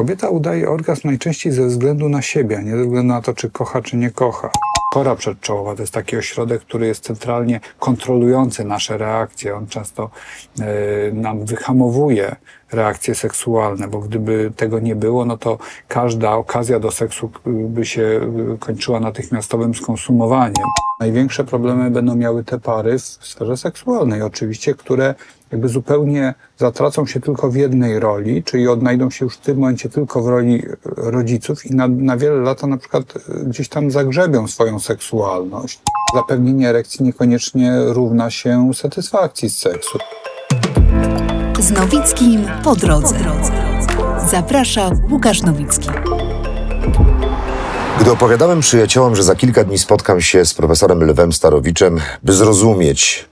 kobieta 0.00 0.28
udaje 0.28 0.70
orgazm 0.70 1.08
najczęściej 1.08 1.52
ze 1.52 1.66
względu 1.66 2.08
na 2.08 2.22
siebie, 2.22 2.62
nie 2.64 2.70
ze 2.70 2.84
względu 2.84 3.08
na 3.08 3.22
to, 3.22 3.34
czy 3.34 3.50
kocha, 3.50 3.82
czy 3.82 3.96
nie 3.96 4.10
kocha. 4.10 4.50
Kora 4.90 5.16
przedczołowa 5.16 5.74
to 5.76 5.82
jest 5.82 5.94
taki 5.94 6.16
ośrodek, 6.16 6.62
który 6.62 6.86
jest 6.86 7.04
centralnie 7.04 7.60
kontrolujący 7.78 8.64
nasze 8.64 8.98
reakcje. 8.98 9.56
On 9.56 9.66
często 9.66 10.10
y, 10.60 11.12
nam 11.12 11.44
wyhamowuje 11.44 12.36
reakcje 12.72 13.14
seksualne, 13.14 13.88
bo 13.88 13.98
gdyby 13.98 14.52
tego 14.56 14.78
nie 14.78 14.96
było, 14.96 15.24
no 15.24 15.38
to 15.38 15.58
każda 15.88 16.32
okazja 16.32 16.80
do 16.80 16.90
seksu 16.90 17.30
by 17.46 17.86
się 17.86 18.20
kończyła 18.60 19.00
natychmiastowym 19.00 19.74
skonsumowaniem. 19.74 20.64
Największe 21.00 21.44
problemy 21.44 21.90
będą 21.90 22.16
miały 22.16 22.44
te 22.44 22.58
pary 22.58 22.98
w 22.98 23.02
sferze 23.02 23.56
seksualnej, 23.56 24.22
oczywiście, 24.22 24.74
które 24.74 25.14
jakby 25.52 25.68
zupełnie 25.68 26.34
zatracą 26.58 27.06
się 27.06 27.20
tylko 27.20 27.50
w 27.50 27.56
jednej 27.56 28.00
roli, 28.00 28.42
czyli 28.42 28.68
odnajdą 28.68 29.10
się 29.10 29.24
już 29.24 29.36
w 29.36 29.40
tym 29.40 29.58
momencie 29.58 29.88
tylko 29.88 30.22
w 30.22 30.28
roli 30.28 30.62
rodziców 30.84 31.66
i 31.66 31.74
na, 31.74 31.88
na 31.88 32.16
wiele 32.16 32.36
lat 32.36 32.62
na 32.62 32.76
przykład 32.76 33.14
gdzieś 33.46 33.68
tam 33.68 33.90
zagrzebią 33.90 34.48
swoją 34.48 34.78
seksualność. 34.80 35.80
Zapewnienie 36.14 36.68
erekcji 36.68 37.04
niekoniecznie 37.04 37.72
równa 37.86 38.30
się 38.30 38.70
satysfakcji 38.74 39.50
z 39.50 39.58
seksu. 39.58 39.98
Z 41.60 41.70
Nowickim 41.70 42.46
po 42.64 42.76
drodze. 42.76 43.14
Zaprasza 44.30 44.90
Łukasz 45.10 45.42
Nowicki. 45.42 45.88
Gdy 48.00 48.12
opowiadałem 48.12 48.60
przyjaciołom, 48.60 49.16
że 49.16 49.22
za 49.22 49.36
kilka 49.36 49.64
dni 49.64 49.78
spotkam 49.78 50.20
się 50.20 50.44
z 50.44 50.54
profesorem 50.54 51.04
Lwem 51.04 51.32
Starowiczem, 51.32 52.00
by 52.22 52.32
zrozumieć, 52.32 53.28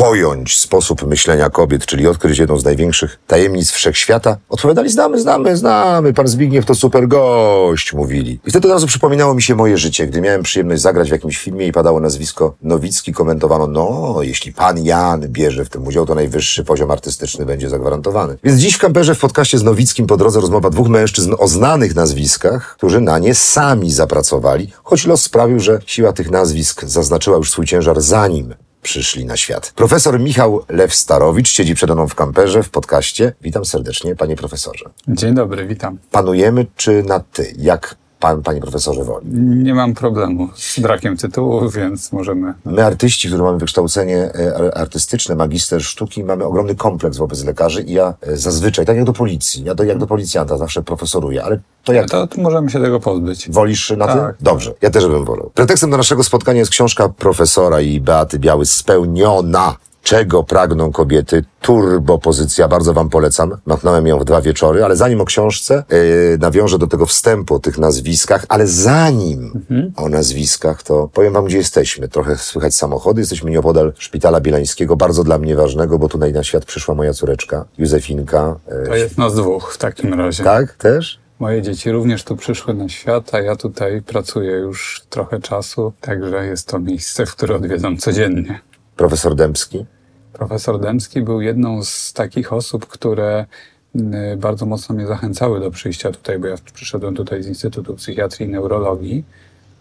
pojąć 0.00 0.58
sposób 0.58 1.06
myślenia 1.06 1.50
kobiet, 1.50 1.86
czyli 1.86 2.06
odkryć 2.06 2.38
jedną 2.38 2.58
z 2.58 2.64
największych 2.64 3.18
tajemnic 3.26 3.70
wszechświata, 3.70 4.36
odpowiadali, 4.48 4.90
znamy, 4.90 5.20
znamy, 5.20 5.56
znamy, 5.56 6.12
pan 6.12 6.28
Zbigniew 6.28 6.66
to 6.66 6.74
super 6.74 7.08
gość, 7.08 7.92
mówili. 7.92 8.40
I 8.46 8.50
wtedy 8.50 8.68
od 8.68 8.74
razu 8.74 8.86
przypominało 8.86 9.34
mi 9.34 9.42
się 9.42 9.54
moje 9.54 9.78
życie, 9.78 10.06
gdy 10.06 10.20
miałem 10.20 10.42
przyjemność 10.42 10.82
zagrać 10.82 11.08
w 11.08 11.12
jakimś 11.12 11.38
filmie 11.38 11.66
i 11.66 11.72
padało 11.72 12.00
nazwisko 12.00 12.54
Nowicki, 12.62 13.12
komentowano, 13.12 13.66
no, 13.66 14.16
jeśli 14.22 14.52
pan 14.52 14.84
Jan 14.84 15.20
bierze 15.28 15.64
w 15.64 15.68
tym 15.68 15.86
udział, 15.86 16.06
to 16.06 16.14
najwyższy 16.14 16.64
poziom 16.64 16.90
artystyczny 16.90 17.46
będzie 17.46 17.68
zagwarantowany. 17.68 18.36
Więc 18.44 18.60
dziś 18.60 18.74
w 18.74 18.78
kamperze 18.78 19.14
w 19.14 19.20
podcaście 19.20 19.58
z 19.58 19.62
Nowickim 19.62 20.06
po 20.06 20.16
drodze 20.16 20.40
rozmowa 20.40 20.70
dwóch 20.70 20.88
mężczyzn 20.88 21.34
o 21.38 21.48
znanych 21.48 21.94
nazwiskach, 21.94 22.74
którzy 22.76 23.00
na 23.00 23.18
nie 23.18 23.34
sami 23.34 23.92
zapracowali, 23.92 24.72
choć 24.82 25.06
los 25.06 25.22
sprawił, 25.22 25.60
że 25.60 25.78
siła 25.86 26.12
tych 26.12 26.30
nazwisk 26.30 26.84
zaznaczyła 26.84 27.36
już 27.36 27.50
swój 27.50 27.66
ciężar 27.66 28.00
zanim 28.00 28.54
przyszli 28.82 29.24
na 29.24 29.36
świat. 29.36 29.72
Profesor 29.76 30.20
Michał 30.20 30.64
Lew-Starowicz 30.68 31.48
siedzi 31.48 31.74
przede 31.74 31.94
mną 31.94 32.08
w 32.08 32.14
kamperze 32.14 32.62
w 32.62 32.70
podcaście. 32.70 33.32
Witam 33.42 33.64
serdecznie, 33.64 34.16
panie 34.16 34.36
profesorze. 34.36 34.84
Dzień 35.08 35.34
dobry, 35.34 35.66
witam. 35.66 35.98
Panujemy 36.10 36.66
czy 36.76 37.02
na 37.02 37.20
ty? 37.20 37.54
Jak 37.58 37.96
pan, 38.20 38.42
panie 38.42 38.60
profesorze, 38.60 39.04
woli? 39.04 39.26
Nie 39.64 39.74
mam 39.74 39.94
problemu 39.94 40.48
z 40.54 40.80
brakiem 40.80 41.16
tytułu, 41.16 41.68
więc 41.70 42.12
możemy... 42.12 42.54
My 42.64 42.84
artyści, 42.84 43.28
którzy 43.28 43.42
mamy 43.42 43.58
wykształcenie 43.58 44.16
e, 44.16 44.78
artystyczne, 44.78 45.34
magister 45.34 45.82
sztuki, 45.82 46.24
mamy 46.24 46.44
ogromny 46.44 46.74
kompleks 46.74 47.16
wobec 47.16 47.44
lekarzy 47.44 47.82
i 47.82 47.92
ja 47.92 48.14
e, 48.20 48.36
zazwyczaj, 48.36 48.86
tak 48.86 48.96
jak 48.96 49.04
do 49.04 49.12
policji, 49.12 49.64
ja 49.64 49.74
do, 49.74 49.84
jak 49.84 49.98
do 49.98 50.06
policjanta 50.06 50.58
zawsze 50.58 50.82
profesoruję, 50.82 51.44
ale 51.44 51.60
to 51.84 51.92
jak... 51.92 52.10
To, 52.10 52.26
to 52.26 52.40
możemy 52.40 52.70
się 52.70 52.80
tego 52.80 53.00
pozbyć. 53.00 53.50
Wolisz 53.50 53.90
na 53.90 54.06
tak, 54.06 54.16
tym? 54.16 54.24
Dobrze, 54.40 54.74
ja 54.82 54.90
też 54.90 55.06
bym 55.06 55.24
wolał. 55.24 55.50
Pretekstem 55.54 55.90
do 55.90 55.96
naszego 55.96 56.24
spotkania 56.24 56.58
jest 56.58 56.70
książka 56.70 57.08
profesora 57.08 57.80
i 57.80 58.00
Beaty 58.00 58.38
Biały 58.38 58.66
Spełniona 58.66 59.76
czego 60.02 60.42
pragną 60.42 60.92
kobiety. 60.92 61.44
Turbo 61.60 62.18
pozycja, 62.18 62.68
bardzo 62.68 62.92
wam 62.92 63.08
polecam. 63.08 63.56
Machnąłem 63.66 64.06
ją 64.06 64.18
w 64.18 64.24
dwa 64.24 64.40
wieczory, 64.40 64.84
ale 64.84 64.96
zanim 64.96 65.20
o 65.20 65.24
książce, 65.24 65.84
yy, 65.90 66.38
nawiążę 66.40 66.78
do 66.78 66.86
tego 66.86 67.06
wstępu 67.06 67.54
o 67.54 67.58
tych 67.58 67.78
nazwiskach, 67.78 68.46
ale 68.48 68.66
zanim 68.66 69.52
mhm. 69.54 69.92
o 69.96 70.08
nazwiskach, 70.08 70.82
to 70.82 71.08
powiem 71.12 71.32
wam, 71.32 71.44
gdzie 71.44 71.56
jesteśmy. 71.56 72.08
Trochę 72.08 72.36
słychać 72.36 72.74
samochody, 72.74 73.20
jesteśmy 73.20 73.50
nieopodal 73.50 73.92
Szpitala 73.98 74.40
Bielańskiego, 74.40 74.96
bardzo 74.96 75.24
dla 75.24 75.38
mnie 75.38 75.56
ważnego, 75.56 75.98
bo 75.98 76.08
tutaj 76.08 76.32
na 76.32 76.44
świat 76.44 76.64
przyszła 76.64 76.94
moja 76.94 77.12
córeczka, 77.12 77.64
Józefinka. 77.78 78.56
Yy, 78.68 78.86
to 78.86 78.94
jest 78.94 79.18
nas 79.18 79.34
dwóch 79.34 79.72
w 79.74 79.78
takim 79.78 80.14
razie. 80.14 80.44
Tak? 80.44 80.74
Też? 80.74 81.20
Moje 81.38 81.62
dzieci 81.62 81.90
również 81.90 82.24
tu 82.24 82.36
przyszły 82.36 82.74
na 82.74 82.88
świat, 82.88 83.34
a 83.34 83.40
ja 83.40 83.56
tutaj 83.56 84.02
pracuję 84.02 84.52
już 84.52 85.02
trochę 85.10 85.40
czasu, 85.40 85.92
także 86.00 86.46
jest 86.46 86.68
to 86.68 86.78
miejsce, 86.78 87.26
w 87.26 87.36
które 87.36 87.56
odwiedzam 87.56 87.96
codziennie. 87.96 88.60
Profesor 89.00 89.34
Dębski? 89.34 89.86
Profesor 90.32 90.80
Dębski 90.80 91.22
był 91.22 91.40
jedną 91.40 91.84
z 91.84 92.12
takich 92.12 92.52
osób, 92.52 92.86
które 92.86 93.46
mm, 93.94 94.38
bardzo 94.38 94.66
mocno 94.66 94.94
mnie 94.94 95.06
zachęcały 95.06 95.60
do 95.60 95.70
przyjścia 95.70 96.12
tutaj, 96.12 96.38
bo 96.38 96.46
ja 96.46 96.56
przyszedłem 96.74 97.14
tutaj 97.14 97.42
z 97.42 97.46
Instytutu 97.46 97.94
Psychiatrii 97.94 98.48
i 98.48 98.52
Neurologii. 98.52 99.24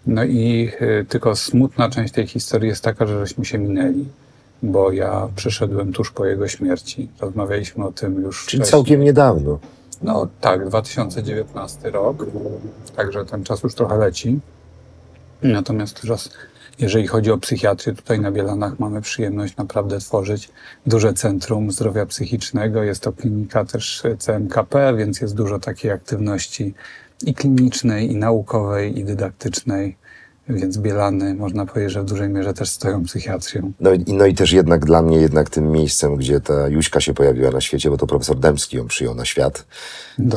No 0.07 0.23
i 0.23 0.71
y, 0.81 1.05
tylko 1.09 1.35
smutna 1.35 1.89
część 1.89 2.13
tej 2.13 2.27
historii 2.27 2.69
jest 2.69 2.83
taka, 2.83 3.05
że 3.05 3.19
żeśmy 3.19 3.45
się 3.45 3.57
minęli, 3.57 4.05
bo 4.63 4.91
ja 4.91 5.27
przyszedłem 5.35 5.93
tuż 5.93 6.11
po 6.11 6.25
jego 6.25 6.47
śmierci. 6.47 7.09
Rozmawialiśmy 7.21 7.85
o 7.85 7.91
tym 7.91 8.21
już 8.21 8.45
Czyli 8.45 8.61
wcześniej. 8.63 8.71
całkiem 8.71 9.01
niedawno. 9.01 9.59
No 10.01 10.27
tak, 10.41 10.67
2019 10.67 11.91
rok, 11.91 12.25
także 12.95 13.25
ten 13.25 13.43
czas 13.43 13.63
już 13.63 13.75
trochę 13.75 13.97
leci. 13.97 14.39
Natomiast 15.43 16.01
teraz 16.01 16.29
jeżeli 16.79 17.07
chodzi 17.07 17.31
o 17.31 17.37
psychiatrię, 17.37 17.93
tutaj 17.93 18.19
na 18.19 18.31
Bielanach 18.31 18.79
mamy 18.79 19.01
przyjemność 19.01 19.57
naprawdę 19.57 19.99
tworzyć 19.99 20.49
duże 20.85 21.13
centrum 21.13 21.71
zdrowia 21.71 22.05
psychicznego. 22.05 22.83
Jest 22.83 23.03
to 23.03 23.13
klinika 23.13 23.65
też 23.65 24.03
CMKP, 24.19 24.93
więc 24.97 25.21
jest 25.21 25.35
dużo 25.35 25.59
takiej 25.59 25.91
aktywności 25.91 26.73
i 27.25 27.33
klinicznej, 27.33 28.11
i 28.11 28.15
naukowej, 28.15 28.99
i 28.99 29.03
dydaktycznej. 29.03 29.97
Więc 30.49 30.77
Bielany, 30.77 31.35
można 31.35 31.65
powiedzieć, 31.65 31.91
że 31.91 32.01
w 32.01 32.05
dużej 32.05 32.29
mierze 32.29 32.53
też 32.53 32.69
stoją 32.69 33.03
psychiatrią. 33.03 33.71
No 33.79 33.93
i, 33.93 34.03
no 34.07 34.25
i 34.25 34.33
też 34.33 34.51
jednak 34.51 34.85
dla 34.85 35.01
mnie 35.01 35.17
jednak 35.17 35.49
tym 35.49 35.71
miejscem, 35.71 36.15
gdzie 36.15 36.41
ta 36.41 36.67
Juśka 36.67 37.01
się 37.01 37.13
pojawiła 37.13 37.51
na 37.51 37.61
świecie, 37.61 37.89
bo 37.89 37.97
to 37.97 38.07
profesor 38.07 38.39
Dębski 38.39 38.77
ją 38.77 38.87
przyjął 38.87 39.15
na 39.15 39.25
świat. 39.25 39.65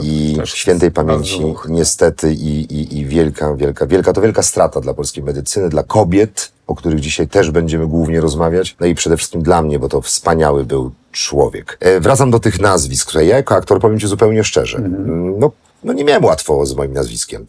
I 0.03 0.37
świętej 0.45 0.91
pamięci 0.91 1.55
niestety 1.69 2.33
i, 2.33 2.75
i, 2.75 2.99
i 2.99 3.07
wielka, 3.07 3.55
wielka, 3.55 3.87
wielka, 3.87 4.13
to 4.13 4.21
wielka 4.21 4.43
strata 4.43 4.81
dla 4.81 4.95
polskiej 4.95 5.25
medycyny, 5.25 5.69
dla 5.69 5.83
kobiet, 5.83 6.53
o 6.67 6.75
których 6.75 7.01
dzisiaj 7.01 7.29
też 7.29 7.51
będziemy 7.51 7.87
głównie 7.87 8.21
rozmawiać. 8.21 8.77
No 8.81 8.87
i 8.87 8.95
przede 8.95 9.17
wszystkim 9.17 9.43
dla 9.43 9.63
mnie, 9.63 9.79
bo 9.79 9.89
to 9.89 10.01
wspaniały 10.01 10.65
był 10.65 10.91
człowiek. 11.13 11.79
E, 11.81 12.01
wracam 12.01 12.31
do 12.31 12.41
tych 12.41 12.61
nazwisk, 12.61 13.09
które 13.09 13.25
ja 13.25 13.37
jako 13.37 13.55
aktor 13.55 13.81
powiem 13.81 14.01
Ci 14.01 14.07
zupełnie 14.07 14.45
szczerze. 14.45 14.79
Mm. 14.79 15.39
No, 15.39 15.51
no 15.85 15.93
nie 15.93 16.05
miałem 16.05 16.25
łatwo 16.25 16.67
z 16.67 16.75
moim 16.75 16.93
nazwiskiem. 16.93 17.47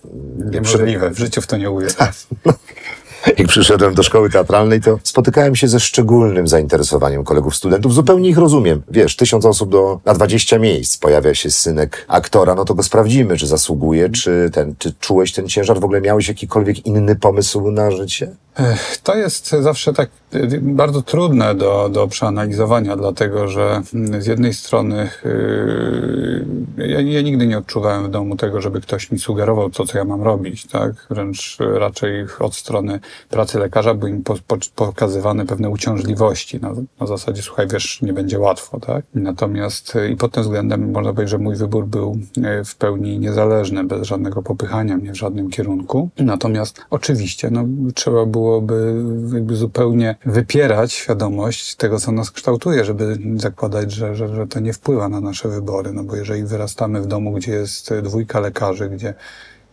Niemożliwe, 0.52 1.10
w 1.10 1.18
życiu 1.18 1.42
w 1.42 1.48
to 1.48 1.58
nie 1.58 1.72
uwierzę. 1.72 1.96
Jak 3.28 3.48
przyszedłem 3.48 3.94
do 3.94 4.04
szkoły 4.04 4.30
teatralnej, 4.30 4.82
to 4.82 5.00
spotykałem 5.04 5.56
się 5.56 5.68
ze 5.68 5.80
szczególnym 5.80 6.48
zainteresowaniem 6.48 7.24
kolegów 7.24 7.56
studentów. 7.56 7.94
Zupełnie 7.94 8.30
ich 8.30 8.38
rozumiem. 8.38 8.82
Wiesz, 8.92 9.16
tysiąc 9.16 9.46
osób 9.46 9.70
do, 9.70 10.00
na 10.06 10.14
dwadzieścia 10.14 10.60
miejsc 10.60 10.98
pojawia 10.98 11.34
się 11.34 11.52
synek 11.52 12.06
aktora, 12.08 12.56
no 12.56 12.66
to 12.66 12.76
go 12.76 12.84
sprawdzimy, 12.84 13.38
czy 13.38 13.48
zasługuje, 13.48 14.10
czy 14.10 14.50
ten, 14.54 14.76
czy 14.78 14.94
czułeś 15.00 15.32
ten 15.32 15.48
ciężar, 15.48 15.80
w 15.80 15.84
ogóle 15.84 16.02
miałeś 16.02 16.28
jakikolwiek 16.28 16.86
inny 16.86 17.16
pomysł 17.16 17.72
na 17.72 17.92
życie? 17.92 18.36
To 19.04 19.16
jest 19.16 19.50
zawsze 19.50 19.94
tak 19.94 20.10
y, 20.36 20.60
bardzo 20.62 21.02
trudne 21.02 21.56
do, 21.56 21.90
do 21.90 22.08
przeanalizowania, 22.08 22.96
dlatego 22.96 23.48
że 23.48 23.82
mm, 23.94 24.22
z 24.22 24.26
jednej 24.26 24.54
strony 24.54 25.10
yy, 25.26 26.88
ja, 26.88 27.02
ja, 27.02 27.22
nigdy 27.22 27.48
nie 27.48 27.58
odczuwałem 27.58 28.04
w 28.04 28.10
domu 28.10 28.36
tego, 28.36 28.62
żeby 28.62 28.82
ktoś 28.82 29.12
mi 29.12 29.20
sugerował 29.20 29.70
to, 29.70 29.86
co 29.86 29.98
ja 29.98 30.06
mam 30.06 30.22
robić, 30.22 30.68
tak? 30.68 30.92
Wręcz 31.10 31.58
raczej 31.60 32.26
od 32.40 32.56
strony 32.56 33.00
pracy 33.30 33.60
lekarza 33.60 33.94
były 33.94 34.12
im 34.12 34.24
po, 34.24 34.36
po, 34.48 34.58
pokazywane 34.76 35.46
pewne 35.46 35.70
uciążliwości 35.70 36.60
na, 36.60 36.74
na 37.00 37.08
zasadzie, 37.08 37.42
słuchaj, 37.42 37.68
wiesz, 37.68 38.02
nie 38.02 38.14
będzie 38.14 38.40
łatwo, 38.40 38.80
tak? 38.80 39.06
Natomiast 39.16 39.96
y, 39.96 40.10
i 40.10 40.16
pod 40.16 40.32
tym 40.32 40.44
względem 40.44 40.92
można 40.92 41.14
powiedzieć, 41.14 41.32
że 41.32 41.38
mój 41.38 41.56
wybór 41.56 41.86
był 41.86 42.18
y, 42.38 42.66
w 42.66 42.76
pełni 42.76 43.20
niezależny, 43.20 43.84
bez 43.84 44.08
żadnego 44.08 44.42
popychania 44.42 44.98
mnie 44.98 45.12
w 45.12 45.18
żadnym 45.18 45.50
kierunku. 45.50 46.10
Natomiast 46.18 46.82
oczywiście, 46.90 47.50
no, 47.52 47.64
trzeba 47.94 48.26
było 48.26 48.44
byłoby 48.44 49.04
jakby 49.34 49.56
zupełnie 49.56 50.16
wypierać 50.26 50.94
świadomość 50.94 51.76
tego, 51.76 52.00
co 52.00 52.12
nas 52.12 52.32
kształtuje, 52.32 52.86
żeby 52.86 53.18
zakładać, 53.36 53.92
że, 53.92 54.16
że, 54.16 54.36
że 54.36 54.48
to 54.48 54.60
nie 54.60 54.74
wpływa 54.74 55.10
na 55.10 55.22
nasze 55.22 55.50
wybory. 55.50 55.92
No 55.94 56.04
bo 56.04 56.16
jeżeli 56.16 56.44
wyrastamy 56.44 57.02
w 57.02 57.08
domu, 57.08 57.32
gdzie 57.32 57.52
jest 57.52 57.94
dwójka 57.94 58.40
lekarzy, 58.40 58.90
gdzie 58.90 59.14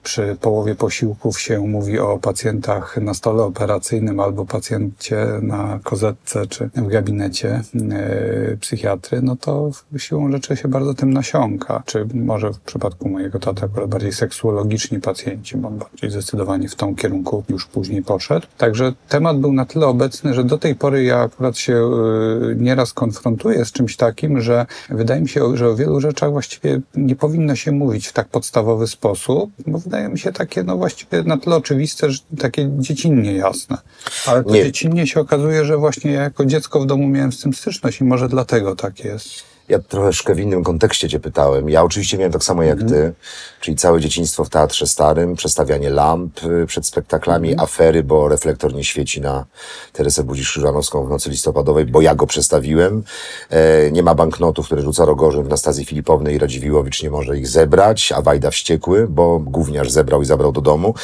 przy 0.02 0.36
połowie 0.40 0.74
posiłków 0.74 1.40
się 1.40 1.60
mówi 1.60 1.98
o 1.98 2.18
pacjentach 2.18 2.96
na 2.96 3.14
stole 3.14 3.42
operacyjnym 3.42 4.20
albo 4.20 4.44
pacjencie 4.44 5.26
na 5.42 5.80
kozetce 5.84 6.46
czy 6.46 6.70
w 6.76 6.86
gabinecie 6.86 7.62
e, 7.92 8.56
psychiatry, 8.60 9.22
no 9.22 9.36
to 9.36 9.70
siłą 9.96 10.32
rzeczy 10.32 10.56
się 10.56 10.68
bardzo 10.68 10.94
tym 10.94 11.12
nasiąka. 11.12 11.82
Czy 11.86 12.06
może 12.14 12.52
w 12.52 12.60
przypadku 12.60 13.08
mojego 13.08 13.38
taty 13.38 13.64
akurat 13.64 13.90
bardziej 13.90 14.12
seksuologiczni 14.12 15.00
pacjenci, 15.00 15.56
bo 15.56 15.68
on 15.68 15.78
bardziej 15.78 16.10
zdecydowanie 16.10 16.68
w 16.68 16.74
tą 16.74 16.96
kierunku 16.96 17.44
już 17.48 17.66
później 17.66 18.02
poszedł. 18.02 18.46
Także 18.58 18.92
temat 19.08 19.40
był 19.40 19.52
na 19.52 19.66
tyle 19.66 19.86
obecny, 19.86 20.34
że 20.34 20.44
do 20.44 20.58
tej 20.58 20.74
pory 20.74 21.04
ja 21.04 21.20
akurat 21.20 21.58
się 21.58 21.74
e, 21.74 22.54
nieraz 22.54 22.92
konfrontuję 22.92 23.64
z 23.64 23.72
czymś 23.72 23.96
takim, 23.96 24.40
że 24.40 24.66
wydaje 24.90 25.20
mi 25.20 25.28
się, 25.28 25.56
że 25.56 25.68
o 25.68 25.76
wielu 25.76 26.00
rzeczach 26.00 26.30
właściwie 26.30 26.80
nie 26.96 27.16
powinno 27.16 27.56
się 27.56 27.72
mówić 27.72 28.06
w 28.06 28.12
tak 28.12 28.28
podstawowy 28.28 28.86
sposób, 28.86 29.50
bo 29.66 29.78
wydaje 29.90 30.08
mi 30.08 30.18
się 30.18 30.32
takie, 30.32 30.62
no 30.62 30.76
właściwie 30.76 31.22
na 31.22 31.38
tyle 31.38 31.56
oczywiste, 31.56 32.10
że 32.10 32.18
takie 32.38 32.70
dziecinnie 32.78 33.32
jasne. 33.32 33.78
Ale 34.26 34.44
to 34.44 34.50
Nie. 34.50 34.64
dziecinnie 34.64 35.06
się 35.06 35.20
okazuje, 35.20 35.64
że 35.64 35.76
właśnie 35.76 36.12
ja 36.12 36.22
jako 36.22 36.44
dziecko 36.44 36.80
w 36.80 36.86
domu 36.86 37.08
miałem 37.08 37.32
z 37.32 37.40
tym 37.40 37.54
styczność 37.54 38.00
i 38.00 38.04
może 38.04 38.28
dlatego 38.28 38.76
tak 38.76 39.04
jest. 39.04 39.28
Ja 39.70 39.78
troszkę 39.78 40.34
w 40.34 40.40
innym 40.40 40.64
kontekście 40.64 41.08
cię 41.08 41.20
pytałem. 41.20 41.68
Ja 41.68 41.82
oczywiście 41.82 42.18
miałem 42.18 42.32
tak 42.32 42.44
samo 42.44 42.62
jak 42.62 42.78
ty, 42.78 43.12
czyli 43.60 43.76
całe 43.76 44.00
dzieciństwo 44.00 44.44
w 44.44 44.48
Teatrze 44.48 44.86
Starym, 44.86 45.36
przestawianie 45.36 45.90
lamp 45.90 46.44
y, 46.44 46.66
przed 46.66 46.86
spektaklami, 46.86 47.58
afery, 47.58 48.02
bo 48.02 48.28
reflektor 48.28 48.74
nie 48.74 48.84
świeci 48.84 49.20
na 49.20 49.44
Teresę 49.92 50.24
Budzisz-Krzyżanowską 50.24 51.06
w 51.06 51.10
nocy 51.10 51.30
listopadowej, 51.30 51.86
bo 51.86 52.00
ja 52.00 52.14
go 52.14 52.26
przestawiłem. 52.26 53.02
E, 53.50 53.90
nie 53.90 54.02
ma 54.02 54.14
banknotów, 54.14 54.66
które 54.66 54.82
rzuca 54.82 55.04
Rogorzyn 55.04 55.42
w 55.42 55.48
Nastazji 55.48 55.84
Filipownej 55.84 56.34
i 56.34 56.38
Radziwiłowicz 56.38 57.02
nie 57.02 57.10
może 57.10 57.38
ich 57.38 57.48
zebrać, 57.48 58.12
a 58.12 58.22
Wajda 58.22 58.50
wściekły, 58.50 59.06
bo 59.08 59.38
gówniarz 59.38 59.90
zebrał 59.90 60.22
i 60.22 60.24
zabrał 60.24 60.52
do 60.52 60.60
domu. 60.60 60.94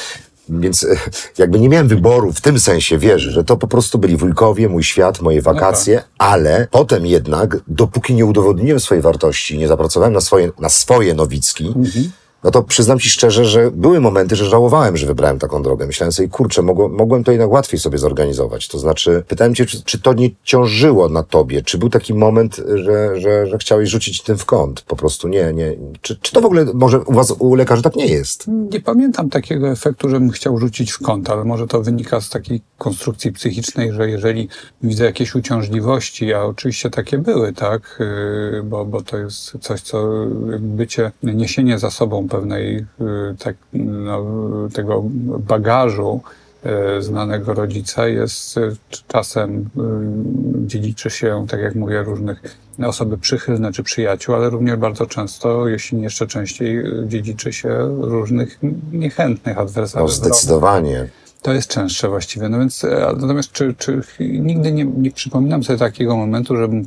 Więc 0.48 0.84
e, 0.84 0.96
jakby 1.38 1.60
nie 1.60 1.68
miałem 1.68 1.88
wyboru 1.88 2.32
w 2.32 2.40
tym 2.40 2.60
sensie, 2.60 2.98
wiesz, 2.98 3.22
że 3.22 3.44
to 3.44 3.56
po 3.56 3.66
prostu 3.66 3.98
byli 3.98 4.16
wujkowie, 4.16 4.68
mój 4.68 4.82
świat, 4.82 5.20
moje 5.20 5.42
wakacje, 5.42 6.02
ale 6.18 6.68
potem 6.70 7.06
jednak, 7.06 7.56
dopóki 7.68 8.14
nie 8.14 8.26
udowodniłem 8.26 8.80
swojej 8.80 9.02
wartości, 9.02 9.58
nie 9.58 9.68
zapracowałem 9.68 10.12
na 10.14 10.20
swoje, 10.20 10.50
na 10.58 10.68
swoje 10.68 11.14
nowicki, 11.14 11.74
no 12.46 12.52
to 12.52 12.62
przyznam 12.62 12.98
ci 12.98 13.10
szczerze, 13.10 13.44
że 13.44 13.70
były 13.70 14.00
momenty, 14.00 14.36
że 14.36 14.44
żałowałem, 14.44 14.96
że 14.96 15.06
wybrałem 15.06 15.38
taką 15.38 15.62
drogę. 15.62 15.86
Myślałem 15.86 16.12
sobie, 16.12 16.28
kurczę, 16.28 16.62
mogło, 16.62 16.88
mogłem 16.88 17.24
to 17.24 17.32
jednak 17.32 17.50
łatwiej 17.50 17.80
sobie 17.80 17.98
zorganizować. 17.98 18.68
To 18.68 18.78
znaczy, 18.78 19.24
pytałem 19.28 19.54
cię, 19.54 19.66
czy, 19.66 19.82
czy 19.82 19.98
to 20.00 20.12
nie 20.12 20.30
ciążyło 20.44 21.08
na 21.08 21.22
tobie? 21.22 21.62
Czy 21.62 21.78
był 21.78 21.90
taki 21.90 22.14
moment, 22.14 22.56
że, 22.74 23.20
że, 23.20 23.46
że 23.46 23.58
chciałeś 23.58 23.88
rzucić 23.88 24.22
tym 24.22 24.38
w 24.38 24.44
kąt? 24.44 24.80
Po 24.80 24.96
prostu 24.96 25.28
nie, 25.28 25.52
nie. 25.52 25.76
Czy, 26.00 26.16
czy 26.16 26.32
to 26.32 26.40
w 26.40 26.44
ogóle 26.44 26.64
może 26.74 27.00
u 27.00 27.12
was, 27.12 27.34
u 27.38 27.54
lekarzy 27.54 27.82
tak 27.82 27.96
nie 27.96 28.06
jest? 28.06 28.44
Nie 28.48 28.80
pamiętam 28.80 29.30
takiego 29.30 29.68
efektu, 29.68 30.08
żebym 30.08 30.30
chciał 30.30 30.58
rzucić 30.58 30.92
w 30.92 30.98
kąt, 30.98 31.30
ale 31.30 31.44
może 31.44 31.66
to 31.66 31.82
wynika 31.82 32.20
z 32.20 32.30
takiej 32.30 32.60
konstrukcji 32.78 33.32
psychicznej, 33.32 33.92
że 33.92 34.10
jeżeli 34.10 34.48
widzę 34.82 35.04
jakieś 35.04 35.34
uciążliwości, 35.34 36.34
a 36.34 36.44
oczywiście 36.44 36.90
takie 36.90 37.18
były, 37.18 37.52
tak, 37.52 37.98
yy, 38.52 38.62
bo, 38.62 38.84
bo 38.84 39.02
to 39.02 39.18
jest 39.18 39.58
coś, 39.60 39.80
co 39.80 40.26
bycie, 40.60 41.12
niesienie 41.22 41.78
za 41.78 41.90
sobą 41.90 42.28
pewnej, 42.36 42.86
yy, 43.00 43.36
tak, 43.38 43.56
no, 43.72 44.24
tego 44.74 45.02
bagażu, 45.38 46.20
yy, 46.64 47.02
znanego 47.02 47.54
rodzica 47.54 48.08
jest 48.08 48.56
yy, 48.56 48.76
czasem 49.08 49.68
dziedziczy 50.66 51.10
się, 51.10 51.46
tak 51.48 51.60
jak 51.60 51.74
mówię, 51.74 52.02
różnych 52.02 52.42
osoby 52.84 53.18
przychylne 53.18 53.72
czy 53.72 53.82
przyjaciół, 53.82 54.34
ale 54.34 54.50
również 54.50 54.76
bardzo 54.76 55.06
często, 55.06 55.68
jeśli 55.68 55.96
nie 55.98 56.04
jeszcze 56.04 56.26
częściej, 56.26 56.84
dziedziczy 57.06 57.52
się 57.52 57.70
różnych 58.00 58.58
niechętnych 58.92 59.56
No, 59.56 59.62
adwersarzy. 59.62 60.14
zdecydowanie. 60.14 61.08
To 61.42 61.52
jest 61.52 61.68
częstsze 61.68 62.08
właściwie. 62.08 62.48
No 62.48 62.58
więc, 62.58 62.82
natomiast 63.16 63.52
czy, 63.52 63.74
czy 63.78 64.00
nigdy 64.20 64.72
nie, 64.72 64.84
nie 64.84 65.10
przypominam 65.10 65.64
sobie 65.64 65.78
takiego 65.78 66.16
momentu, 66.16 66.56
żebym 66.56 66.86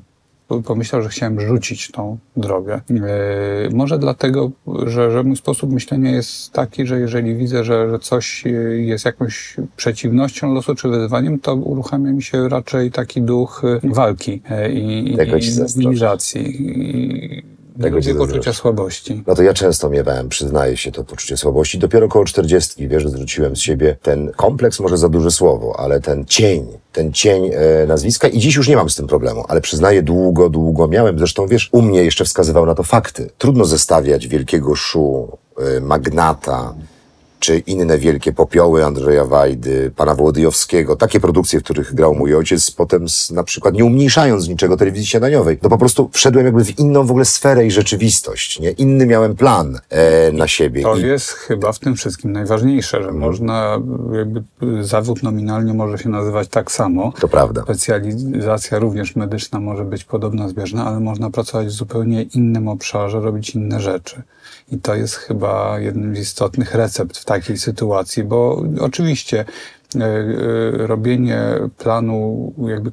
pomyślał, 0.65 1.01
że 1.01 1.09
chciałem 1.09 1.41
rzucić 1.41 1.91
tą 1.91 2.17
drogę. 2.37 2.81
E, 2.91 3.69
może 3.73 3.99
dlatego, 3.99 4.51
że, 4.85 5.11
że 5.11 5.23
mój 5.23 5.37
sposób 5.37 5.71
myślenia 5.71 6.11
jest 6.11 6.53
taki, 6.53 6.85
że 6.85 6.99
jeżeli 6.99 7.35
widzę, 7.35 7.63
że, 7.63 7.89
że 7.89 7.99
coś 7.99 8.47
e, 8.47 8.49
jest 8.79 9.05
jakąś 9.05 9.55
przeciwnością 9.77 10.53
losu 10.53 10.75
czy 10.75 10.89
wyzwaniem, 10.89 11.39
to 11.39 11.55
uruchamia 11.55 12.11
mi 12.11 12.23
się 12.23 12.49
raczej 12.49 12.91
taki 12.91 13.21
duch 13.21 13.61
e, 13.83 13.89
walki 13.89 14.41
i, 14.73 14.77
i, 14.77 15.13
i 15.13 15.17
mobilizacji. 15.75 16.41
I, 16.59 17.58
Tego 17.81 17.97
nie 17.97 18.03
ci 18.03 18.09
lubię 18.09 18.27
poczucia 18.27 18.53
słabości. 18.53 19.23
No 19.27 19.35
to 19.35 19.43
ja 19.43 19.53
często 19.53 19.89
miewałem, 19.89 20.29
przyznaję 20.29 20.77
się, 20.77 20.91
to 20.91 21.03
poczucie 21.03 21.37
słabości. 21.37 21.77
Dopiero 21.77 22.07
koło 22.07 22.25
czterdziestki, 22.25 22.87
wiesz, 22.87 23.07
zwróciłem 23.07 23.55
z 23.55 23.59
siebie 23.59 23.97
ten 24.01 24.31
kompleks, 24.35 24.79
może 24.79 24.97
za 24.97 25.09
duże 25.09 25.31
słowo, 25.31 25.75
ale 25.79 26.01
ten 26.01 26.25
cień, 26.25 26.67
ten 26.91 27.13
cień 27.13 27.51
e, 27.53 27.85
nazwiska 27.87 28.27
i 28.27 28.39
dziś 28.39 28.55
już 28.55 28.67
nie 28.67 28.75
mam 28.75 28.89
z 28.89 28.95
tym 28.95 29.07
problemu, 29.07 29.45
ale 29.47 29.61
przyznaję, 29.61 30.03
długo, 30.03 30.49
długo 30.49 30.87
miałem. 30.87 31.17
Zresztą, 31.17 31.47
wiesz, 31.47 31.69
u 31.71 31.81
mnie 31.81 32.03
jeszcze 32.03 32.25
wskazywał 32.25 32.65
na 32.65 32.75
to 32.75 32.83
fakty. 32.83 33.29
Trudno 33.37 33.65
zestawiać 33.65 34.27
wielkiego 34.27 34.75
szu, 34.75 35.37
e, 35.57 35.79
magnata, 35.79 36.73
czy 37.39 37.59
inne 37.59 37.97
wielkie 37.97 38.33
popioły 38.33 38.85
Andrzeja 38.85 39.25
Wajdy, 39.25 39.91
pana 39.95 40.15
Wołodyjowskiego, 40.15 40.95
takie 40.95 41.19
produkcje, 41.19 41.59
w 41.59 41.63
których 41.63 41.93
grał 41.93 42.15
mój 42.15 42.35
ojciec, 42.35 42.71
potem 42.71 43.09
z, 43.09 43.31
na 43.31 43.43
przykład 43.43 43.73
nie 43.73 43.85
umniejszając 43.85 44.47
niczego 44.47 44.77
telewizji 44.77 45.07
śniadaniowej. 45.07 45.59
No 45.63 45.69
po 45.69 45.77
prostu 45.77 46.09
wszedłem 46.13 46.45
jakby 46.45 46.65
w 46.65 46.79
inną 46.79 47.05
w 47.05 47.09
ogóle 47.09 47.25
sferę 47.25 47.65
i 47.65 47.71
rzeczywistość, 47.71 48.59
nie? 48.59 48.71
Inny 48.71 49.05
miałem 49.05 49.35
plan 49.35 49.79
e, 49.89 50.31
na 50.31 50.47
siebie. 50.47 50.81
To 50.81 50.97
I, 50.97 51.01
jest 51.01 51.29
chyba 51.29 51.71
w 51.71 51.79
tym 51.79 51.95
wszystkim 51.95 52.31
najważniejsze, 52.31 53.03
że 53.03 53.11
można, 53.11 53.79
jakby 54.13 54.43
zawód 54.83 55.23
nominalnie 55.23 55.73
może 55.73 55.97
się 55.97 56.09
nazywać 56.09 56.47
tak 56.47 56.71
samo. 56.71 57.13
to 57.19 57.27
prawda. 57.27 57.61
Specjalizacja 57.63 58.79
również 58.79 59.15
medyczna 59.15 59.59
może 59.59 59.85
być 59.85 60.03
podobna, 60.03 60.49
zbieżna, 60.49 60.85
ale 60.85 60.99
można 60.99 61.29
pracować 61.29 61.67
w 61.67 61.71
zupełnie 61.71 62.23
innym 62.23 62.67
obszarze, 62.67 63.19
robić 63.19 63.49
inne 63.49 63.79
rzeczy. 63.79 64.23
I 64.71 64.77
to 64.77 64.95
jest 64.95 65.15
chyba 65.15 65.79
jednym 65.79 66.15
z 66.15 66.19
istotnych 66.19 66.75
recept 66.75 67.17
w 67.17 67.25
takiej 67.25 67.57
sytuacji, 67.57 68.23
bo 68.23 68.63
oczywiście 68.79 69.45
e, 69.95 70.03
e, 70.03 70.27
robienie 70.87 71.41
planu 71.77 72.53
jakby 72.67 72.91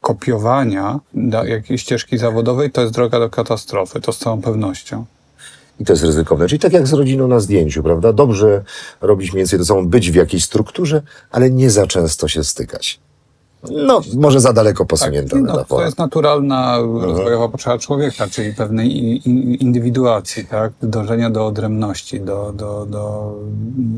kopiowania 0.00 1.00
jakiejś 1.46 1.82
ścieżki 1.82 2.18
zawodowej 2.18 2.70
to 2.70 2.80
jest 2.80 2.94
droga 2.94 3.18
do 3.18 3.30
katastrofy, 3.30 4.00
to 4.00 4.12
z 4.12 4.18
całą 4.18 4.42
pewnością. 4.42 5.04
I 5.80 5.84
to 5.84 5.92
jest 5.92 6.04
ryzykowne. 6.04 6.48
Czyli 6.48 6.58
tak 6.58 6.72
jak 6.72 6.86
z 6.86 6.92
rodziną 6.92 7.28
na 7.28 7.40
zdjęciu, 7.40 7.82
prawda? 7.82 8.12
Dobrze 8.12 8.64
robić 9.00 9.32
mniej 9.32 9.40
więcej 9.40 9.58
to 9.58 9.64
samo, 9.64 9.82
być 9.82 10.10
w 10.10 10.14
jakiejś 10.14 10.44
strukturze, 10.44 11.02
ale 11.30 11.50
nie 11.50 11.70
za 11.70 11.86
często 11.86 12.28
się 12.28 12.44
stykać. 12.44 13.00
No, 13.70 14.00
może 14.16 14.40
za 14.40 14.52
daleko 14.52 14.84
posunięta 14.84 15.36
no, 15.36 15.64
to 15.64 15.84
jest 15.84 15.98
naturalna 15.98 16.78
rozwojowa 16.78 17.48
potrzeba 17.48 17.78
człowieka, 17.78 18.26
czyli 18.30 18.54
pewnej 18.54 19.20
indywiduacji, 19.64 20.46
tak? 20.46 20.72
dążenia 20.82 21.30
do 21.30 21.46
odrębności, 21.46 22.20
do, 22.20 22.52
do, 22.52 22.86
do 22.86 23.34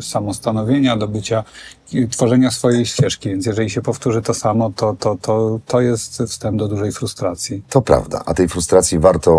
samostanowienia, 0.00 0.96
do 0.96 1.08
bycia, 1.08 1.44
tworzenia 2.10 2.50
swojej 2.50 2.86
ścieżki. 2.86 3.28
Więc 3.28 3.46
jeżeli 3.46 3.70
się 3.70 3.82
powtórzy 3.82 4.22
to 4.22 4.34
samo, 4.34 4.70
to, 4.76 4.96
to, 5.00 5.16
to, 5.22 5.58
to 5.66 5.80
jest 5.80 6.22
wstęp 6.22 6.58
do 6.58 6.68
dużej 6.68 6.92
frustracji. 6.92 7.62
To 7.68 7.82
prawda, 7.82 8.22
a 8.26 8.34
tej 8.34 8.48
frustracji 8.48 8.98
warto 8.98 9.34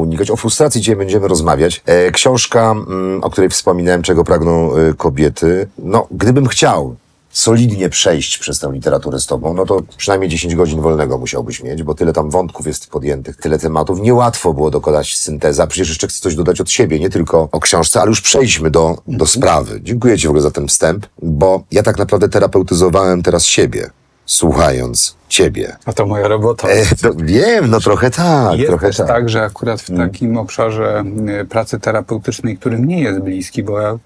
unikać. 0.00 0.30
O 0.30 0.36
frustracji 0.36 0.80
dzisiaj 0.80 0.96
będziemy 0.96 1.28
rozmawiać. 1.28 1.82
E, 1.86 2.10
książka, 2.10 2.70
mm, 2.70 3.24
o 3.24 3.30
której 3.30 3.50
wspominałem, 3.50 4.02
czego 4.02 4.24
pragną 4.24 4.76
e, 4.76 4.94
kobiety. 4.94 5.68
No, 5.78 6.06
gdybym 6.10 6.46
chciał 6.46 6.96
solidnie 7.32 7.88
przejść 7.88 8.38
przez 8.38 8.58
tę 8.58 8.72
literaturę 8.72 9.20
z 9.20 9.26
tobą, 9.26 9.54
no 9.54 9.66
to 9.66 9.82
przynajmniej 9.96 10.30
10 10.30 10.54
godzin 10.54 10.80
wolnego 10.80 11.18
musiałbyś 11.18 11.62
mieć, 11.62 11.82
bo 11.82 11.94
tyle 11.94 12.12
tam 12.12 12.30
wątków 12.30 12.66
jest 12.66 12.90
podjętych, 12.90 13.36
tyle 13.36 13.58
tematów. 13.58 14.00
Niełatwo 14.00 14.54
było 14.54 14.70
dokonać 14.70 15.16
synteza. 15.16 15.66
Przecież 15.66 15.88
jeszcze 15.88 16.08
chcę 16.08 16.20
coś 16.20 16.34
dodać 16.34 16.60
od 16.60 16.70
siebie, 16.70 16.98
nie 16.98 17.10
tylko 17.10 17.48
o 17.52 17.60
książce, 17.60 18.00
ale 18.00 18.08
już 18.08 18.20
przejdźmy 18.20 18.70
do, 18.70 18.96
do 19.06 19.26
sprawy. 19.26 19.80
Dziękuję 19.82 20.18
ci 20.18 20.26
w 20.26 20.30
ogóle 20.30 20.42
za 20.42 20.50
ten 20.50 20.68
wstęp, 20.68 21.06
bo 21.22 21.62
ja 21.70 21.82
tak 21.82 21.98
naprawdę 21.98 22.28
terapeutyzowałem 22.28 23.22
teraz 23.22 23.44
siebie, 23.44 23.90
słuchając 24.26 25.19
ciebie. 25.30 25.76
A 25.84 25.92
to 25.92 26.06
moja 26.06 26.28
robota. 26.28 26.68
E, 26.68 26.84
no, 27.02 27.10
wiem, 27.16 27.70
no 27.70 27.80
trochę 27.80 28.10
tak, 28.10 28.58
Jest 28.58 28.68
trochę 28.68 28.86
też 28.86 28.96
tak. 28.96 29.06
tak, 29.06 29.28
że 29.28 29.42
akurat 29.42 29.80
w 29.82 29.96
takim 29.96 30.36
obszarze 30.36 31.04
y, 31.40 31.44
pracy 31.44 31.80
terapeutycznej, 31.80 32.58
który 32.58 32.78
mnie 32.78 33.00
jest 33.00 33.20
bliski, 33.20 33.62
bo 33.62 33.80
ja 33.80 33.98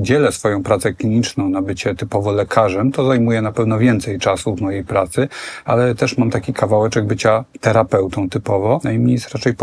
dzielę 0.00 0.32
swoją 0.32 0.62
pracę 0.62 0.92
kliniczną 0.92 1.48
na 1.48 1.62
bycie 1.62 1.94
typowo 1.94 2.32
lekarzem, 2.32 2.92
to 2.92 3.06
zajmuje 3.06 3.42
na 3.42 3.52
pewno 3.52 3.78
więcej 3.78 4.18
czasu 4.18 4.56
w 4.56 4.60
mojej 4.60 4.84
pracy, 4.84 5.28
ale 5.64 5.94
też 5.94 6.18
mam 6.18 6.30
taki 6.30 6.52
kawałeczek 6.52 7.04
bycia 7.04 7.44
terapeutą 7.60 8.28
typowo. 8.28 8.80
No 8.84 8.90
i 8.90 8.98
mi 8.98 9.12
jest 9.12 9.34
raczej 9.34 9.54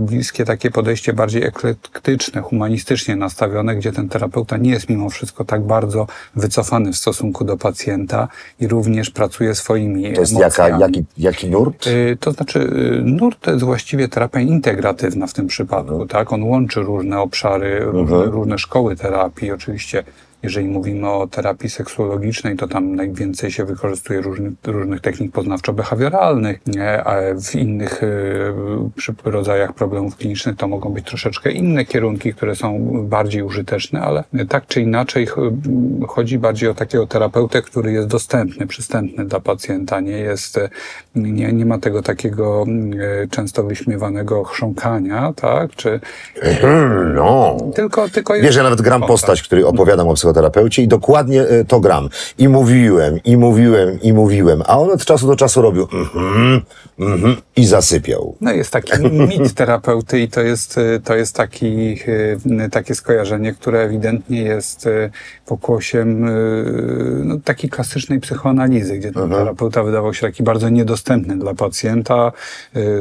bliskie 0.00 0.44
takie 0.44 0.70
podejście 0.70 1.12
bardziej 1.12 1.44
eklektyczne, 1.44 2.42
humanistycznie 2.42 3.16
nastawione, 3.16 3.76
gdzie 3.76 3.92
ten 3.92 4.08
terapeuta 4.08 4.56
nie 4.56 4.70
jest 4.70 4.88
mimo 4.88 5.10
wszystko 5.10 5.44
tak 5.44 5.62
bardzo 5.62 6.06
wycofany 6.36 6.92
w 6.92 6.96
stosunku 6.96 7.44
do 7.44 7.56
pacjenta 7.56 8.28
i 8.60 8.68
również 8.68 9.10
pracuje 9.10 9.54
swoimi 9.54 10.12
To 10.12 10.20
jest 10.20 10.32
emocjami. 10.32 10.59
Kwestiami. 10.68 10.80
jaki, 10.80 11.04
jaki 11.18 11.50
nurt? 11.50 11.86
Y, 11.86 12.16
To 12.20 12.32
znaczy, 12.32 12.58
y, 12.58 13.02
nurt 13.04 13.40
to 13.40 13.50
jest 13.50 13.64
właściwie 13.64 14.08
terapia 14.08 14.40
integratywna 14.40 15.26
w 15.26 15.32
tym 15.32 15.46
przypadku, 15.46 16.06
tak? 16.06 16.32
On 16.32 16.42
łączy 16.42 16.80
różne 16.80 17.20
obszary, 17.20 17.80
różne, 17.84 18.24
różne 18.24 18.58
szkoły 18.58 18.96
terapii. 18.96 19.52
Oczywiście, 19.52 20.04
jeżeli 20.42 20.68
mówimy 20.68 21.10
o 21.10 21.26
terapii 21.26 21.70
seksuologicznej, 21.70 22.56
to 22.56 22.68
tam 22.68 22.94
najwięcej 22.94 23.50
się 23.50 23.64
wykorzystuje 23.64 24.20
różnych, 24.20 24.52
różnych 24.66 25.00
technik 25.00 25.32
poznawczo-behawioralnych, 25.32 26.58
a 27.04 27.14
w 27.42 27.54
innych 27.54 28.02
y, 28.02 29.30
rodzajach 29.30 29.72
problemów 29.72 30.16
klinicznych 30.16 30.56
to 30.56 30.68
mogą 30.68 30.90
być 30.90 31.06
troszeczkę 31.06 31.52
inne 31.52 31.84
kierunki, 31.84 32.34
które 32.34 32.56
są 32.56 32.78
bardziej 33.08 33.42
użyteczne, 33.42 34.00
ale 34.00 34.24
tak 34.48 34.66
czy 34.66 34.80
inaczej 34.80 35.26
ch- 35.26 35.36
chodzi 36.08 36.38
bardziej 36.38 36.68
o 36.68 36.74
takiego 36.74 37.06
terapeutę, 37.06 37.62
który 37.62 37.92
jest 37.92 38.08
dostępny, 38.08 38.66
przystępny 38.66 39.24
dla 39.24 39.40
pacjenta, 39.40 40.00
nie 40.00 40.18
jest, 40.18 40.58
e, 40.58 40.68
nie, 41.14 41.52
nie 41.52 41.66
ma 41.66 41.78
tego 41.78 42.02
takiego 42.02 42.64
e, 43.22 43.28
często 43.28 43.64
wyśmiewanego 43.64 44.44
chrząkania, 44.44 45.32
tak, 45.36 45.70
czy 45.76 46.00
Hmm, 46.40 47.14
no. 47.14 47.56
tylko, 47.74 48.08
tylko 48.08 48.34
jest 48.34 48.46
Wiesz, 48.46 48.56
ja 48.56 48.62
nawet 48.62 48.82
gram 48.82 49.02
postać, 49.02 49.42
który 49.42 49.66
opowiadam 49.66 50.08
o 50.08 50.16
psychoterapeucie 50.30 50.82
i 50.82 50.88
dokładnie 50.88 51.42
e, 51.42 51.64
to 51.64 51.80
gram. 51.80 52.08
I 52.38 52.48
mówiłem, 52.48 53.20
i 53.24 53.36
mówiłem, 53.36 54.00
i 54.02 54.12
mówiłem, 54.12 54.62
a 54.66 54.78
on 54.78 54.90
od 54.90 55.04
czasu 55.04 55.26
do 55.26 55.36
czasu 55.36 55.62
robił 55.62 55.88
mhm, 55.92 56.60
mhm 56.98 57.36
i 57.56 57.66
zasypiał. 57.66 58.36
No 58.40 58.52
jest 58.52 58.70
taki 58.70 58.92
mit 59.38 59.54
terapeuty 59.54 60.20
i 60.20 60.28
to 60.28 60.40
jest, 60.40 60.78
y, 60.78 61.00
to 61.04 61.16
jest 61.16 61.36
taki, 61.36 61.96
y, 62.08 62.70
takie 62.70 62.94
skojarzenie, 62.94 63.52
które 63.52 63.80
ewidentnie 63.80 64.42
jest 64.42 64.88
pokłosiem 65.46 66.28
no, 67.24 67.36
takiej 67.44 67.70
klasycznej 67.70 68.20
psychoanalizy, 68.20 68.98
gdzie 68.98 69.12
ten 69.12 69.30
terapeuta 69.30 69.82
wydawał 69.82 70.14
się 70.14 70.26
taki 70.26 70.42
bardzo 70.42 70.68
niedostępny 70.68 71.38
dla 71.38 71.54
pacjenta, 71.54 72.32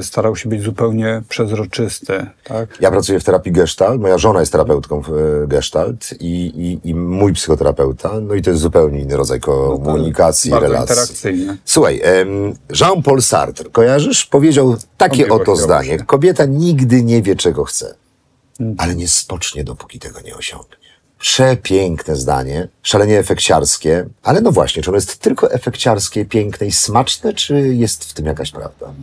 starał 0.01 0.35
się 0.35 0.49
być 0.49 0.61
zupełnie 0.61 1.21
przezroczysty. 1.29 2.25
Tak? 2.43 2.77
Ja 2.81 2.91
pracuję 2.91 3.19
w 3.19 3.23
terapii 3.23 3.51
gestalt, 3.51 4.01
moja 4.01 4.17
żona 4.17 4.39
jest 4.39 4.51
terapeutką 4.51 5.01
w 5.01 5.09
e, 5.09 5.47
gestalt 5.47 6.13
i, 6.19 6.79
i, 6.83 6.89
i 6.89 6.95
mój 7.19 7.33
psychoterapeuta, 7.33 8.19
no 8.21 8.33
i 8.33 8.41
to 8.41 8.49
jest 8.49 8.61
zupełnie 8.61 8.99
inny 8.99 9.17
rodzaj 9.17 9.39
komunikacji, 9.39 10.51
bardzo 10.51 10.67
relacji. 10.67 11.47
Słuchaj, 11.65 12.01
Jean-Paul 12.81 13.21
Sartre, 13.21 13.69
kojarzysz? 13.69 14.25
Powiedział 14.25 14.75
takie 14.97 15.29
oto 15.29 15.55
zdanie. 15.55 15.97
Kobieta 15.99 16.45
nigdy 16.45 17.03
nie 17.03 17.21
wie, 17.21 17.35
czego 17.35 17.63
chce, 17.63 17.95
Mhm. 18.59 18.75
ale 18.79 18.95
nie 18.95 19.07
spocznie, 19.07 19.63
dopóki 19.63 19.99
tego 19.99 20.21
nie 20.21 20.35
osiągnie. 20.35 20.75
Przepiękne 21.19 22.15
zdanie, 22.15 22.67
szalenie 22.83 23.19
efekciarskie, 23.19 24.05
ale 24.23 24.41
no 24.41 24.51
właśnie, 24.51 24.83
czy 24.83 24.89
ono 24.89 24.97
jest 24.97 25.17
tylko 25.17 25.51
efekciarskie, 25.51 26.25
piękne 26.25 26.67
i 26.67 26.71
smaczne, 26.71 27.33
czy 27.33 27.75
jest 27.75 28.03
w 28.03 28.13
tym 28.13 28.25
jakaś 28.25 28.51
prawda? 28.51 28.93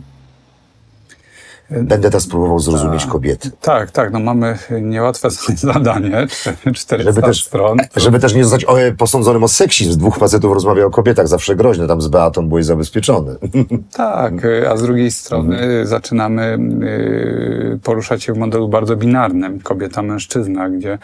Będę 1.71 1.99
teraz 2.09 2.27
próbował 2.27 2.59
zrozumieć 2.59 3.05
kobiety. 3.05 3.51
Tak, 3.61 3.91
tak, 3.91 4.11
no 4.13 4.19
mamy 4.19 4.57
niełatwe 4.81 5.29
zadanie, 5.55 6.27
cztery- 6.27 6.73
400 6.73 7.11
Żeby 7.11 7.21
też, 7.27 7.43
stron. 7.45 7.77
żeby 7.95 8.19
też 8.19 8.33
nie 8.33 8.43
zostać 8.43 8.65
o, 8.65 8.75
posądzonym 8.97 9.43
o 9.43 9.47
seksizm. 9.47 9.99
Dwóch 9.99 10.17
facetów 10.17 10.53
rozmawia 10.53 10.85
o 10.85 10.89
kobietach, 10.89 11.27
zawsze 11.27 11.55
groźne. 11.55 11.87
Tam 11.87 12.01
z 12.01 12.07
Beatą 12.07 12.49
byłeś 12.49 12.65
zabezpieczony. 12.65 13.35
Tak, 13.93 14.33
a 14.71 14.77
z 14.77 14.81
drugiej 14.81 15.11
strony 15.11 15.57
Mhm. 15.57 15.87
zaczynamy 15.87 16.57
y, 17.75 17.79
poruszać 17.83 18.23
się 18.23 18.33
w 18.33 18.37
modelu 18.37 18.69
bardzo 18.69 18.95
binarnym, 18.95 19.59
kobieta-mężczyzna, 19.59 20.69
gdzie 20.69 20.97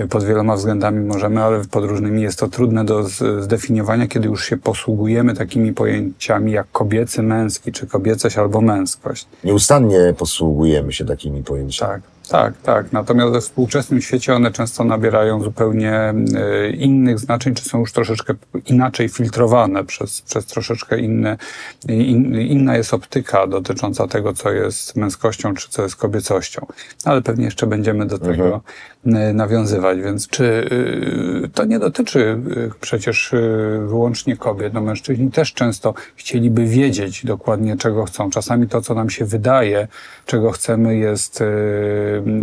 y, 0.00 0.08
pod 0.08 0.24
wieloma 0.24 0.56
względami 0.56 1.06
możemy, 1.06 1.42
ale 1.42 1.60
pod 1.70 1.84
różnymi 1.84 2.22
jest 2.22 2.38
to 2.38 2.48
trudne 2.48 2.84
do 2.84 3.04
zdefiniowania, 3.40 4.06
kiedy 4.08 4.28
już 4.28 4.44
się 4.44 4.56
posługujemy 4.56 5.34
takimi 5.34 5.72
pojęciami 5.72 6.52
jak 6.52 6.66
kobiecy, 6.72 7.22
męski, 7.22 7.72
czy 7.72 7.86
kobiecość 7.86 8.38
albo 8.38 8.60
męskość. 8.60 9.26
Nieustannie 9.44 10.09
posługujemy 10.14 10.92
się 10.92 11.04
takimi 11.04 11.42
pojęciami. 11.42 11.92
Tak, 11.92 12.02
tak, 12.30 12.54
tak. 12.62 12.92
Natomiast 12.92 13.32
we 13.32 13.40
współczesnym 13.40 14.00
świecie 14.02 14.34
one 14.34 14.50
często 14.50 14.84
nabierają 14.84 15.42
zupełnie 15.42 15.92
e, 15.92 16.70
innych 16.70 17.18
znaczeń, 17.18 17.54
czy 17.54 17.64
są 17.64 17.78
już 17.78 17.92
troszeczkę 17.92 18.34
inaczej 18.66 19.08
filtrowane 19.08 19.84
przez, 19.84 20.22
przez 20.22 20.46
troszeczkę 20.46 20.98
inne, 20.98 21.36
in, 21.88 22.40
inna 22.40 22.76
jest 22.76 22.94
optyka 22.94 23.46
dotycząca 23.46 24.08
tego, 24.08 24.32
co 24.32 24.50
jest 24.50 24.96
męskością, 24.96 25.54
czy 25.54 25.68
co 25.68 25.82
jest 25.82 25.96
kobiecością. 25.96 26.66
Ale 27.04 27.22
pewnie 27.22 27.44
jeszcze 27.44 27.66
będziemy 27.66 28.06
do 28.06 28.18
tego 28.18 28.60
e, 28.99 28.99
nawiązywać, 29.34 30.00
więc 30.00 30.28
czy 30.28 30.68
e, 31.44 31.48
to 31.48 31.64
nie 31.64 31.78
dotyczy 31.78 32.20
e, 32.20 32.70
przecież 32.80 33.34
wyłącznie 33.86 34.36
kobiet, 34.36 34.74
no 34.74 34.80
mężczyźni 34.80 35.30
też 35.30 35.52
często 35.52 35.94
chcieliby 36.16 36.66
wiedzieć 36.66 37.24
dokładnie, 37.24 37.76
czego 37.76 38.04
chcą. 38.04 38.30
Czasami 38.30 38.68
to, 38.68 38.80
co 38.80 38.94
nam 38.94 39.10
się 39.10 39.24
wydaje, 39.24 39.88
czego 40.26 40.50
chcemy, 40.50 40.96
jest, 40.96 41.42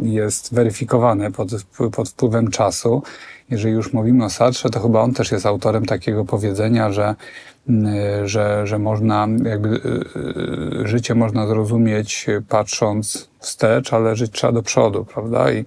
jest 0.02 0.54
weryfikowane 0.54 1.32
pod, 1.32 1.50
pod 1.92 2.10
wpływem 2.10 2.52
czasu. 2.52 3.04
Jeżeli 3.50 3.74
już 3.74 3.94
mówimy 3.94 4.26
o 4.26 4.30
Sartrze, 4.30 4.70
to 4.70 4.80
chyba 4.80 5.02
on 5.02 5.14
też 5.14 5.32
jest 5.32 5.46
autorem 5.46 5.86
takiego 5.86 6.26
powiedzenia, 6.26 6.92
że, 6.92 7.16
że, 8.26 8.68
że 8.68 8.80
można, 8.80 9.28
jakby 9.44 9.70
y, 9.70 10.82
y, 10.84 10.88
życie 10.88 11.16
można 11.16 11.48
zrozumieć 11.48 12.26
y, 12.30 12.42
patrząc 12.50 13.30
wstecz, 13.40 13.94
ale 13.94 14.16
żyć 14.16 14.32
trzeba 14.32 14.54
do 14.54 14.64
przodu, 14.64 15.06
prawda? 15.06 15.52
I, 15.52 15.58
y, 15.58 15.66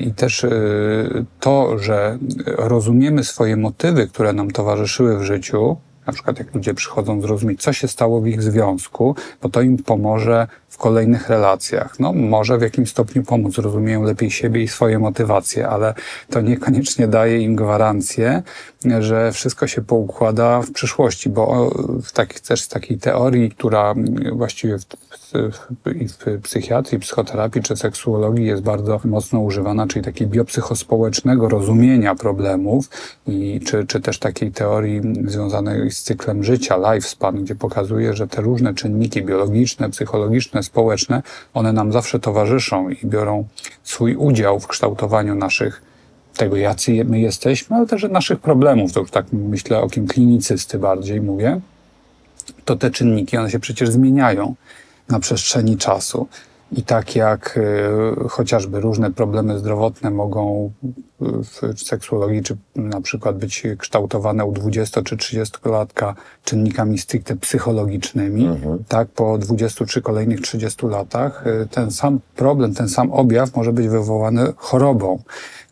i 0.00 0.12
też 0.12 0.44
y, 0.44 1.24
to, 1.40 1.78
że 1.78 2.18
rozumiemy 2.46 3.24
swoje 3.24 3.56
motywy, 3.56 4.08
które 4.08 4.32
nam 4.32 4.50
towarzyszyły 4.50 5.18
w 5.18 5.22
życiu, 5.22 5.76
na 6.06 6.12
przykład 6.12 6.38
jak 6.38 6.54
ludzie 6.54 6.74
przychodzą 6.74 7.20
zrozumieć, 7.20 7.62
co 7.62 7.72
się 7.72 7.88
stało 7.88 8.20
w 8.20 8.26
ich 8.26 8.42
związku, 8.42 9.16
bo 9.42 9.48
to 9.48 9.62
im 9.62 9.78
pomoże 9.78 10.48
w 10.68 10.78
kolejnych 10.78 11.28
relacjach. 11.28 12.00
No, 12.00 12.12
może 12.12 12.58
w 12.58 12.62
jakimś 12.62 12.90
stopniu 12.90 13.22
pomóc, 13.22 13.58
rozumieją 13.58 14.02
lepiej 14.02 14.30
siebie 14.30 14.62
i 14.62 14.68
swoje 14.68 14.98
motywacje, 14.98 15.68
ale 15.68 15.94
to 16.30 16.40
niekoniecznie 16.40 17.08
daje 17.08 17.38
im 17.38 17.56
gwarancję, 17.56 18.42
że 19.00 19.32
wszystko 19.32 19.66
się 19.66 19.82
poukłada 19.82 20.62
w 20.62 20.70
przyszłości, 20.72 21.28
bo 21.28 21.70
w 22.02 22.12
takich, 22.12 22.40
też 22.40 22.62
z 22.62 22.68
takiej 22.68 22.98
teorii, 22.98 23.50
która 23.50 23.94
właściwie 24.32 24.78
w, 24.78 24.84
i 25.94 26.08
w 26.08 26.40
psychiatrii, 26.42 26.98
psychoterapii 26.98 27.62
czy 27.62 27.76
seksuologii 27.76 28.46
jest 28.46 28.62
bardzo 28.62 29.00
mocno 29.04 29.40
używana, 29.40 29.86
czyli 29.86 30.04
takiej 30.04 30.26
biopsychospołecznego 30.26 31.48
rozumienia 31.48 32.14
problemów 32.14 32.88
i 33.26 33.60
czy, 33.66 33.86
czy 33.86 34.00
też 34.00 34.18
takiej 34.18 34.52
teorii 34.52 35.00
związanej 35.26 35.90
z 35.90 36.02
cyklem 36.02 36.44
życia, 36.44 36.76
lifespan, 36.76 37.44
gdzie 37.44 37.54
pokazuje, 37.54 38.14
że 38.14 38.28
te 38.28 38.42
różne 38.42 38.74
czynniki 38.74 39.22
biologiczne, 39.22 39.90
psychologiczne, 39.90 40.62
społeczne, 40.62 41.22
one 41.54 41.72
nam 41.72 41.92
zawsze 41.92 42.18
towarzyszą 42.18 42.88
i 42.88 43.06
biorą 43.06 43.48
swój 43.82 44.16
udział 44.16 44.60
w 44.60 44.66
kształtowaniu 44.66 45.34
naszych 45.34 45.90
tego, 46.36 46.56
jacy 46.56 47.04
my 47.04 47.20
jesteśmy, 47.20 47.76
ale 47.76 47.86
też 47.86 48.06
naszych 48.10 48.40
problemów. 48.40 48.92
To 48.92 49.00
już 49.00 49.10
tak 49.10 49.26
myślę 49.32 49.80
o 49.80 49.88
kim 49.88 50.06
klinicysty 50.06 50.78
bardziej 50.78 51.20
mówię. 51.20 51.60
To 52.64 52.76
te 52.76 52.90
czynniki, 52.90 53.36
one 53.36 53.50
się 53.50 53.58
przecież 53.58 53.90
zmieniają 53.90 54.54
na 55.10 55.20
przestrzeni 55.20 55.76
czasu. 55.76 56.26
I 56.72 56.82
tak 56.82 57.16
jak 57.16 57.58
y, 58.24 58.28
chociażby 58.28 58.80
różne 58.80 59.10
problemy 59.10 59.58
zdrowotne 59.58 60.10
mogą 60.10 60.72
w 61.20 61.80
seksuologii, 61.82 62.42
czy 62.42 62.56
na 62.76 63.00
przykład 63.00 63.38
być 63.38 63.62
kształtowane 63.78 64.44
u 64.44 64.52
20 64.52 65.02
czy 65.02 65.16
30-latka 65.16 66.14
czynnikami 66.44 66.98
stricte 66.98 67.36
psychologicznymi, 67.36 68.48
tak 68.88 69.08
po 69.08 69.38
20 69.38 69.84
czy 69.84 70.02
kolejnych 70.02 70.40
30 70.40 70.86
latach 70.86 71.46
y, 71.46 71.68
ten 71.70 71.90
sam 71.90 72.20
problem, 72.36 72.74
ten 72.74 72.88
sam 72.88 73.12
objaw 73.12 73.56
może 73.56 73.72
być 73.72 73.88
wywołany 73.88 74.52
chorobą 74.56 75.22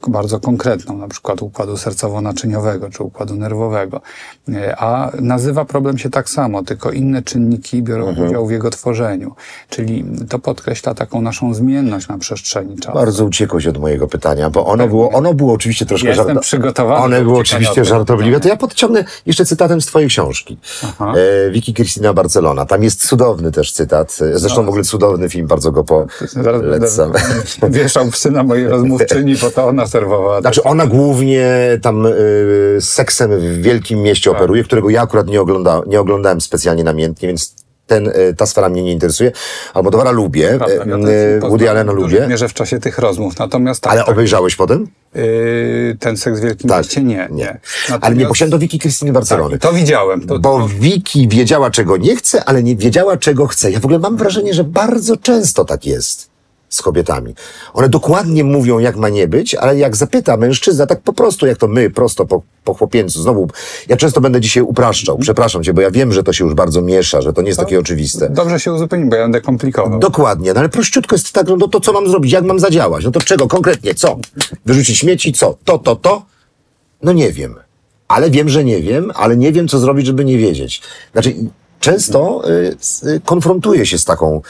bardzo 0.07 0.41
konkretną, 0.41 0.99
na 0.99 1.09
przykład 1.09 1.43
układu 1.43 1.75
sercowo-naczyniowego 1.75 2.91
czy 2.91 3.03
układu 3.03 3.35
nerwowego. 3.35 4.01
Y, 4.49 4.77
A 4.77 5.11
nazywa 5.21 5.65
problem 5.65 5.99
się 5.99 6.11
tak 6.11 6.31
samo, 6.31 6.63
tylko 6.63 6.91
inne 6.91 7.23
czynniki 7.23 7.83
biorą 7.83 8.15
udział 8.27 8.47
w 8.47 8.51
jego 8.51 8.71
tworzeniu. 8.71 9.35
Czyli 9.71 10.05
to 10.29 10.39
podkreśla 10.39 10.95
taką 10.95 11.23
naszą 11.23 11.55
zmienność 11.55 12.09
na 12.09 12.19
przestrzeni 12.19 12.77
czasu. 12.77 12.99
Bardzo 12.99 13.25
uciekłeś 13.25 13.67
od 13.67 13.79
mojego 13.79 14.09
pytania, 14.09 14.51
bo 14.51 14.67
ono 14.67 14.89
było, 14.89 15.11
ono 15.11 15.35
było 15.35 15.53
oczywiście 15.53 15.87
troszkę 15.87 16.09
Jestem 16.09 16.41
przygotowany 16.41 17.05
One 17.05 17.19
do 17.19 17.25
było 17.25 17.39
oczywiście 17.39 17.85
żartobliwe. 17.85 18.41
To 18.41 18.49
ja 18.49 18.57
podciągnę 18.57 19.05
jeszcze 19.27 19.45
cytatem 19.45 19.81
z 19.81 19.87
twojej 19.87 20.09
książki. 20.09 20.59
Aha. 20.83 21.15
E, 21.47 21.51
Wiki 21.51 21.75
Krystyna 21.75 22.15
Barcelona. 22.15 22.67
Tam 22.67 22.83
jest 22.83 23.09
cudowny 23.09 23.53
też 23.53 23.73
cytat. 23.73 24.19
E, 24.35 24.39
Zresztą 24.39 24.65
w 24.65 24.69
ogóle 24.69 24.85
cudowny 24.85 25.29
film, 25.29 25.47
bardzo 25.47 25.73
go 25.73 25.85
polecam. 25.85 27.13
wieszał 27.71 28.07
psy 28.07 28.31
na 28.31 28.43
mojej 28.43 28.69
rozmówczyni, 28.69 29.37
bo 29.37 29.51
to 29.51 29.67
ona 29.67 29.87
serwowała. 29.89 30.41
Znaczy 30.41 30.63
ona 30.63 30.87
głównie 30.87 31.49
tam 31.83 32.07
y, 32.07 32.13
seksem 32.81 33.31
w 33.41 33.63
wielkim 33.63 34.03
mieście 34.03 34.31
Tak. 34.31 34.39
operuje, 34.39 34.65
którego 34.65 34.91
ja 34.91 35.03
akurat 35.03 35.27
nie, 35.27 35.41
ogląda, 35.41 35.83
nie 35.87 36.01
oglądałem 36.01 36.41
specjalnie 36.41 36.85
namiętnie, 36.85 37.29
więc 37.29 37.55
ten, 37.87 38.09
y, 38.09 38.35
ta 38.37 38.47
sfera 38.47 38.69
mnie 38.69 38.83
nie 38.83 38.93
interesuje. 38.93 39.33
Almodovara 39.75 40.11
lubię, 40.11 40.49
Prawda, 40.59 40.75
ja 40.75 40.97
y, 40.97 41.11
y, 41.37 41.41
Woody 41.41 41.71
Allena 41.71 41.93
lubię, 41.93 42.27
mierze 42.29 42.49
w 42.49 42.55
czasie 42.55 42.79
tych 42.81 42.99
rozmów. 42.99 43.39
Natomiast 43.39 43.81
tak, 43.83 43.93
ale 43.93 44.01
tak, 44.01 44.09
obejrzałeś 44.09 44.57
potem? 44.57 44.87
yy, 45.15 45.97
ten 46.01 46.17
seks 46.17 46.39
w 46.39 46.43
Wielkim 46.43 46.71
Tak. 46.71 46.79
Mieście 46.79 47.03
nie. 47.03 47.29
Nie. 47.31 47.59
nie. 47.91 47.99
Ale 48.01 48.17
nie, 48.17 48.27
chciałem 48.35 48.51
do 48.51 48.59
Wiki 48.59 48.79
Krystyny 48.79 49.13
Barcelony. 49.13 49.59
tak, 49.59 49.71
to 49.71 49.77
widziałem. 49.77 50.27
To, 50.27 50.39
Bo 50.39 50.69
Wiki 50.69 51.29
wiedziała, 51.29 51.71
czego 51.71 51.97
nie 51.97 52.17
chce, 52.17 52.45
ale 52.45 52.63
nie 52.63 52.77
wiedziała, 52.77 53.17
czego 53.17 53.47
chce. 53.47 53.71
Ja 53.71 53.81
w 53.81 53.85
ogóle 53.85 53.99
mam 53.99 54.17
wrażenie, 54.17 54.55
że 54.55 54.65
bardzo 54.65 55.17
często 55.17 55.65
tak 55.65 55.87
jest 55.87 56.28
z 56.69 56.83
kobietami. 56.83 57.35
One 57.75 57.89
dokładnie 57.89 58.45
mówią, 58.45 58.79
jak 58.79 58.97
ma 58.97 59.09
nie 59.09 59.29
być, 59.29 59.55
ale 59.55 59.79
jak 59.79 59.97
zapyta 59.97 60.37
mężczyzna, 60.37 60.87
tak 60.87 61.01
po 61.01 61.13
prostu, 61.13 61.47
jak 61.47 61.59
to 61.59 61.69
my, 61.69 61.91
prosto 61.91 62.27
po, 62.27 62.43
po 62.65 62.75
chłopięcu, 62.75 63.23
znowu, 63.23 63.49
ja 63.89 63.97
często 63.97 64.21
będę 64.21 64.41
dzisiaj 64.41 64.63
upraszczał, 64.63 65.19
przepraszam 65.19 65.63
cię, 65.63 65.75
bo 65.75 65.81
ja 65.81 65.91
wiem, 65.91 66.13
że 66.13 66.23
to 66.23 66.33
się 66.33 66.45
już 66.45 66.55
bardzo 66.55 66.83
miesza, 66.83 67.21
że 67.21 67.33
to 67.33 67.43
nie 67.43 67.49
jest 67.49 67.61
takie 67.61 67.79
oczywiste. 67.79 68.31
Dobrze 68.31 68.61
się 68.61 68.73
uzupełnił, 68.73 69.09
bo 69.09 69.17
ja 69.17 69.23
będę 69.23 69.41
komplikował. 69.41 69.99
Dokładnie, 69.99 70.53
no 70.53 70.61
ale 70.61 70.69
prościutko 70.69 71.15
jest 71.17 71.33
tak, 71.33 71.47
no 71.59 71.69
to 71.69 71.81
co 71.81 71.93
mam 71.93 72.09
zrobić, 72.09 72.33
jak 72.33 72.45
mam 72.45 72.61
zadziałać? 72.61 73.05
No 73.05 73.11
to 73.11 73.21
czego 73.21 73.49
konkretnie, 73.49 73.95
co? 73.95 74.19
Wyrzucić 74.67 74.99
śmieci, 74.99 75.33
co? 75.33 75.59
To, 75.65 75.79
to, 75.79 75.97
to? 75.97 76.23
No 77.03 77.13
nie 77.13 77.33
wiem. 77.33 77.55
Ale 78.09 78.31
wiem, 78.31 78.49
że 78.49 78.65
nie 78.65 78.83
wiem, 78.83 79.13
ale 79.15 79.37
nie 79.37 79.53
wiem, 79.53 79.69
co 79.69 79.79
zrobić, 79.79 80.07
żeby 80.07 80.25
nie 80.25 80.39
wiedzieć. 80.39 80.83
Znaczy, 81.13 81.35
często 81.81 82.43
y, 83.05 83.21
konfrontuję 83.25 83.87
się 83.87 83.99
z 83.99 84.05
taką, 84.05 84.43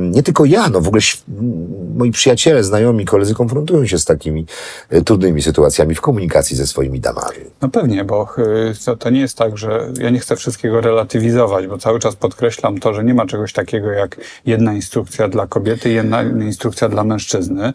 nie 0.00 0.22
tylko 0.22 0.44
ja, 0.44 0.68
no 0.68 0.80
w 0.80 0.88
ogóle 0.88 1.02
moi 1.96 2.10
przyjaciele, 2.10 2.64
znajomi, 2.64 3.04
koledzy 3.04 3.34
konfrontują 3.34 3.86
się 3.86 3.98
z 3.98 4.04
takimi 4.04 4.46
y, 4.92 5.02
trudnymi 5.02 5.42
sytuacjami 5.42 5.94
w 5.94 6.00
komunikacji 6.00 6.56
ze 6.56 6.66
swoimi 6.66 7.00
damami. 7.00 7.36
No 7.62 7.68
pewnie, 7.68 8.04
bo 8.04 8.28
y, 8.38 8.84
to, 8.84 8.96
to 8.96 9.10
nie 9.10 9.20
jest 9.20 9.38
tak, 9.38 9.58
że 9.58 9.88
ja 10.00 10.10
nie 10.10 10.18
chcę 10.18 10.36
wszystkiego 10.36 10.80
relatywizować, 10.80 11.66
bo 11.66 11.78
cały 11.78 11.98
czas 11.98 12.16
podkreślam 12.16 12.80
to, 12.80 12.94
że 12.94 13.04
nie 13.04 13.14
ma 13.14 13.26
czegoś 13.26 13.52
takiego 13.52 13.90
jak 13.90 14.16
jedna 14.46 14.72
instrukcja 14.72 15.28
dla 15.28 15.46
kobiety 15.46 15.90
jedna 15.90 16.22
instrukcja 16.22 16.88
dla 16.88 17.04
mężczyzny. 17.04 17.72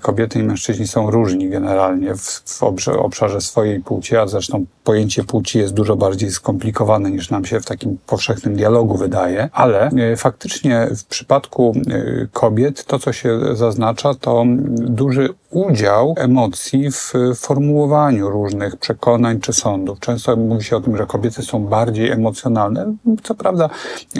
Kobiety 0.00 0.38
i 0.38 0.42
mężczyźni 0.42 0.86
są 0.86 1.10
różni 1.10 1.48
generalnie 1.48 2.14
w, 2.14 2.42
w 2.46 2.62
obszarze 2.98 3.40
swojej 3.40 3.80
płci, 3.80 4.16
a 4.16 4.26
zresztą 4.26 4.64
pojęcie 4.84 5.24
płci 5.24 5.58
jest 5.58 5.74
dużo 5.74 5.96
bardziej 5.96 6.30
skomplikowane 6.30 7.10
niż 7.10 7.30
nam 7.30 7.44
się 7.44 7.60
w 7.60 7.66
takim 7.66 7.98
powszechnym 8.06 8.56
dialogu 8.56 8.96
wydaje, 8.96 9.48
ale 9.52 9.90
y, 10.12 10.16
faktycznie 10.16 10.88
w 10.96 11.04
przypadku 11.04 11.72
y, 11.90 12.28
kobiet 12.32 12.84
to, 12.84 12.98
co 12.98 13.12
się 13.12 13.40
zaznacza, 13.56 14.14
to 14.14 14.44
duży 14.76 15.28
udział 15.52 16.14
emocji 16.18 16.90
w 16.90 17.12
formułowaniu 17.36 18.30
różnych 18.30 18.76
przekonań 18.76 19.40
czy 19.40 19.52
sądów. 19.52 20.00
Często 20.00 20.36
mówi 20.36 20.64
się 20.64 20.76
o 20.76 20.80
tym, 20.80 20.96
że 20.96 21.06
kobiety 21.06 21.42
są 21.42 21.64
bardziej 21.64 22.10
emocjonalne. 22.10 22.94
Co 23.22 23.34
prawda 23.34 23.70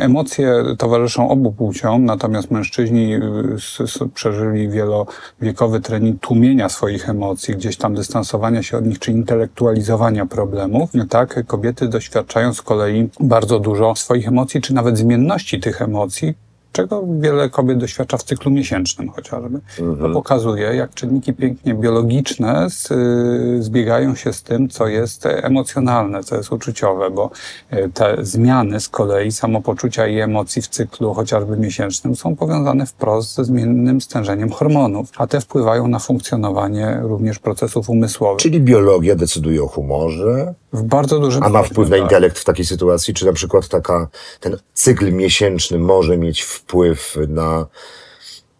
emocje 0.01 0.65
towarzyszą 0.79 1.31
obu 1.31 1.53
płciom, 1.53 2.05
natomiast 2.05 2.51
mężczyźni 2.51 3.15
y, 3.15 4.09
przeżyli 4.15 4.69
wielowiekowy 4.69 5.81
trening 5.81 6.21
tłumienia 6.21 6.69
swoich 6.69 7.09
emocji, 7.09 7.55
gdzieś 7.55 7.77
tam 7.77 7.95
dystansowania 7.95 8.63
się 8.63 8.79
od 8.79 8.87
nich 8.87 8.99
czy 8.99 9.13
intelektualizowania 9.13 10.27
problemów. 10.27 10.91
Tak, 11.09 11.47
kobiety 11.47 11.89
doświadczają 11.89 12.55
z 12.55 12.63
kolei 12.63 13.09
bardzo 13.21 13.59
dużo 13.59 13.95
swoich 13.95 14.29
emocji, 14.29 14.61
czy 14.61 14.75
nawet 14.75 14.99
zmienności 14.99 15.61
tych 15.61 15.83
emocji, 15.83 16.35
czego 16.73 17.05
wiele 17.21 17.51
kobiet 17.51 17.79
doświadcza 17.79 18.17
w 18.17 18.23
cyklu 18.23 18.51
miesięcznym 18.51 19.09
chociażby. 19.09 19.61
To 20.01 20.11
pokazuje, 20.11 20.75
jak 20.75 20.95
czynniki 20.95 21.33
pięknie 21.33 21.75
biologiczne 21.75 22.71
z, 22.71 22.91
y, 22.91 23.63
zbiegają 23.63 24.15
się 24.15 24.33
z 24.33 24.43
tym, 24.43 24.69
co 24.69 24.87
jest 24.87 25.27
emocjonalne, 25.27 26.25
co 26.25 26.37
jest 26.37 26.53
uczuciowe, 26.53 27.11
bo 27.11 27.31
y, 27.73 27.91
te 27.95 28.17
zmiany 28.21 28.81
z 28.81 28.89
kolei 28.89 29.33
samopoczucia 29.33 30.07
i 30.07 30.21
emocji 30.21 30.63
w 30.63 30.69
cyklu 30.69 31.15
chociażby 31.15 31.57
miesięcznym 31.57 32.17
są 32.17 32.37
powiązane 32.37 32.87
wprost 32.87 33.35
ze 33.35 33.45
zmiennym 33.45 34.01
stężeniem 34.01 34.51
hormonów, 34.51 35.11
a 35.17 35.27
te 35.27 35.41
wpływają 35.41 35.89
na 35.89 35.99
funkcjonowanie 35.99 36.99
również 37.03 37.39
procesów 37.39 37.91
umysłowych. 37.91 38.43
Czyli 38.43 38.61
biologia 38.61 39.17
decyduje 39.17 39.63
o 39.63 39.67
humorze, 39.67 40.55
w 40.73 40.83
bardzo 40.83 41.19
dużym 41.19 41.43
A 41.43 41.49
ma 41.49 41.63
wpływ 41.63 41.91
na 41.91 41.97
tak. 41.97 42.05
intelekt 42.05 42.39
w 42.39 42.45
takiej 42.45 42.65
sytuacji? 42.65 43.15
Czy 43.15 43.27
na 43.27 43.33
przykład 43.33 43.69
taka, 43.69 44.09
ten 44.41 44.57
cykl 44.75 45.13
miesięczny 45.13 45.79
może 45.79 46.19
mieć 46.19 46.43
wpływ 46.43 47.17
na, 47.29 47.67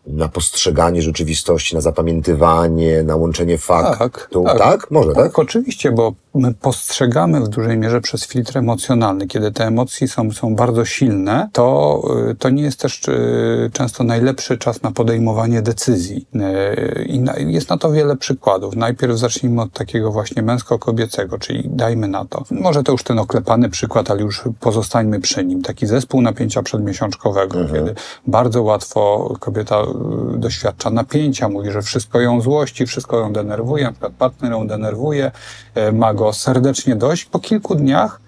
na 0.07 0.29
postrzeganie 0.29 1.03
rzeczywistości, 1.03 1.75
na 1.75 1.81
zapamiętywanie, 1.81 3.03
na 3.03 3.17
łączenie 3.17 3.59
faktów? 3.59 4.47
Tak, 4.47 4.91
Może, 4.91 5.13
tak? 5.13 5.25
Tak, 5.25 5.39
oczywiście, 5.39 5.93
bo 5.93 6.13
my 6.35 6.55
postrzegamy 6.55 7.41
w 7.41 7.49
dużej 7.49 7.79
mierze 7.79 8.01
przez 8.01 8.27
filtr 8.27 8.59
emocjonalny. 8.59 9.27
Kiedy 9.27 9.53
te 9.53 9.67
emocje 9.67 10.09
są, 10.09 10.31
są 10.31 10.55
bardzo 10.55 10.85
silne, 10.85 11.49
to, 11.53 12.03
y, 12.31 12.35
to 12.35 12.51
nie 12.51 12.63
jest 12.63 12.81
też 12.81 13.09
y, 13.09 13.71
często 13.73 14.05
najlepszy 14.05 14.59
czas 14.59 14.83
na 14.83 14.91
podejmowanie 14.91 15.63
decyzji. 15.63 16.27
Y, 16.35 17.05
I 17.05 17.19
na, 17.21 17.37
jest 17.37 17.71
na 17.71 17.79
to 17.79 17.93
wiele 17.93 18.17
przykładów. 18.17 18.77
Najpierw 18.77 19.19
zacznijmy 19.19 19.63
od 19.63 19.73
takiego 19.73 20.13
właśnie 20.13 20.43
męsko-kobiecego, 20.43 21.39
czyli 21.39 21.63
dajmy 21.69 22.09
na 22.09 22.25
to. 22.25 22.45
Może 22.51 22.83
to 22.83 22.93
już 22.93 23.03
ten 23.03 23.19
oklepany 23.19 23.69
przykład, 23.69 24.11
ale 24.11 24.21
już 24.21 24.43
pozostańmy 24.61 25.21
przy 25.21 25.45
nim. 25.45 25.63
Taki 25.63 25.87
zespół 25.87 26.21
napięcia 26.21 26.63
przedmiesiączkowego, 26.63 27.65
kiedy 27.73 27.95
bardzo 28.27 28.63
łatwo 28.63 29.33
kobieta 29.41 29.83
doświadcza 30.37 30.91
napięcia, 30.91 31.49
mówi, 31.49 31.71
że 31.71 31.83
wszystko 31.83 32.21
ją 32.21 32.41
złości, 32.41 32.87
wszystko 32.87 33.19
ją 33.19 33.33
denerwuje, 33.33 33.85
na 33.85 33.91
przykład 33.91 34.13
partner 34.13 34.53
ją 34.53 34.67
denerwuje, 34.67 35.31
ma 35.93 36.15
go 36.15 36.22
serdecznie 36.33 36.97
dość. 36.97 37.25
Po 37.25 37.39
kilku 37.39 37.75
dniach 37.75 38.21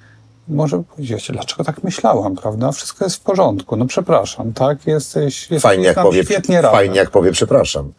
może 0.48 0.82
powiedzieć, 0.82 1.30
dlaczego 1.32 1.64
tak 1.64 1.84
myślałam, 1.84 2.36
prawda? 2.36 2.72
Wszystko 2.72 3.04
jest 3.04 3.16
w 3.16 3.20
porządku. 3.20 3.76
No 3.76 3.86
przepraszam, 3.86 4.52
tak? 4.52 4.86
Jesteś, 4.86 5.50
jest, 5.50 5.62
Fajnie 5.62 5.84
jak, 5.84 6.02
powie, 6.02 6.24
świetnie 6.24 6.62
fajnie 6.62 6.96
jak 6.96 7.10
powie 7.10 7.32
przepraszam. 7.32 7.92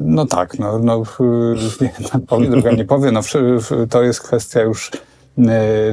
No 0.00 0.26
tak, 0.26 0.58
no, 0.58 0.78
no 0.78 1.02
jedna 1.80 2.20
powie, 2.26 2.50
druga 2.50 2.70
nie 2.70 2.84
powie. 2.84 3.10
No, 3.10 3.20
to 3.90 4.02
jest 4.02 4.20
kwestia 4.20 4.60
już 4.60 4.90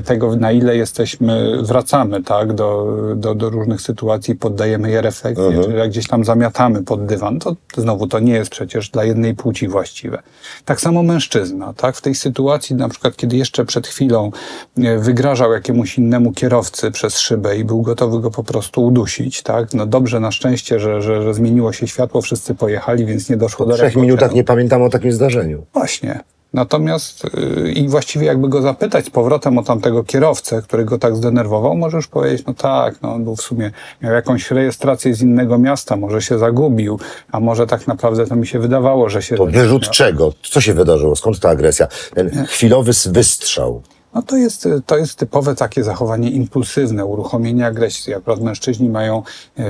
tego, 0.05 0.35
na 0.35 0.51
ile 0.51 0.77
jesteśmy, 0.77 1.57
wracamy 1.63 2.23
tak, 2.23 2.53
do, 2.53 2.97
do, 3.15 3.35
do 3.35 3.49
różnych 3.49 3.81
sytuacji, 3.81 4.35
poddajemy 4.35 4.91
je 4.91 5.01
refleksji, 5.01 5.45
Mhm. 5.45 5.63
czy 5.65 5.71
jak 5.71 5.89
gdzieś 5.89 6.07
tam 6.07 6.25
zamiatamy 6.25 6.83
pod 6.83 7.05
dywan, 7.05 7.39
to 7.39 7.55
znowu 7.77 8.07
to 8.07 8.19
nie 8.19 8.33
jest 8.33 8.51
przecież 8.51 8.89
dla 8.89 9.03
jednej 9.03 9.35
płci 9.35 9.67
właściwe. 9.67 10.19
Tak 10.65 10.81
samo 10.81 11.03
mężczyzna, 11.03 11.73
tak, 11.73 11.95
w 11.95 12.01
tej 12.01 12.15
sytuacji, 12.15 12.75
na 12.75 12.89
przykład, 12.89 13.15
kiedy 13.15 13.37
jeszcze 13.37 13.65
przed 13.65 13.87
chwilą 13.87 14.31
e, 14.77 14.97
wygrażał 14.97 15.51
jakiemuś 15.53 15.97
innemu 15.97 16.31
kierowcy 16.31 16.91
przez 16.91 17.19
szybę 17.19 17.57
i 17.57 17.65
był 17.65 17.81
gotowy 17.81 18.19
go 18.19 18.31
po 18.31 18.43
prostu 18.43 18.85
udusić, 18.85 19.41
tak, 19.43 19.73
no 19.73 19.85
dobrze, 19.85 20.19
na 20.19 20.31
szczęście, 20.31 20.79
że, 20.79 21.01
że, 21.01 21.21
że 21.23 21.33
zmieniło 21.33 21.73
się 21.73 21.87
światło, 21.87 22.21
wszyscy 22.21 22.55
pojechali, 22.55 23.05
więc 23.05 23.29
nie 23.29 23.37
doszło 23.37 23.65
Po 23.65 23.71
do 23.71 23.75
trzech 23.77 23.83
rekonciliacji. 23.85 24.07
minutach 24.07 24.33
nie 24.33 24.43
pamiętam 24.43 24.81
o 24.81 24.89
takim 24.89 25.11
zdarzeniu. 25.11 25.65
Właśnie. 25.73 26.19
Natomiast 26.53 27.23
yy, 27.23 27.71
i 27.71 27.87
właściwie 27.87 28.25
jakby 28.25 28.49
go 28.49 28.61
zapytać 28.61 29.05
z 29.05 29.09
powrotem 29.09 29.57
o 29.57 29.63
tamtego 29.63 30.03
kierowcę, 30.03 30.61
który 30.61 30.85
go 30.85 30.97
tak 30.97 31.15
zdenerwował, 31.15 31.75
może 31.75 31.97
już 31.97 32.07
powiedzieć, 32.07 32.45
no 32.47 32.53
tak, 32.53 33.01
no 33.01 33.13
on 33.13 33.23
był 33.23 33.35
w 33.35 33.41
sumie, 33.41 33.71
miał 34.01 34.13
jakąś 34.13 34.51
rejestrację 34.51 35.15
z 35.15 35.21
innego 35.21 35.57
miasta, 35.57 35.95
może 35.95 36.21
się 36.21 36.39
zagubił, 36.39 36.99
a 37.31 37.39
może 37.39 37.67
tak 37.67 37.87
naprawdę 37.87 38.27
to 38.27 38.35
mi 38.35 38.47
się 38.47 38.59
wydawało, 38.59 39.09
że 39.09 39.21
się... 39.21 39.35
To 39.35 39.45
wyrzut 39.45 39.89
czego? 39.89 40.33
Co 40.51 40.61
się 40.61 40.73
wydarzyło? 40.73 41.15
Skąd 41.15 41.39
ta 41.39 41.49
agresja? 41.49 41.87
Ten 42.13 42.45
chwilowy 42.45 42.91
wystrzał. 43.11 43.81
No 44.15 44.21
to 44.21 44.37
jest, 44.37 44.67
to 44.85 44.97
jest 44.97 45.15
typowe 45.15 45.55
takie 45.55 45.83
zachowanie 45.83 46.29
impulsywne, 46.29 47.05
uruchomienie 47.05 47.65
agresji. 47.65 48.13
Akurat 48.13 48.41
mężczyźni 48.41 48.89
mają 48.89 49.23
e, 49.57 49.63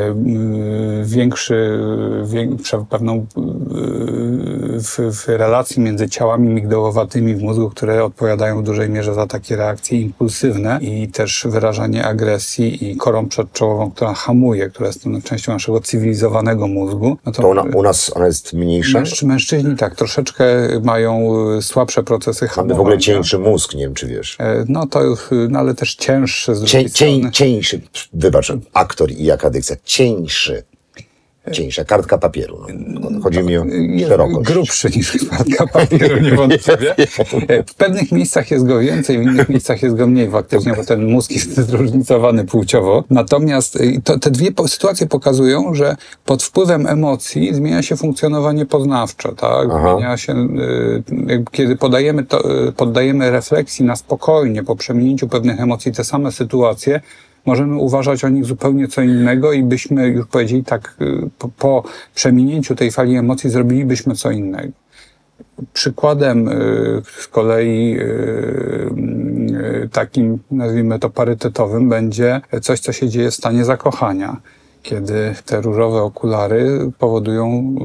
większy, 1.04 1.80
większą 2.26 2.86
pewną 2.86 3.18
y, 3.18 3.24
w, 4.80 5.00
w 5.12 5.28
relacji 5.28 5.82
między 5.82 6.10
ciałami 6.10 6.50
migdałowatymi 6.50 7.36
w 7.36 7.42
mózgu, 7.42 7.70
które 7.70 8.06
odpowiadają 8.06 8.62
w 8.62 8.64
dużej 8.64 8.90
mierze 8.90 9.14
za 9.14 9.28
takie 9.28 9.56
reakcje 9.56 10.02
impulsywne 10.02 10.80
i 10.82 11.08
też 11.08 11.48
wyrażanie 11.50 12.06
agresji 12.06 12.92
i 12.92 12.98
korą 12.98 13.28
przedczołową, 13.28 13.92
która 13.92 14.14
hamuje, 14.14 14.70
która 14.70 14.88
jest 14.88 15.04
częścią 15.24 15.54
naszego 15.54 15.82
cywilizowanego 15.82 16.68
mózgu. 16.68 17.18
No 17.26 17.32
To 17.32 17.50
ona, 17.50 17.62
u 17.62 17.84
nas 17.84 18.12
ona 18.16 18.26
jest 18.26 18.54
mniejsza? 18.54 18.98
Mężczy, 19.00 19.28
mężczyźni 19.28 19.76
tak, 19.76 19.96
troszeczkę 19.96 20.46
mają 20.84 21.34
słabsze 21.62 22.04
procesy 22.04 22.46
Mamy 22.46 22.56
hamowania. 22.56 22.78
w 22.78 22.82
ogóle 22.82 22.98
cieńszy 22.98 23.40
mózg, 23.40 23.74
nie 23.74 23.84
wiem 23.84 23.94
czy 23.94 24.08
wiesz. 24.08 24.33
E, 24.40 24.66
No 24.68 24.88
to 24.88 25.04
już, 25.04 25.20
no 25.50 25.60
ale 25.60 25.76
też 25.76 25.96
cięższy 25.96 26.56
z 26.56 26.60
drugiej 26.62 26.90
cień, 26.90 27.16
strony. 27.18 27.32
cieńszy, 27.32 27.82
wybacz, 28.14 28.52
aktor 28.74 29.12
i 29.12 29.24
jaka 29.24 29.50
dykcja, 29.50 29.76
cieńszy. 29.84 30.64
Cieńsza, 31.52 31.86
kartka 31.86 32.18
papieru. 32.18 32.58
No. 32.76 33.22
Chodzi 33.24 33.40
mi 33.44 33.58
o 33.58 33.66
Jest 33.66 34.10
szerokość. 34.10 34.48
grubszy 34.52 34.90
niż 34.96 35.18
kartka 35.30 35.68
papieru, 35.68 36.20
niewątpliwie. 36.22 36.96
E, 37.48 37.64
W 37.64 37.74
pewnych 37.76 38.12
miejscach 38.12 38.52
jest 38.52 38.66
go 38.66 38.80
więcej, 38.80 39.18
w 39.20 39.22
innych 39.22 39.50
miejscach 39.50 39.84
jest 39.84 39.96
go 39.96 40.08
mniej 40.08 40.30
faktycznie, 40.32 40.74
bo 40.74 40.84
ten 40.86 41.06
mózg 41.12 41.32
jest 41.32 41.56
zróżnicowany 41.56 42.46
płciowo. 42.46 43.04
Natomiast 43.10 43.76
y, 43.76 44.02
to, 44.04 44.20
te 44.20 44.32
dwie 44.32 44.48
sytuacje 44.68 45.08
pokazują, 45.08 45.74
że 45.74 45.96
pod 46.26 46.44
wpływem 46.44 46.88
emocji 46.88 47.56
zmienia 47.56 47.82
się 47.84 47.96
funkcjonowanie 47.96 48.66
poznawcze, 48.66 49.30
tak? 49.30 49.68
Aha. 49.72 49.94
Zmienia 49.96 50.18
się, 50.18 50.48
jakby 51.28 51.52
kiedy 51.52 51.76
podajemy 51.76 52.24
to, 52.24 52.68
y, 52.68 52.72
poddajemy 52.72 53.32
refleksji 53.32 53.86
na 53.86 53.96
spokojnie, 53.96 54.64
po 54.64 54.76
przeminięciu 54.76 55.28
pewnych 55.28 55.60
emocji 55.60 55.92
te 55.92 56.04
same 56.04 56.32
sytuacje, 56.32 57.02
możemy 57.46 57.76
uważać 57.76 58.24
o 58.24 58.30
nich 58.30 58.46
zupełnie 58.46 58.88
co 58.88 59.02
innego 59.02 59.54
i 59.54 59.64
byśmy 59.64 60.08
już 60.08 60.28
powiedzieli 60.28 60.64
tak, 60.64 60.96
y, 61.02 61.30
po, 61.40 61.50
po 61.50 61.84
przeminięciu 62.16 62.76
tej 62.76 62.92
fali 62.92 63.16
emocji 63.16 63.50
zrobilibyśmy 63.50 64.16
co 64.16 64.32
innego. 64.32 64.74
Przykładem 65.74 66.50
z 67.20 67.28
kolei 67.28 67.98
takim, 69.92 70.40
nazwijmy 70.52 71.00
to 71.00 71.10
parytetowym, 71.10 71.90
będzie 71.90 72.42
coś, 72.62 72.80
co 72.80 72.92
się 72.92 73.10
dzieje 73.10 73.32
w 73.32 73.36
stanie 73.36 73.66
zakochania 73.66 74.38
kiedy 74.84 75.36
te 75.46 75.62
różowe 75.62 76.02
okulary 76.02 76.92
powodują 77.00 77.76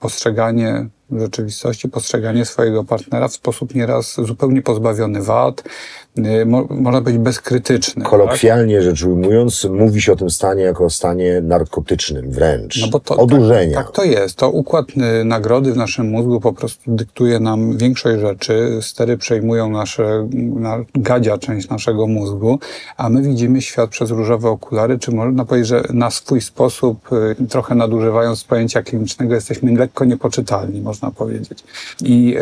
postrzeganie 0.00 0.86
rzeczywistości, 1.12 1.88
postrzeganie 1.88 2.44
swojego 2.44 2.84
partnera 2.84 3.28
w 3.28 3.32
sposób 3.32 3.74
nieraz 3.74 4.14
zupełnie 4.14 4.62
pozbawiony 4.62 5.22
wad, 5.22 5.62
Y, 5.62 6.03
mo, 6.46 6.66
można 6.70 7.00
być 7.00 7.18
bezkrytyczny. 7.18 8.02
Tak? 8.02 8.10
Kolokwialnie 8.10 8.74
tak? 8.74 8.84
rzecz 8.84 9.04
ujmując, 9.04 9.64
mówi 9.64 10.02
się 10.02 10.12
o 10.12 10.16
tym 10.16 10.30
stanie 10.30 10.62
jako 10.62 10.84
o 10.84 10.90
stanie 10.90 11.40
narkotycznym 11.40 12.30
wręcz. 12.30 12.80
No 12.80 12.88
bo 12.88 13.00
to, 13.00 13.16
Odurzenia. 13.16 13.76
Tak, 13.76 13.86
tak 13.86 13.94
to 13.94 14.04
jest. 14.04 14.36
To 14.36 14.50
układ 14.50 14.86
y, 15.20 15.24
nagrody 15.24 15.72
w 15.72 15.76
naszym 15.76 16.10
mózgu 16.10 16.40
po 16.40 16.52
prostu 16.52 16.82
dyktuje 16.86 17.40
nam 17.40 17.76
większość 17.76 18.20
rzeczy. 18.20 18.78
Stery 18.82 19.16
przejmują 19.16 19.70
nasze, 19.70 20.28
na, 20.32 20.78
gadzia 20.94 21.38
część 21.38 21.68
naszego 21.68 22.06
mózgu, 22.06 22.58
a 22.96 23.08
my 23.08 23.22
widzimy 23.22 23.62
świat 23.62 23.90
przez 23.90 24.10
różowe 24.10 24.50
okulary, 24.50 24.98
czy 24.98 25.12
można 25.12 25.44
powiedzieć, 25.44 25.68
że 25.68 25.82
na 25.92 26.10
swój 26.10 26.40
sposób, 26.40 27.12
y, 27.12 27.46
trochę 27.48 27.74
nadużywając 27.74 28.44
pojęcia 28.44 28.82
klinicznego, 28.82 29.34
jesteśmy 29.34 29.72
lekko 29.72 30.04
niepoczytalni, 30.04 30.80
można 30.80 31.10
powiedzieć. 31.10 31.64
I 32.04 32.36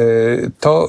to 0.60 0.88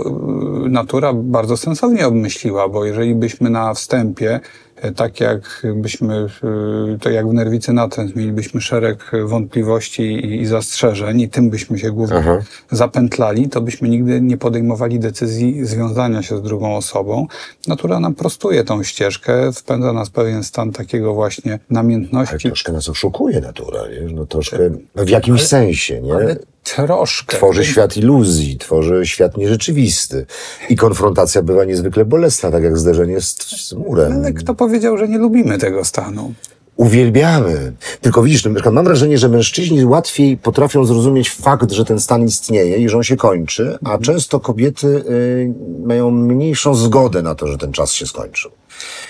natura 0.69 1.13
bardzo 1.13 1.58
sensownie 1.58 2.08
obmyśliła, 2.08 2.67
bo 2.73 2.86
jeżeli 2.86 3.15
byśmy 3.15 3.49
na 3.49 3.73
wstępie, 3.73 4.39
e, 4.75 4.91
tak 4.91 5.19
jak 5.19 5.67
byśmy, 5.75 6.15
e, 6.15 6.97
to 6.99 7.09
jak 7.09 7.29
w 7.29 7.33
nerwicy 7.33 7.73
natręt, 7.73 8.15
mielibyśmy 8.15 8.62
szereg 8.62 9.12
wątpliwości 9.25 10.03
i, 10.03 10.41
i 10.41 10.45
zastrzeżeń 10.45 11.21
i 11.21 11.29
tym 11.29 11.49
byśmy 11.49 11.79
się 11.79 11.91
głównie 11.91 12.17
Aha. 12.17 12.39
zapętlali, 12.71 13.49
to 13.49 13.62
byśmy 13.62 13.89
nigdy 13.89 14.21
nie 14.21 14.38
podejmowali 14.38 14.99
decyzji 14.99 15.65
związania 15.65 16.21
się 16.21 16.38
z 16.38 16.41
drugą 16.41 16.75
osobą. 16.75 17.27
Natura 17.67 17.99
nam 17.99 18.15
prostuje 18.15 18.63
tą 18.63 18.83
ścieżkę, 18.83 19.51
wpędza 19.53 19.93
nas 19.93 20.09
pewien 20.09 20.43
stan 20.43 20.71
takiego 20.71 21.13
właśnie 21.13 21.59
namiętności. 21.69 22.33
Ale 22.33 22.39
troszkę 22.39 22.71
nas 22.71 22.89
oszukuje 22.89 23.41
natura, 23.41 23.79
wiesz? 23.89 24.12
No 24.13 24.25
troszkę, 24.25 24.57
w 24.95 25.09
jakimś 25.09 25.39
ale, 25.39 25.47
sensie, 25.47 26.01
nie? 26.01 26.13
Ale 26.13 26.36
troszkę. 26.63 27.38
Tworzy 27.38 27.65
świat 27.65 27.97
iluzji, 27.97 28.58
tworzy 28.58 29.06
świat 29.06 29.38
nierzeczywisty. 29.38 30.26
I 30.69 30.76
konfrontacja 30.76 31.41
bywa 31.41 31.65
niezwykle 31.65 32.06
bolesna, 32.06 32.52
tak 32.52 32.63
jak 32.63 32.78
zderzenie 32.78 33.21
z, 33.21 33.36
z 33.67 33.73
murem. 33.73 34.12
Ale 34.12 34.34
kto 34.34 34.56
powiedział, 34.56 34.97
że 34.97 35.08
nie 35.08 35.17
lubimy 35.17 35.58
tego 35.58 35.86
stanu? 35.86 36.34
Uwielbiamy. 36.75 37.73
Tylko 38.01 38.23
widzisz, 38.23 38.49
mam 38.71 38.86
wrażenie, 38.86 39.17
że 39.17 39.29
mężczyźni 39.29 39.86
łatwiej 39.86 40.38
potrafią 40.38 40.86
zrozumieć 40.86 41.29
fakt, 41.29 41.71
że 41.71 41.86
ten 41.86 41.99
stan 41.99 42.23
istnieje 42.23 42.77
i 42.77 42.89
że 42.89 42.97
on 42.97 43.03
się 43.03 43.17
kończy, 43.17 43.77
a 43.83 43.89
mhm. 43.89 44.01
często 44.01 44.39
kobiety 44.39 44.88
y, 44.88 45.53
mają 45.86 46.12
mniejszą 46.12 46.75
zgodę 46.75 47.21
na 47.21 47.36
to, 47.36 47.47
że 47.47 47.57
ten 47.57 47.71
czas 47.71 47.93
się 47.93 48.05
skończył. 48.05 48.51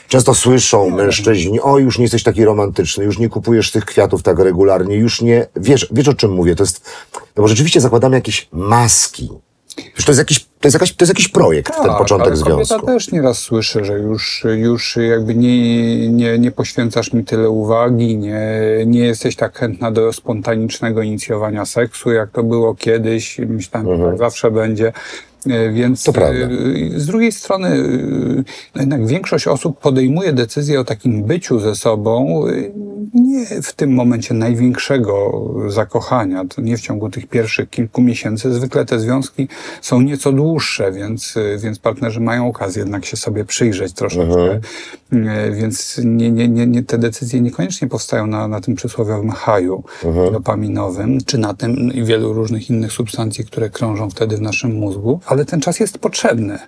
Często 0.08 0.36
słyszą 0.36 0.89
mężczyźni, 0.89 1.62
o 1.62 1.78
już 1.78 1.97
nie 1.97 2.04
jesteś 2.04 2.23
taki 2.23 2.45
romantyczny, 2.45 3.04
już 3.04 3.19
nie 3.19 3.30
kupujesz 3.30 3.71
tych 3.71 3.86
kwiatów 3.86 4.23
tak 4.23 4.39
regularnie, 4.39 4.95
już 4.95 5.21
nie... 5.21 5.47
Wiesz, 5.56 5.88
wiesz 5.91 6.08
o 6.08 6.13
czym 6.13 6.32
mówię? 6.32 6.56
To 6.56 6.63
jest... 6.63 6.89
No 7.13 7.41
bo 7.41 7.47
rzeczywiście 7.47 7.82
zakładamy 7.82 8.15
jakieś 8.15 8.47
maski. 8.52 9.30
To 9.76 10.12
jest 10.12 10.20
jakiś, 10.20 10.40
to 10.40 10.68
jest 10.68 10.74
jakaś, 10.74 10.94
to 10.94 11.04
jest 11.04 11.10
jakiś 11.10 11.28
projekt, 11.28 11.74
tak, 11.74 11.86
ten 11.86 11.96
początek 11.96 12.28
ale 12.28 12.36
związku. 12.36 12.76
Kobieta 12.76 12.94
też 12.94 13.12
nieraz 13.12 13.40
słyszę, 13.40 13.86
że 13.86 13.94
już, 13.94 14.46
już 14.56 14.98
jakby 15.10 15.36
nie, 15.36 16.10
nie, 16.10 16.40
nie 16.40 16.52
poświęcasz 16.52 17.14
mi 17.14 17.24
tyle 17.24 17.50
uwagi, 17.50 18.18
nie, 18.18 18.42
nie 18.86 19.00
jesteś 19.00 19.36
tak 19.36 19.58
chętna 19.58 19.92
do 19.92 20.14
spontanicznego 20.14 21.02
inicjowania 21.02 21.66
seksu, 21.66 22.12
jak 22.12 22.32
to 22.32 22.44
było 22.44 22.76
kiedyś. 22.76 23.40
Myślałem, 23.40 23.90
mhm. 23.90 24.02
że 24.02 24.10
tak 24.10 24.18
zawsze 24.18 24.52
będzie. 24.52 24.94
E, 25.48 25.72
więc 25.72 26.04
to 26.04 26.14
prawda. 26.14 26.40
E, 26.40 27.00
z 27.00 27.06
drugiej 27.06 27.32
strony 27.32 27.68
e, 28.76 28.80
jednak 28.80 29.08
większość 29.08 29.48
osób 29.48 29.80
podejmuje 29.80 30.34
decyzję 30.34 30.80
o 30.80 30.84
takim 30.84 31.24
byciu 31.24 31.60
ze 31.60 31.76
sobą 31.76 32.44
nie 33.14 33.46
w 33.62 33.74
tym 33.74 33.94
momencie 33.94 34.34
największego 34.34 35.44
zakochania, 35.68 36.46
to 36.46 36.62
nie 36.62 36.78
w 36.78 36.82
ciągu 36.82 37.10
tych 37.10 37.28
pierwszych 37.28 37.70
kilku 37.70 38.02
miesięcy. 38.02 38.54
Zwykle 38.54 38.86
te 38.86 39.00
związki 39.00 39.48
są 39.82 40.02
nieco 40.02 40.32
dłuższe, 40.32 40.92
więc, 40.92 41.36
więc 41.58 41.80
partnerzy 41.80 42.20
mają 42.20 42.48
okazję 42.48 42.80
jednak 42.80 43.06
się 43.06 43.18
sobie 43.18 43.46
przyjrzeć 43.46 43.94
troszeczkę. 43.94 44.60
Mhm. 45.12 45.56
Więc 45.56 46.02
nie, 46.04 46.32
nie, 46.32 46.48
nie, 46.48 46.68
nie, 46.68 46.84
te 46.84 46.98
decyzje 46.98 47.42
niekoniecznie 47.42 47.88
powstają 47.88 48.28
na, 48.28 48.48
na 48.48 48.62
tym 48.62 48.76
przysłowiowym 48.76 49.30
haju 49.30 49.84
mhm. 50.06 50.34
dopaminowym, 50.34 51.18
czy 51.26 51.38
na 51.38 51.54
tym 51.54 51.94
i 51.94 52.04
wielu 52.04 52.34
różnych 52.34 52.70
innych 52.70 52.92
substancji, 52.92 53.46
które 53.46 53.70
krążą 53.70 54.10
wtedy 54.10 54.38
w 54.38 54.42
naszym 54.42 54.76
mózgu 54.76 55.20
ale 55.34 55.46
ten 55.46 55.62
czas 55.62 55.80
jest 55.80 55.98
potrzebny, 55.98 56.60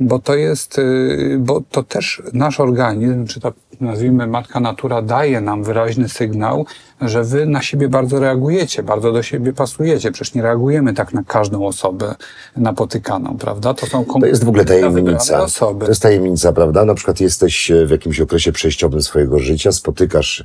bo 0.00 0.18
to 0.18 0.34
jest, 0.34 0.78
y, 0.78 1.36
bo 1.38 1.62
to 1.70 1.82
też 1.82 2.22
nasz 2.32 2.60
organizm, 2.60 3.26
czy 3.26 3.40
ta, 3.40 3.52
nazwijmy, 3.80 4.26
matka 4.26 4.60
natura 4.60 5.02
daje 5.02 5.40
nam 5.40 5.64
wyraźny 5.64 6.08
sygnał, 6.08 6.66
że 7.00 7.24
wy 7.24 7.46
na 7.46 7.62
siebie 7.62 7.88
bardzo 7.88 8.20
reagujecie, 8.20 8.82
bardzo 8.82 9.12
do 9.12 9.22
siebie 9.22 9.52
pasujecie. 9.52 10.12
Przecież 10.12 10.34
nie 10.34 10.42
reagujemy 10.42 10.94
tak 10.94 11.14
na 11.14 11.22
każdą 11.24 11.66
osobę 11.66 12.14
napotykaną, 12.56 13.36
prawda? 13.38 13.74
To 13.74 13.86
są 13.86 14.04
To 14.04 14.26
jest 14.26 14.44
w 14.44 14.48
ogóle 14.48 14.64
tajemnica. 14.64 15.42
Osoby. 15.42 15.84
To 15.84 15.90
jest 15.90 16.02
tajemnica, 16.02 16.52
prawda? 16.52 16.84
Na 16.84 16.94
przykład 16.94 17.20
jesteś 17.20 17.72
w 17.86 17.90
jakimś 17.90 18.20
okresie 18.20 18.52
przejściowym 18.52 19.02
swojego 19.02 19.38
życia, 19.38 19.72
spotykasz 19.72 20.44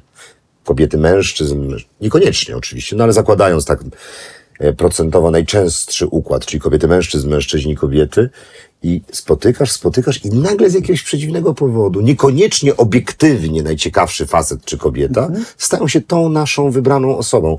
kobiety, 0.63 0.97
mężczyzn, 0.97 1.75
niekoniecznie 2.01 2.57
oczywiście, 2.57 2.95
no 2.95 3.03
ale 3.03 3.13
zakładając 3.13 3.65
tak 3.65 3.79
E, 3.83 3.85
procentowo 4.77 5.31
najczęstszy 5.31 6.07
układ, 6.07 6.45
czyli 6.45 6.61
kobiety, 6.61 6.87
mężczyzn, 6.87 7.29
mężczyźni, 7.29 7.75
kobiety 7.75 8.29
i 8.83 9.01
spotykasz, 9.11 9.71
spotykasz 9.71 10.25
i 10.25 10.29
nagle 10.29 10.69
z 10.69 10.73
jakiegoś 10.73 11.03
przeciwnego 11.03 11.53
powodu, 11.53 12.01
niekoniecznie 12.01 12.77
obiektywnie 12.77 13.63
najciekawszy 13.63 14.25
facet 14.25 14.65
czy 14.65 14.77
kobieta, 14.77 15.25
mhm. 15.25 15.45
stają 15.57 15.87
się 15.87 16.01
tą 16.01 16.29
naszą 16.29 16.71
wybraną 16.71 17.17
osobą. 17.17 17.57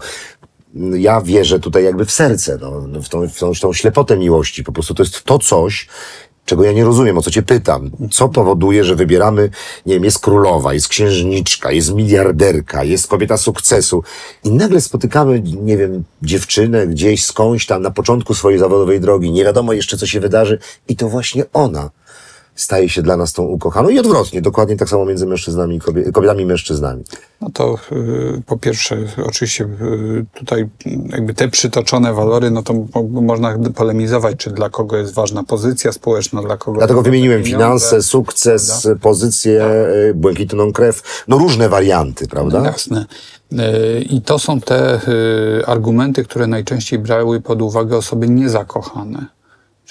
Ja 0.94 1.20
wierzę 1.20 1.60
tutaj 1.60 1.84
jakby 1.84 2.04
w 2.04 2.12
serce, 2.12 2.58
no, 2.60 3.00
w, 3.00 3.08
tą, 3.08 3.28
w, 3.28 3.38
tą, 3.38 3.54
w 3.54 3.60
tą 3.60 3.72
ślepotę 3.72 4.16
miłości. 4.16 4.64
Po 4.64 4.72
prostu 4.72 4.94
to 4.94 5.02
jest 5.02 5.24
to 5.24 5.38
coś, 5.38 5.88
czego 6.44 6.64
ja 6.64 6.72
nie 6.72 6.84
rozumiem, 6.84 7.18
o 7.18 7.22
co 7.22 7.30
cię 7.30 7.42
pytam. 7.42 7.90
Co 8.10 8.28
powoduje, 8.28 8.84
że 8.84 8.96
wybieramy, 8.96 9.50
nie 9.86 9.94
wiem, 9.94 10.04
jest 10.04 10.18
królowa, 10.18 10.74
jest 10.74 10.88
księżniczka, 10.88 11.72
jest 11.72 11.94
miliarderka, 11.94 12.84
jest 12.84 13.06
kobieta 13.06 13.36
sukcesu 13.36 14.02
i 14.44 14.50
nagle 14.50 14.80
spotykamy, 14.80 15.40
nie 15.40 15.76
wiem, 15.76 16.04
dziewczynę 16.22 16.86
gdzieś 16.86 17.24
skądś 17.24 17.66
tam 17.66 17.82
na 17.82 17.90
początku 17.90 18.34
swojej 18.34 18.58
zawodowej 18.58 19.00
drogi, 19.00 19.30
nie 19.30 19.44
wiadomo 19.44 19.72
jeszcze, 19.72 19.96
co 19.96 20.06
się 20.06 20.20
wydarzy 20.20 20.58
i 20.88 20.96
to 20.96 21.08
właśnie 21.08 21.44
ona 21.52 21.90
staje 22.54 22.88
się 22.88 23.02
dla 23.02 23.16
nas 23.16 23.32
tą 23.32 23.42
ukochaną 23.42 23.88
i 23.88 23.98
odwrotnie, 23.98 24.42
dokładnie 24.42 24.76
tak 24.76 24.88
samo 24.88 25.04
między 25.04 25.26
mężczyznami, 25.26 25.80
kobietami 26.12 26.42
i 26.42 26.46
mężczyznami. 26.46 27.04
No 27.40 27.50
to 27.50 27.78
y, 27.92 28.42
po 28.46 28.56
pierwsze, 28.56 28.96
oczywiście 29.26 29.64
y, 29.64 30.24
tutaj 30.34 30.68
jakby 31.08 31.34
te 31.34 31.48
przytoczone 31.48 32.12
walory, 32.14 32.50
no 32.50 32.62
to 32.62 32.74
można 33.10 33.58
polemizować, 33.74 34.36
czy 34.36 34.50
dla 34.50 34.70
kogo 34.70 34.96
jest 34.96 35.14
ważna 35.14 35.44
pozycja 35.44 35.92
społeczna, 35.92 36.42
dla 36.42 36.56
kogo... 36.56 36.78
Dlatego 36.78 37.02
wymieniłem 37.02 37.42
pieniądze, 37.42 37.64
finanse, 37.64 38.02
sukces, 38.02 38.82
prawda? 38.82 39.02
pozycję, 39.02 39.58
tak. 39.58 40.16
błękitną 40.16 40.72
krew, 40.72 41.24
no 41.28 41.38
różne 41.38 41.68
warianty, 41.68 42.28
prawda? 42.28 42.58
No 42.58 42.64
jasne. 42.64 43.06
I 44.10 44.22
to 44.22 44.38
są 44.38 44.60
te 44.60 45.00
argumenty, 45.66 46.24
które 46.24 46.46
najczęściej 46.46 46.98
brały 46.98 47.40
pod 47.40 47.62
uwagę 47.62 47.96
osoby 47.96 48.28
niezakochane. 48.28 49.26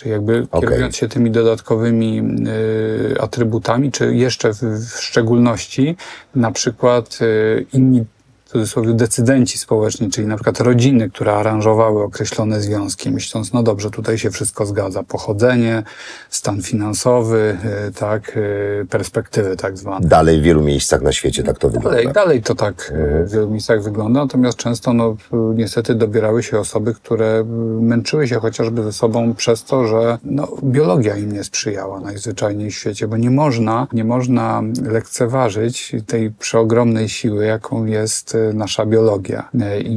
Czyli 0.03 0.13
jakby 0.13 0.47
okay. 0.51 0.61
kierując 0.69 0.95
się 0.95 1.07
tymi 1.07 1.31
dodatkowymi 1.31 2.21
y, 2.47 3.21
atrybutami, 3.21 3.91
czy 3.91 4.15
jeszcze 4.15 4.53
w, 4.53 4.61
w 4.61 5.01
szczególności 5.01 5.95
na 6.35 6.51
przykład 6.51 7.19
y, 7.21 7.65
inni 7.73 8.05
cudzysłowie 8.53 8.93
decydenci 8.93 9.57
społeczni, 9.57 10.09
czyli 10.09 10.27
na 10.27 10.35
przykład 10.35 10.59
rodziny, 10.59 11.09
które 11.09 11.33
aranżowały 11.33 12.03
określone 12.03 12.61
związki, 12.61 13.11
myśląc, 13.11 13.53
no 13.53 13.63
dobrze, 13.63 13.91
tutaj 13.91 14.17
się 14.17 14.31
wszystko 14.31 14.65
zgadza, 14.65 15.03
pochodzenie, 15.03 15.83
stan 16.29 16.61
finansowy, 16.61 17.57
y, 17.89 17.91
tak, 17.91 18.37
y, 18.37 18.85
perspektywy 18.89 19.55
tak 19.55 19.77
zwane. 19.77 20.07
Dalej 20.07 20.41
w 20.41 20.43
wielu 20.43 20.61
miejscach 20.61 21.01
na 21.01 21.11
świecie 21.11 21.43
tak 21.43 21.59
to 21.59 21.69
dalej, 21.69 21.83
wygląda. 21.83 22.13
Dalej 22.13 22.41
to 22.41 22.55
tak 22.55 22.91
y, 22.91 22.93
mhm. 22.93 23.25
w 23.25 23.31
wielu 23.31 23.49
miejscach 23.49 23.83
wygląda, 23.83 24.21
natomiast 24.21 24.57
często 24.57 24.93
no, 24.93 25.15
niestety 25.55 25.95
dobierały 25.95 26.43
się 26.43 26.59
osoby, 26.59 26.93
które 26.93 27.43
męczyły 27.81 28.27
się 28.27 28.39
chociażby 28.39 28.83
ze 28.83 28.93
sobą 28.93 29.33
przez 29.33 29.63
to, 29.63 29.87
że 29.87 30.17
no, 30.23 30.47
biologia 30.63 31.17
im 31.17 31.31
nie 31.31 31.43
sprzyjała 31.43 31.99
najzwyczajniej 31.99 32.71
w 32.71 32.75
świecie, 32.75 33.07
bo 33.07 33.17
nie 33.17 33.31
można, 33.31 33.87
nie 33.93 34.03
można 34.03 34.61
lekceważyć 34.83 35.95
tej 36.07 36.31
przeogromnej 36.31 37.09
siły, 37.09 37.45
jaką 37.45 37.85
jest 37.85 38.37
nasza 38.53 38.85
biologia. 38.85 39.49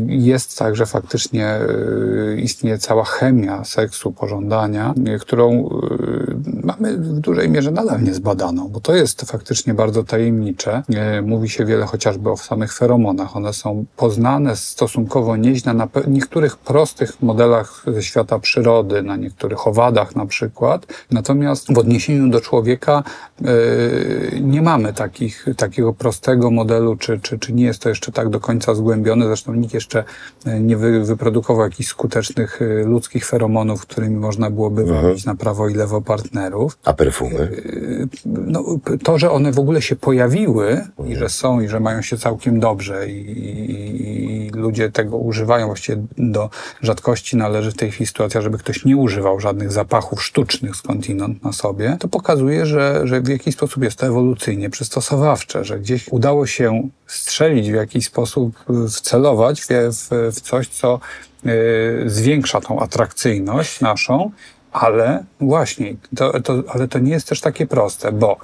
Jest 0.06 0.58
tak, 0.58 0.76
że 0.76 0.86
faktycznie 0.86 1.46
e, 1.46 2.36
istnieje 2.36 2.78
cała 2.78 3.04
chemia 3.04 3.64
seksu, 3.64 4.12
pożądania, 4.12 4.94
którą 5.20 5.50
e, 5.52 6.56
mamy 6.64 6.96
w 6.96 7.20
dużej 7.20 7.50
mierze 7.50 7.70
nadal 7.70 8.02
niezbadaną, 8.02 8.68
bo 8.68 8.80
to 8.80 8.94
jest 8.94 9.22
faktycznie 9.22 9.74
bardzo 9.74 10.04
tajemnicze. 10.04 10.82
Mówi 11.22 11.48
się 11.48 11.64
wiele 11.64 11.86
chociażby 11.86 12.30
o 12.30 12.36
samych 12.36 12.72
feromonach. 12.74 13.36
One 13.36 13.52
są 13.52 13.84
poznane 13.96 14.56
stosunkowo 14.56 15.36
nieźle 15.36 15.74
na 15.74 15.88
niektórych 16.06 16.56
prostych 16.56 17.22
modelach 17.22 17.84
ze 17.86 18.02
świata 18.02 18.38
przyrody, 18.38 19.02
na 19.02 19.16
niektórych 19.16 19.66
owadach 19.66 20.16
na 20.16 20.26
przykład. 20.26 20.86
Natomiast 21.10 21.74
w 21.74 21.78
odniesieniu 21.78 22.30
do 22.30 22.40
człowieka 22.40 23.02
e, 23.44 24.40
nie 24.40 24.62
mamy 24.62 24.92
takich, 24.92 25.46
takiego 25.56 25.92
prostego 25.92 26.50
modelu, 26.50 26.96
czy, 26.96 27.20
czy, 27.20 27.38
czy 27.38 27.52
nie 27.52 27.64
jest 27.64 27.82
to 27.82 27.88
jeszcze 27.88 28.12
tak 28.12 28.28
do 28.28 28.35
końca 28.40 28.74
zgłębione. 28.74 29.26
Zresztą 29.26 29.54
nikt 29.54 29.74
jeszcze 29.74 30.04
e, 30.46 30.60
nie 30.60 30.76
wy, 30.76 31.04
wyprodukował 31.04 31.64
jakichś 31.64 31.88
skutecznych 31.88 32.62
e, 32.62 32.64
ludzkich 32.84 33.26
feromonów, 33.26 33.80
którymi 33.80 34.16
można 34.16 34.50
byłoby 34.50 34.84
wabić 34.84 35.24
na 35.24 35.34
prawo 35.34 35.68
i 35.68 35.74
lewo 35.74 36.00
partnerów. 36.00 36.78
A 36.84 36.92
perfumy? 36.92 37.40
Y, 37.40 38.08
no, 38.26 38.64
to, 39.02 39.18
że 39.18 39.30
one 39.30 39.52
w 39.52 39.58
ogóle 39.58 39.82
się 39.82 39.96
pojawiły 39.96 40.86
i 41.06 41.16
że 41.16 41.28
są 41.28 41.60
i 41.60 41.68
że 41.68 41.80
mają 41.80 42.02
się 42.02 42.18
całkiem 42.18 42.60
dobrze 42.60 43.08
i, 43.08 43.30
i, 43.30 44.46
i 44.46 44.50
ludzie 44.50 44.90
tego 44.90 45.16
używają, 45.16 45.66
właściwie 45.66 46.02
do 46.18 46.50
rzadkości 46.82 47.36
należy 47.36 47.70
w 47.70 47.76
tej 47.76 47.90
chwili 47.90 48.06
sytuacja, 48.06 48.40
żeby 48.40 48.58
ktoś 48.58 48.84
nie 48.84 48.96
używał 48.96 49.40
żadnych 49.40 49.72
zapachów 49.72 50.22
sztucznych 50.22 50.76
skądinąd 50.76 51.44
na 51.44 51.52
sobie, 51.52 51.96
to 52.00 52.08
pokazuje, 52.08 52.66
że, 52.66 53.00
że 53.04 53.20
w 53.20 53.28
jakiś 53.28 53.54
sposób 53.54 53.82
jest 53.82 53.98
to 53.98 54.06
ewolucyjnie 54.06 54.70
przystosowawcze, 54.70 55.64
że 55.64 55.78
gdzieś 55.78 56.08
udało 56.10 56.46
się 56.46 56.88
strzelić 57.06 57.70
w 57.70 57.74
jakiś 57.74 58.06
sposób, 58.06 58.15
y, 58.24 58.88
wcelować 58.88 59.62
w, 59.62 59.66
w, 59.68 60.08
w 60.34 60.40
coś, 60.40 60.68
co 60.68 61.00
y, 61.46 62.02
zwiększa 62.06 62.60
tą 62.60 62.80
atrakcyjność 62.80 63.80
naszą, 63.80 64.30
ale 64.72 65.24
właśnie, 65.40 65.94
to, 66.16 66.40
to, 66.40 66.62
ale 66.68 66.88
to 66.88 66.98
nie 66.98 67.12
jest 67.12 67.28
też 67.28 67.40
takie 67.40 67.66
proste, 67.66 68.12
bo 68.12 68.36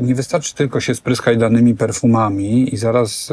nie 0.00 0.14
wystarczy 0.14 0.54
tylko 0.54 0.80
się 0.80 0.94
spryskać 0.94 1.38
danymi 1.38 1.74
perfumami 1.74 2.74
i 2.74 2.76
zaraz, 2.76 3.30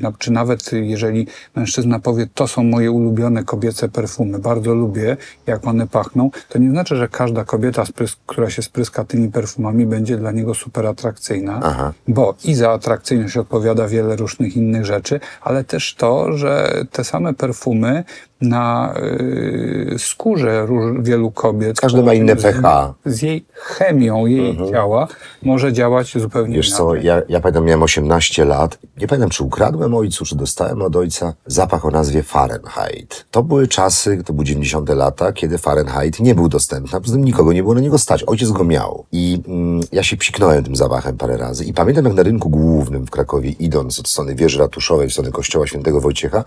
na- 0.00 0.12
czy 0.18 0.32
nawet 0.32 0.70
jeżeli 0.72 1.26
mężczyzna 1.56 1.98
powie, 1.98 2.26
to 2.34 2.48
są 2.48 2.64
moje 2.64 2.90
ulubione 2.90 3.44
kobiece 3.44 3.88
perfumy, 3.88 4.38
bardzo 4.38 4.74
lubię, 4.74 5.16
jak 5.46 5.66
one 5.66 5.86
pachną, 5.86 6.30
to 6.48 6.58
nie 6.58 6.70
znaczy, 6.70 6.96
że 6.96 7.08
każda 7.08 7.44
kobieta, 7.44 7.84
która 8.26 8.50
się 8.50 8.62
spryska 8.62 9.04
tymi 9.04 9.28
perfumami, 9.28 9.86
będzie 9.86 10.16
dla 10.16 10.32
niego 10.32 10.54
super 10.54 10.86
atrakcyjna, 10.86 11.60
Aha. 11.64 11.92
bo 12.08 12.34
i 12.44 12.54
za 12.54 12.70
atrakcyjność 12.70 13.36
odpowiada 13.36 13.88
wiele 13.88 14.16
różnych 14.16 14.56
innych 14.56 14.84
rzeczy, 14.84 15.20
ale 15.42 15.64
też 15.64 15.94
to, 15.94 16.32
że 16.32 16.72
te 16.92 17.04
same 17.04 17.34
perfumy 17.34 18.04
na 18.40 18.94
y, 18.98 19.94
skórze 19.98 20.66
róż, 20.66 21.00
wielu 21.02 21.30
kobiet. 21.30 21.80
Każdy 21.80 22.02
ma 22.02 22.14
inne 22.14 22.36
z- 22.36 22.42
pH. 22.42 22.94
Z 23.06 23.22
jej 23.22 23.44
chemią, 23.54 24.26
jej 24.26 24.58
ciała 24.72 25.08
może 25.44 25.72
działać 25.72 26.12
zupełnie 26.18 26.56
Wiesz 26.56 26.72
co, 26.72 26.94
inaczej. 26.94 27.06
ja, 27.06 27.22
ja 27.28 27.40
pamiętam, 27.40 27.64
miałem 27.64 27.82
18 27.82 28.44
lat. 28.44 28.78
Nie 28.96 29.06
pamiętam, 29.06 29.30
czy 29.30 29.44
ukradłem 29.44 29.94
ojcu, 29.94 30.24
czy 30.24 30.36
dostałem 30.36 30.82
od 30.82 30.96
ojca 30.96 31.34
zapach 31.46 31.84
o 31.84 31.90
nazwie 31.90 32.22
Fahrenheit. 32.22 33.26
To 33.30 33.42
były 33.42 33.68
czasy, 33.68 34.22
to 34.24 34.32
były 34.32 34.44
90 34.44 34.88
lata, 34.88 35.32
kiedy 35.32 35.58
Fahrenheit 35.58 36.20
nie 36.20 36.34
był 36.34 36.48
dostępny, 36.48 36.98
a 36.98 37.00
poza 37.00 37.12
tym 37.12 37.24
nikogo 37.24 37.52
nie 37.52 37.62
było 37.62 37.74
na 37.74 37.80
niego 37.80 37.98
stać. 37.98 38.24
Ojciec 38.26 38.50
go 38.50 38.64
miał. 38.64 39.04
I 39.12 39.42
mm, 39.48 39.80
ja 39.92 40.02
się 40.02 40.16
psiknąłem 40.16 40.64
tym 40.64 40.76
zapachem 40.76 41.16
parę 41.16 41.36
razy. 41.36 41.64
I 41.64 41.72
pamiętam, 41.72 42.04
jak 42.04 42.14
na 42.14 42.22
rynku 42.22 42.50
głównym 42.50 43.06
w 43.06 43.10
Krakowie, 43.10 43.50
idąc 43.50 44.00
od 44.00 44.08
strony 44.08 44.34
wieży 44.34 44.58
ratuszowej 44.58 45.08
w 45.08 45.12
stronę 45.12 45.30
kościoła 45.30 45.66
świętego 45.66 46.00
Wojciecha, 46.00 46.44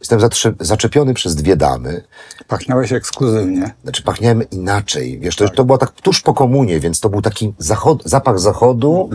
jestem 0.00 0.20
zaczepiony 0.60 1.14
przez 1.14 1.34
dwie 1.34 1.56
damy, 1.56 2.02
Pachniałeś 2.48 2.92
ekskluzywnie. 2.92 3.74
znaczy 3.82 4.02
pachniałem 4.02 4.50
inaczej. 4.50 5.18
Wiesz, 5.20 5.36
to, 5.36 5.48
to 5.48 5.64
było 5.64 5.78
tak 5.78 5.90
tuż 5.92 6.20
po 6.20 6.34
komunie, 6.34 6.80
więc 6.80 7.00
to 7.00 7.08
był 7.08 7.22
taki 7.22 7.54
zachod, 7.58 8.02
zapach 8.04 8.38
zachodu, 8.38 9.10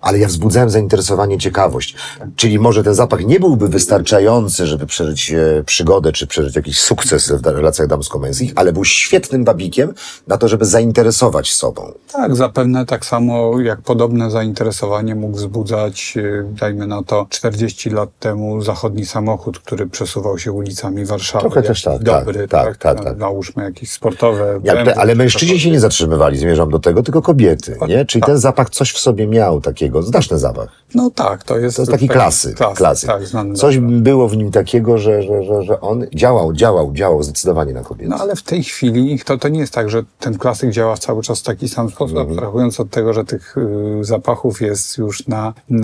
ale 0.00 0.18
ja 0.18 0.28
wzbudzałem 0.28 0.70
zainteresowanie, 0.70 1.38
ciekawość. 1.38 1.94
Czyli 2.36 2.58
może 2.58 2.84
ten 2.84 2.94
zapach 2.94 3.24
nie 3.26 3.40
byłby 3.40 3.68
wystarczający, 3.68 4.66
żeby 4.66 4.86
przeżyć 4.86 5.32
e, 5.32 5.64
przygodę, 5.66 6.12
czy 6.12 6.26
przeżyć 6.26 6.56
jakiś 6.56 6.80
sukces 6.80 7.32
w 7.32 7.46
relacjach 7.46 7.88
damsko-męskich, 7.88 8.52
ale 8.56 8.72
był 8.72 8.84
świetnym 8.84 9.44
babikiem 9.44 9.94
na 10.26 10.38
to, 10.38 10.48
żeby 10.48 10.64
zainteresować 10.64 11.52
sobą. 11.52 11.92
Tak, 12.12 12.36
zapewne 12.36 12.86
tak 12.86 13.06
samo 13.06 13.60
jak 13.60 13.82
podobne 13.82 14.30
zainteresowanie 14.30 15.14
mógł 15.14 15.36
wzbudzać, 15.36 16.14
y, 16.16 16.44
dajmy 16.60 16.86
na 16.86 17.02
to, 17.02 17.26
40 17.30 17.90
lat 17.90 18.10
temu 18.18 18.62
zachodni 18.62 19.06
samochód, 19.06 19.58
który 19.58 19.86
przesuwał 19.86 20.38
się 20.38 20.52
ulicami 20.52 21.04
Warszawy. 21.04 21.40
Trochę 21.40 21.62
też 21.62 21.84
Jakiś 21.84 22.02
tak, 22.02 22.02
Dobry, 22.02 22.48
tak, 22.48 22.76
tak, 22.76 23.04
tak. 23.04 23.16
Nałóżmy 23.16 23.62
jakieś 23.62 23.90
sportowe. 23.90 24.60
Te, 24.64 24.74
BMW, 24.74 24.92
ale 24.96 25.12
czy 25.12 25.18
mężczyźni 25.18 25.60
się 25.60 25.70
nie 25.70 25.80
zatrzymywali, 25.80 26.38
zmierzam 26.38 26.70
do 26.70 26.78
tego, 26.78 27.02
tylko 27.02 27.22
kobiety, 27.22 27.76
nie? 27.88 28.04
Czyli 28.04 28.22
ten 28.22 28.38
zapach 28.38 28.70
coś 28.70 28.92
w 28.92 28.98
sobie 28.98 29.26
miał 29.26 29.60
takiego. 29.60 29.89
Znasz 30.02 30.28
ten 30.28 30.38
zapach? 30.38 30.68
No 30.94 31.10
tak, 31.10 31.44
to 31.44 31.58
jest... 31.58 31.76
To 31.76 31.82
jest 31.82 31.92
taki 31.92 32.08
klasyk. 32.08 32.56
Klasyk, 32.56 32.76
klasyk. 32.78 33.10
Tak, 33.10 33.22
Coś 33.54 33.78
było 33.78 34.28
w 34.28 34.36
nim 34.36 34.50
takiego, 34.50 34.98
że, 34.98 35.22
że, 35.22 35.42
że, 35.44 35.62
że 35.62 35.80
on 35.80 36.06
działał, 36.14 36.52
działał, 36.52 36.92
działał 36.92 37.22
zdecydowanie 37.22 37.72
na 37.72 37.80
kobiety. 37.82 38.10
No 38.10 38.16
ale 38.16 38.36
w 38.36 38.42
tej 38.42 38.62
chwili 38.64 39.18
to, 39.24 39.38
to 39.38 39.48
nie 39.48 39.60
jest 39.60 39.72
tak, 39.72 39.90
że 39.90 40.02
ten 40.20 40.38
klasyk 40.38 40.70
działa 40.70 40.96
cały 40.96 41.22
czas 41.22 41.40
w 41.40 41.42
taki 41.42 41.68
sam 41.68 41.90
sposób, 41.90 42.16
Mhm. 42.16 42.28
abstrahując 42.28 42.80
od 42.80 42.90
tego, 42.90 43.12
że 43.12 43.24
tych 43.24 43.56
y, 43.56 44.04
zapachów 44.04 44.60
jest 44.60 44.98
już 44.98 45.26
na, 45.26 45.52
y, 45.70 45.74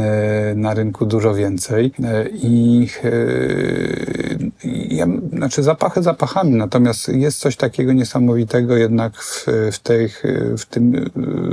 na 0.57 0.75
rynku 0.75 1.07
dużo 1.07 1.35
więcej. 1.35 1.93
Y, 2.01 2.31
I 2.35 2.89
y, 3.05 4.39
znaczy 5.33 5.63
zapachy 5.63 6.03
zapachami, 6.03 6.51
natomiast 6.55 7.09
jest 7.09 7.39
coś 7.39 7.57
takiego 7.57 7.93
niesamowitego 7.93 8.77
jednak 8.77 9.17
w, 9.17 9.47
w, 9.73 9.79
tej, 9.79 10.09
w 10.59 10.67
tym 10.71 10.95
y, 10.95 11.11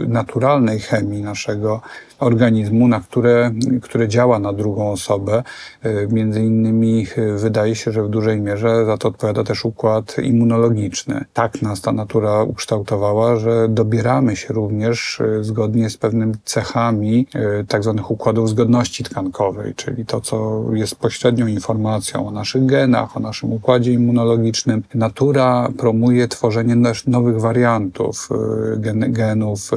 naturalnej 0.07 0.79
chemii 0.79 1.21
naszego 1.21 1.81
organizmu, 2.23 2.87
na 2.87 2.99
które, 2.99 3.51
które 3.81 4.07
działa 4.07 4.39
na 4.39 4.53
drugą 4.53 4.91
osobę. 4.91 5.43
Y, 5.85 6.07
Między 6.11 6.43
innymi 6.43 7.07
y, 7.17 7.37
wydaje 7.37 7.75
się, 7.75 7.91
że 7.91 8.03
w 8.03 8.09
dużej 8.09 8.41
mierze 8.41 8.85
za 8.85 8.97
to 8.97 9.07
odpowiada 9.07 9.43
też 9.43 9.65
układ 9.65 10.15
immunologiczny. 10.23 11.25
Tak 11.33 11.61
nas 11.61 11.81
ta 11.81 11.91
natura 11.91 12.43
ukształtowała, 12.43 13.35
że 13.35 13.67
dobieramy 13.69 14.35
się 14.35 14.53
również 14.53 15.19
y, 15.19 15.43
zgodnie 15.43 15.89
z 15.89 15.97
pewnymi 15.97 16.33
cechami 16.45 17.27
tak 17.67 17.83
układów 18.07 18.49
zgodności 18.49 19.03
tkankowej, 19.03 19.75
czyli 19.75 20.05
to, 20.05 20.21
co 20.21 20.63
jest 20.73 20.95
pośrednią 20.95 21.47
informacją 21.47 22.27
o 22.27 22.31
naszych 22.31 22.65
genach, 22.65 23.17
o 23.17 23.19
naszym 23.19 23.53
układzie 23.53 23.91
immunologicznym. 23.91 24.83
Natura 24.95 25.69
promuje 25.77 26.27
tworzenie 26.27 26.75
nowych 27.07 27.41
wariantów 27.41 28.29
gen, 28.77 29.13
genów, 29.13 29.71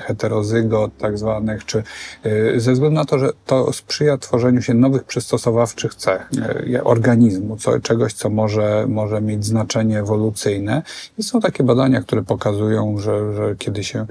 heterozygot 0.00 0.96
tak 0.98 1.18
zwanych, 1.18 1.51
czy 1.66 1.82
y, 2.26 2.60
ze 2.60 2.72
względu 2.72 2.94
na 2.94 3.04
to, 3.04 3.18
że 3.18 3.30
to 3.46 3.72
sprzyja 3.72 4.18
tworzeniu 4.18 4.62
się 4.62 4.74
nowych 4.74 5.04
przystosowawczych 5.04 5.94
cech 5.94 6.30
y, 6.74 6.84
organizmu, 6.84 7.56
co, 7.56 7.80
czegoś, 7.80 8.12
co 8.12 8.30
może, 8.30 8.86
może 8.88 9.20
mieć 9.20 9.44
znaczenie 9.44 9.98
ewolucyjne. 9.98 10.82
I 11.18 11.22
są 11.22 11.40
takie 11.40 11.64
badania, 11.64 12.00
które 12.00 12.22
pokazują, 12.22 12.98
że, 12.98 13.34
że 13.34 13.56
kiedy 13.58 13.84
się, 13.84 14.06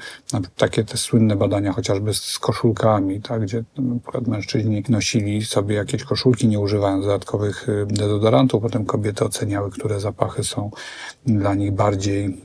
takie 0.57 0.83
te 0.83 0.97
słynne 0.97 1.35
badania 1.35 1.71
chociażby 1.71 2.13
z 2.13 2.39
koszulkami, 2.39 3.21
tak, 3.21 3.41
gdzie 3.41 3.63
na 3.77 3.99
przykład 3.99 4.27
mężczyźni 4.27 4.83
nosili 4.89 5.45
sobie 5.45 5.75
jakieś 5.75 6.03
koszulki, 6.03 6.47
nie 6.47 6.59
używając 6.59 7.05
dodatkowych 7.05 7.69
y, 7.69 7.85
dezodorantów, 7.85 8.61
potem 8.61 8.85
kobiety 8.85 9.25
oceniały, 9.25 9.71
które 9.71 9.99
zapachy 9.99 10.43
są 10.43 10.71
dla 11.25 11.55
nich 11.55 11.71
bardziej, 11.71 12.37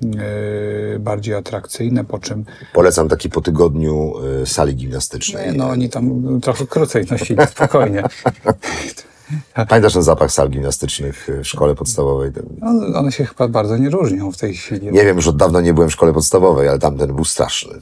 bardziej 1.00 1.34
atrakcyjne, 1.34 2.04
po 2.04 2.18
czym 2.18 2.44
Polecam 2.72 3.08
taki 3.08 3.30
po 3.30 3.40
tygodniu 3.40 4.14
sali 4.44 4.75
gimnastycznej. 4.76 5.56
no 5.56 5.68
oni 5.68 5.90
tam 5.90 6.40
trochę 6.40 6.66
krócej 6.66 7.04
nosili, 7.10 7.46
spokojnie. 7.56 8.02
Pamiętasz 9.68 9.92
ten 9.92 10.02
zapach 10.02 10.32
sal 10.32 10.50
gimnastycznych 10.50 11.28
y, 11.28 11.44
w 11.44 11.48
szkole 11.48 11.74
podstawowej? 11.74 12.30
No, 12.60 12.98
one 12.98 13.12
się 13.12 13.24
chyba 13.24 13.48
bardzo 13.48 13.76
nie 13.76 13.90
różnią 13.90 14.32
w 14.32 14.36
tej 14.36 14.54
chwili. 14.54 14.92
Nie 14.92 15.04
wiem, 15.04 15.16
już 15.16 15.28
od 15.28 15.36
dawna 15.36 15.60
nie 15.60 15.74
byłem 15.74 15.88
w 15.88 15.92
szkole 15.92 16.12
podstawowej, 16.12 16.68
ale 16.68 16.78
tamten 16.78 17.14
był 17.14 17.24
straszny. 17.24 17.80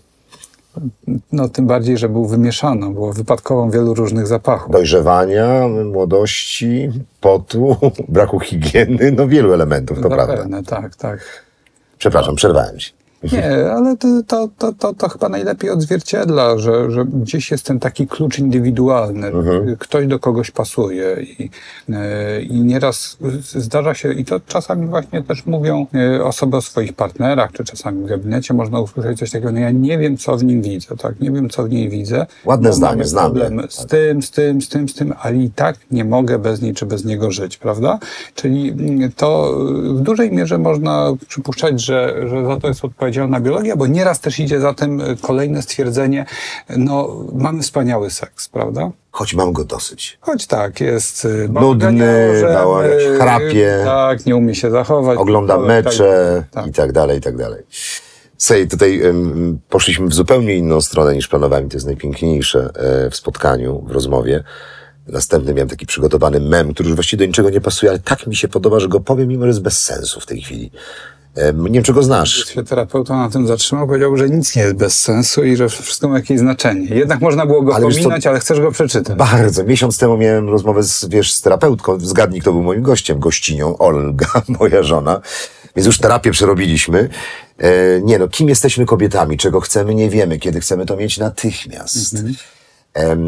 No 1.33 1.49
tym 1.49 1.67
bardziej, 1.67 1.99
że 1.99 2.09
był 2.09 2.27
wymieszany, 2.27 2.91
było 2.91 3.13
wypadkową 3.13 3.71
wielu 3.71 3.95
różnych 3.95 4.27
zapachów. 4.27 4.73
Dojrzewania, 4.73 5.69
młodości, 5.93 6.91
potu, 7.21 7.77
braku 8.09 8.41
higieny, 8.41 9.13
no 9.13 9.29
wielu 9.29 9.53
elementów, 9.53 10.01
to 10.03 10.09
prawda. 10.09 10.37
Zapewne, 10.37 10.63
tak, 10.63 10.97
tak. 10.97 11.45
Przepraszam, 11.99 12.35
przerwałem 12.35 12.79
ci. 12.79 12.93
Nie, 13.33 13.73
ale 13.73 13.97
to, 13.97 14.23
to, 14.27 14.49
to, 14.59 14.73
to, 14.73 14.95
to 14.95 15.09
chyba 15.09 15.29
najlepiej 15.29 15.71
odzwierciedla, 15.71 16.59
że, 16.59 16.91
że 16.91 17.05
gdzieś 17.05 17.51
jest 17.51 17.67
ten 17.67 17.81
taki 17.81 18.07
klucz 18.07 18.39
indywidualny. 18.39 19.33
Ktoś 19.79 20.07
do 20.07 20.19
kogoś 20.19 20.51
pasuje 20.51 21.17
i, 21.39 21.51
e, 21.93 22.43
i 22.43 22.61
nieraz 22.61 23.17
zdarza 23.45 23.95
się, 23.95 24.13
i 24.13 24.25
to 24.25 24.41
czasami 24.41 24.87
właśnie 24.87 25.23
też 25.23 25.47
mówią 25.47 25.87
e, 25.95 26.25
osoby 26.25 26.57
o 26.57 26.61
swoich 26.61 26.93
partnerach, 26.93 27.53
czy 27.53 27.65
czasami 27.65 28.05
w 28.05 28.07
gabinecie 28.07 28.55
można 28.55 28.81
usłyszeć 28.81 29.19
coś 29.19 29.31
takiego, 29.31 29.53
no 29.53 29.59
ja 29.59 29.71
nie 29.71 29.99
wiem, 29.99 30.17
co 30.17 30.37
w 30.37 30.45
nim 30.45 30.63
widzę, 30.63 30.97
tak? 30.97 31.21
Nie 31.21 31.31
wiem, 31.31 31.51
co 31.51 31.65
w 31.65 31.71
niej 31.71 31.89
widzę. 31.89 32.27
Ładne 32.45 32.69
Bo 32.69 32.75
zdanie, 32.75 32.93
mamy 32.93 33.05
znamy. 33.07 33.31
problemy 33.31 33.63
z 33.69 33.87
tym, 33.87 34.23
z 34.23 34.31
tym, 34.31 34.63
z 34.63 34.69
tym, 34.69 34.89
z 34.89 34.95
tym, 34.95 35.15
ale 35.21 35.37
i 35.37 35.51
tak 35.51 35.77
nie 35.91 36.05
mogę 36.05 36.39
bez 36.39 36.63
niej 36.63 36.75
czy 36.75 36.87
bez 36.87 37.05
niego 37.05 37.31
żyć, 37.31 37.57
prawda? 37.57 37.99
Czyli 38.35 38.69
mm, 38.69 39.13
to 39.13 39.59
w 39.95 40.01
dużej 40.01 40.33
mierze 40.33 40.59
można 40.59 41.13
przypuszczać, 41.29 41.81
że, 41.81 42.29
że 42.29 42.47
za 42.47 42.57
to 42.57 42.69
jest 42.69 42.85
odpowiedzialna 43.15 43.41
biologia, 43.41 43.77
bo 43.77 43.87
nieraz 43.87 44.21
też 44.21 44.39
idzie 44.39 44.61
za 44.61 44.75
tym 44.75 45.03
kolejne 45.21 45.63
stwierdzenie, 45.63 46.27
no 46.77 47.25
mamy 47.33 47.63
wspaniały 47.63 48.11
seks, 48.11 48.49
prawda? 48.49 48.91
Choć 49.11 49.35
mam 49.35 49.53
go 49.53 49.65
dosyć. 49.65 50.19
Choć 50.21 50.47
tak, 50.47 50.81
jest 50.81 51.25
y, 51.25 51.49
Nudny, 51.49 52.05
y, 52.05 53.19
chrapie. 53.19 53.83
Tak, 53.85 54.27
nie 54.27 54.37
umie 54.37 54.55
się 54.55 54.71
zachować. 54.71 55.19
Ogląda 55.19 55.57
tak, 55.57 55.67
mecze 55.67 56.45
tak. 56.51 56.67
i 56.67 56.73
tak 56.73 56.93
dalej, 56.93 57.19
i 57.19 57.21
tak 57.21 57.37
dalej. 57.37 57.63
Słuchaj, 58.39 58.69
tutaj 58.69 59.03
em, 59.03 59.59
poszliśmy 59.69 60.07
w 60.07 60.15
zupełnie 60.15 60.57
inną 60.57 60.81
stronę 60.81 61.15
niż 61.15 61.29
planowałem. 61.29 61.69
To 61.69 61.77
jest 61.77 61.87
najpiękniejsze 61.87 62.71
e, 62.75 63.11
w 63.11 63.17
spotkaniu, 63.17 63.85
w 63.87 63.91
rozmowie. 63.91 64.45
Następny 65.07 65.55
miałem 65.55 65.69
taki 65.69 65.87
przygotowany 65.87 66.41
mem, 66.41 66.75
który 66.75 66.89
już 66.89 66.97
właściwie 66.97 67.19
do 67.19 67.27
niczego 67.27 67.51
nie 67.51 67.61
pasuje, 67.61 67.91
ale 67.91 67.99
tak 67.99 68.27
mi 68.27 68.37
się 68.37 68.49
podoba, 68.49 68.81
że 68.81 68.89
go 68.89 69.01
powiem, 69.01 69.29
mimo 69.29 69.43
że 69.43 69.49
jest 69.49 69.63
bez 69.63 69.83
sensu 69.83 70.21
w 70.21 70.27
tej 70.27 70.41
chwili. 70.41 70.71
Nie 71.37 71.71
wiem, 71.71 71.83
czy 71.83 71.93
go 71.93 72.03
znasz. 72.03 72.45
się 72.55 72.65
terapeuta 72.65 73.17
na 73.17 73.31
tym 73.31 73.47
zatrzymał, 73.47 73.87
powiedział, 73.87 74.17
że 74.17 74.31
nic 74.31 74.57
nie 74.57 74.63
jest 74.63 74.77
bez 74.77 74.99
sensu 74.99 75.45
i 75.45 75.57
że 75.57 75.69
wszystko 75.69 76.09
ma 76.09 76.17
jakieś 76.17 76.39
znaczenie. 76.39 76.87
Jednak 76.87 77.21
można 77.21 77.47
było 77.47 77.63
go 77.63 77.75
Ale 77.75 77.89
co- 77.89 77.91
pominąć, 77.99 78.27
ale 78.27 78.41
chcesz 78.41 78.61
go 78.61 78.73
przeczytać. 78.73 79.17
Bardzo. 79.17 79.65
Miesiąc 79.65 79.99
temu 79.99 80.17
miałem 80.17 80.49
rozmowę 80.49 80.83
z, 80.83 81.05
wiesz, 81.09 81.33
z 81.33 81.43
terapeutką. 81.43 82.01
Zgadnij, 82.01 82.41
kto 82.41 82.53
był 82.53 82.63
moim 82.63 82.83
gościem. 82.83 83.19
Gościnią 83.19 83.79
Olga, 83.79 84.27
moja 84.61 84.83
żona. 84.83 85.21
Więc 85.77 85.87
już 85.87 85.99
terapię 85.99 86.31
przerobiliśmy. 86.31 87.09
E, 87.59 87.71
nie 88.03 88.19
no, 88.19 88.29
kim 88.29 88.49
jesteśmy 88.49 88.87
kobietami? 88.87 89.37
Czego 89.37 89.61
chcemy, 89.61 89.95
nie 89.95 90.11
wiemy. 90.11 90.39
Kiedy 90.39 90.61
chcemy 90.61 90.87
to 90.87 90.97
mieć 90.97 91.19
natychmiast. 91.19 92.15
Em, 92.15 92.35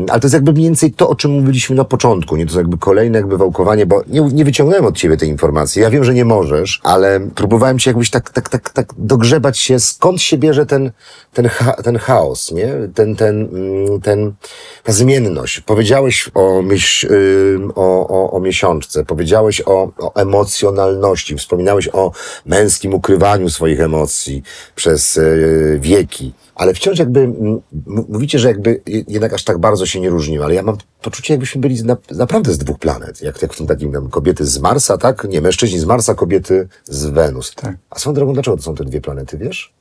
ale 0.09 0.21
to 0.21 0.27
jest 0.27 0.35
jakby 0.35 0.53
mniej 0.53 0.65
więcej 0.65 0.93
to, 0.93 1.09
o 1.09 1.15
czym 1.15 1.31
mówiliśmy 1.31 1.77
na 1.77 1.85
początku. 1.85 2.37
Nie? 2.37 2.45
To 2.45 2.49
jest 2.49 2.57
jakby 2.57 2.79
kolejne 2.79 3.19
jakby 3.19 3.39
wałkowanie, 3.39 3.87
bo 3.87 4.03
nie, 4.09 4.21
nie 4.21 4.45
wyciągnąłem 4.45 4.87
od 4.87 4.97
ciebie 4.97 5.17
tej 5.17 5.29
informacji. 5.29 5.83
Ja 5.83 5.91
wiem, 5.91 6.05
że 6.05 6.15
nie 6.15 6.25
możesz, 6.25 6.81
ale 6.83 7.21
próbowałem 7.35 7.79
ci 7.79 7.89
jakbyś 7.89 8.11
tak, 8.11 8.31
tak, 8.31 8.49
tak, 8.49 8.71
tak 8.71 8.89
dogrzebać 8.99 9.59
się, 9.59 9.81
skąd 9.81 10.23
się 10.23 10.39
bierze 10.39 10.67
ten, 10.67 10.91
ten, 11.33 11.49
cha, 11.49 11.73
ten 11.73 11.99
chaos, 11.99 12.53
nie? 12.53 12.75
Ten, 12.95 13.17
ten, 13.17 13.49
mm, 13.53 14.01
ten, 14.01 14.33
ta 14.85 14.93
zmienność. 14.93 15.61
Powiedziałeś 15.61 16.31
o, 16.35 16.63
ym, 17.11 17.73
o, 17.75 18.09
o, 18.09 18.31
o 18.31 18.41
miesiączce, 18.41 19.05
powiedziałeś 19.05 19.63
o, 19.67 19.93
o 19.99 20.15
emocjonalności, 20.15 21.37
wspominałeś 21.37 21.89
o 21.93 22.13
męskim 22.47 22.95
ukrywaniu 22.95 23.51
swoich 23.51 23.81
emocji 23.81 24.43
przez 24.75 25.17
y, 25.17 25.79
wieki. 25.81 26.33
Ale 26.57 26.75
wciąż 26.75 26.99
jakby, 26.99 27.33
mówicie, 28.09 28.39
że 28.39 28.49
jakby 28.49 28.83
je- 28.87 29.05
jednak 29.09 29.33
aż 29.33 29.45
tak 29.45 29.59
bardzo 29.59 29.87
się 29.87 30.01
nie 30.01 30.11
różnimy, 30.11 30.45
ale 30.45 30.55
ja 30.55 30.63
mam 30.63 30.77
poczucie, 31.03 31.35
jakbyśmy 31.35 31.61
byli 31.61 31.83
na, 31.85 31.97
naprawdę 32.11 32.53
z 32.53 32.59
dwóch 32.59 32.79
planet. 32.79 33.23
Jak, 33.23 33.43
jak 33.43 33.53
w 33.55 33.57
tym 33.57 33.67
takim 33.67 33.93
tam 33.93 34.09
kobiety 34.11 34.47
z 34.47 34.59
Marsa, 34.59 34.99
tak? 34.99 35.25
Nie, 35.25 35.41
mężczyźni 35.41 35.79
z 35.79 35.85
Marsa, 35.85 36.15
kobiety 36.15 36.69
z 36.85 37.05
Wenus. 37.07 37.55
Tak. 37.55 37.77
A 37.91 37.99
swoją 37.99 38.15
drogą, 38.15 38.33
dlaczego 38.33 38.57
to 38.57 38.63
są 38.63 38.75
te 38.75 38.85
dwie 38.85 39.01
planety, 39.01 39.39
wiesz? 39.39 39.75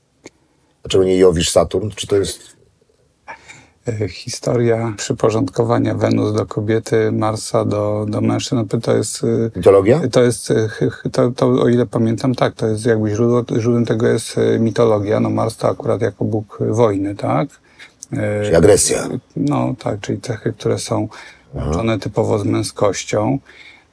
Dlaczego 0.84 1.04
nie 1.04 1.18
Jowisz, 1.18 1.50
Saturn? 1.50 1.90
Czy 1.96 2.08
to 2.08 2.16
jest... 2.16 2.55
E, 3.88 4.08
Historia 4.08 4.94
przyporządkowania 4.98 5.96
Wenus 5.96 6.34
do 6.34 6.46
kobiety, 6.46 7.12
Marsa 7.12 7.66
do, 7.66 8.06
do 8.10 8.22
mężczyzn, 8.22 8.56
no 8.56 8.80
to 8.82 8.96
jest... 8.96 9.24
y, 9.24 9.52
Mitologia? 9.56 10.02
To 10.12 10.24
jest, 10.24 10.54
ch- 10.70 11.04
to, 11.12 11.32
to 11.32 11.48
o 11.48 11.70
ile 11.70 11.86
pamiętam, 11.86 12.36
tak, 12.36 12.54
to 12.54 12.68
jest 12.68 12.86
jakby 12.86 13.10
źródło, 13.10 13.60
źródłem 13.60 13.86
tego 13.86 14.08
jest 14.08 14.36
mitologia, 14.60 15.20
no 15.20 15.30
Mars 15.30 15.58
to 15.58 15.70
akurat 15.70 16.02
jako 16.02 16.26
bóg 16.26 16.58
wojny, 16.70 17.16
tak? 17.16 17.48
E, 18.14 18.44
Czyli 18.44 18.56
agresja. 18.56 19.08
No 19.36 19.76
tak, 19.80 20.00
czyli 20.00 20.22
cechy, 20.22 20.54
które 20.54 20.80
są 20.80 21.08
łączone 21.54 22.00
typowo 22.00 22.40
z 22.40 22.44
męskością. 22.46 23.40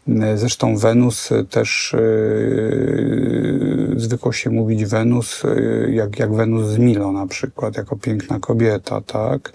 E, 0.08 0.38
Zresztą 0.38 0.76
Wenus 0.76 1.32
e, 1.32 1.44
też 1.44 1.96
yy, 1.98 3.94
zwykło 3.96 4.32
się 4.32 4.50
mówić 4.50 4.84
Wenus 4.84 5.42
yy, 5.44 5.92
jak, 5.94 6.18
jak 6.18 6.34
Wenus 6.34 6.66
z 6.66 6.78
Milo 6.78 7.12
na 7.12 7.26
przykład, 7.26 7.76
jako 7.76 7.96
piękna 7.96 8.38
kobieta, 8.40 9.00
tak? 9.00 9.52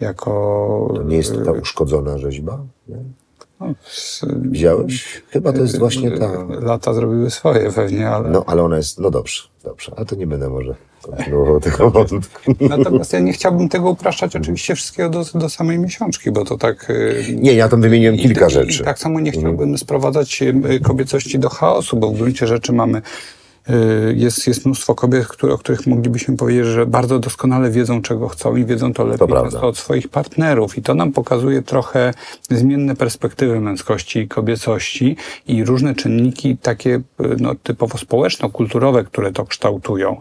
Jako... 0.00 0.92
To 0.96 1.02
nie 1.02 1.16
jest 1.16 1.34
to 1.34 1.40
ta 1.40 1.52
uszkodzona 1.52 2.18
rzeźba? 2.18 2.60
Nie? 2.88 2.96
no, 3.60 3.74
Widziałeś? 4.36 5.22
Chyba 5.28 5.52
to 5.52 5.58
jest 5.58 5.78
właśnie 5.78 6.10
ta... 6.10 6.46
Lata 6.60 6.94
zrobiły 6.94 7.30
swoje 7.30 7.72
pewnie, 7.72 8.08
ale... 8.08 8.30
No, 8.30 8.44
ale 8.46 8.62
ona 8.62 8.76
jest... 8.76 8.98
No 8.98 9.10
dobrze, 9.10 9.42
dobrze. 9.64 9.92
Ale 9.96 10.06
to 10.06 10.16
nie 10.16 10.26
będę 10.26 10.48
może 10.48 10.74
kontynuował 11.02 11.60
tego 11.60 11.90
wątku. 12.04 12.54
Natomiast 12.60 13.12
ja 13.12 13.20
nie 13.20 13.32
chciałbym 13.32 13.68
tego 13.68 13.90
upraszczać 13.90 14.36
oczywiście 14.36 14.74
wszystkiego 14.74 15.10
do, 15.10 15.24
do 15.34 15.48
samej 15.48 15.78
miesiączki, 15.78 16.30
bo 16.30 16.44
to 16.44 16.58
tak... 16.58 16.86
yy, 16.88 17.36
Nie, 17.36 17.54
ja 17.54 17.68
tam 17.68 17.80
wymieniłem 17.80 18.16
kilka 18.16 18.46
I, 18.46 18.50
rzeczy. 18.50 18.82
I 18.82 18.84
tak 18.84 18.98
samo 18.98 19.20
nie 19.20 19.32
chciałbym 19.32 19.78
sprowadzać 19.78 20.42
y, 20.42 20.80
kobiecości 20.82 21.38
do 21.38 21.48
chaosu, 21.48 21.96
bo 21.96 22.10
w 22.10 22.16
gruncie 22.16 22.46
rzeczy 22.46 22.72
mamy 22.72 22.98
y, 22.98 23.02
jest, 24.14 24.46
jest 24.46 24.66
mnóstwo 24.66 24.94
kobiet, 24.94 25.28
które, 25.28 25.52
o 25.52 25.58
których 25.58 25.86
moglibyśmy 25.86 26.36
powiedzieć, 26.36 26.66
że 26.66 26.86
bardzo 26.86 27.18
doskonale 27.18 27.70
wiedzą, 27.70 28.02
czego 28.02 28.28
chcą 28.28 28.56
i 28.56 28.64
wiedzą 28.64 28.92
to 28.92 29.04
lepiej 29.04 29.28
często 29.28 29.68
od 29.68 29.78
swoich 29.78 30.08
partnerów. 30.08 30.78
I 30.78 30.82
to 30.82 30.94
nam 30.94 31.12
pokazuje 31.12 31.62
trochę 31.62 32.14
zmienne 32.50 32.96
perspektywy 32.96 33.60
męskości 33.60 34.18
i 34.18 34.28
kobiecości 34.28 35.16
i 35.46 35.64
różne 35.64 35.94
czynniki 35.94 36.56
takie 36.56 36.94
y, 36.94 37.02
no, 37.40 37.54
typowo 37.54 37.98
społeczno-kulturowe, 37.98 39.04
które 39.04 39.32
to 39.32 39.46
kształtują. 39.46 40.16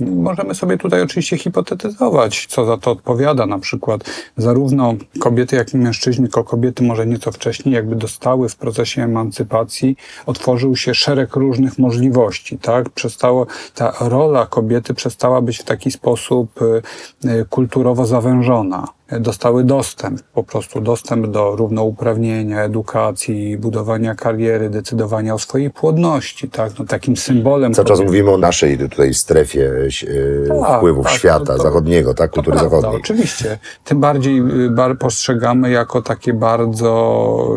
Możemy 0.00 0.54
sobie 0.54 0.78
tutaj 0.78 1.02
oczywiście 1.02 1.38
hipotetyzować, 1.38 2.46
co 2.46 2.64
za 2.64 2.76
to 2.76 2.90
odpowiada. 2.90 3.46
Na 3.46 3.58
przykład 3.58 4.04
zarówno 4.36 4.94
kobiety, 5.18 5.56
jak 5.56 5.74
i 5.74 5.76
mężczyźni, 5.76 6.24
tylko 6.24 6.44
kobiety 6.44 6.82
może 6.82 7.06
nieco 7.06 7.32
wcześniej 7.32 7.74
jakby 7.74 7.96
dostały 7.96 8.48
w 8.48 8.56
procesie 8.56 9.02
emancypacji, 9.02 9.96
otworzył 10.26 10.76
się 10.76 10.94
szereg 10.94 11.36
różnych 11.36 11.78
możliwości, 11.78 12.58
tak? 12.58 12.90
Przestało, 12.90 13.46
ta 13.74 13.92
rola 14.00 14.46
kobiety 14.46 14.94
przestała 14.94 15.40
być 15.40 15.58
w 15.58 15.64
taki 15.64 15.90
sposób 15.90 16.62
y, 16.62 16.82
y, 17.28 17.46
kulturowo 17.50 18.06
zawężona. 18.06 18.88
Dostały 19.10 19.64
dostęp, 19.64 20.22
po 20.22 20.42
prostu 20.42 20.80
dostęp 20.80 21.26
do 21.26 21.56
równouprawnienia, 21.56 22.62
edukacji, 22.62 23.58
budowania 23.58 24.14
kariery, 24.14 24.70
decydowania 24.70 25.34
o 25.34 25.38
swojej 25.38 25.70
płodności, 25.70 26.48
tak? 26.50 26.78
No, 26.78 26.84
takim 26.84 27.16
symbolem 27.16 27.74
Cały 27.74 27.88
czas 27.88 28.00
mówimy 28.00 28.30
o 28.30 28.38
naszej 28.38 28.78
tutaj 28.78 29.14
strefie 29.14 29.70
e, 29.70 30.60
Tak, 30.60 30.78
wpływów 30.78 31.06
tak, 31.06 31.14
świata 31.14 31.44
to- 31.44 31.56
to- 31.56 31.62
zachodniego, 31.62 32.14
tak? 32.14 32.30
Kultury 32.30 32.58
prawda, 32.58 32.76
zachodniej. 32.76 33.00
Oczywiście. 33.00 33.58
Tym 33.84 34.00
bardziej 34.00 34.38
y, 34.38 34.70
bar 34.70 34.98
postrzegamy 34.98 35.70
jako 35.70 36.02
takie 36.02 36.32
bardzo 36.32 37.48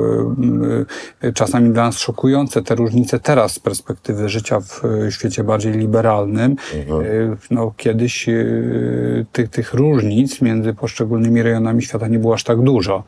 y, 1.23 1.27
y, 1.27 1.33
czasami 1.33 1.69
dla 1.69 1.83
nas 1.83 1.97
szokujące 1.97 2.61
te 2.61 2.75
różnice 2.75 3.19
teraz 3.19 3.51
z 3.51 3.59
perspektywy 3.59 4.29
życia 4.29 4.59
w 4.59 4.81
świecie 5.09 5.43
bardziej 5.43 5.73
liberalnym. 5.73 6.55
Mhm. 6.75 7.37
No, 7.51 7.73
kiedyś 7.77 8.25
tych, 9.31 9.49
tych 9.49 9.73
różnic 9.73 10.41
między 10.41 10.73
poszczególnymi 10.73 11.36
rejonami 11.43 11.81
świata 11.81 12.07
nie 12.07 12.19
było 12.19 12.33
aż 12.33 12.43
tak 12.43 12.61
dużo, 12.61 13.03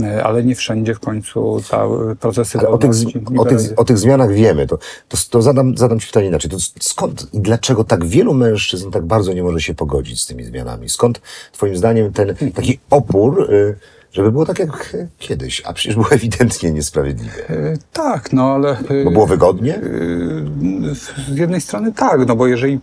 Y, 0.00 0.24
ale 0.24 0.44
nie 0.44 0.54
wszędzie 0.54 0.94
w 0.94 1.00
końcu 1.00 1.62
ta 1.70 1.86
y, 2.12 2.16
procesy 2.16 2.58
Ale 2.58 2.68
o 2.68 2.78
tych, 2.78 2.90
o, 3.38 3.44
tych, 3.44 3.58
o 3.76 3.84
tych 3.84 3.98
zmianach 3.98 4.32
wiemy. 4.32 4.66
To, 4.66 4.78
to, 5.08 5.16
to 5.30 5.42
zadam, 5.42 5.76
zadam 5.76 6.00
Ci 6.00 6.06
pytanie 6.06 6.26
inaczej. 6.26 6.50
To 6.50 6.56
skąd 6.80 7.34
i 7.34 7.40
dlaczego 7.40 7.84
tak 7.84 8.04
wielu 8.04 8.34
mężczyzn 8.34 8.90
tak 8.90 9.04
bardzo 9.04 9.32
nie 9.32 9.42
może 9.42 9.60
się 9.60 9.74
pogodzić 9.74 10.22
z 10.22 10.26
tymi 10.26 10.44
zmianami? 10.44 10.88
Skąd 10.88 11.20
Twoim 11.52 11.76
zdaniem 11.76 12.12
ten 12.12 12.34
taki 12.54 12.78
opór, 12.90 13.50
y, 13.52 13.76
żeby 14.12 14.32
było 14.32 14.46
tak 14.46 14.58
jak 14.58 14.96
kiedyś? 15.18 15.62
A 15.66 15.72
przecież 15.72 15.94
było 15.94 16.10
ewidentnie 16.10 16.70
niesprawiedliwe. 16.72 17.50
Y, 17.50 17.78
Tak, 17.92 18.32
no 18.32 18.52
ale... 18.54 18.76
y, 18.90 19.04
Bo 19.04 19.10
było 19.10 19.26
wygodnie? 19.26 19.80
Yy, 20.82 20.94
Z 20.94 21.38
jednej 21.38 21.60
strony 21.60 21.92
tak, 21.92 22.26
no 22.26 22.36
bo 22.36 22.46
jeżeli 22.46 22.80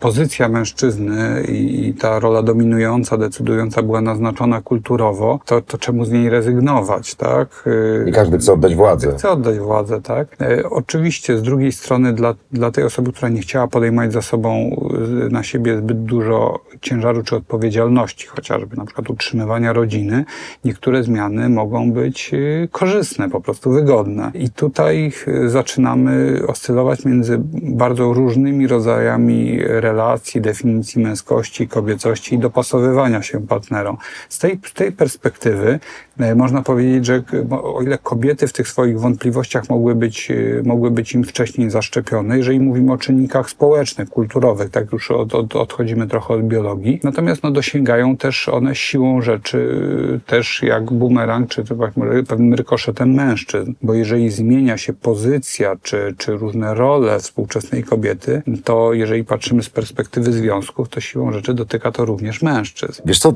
pozycja 0.00 0.48
mężczyzny 0.48 1.42
i, 1.48 1.88
i 1.88 1.94
ta 1.94 2.18
rola 2.18 2.42
dominująca, 2.42 3.16
decydująca 3.16 3.82
była 3.82 4.00
naznaczona 4.00 4.62
kulturowo, 4.62 5.40
to, 5.44 5.62
to 5.62 5.78
czemu 5.78 6.04
z 6.04 6.10
niej 6.10 6.30
rezygnować, 6.30 7.14
tak? 7.14 7.64
Nie 8.06 8.12
każdy 8.12 8.38
chce 8.38 8.52
oddać 8.52 8.74
władzę. 8.74 9.12
Chce 9.12 9.30
oddać 9.30 9.58
władzę, 9.58 10.02
tak? 10.02 10.36
E, 10.40 10.70
oczywiście 10.70 11.38
z 11.38 11.42
drugiej 11.42 11.72
strony 11.72 12.12
dla, 12.12 12.34
dla 12.52 12.70
tej 12.70 12.84
osoby, 12.84 13.12
która 13.12 13.28
nie 13.28 13.40
chciała 13.40 13.68
podejmować 13.68 14.12
za 14.12 14.22
sobą 14.22 14.80
na 15.30 15.42
siebie 15.42 15.78
zbyt 15.78 16.04
dużo 16.04 16.60
ciężaru 16.80 17.22
czy 17.22 17.36
odpowiedzialności, 17.36 18.26
chociażby 18.26 18.76
na 18.76 18.84
przykład 18.84 19.10
utrzymywania 19.10 19.72
rodziny, 19.72 20.24
niektóre 20.64 21.02
zmiany 21.02 21.48
mogą 21.48 21.92
być 21.92 22.30
y, 22.34 22.68
korzystne, 22.72 23.30
po 23.30 23.40
prostu 23.40 23.70
wygodne. 23.70 24.30
I 24.34 24.50
tutaj 24.50 25.12
y, 25.28 25.50
zaczynamy 25.50 26.42
oscylować 26.48 27.04
między 27.04 27.38
bardzo 27.52 28.12
różnymi 28.12 28.66
rodzajami 28.66 29.58
relacji, 29.62 30.40
definicji 30.40 31.02
męskości, 31.02 31.68
kobiecości 31.68 32.34
i 32.34 32.38
dopasowywania 32.38 33.22
się 33.22 33.46
partnerom. 33.46 33.96
Z 34.28 34.38
tej, 34.38 34.58
tej 34.74 34.92
perspektywy 34.92 35.80
można 36.36 36.62
powiedzieć, 36.62 37.06
że 37.06 37.22
o 37.50 37.82
ile 37.82 37.98
kobiety 37.98 38.46
w 38.46 38.52
tych 38.52 38.68
swoich 38.68 39.00
wątpliwościach 39.00 39.68
mogły 39.70 39.94
być, 39.94 40.30
y, 40.30 40.62
mogły 40.66 40.90
być 40.90 41.14
im 41.14 41.24
wcześniej 41.24 41.70
zaszczepione, 41.70 42.36
jeżeli 42.36 42.60
mówimy 42.60 42.92
o 42.92 42.98
czynnikach 42.98 43.50
społecznych, 43.50 44.08
kulturowych, 44.08 44.70
tak 44.70 44.92
już 44.92 45.10
od, 45.10 45.34
od, 45.34 45.56
odchodzimy 45.56 46.06
trochę 46.06 46.34
od 46.34 46.42
biologii, 46.42 47.00
natomiast 47.04 47.42
no, 47.42 47.50
dosięgają 47.50 48.16
też 48.16 48.48
one 48.48 48.74
siłą 48.74 49.22
rzeczy, 49.22 49.80
też 50.26 50.62
jak 50.62 50.92
bumerang, 50.92 51.48
czy 51.48 51.64
pewnym 52.28 52.54
rykoszetem 52.54 53.14
mężczyzn, 53.14 53.72
bo 53.82 53.94
jeżeli 53.94 54.30
zmienia 54.30 54.76
się 54.76 54.92
pozycja, 54.92 55.76
czy, 55.82 56.14
czy 56.18 56.32
różne 56.32 56.74
role 56.74 57.18
współczesnej 57.18 57.84
kobiety, 57.84 58.42
to 58.64 58.92
jeżeli 58.92 59.24
patrzymy 59.24 59.62
z 59.62 59.70
perspektywy 59.70 60.32
związków, 60.32 60.88
to 60.88 61.00
siłą 61.00 61.32
rzeczy 61.32 61.54
dotyka 61.54 61.92
to 61.92 62.04
również 62.04 62.42
mężczyzn. 62.42 63.02
Wiesz 63.04 63.18
co, 63.18 63.32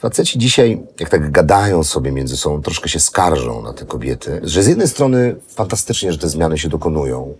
Faceci 0.00 0.38
dzisiaj, 0.38 0.82
jak 1.00 1.08
tak 1.08 1.30
gadają 1.30 1.84
sobie 1.84 2.12
między 2.12 2.36
sobą, 2.36 2.62
troszkę 2.62 2.88
się 2.88 3.00
skarżą 3.00 3.62
na 3.62 3.72
te 3.72 3.84
kobiety, 3.86 4.40
że 4.42 4.62
z 4.62 4.66
jednej 4.66 4.88
strony 4.88 5.36
fantastycznie, 5.48 6.12
że 6.12 6.18
te 6.18 6.28
zmiany 6.28 6.58
się 6.58 6.68
dokonują, 6.68 7.34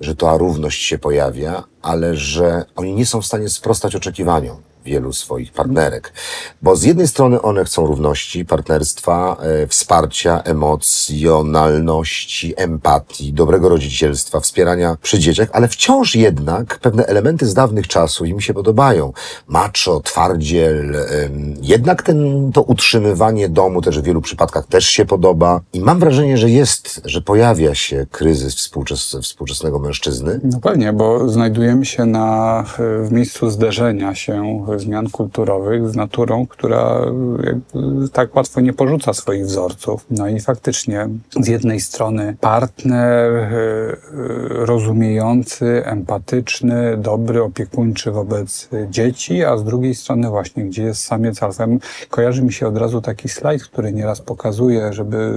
że 0.00 0.16
ta 0.16 0.36
równość 0.36 0.84
się 0.84 0.98
pojawia, 0.98 1.64
ale 1.82 2.16
że 2.16 2.64
oni 2.76 2.94
nie 2.94 3.06
są 3.06 3.22
w 3.22 3.26
stanie 3.26 3.48
sprostać 3.48 3.96
oczekiwaniom 3.96 4.56
wielu 4.84 5.12
swoich 5.12 5.52
partnerek. 5.52 6.12
Bo 6.62 6.76
z 6.76 6.82
jednej 6.82 7.08
strony 7.08 7.42
one 7.42 7.64
chcą 7.64 7.86
równości, 7.86 8.44
partnerstwa, 8.44 9.36
e, 9.40 9.66
wsparcia, 9.66 10.42
emocjonalności, 10.42 12.54
empatii, 12.56 13.32
dobrego 13.32 13.68
rodzicielstwa, 13.68 14.40
wspierania 14.40 14.96
przy 15.02 15.18
dzieciach, 15.18 15.48
ale 15.52 15.68
wciąż 15.68 16.14
jednak 16.14 16.78
pewne 16.78 17.06
elementy 17.06 17.46
z 17.46 17.54
dawnych 17.54 17.88
czasów 17.88 18.26
im 18.26 18.40
się 18.40 18.54
podobają. 18.54 19.12
Macho, 19.48 20.00
twardziel, 20.00 20.96
e, 20.96 21.04
jednak 21.62 22.02
ten, 22.02 22.50
to 22.52 22.62
utrzymywanie 22.62 23.48
domu 23.48 23.82
też 23.82 24.00
w 24.00 24.02
wielu 24.02 24.20
przypadkach 24.20 24.66
też 24.66 24.86
się 24.86 25.04
podoba. 25.04 25.60
I 25.72 25.80
mam 25.80 25.98
wrażenie, 25.98 26.38
że 26.38 26.50
jest, 26.50 27.00
że 27.04 27.20
pojawia 27.20 27.74
się 27.74 28.06
kryzys 28.10 28.54
współczes 28.54 29.16
współczesnego 29.22 29.78
mężczyzny. 29.78 30.40
No 30.44 30.60
pewnie, 30.60 30.92
bo 30.92 31.28
znajdujemy 31.28 31.84
się 31.84 32.06
na, 32.06 32.64
w 32.78 33.12
miejscu 33.12 33.50
zderzenia 33.50 34.14
się 34.14 34.64
zmian 34.78 35.10
kulturowych 35.10 35.88
z 35.88 35.96
naturą, 35.96 36.46
która 36.46 37.00
tak 38.12 38.36
łatwo 38.36 38.60
nie 38.60 38.72
porzuca 38.72 39.12
swoich 39.12 39.46
wzorców. 39.46 40.06
No 40.10 40.28
i 40.28 40.40
faktycznie 40.40 41.08
z 41.40 41.48
jednej 41.48 41.80
strony 41.80 42.36
partner 42.40 43.32
e, 43.32 43.46
e, 43.52 43.96
rozumiejący, 44.48 45.82
empatyczny, 45.84 46.96
dobry, 46.96 47.42
opiekuńczy 47.42 48.10
wobec 48.10 48.68
dzieci, 48.90 49.44
a 49.44 49.56
z 49.56 49.64
drugiej 49.64 49.94
strony 49.94 50.28
właśnie, 50.28 50.64
gdzie 50.64 50.82
jest 50.82 51.04
samiec 51.04 51.42
alfa. 51.42 51.66
Kojarzy 52.10 52.42
mi 52.42 52.52
się 52.52 52.66
od 52.68 52.76
razu 52.76 53.00
taki 53.00 53.28
slajd, 53.28 53.64
który 53.64 53.92
nieraz 53.92 54.20
pokazuje, 54.20 54.92
żeby 54.92 55.32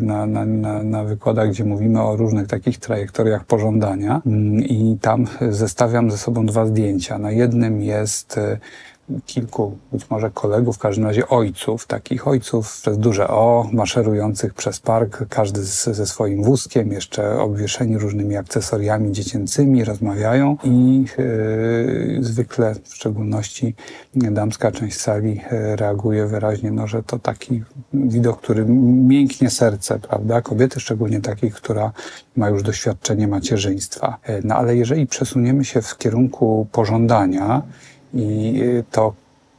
na, 0.00 0.26
na, 0.26 0.44
na, 0.44 0.82
na 0.82 1.04
wykładach, 1.04 1.50
gdzie 1.50 1.64
mówimy 1.64 2.02
o 2.02 2.16
różnych 2.16 2.46
takich 2.46 2.78
trajektoriach 2.78 3.44
pożądania 3.44 4.22
mm, 4.26 4.64
i 4.64 4.98
tam 5.00 5.26
zestawiam 5.50 6.10
ze 6.10 6.18
sobą 6.18 6.46
dwa 6.46 6.66
zdjęcia. 6.66 7.18
Na 7.18 7.30
jednym 7.30 7.82
jest 7.82 8.40
kilku 9.26 9.78
być 9.92 10.10
może 10.10 10.30
kolegów, 10.30 10.76
w 10.76 10.78
każdym 10.78 11.04
razie 11.04 11.28
ojców, 11.28 11.86
takich 11.86 12.28
ojców 12.28 12.80
przez 12.80 12.98
duże 12.98 13.28
O, 13.28 13.68
maszerujących 13.72 14.54
przez 14.54 14.80
park, 14.80 15.24
każdy 15.28 15.64
z, 15.64 15.84
ze 15.84 16.06
swoim 16.06 16.42
wózkiem, 16.42 16.92
jeszcze 16.92 17.38
obwieszeni 17.40 17.98
różnymi 17.98 18.36
akcesoriami 18.36 19.12
dziecięcymi, 19.12 19.84
rozmawiają 19.84 20.56
i 20.64 21.04
yy, 21.18 22.18
zwykle, 22.20 22.74
w 22.84 22.94
szczególności 22.94 23.74
damska 24.14 24.72
część 24.72 25.00
sali 25.00 25.40
yy, 25.52 25.76
reaguje 25.76 26.26
wyraźnie, 26.26 26.70
no, 26.70 26.86
że 26.86 27.02
to 27.02 27.18
taki 27.18 27.62
widok, 27.94 28.40
który 28.40 28.64
mięknie 29.08 29.50
serce, 29.50 29.98
prawda? 29.98 30.42
Kobiety, 30.42 30.80
szczególnie 30.80 31.20
takiej, 31.20 31.50
która 31.50 31.92
ma 32.36 32.48
już 32.48 32.62
doświadczenie 32.62 33.28
macierzyństwa. 33.28 34.18
Yy, 34.28 34.40
no 34.44 34.54
ale 34.54 34.76
jeżeli 34.76 35.06
przesuniemy 35.06 35.64
się 35.64 35.82
w 35.82 35.98
kierunku 35.98 36.66
pożądania, 36.72 37.62
i 38.14 38.60
y, 38.62 38.84
to 38.90 39.14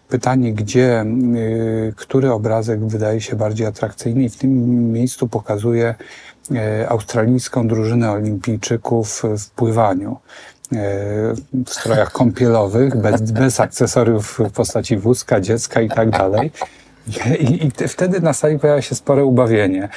pytanie, 0.10 0.54
gdzie, 0.54 1.06
y, 1.36 1.94
który 1.96 2.32
obrazek 2.32 2.86
wydaje 2.88 3.22
się 3.22 3.36
bardziej 3.36 3.68
atrakcyjny, 3.68 4.24
i 4.24 4.30
w 4.30 4.38
tym 4.38 4.92
miejscu 4.92 5.28
pokazuje 5.28 5.96
y, 6.52 6.90
australijską 6.90 7.68
drużynę 7.68 8.12
olimpijczyków 8.12 9.24
w 9.38 9.50
pływaniu 9.50 10.18
w 11.66 11.70
strojach 11.70 12.12
kąpielowych, 12.12 12.98
bez, 12.98 13.32
bez 13.32 13.60
akcesoriów 13.60 14.40
w 14.40 14.52
postaci 14.52 14.98
wózka, 14.98 15.42
dziecka 15.42 15.82
i 15.82 15.90
tak 15.90 16.10
dalej. 16.10 16.52
I, 17.08 17.68
I, 17.68 17.88
wtedy 17.88 18.22
na 18.22 18.34
sali 18.34 18.60
pojawia 18.60 18.82
się 18.82 18.96
spore 18.96 19.26
ubawienie, 19.26 19.90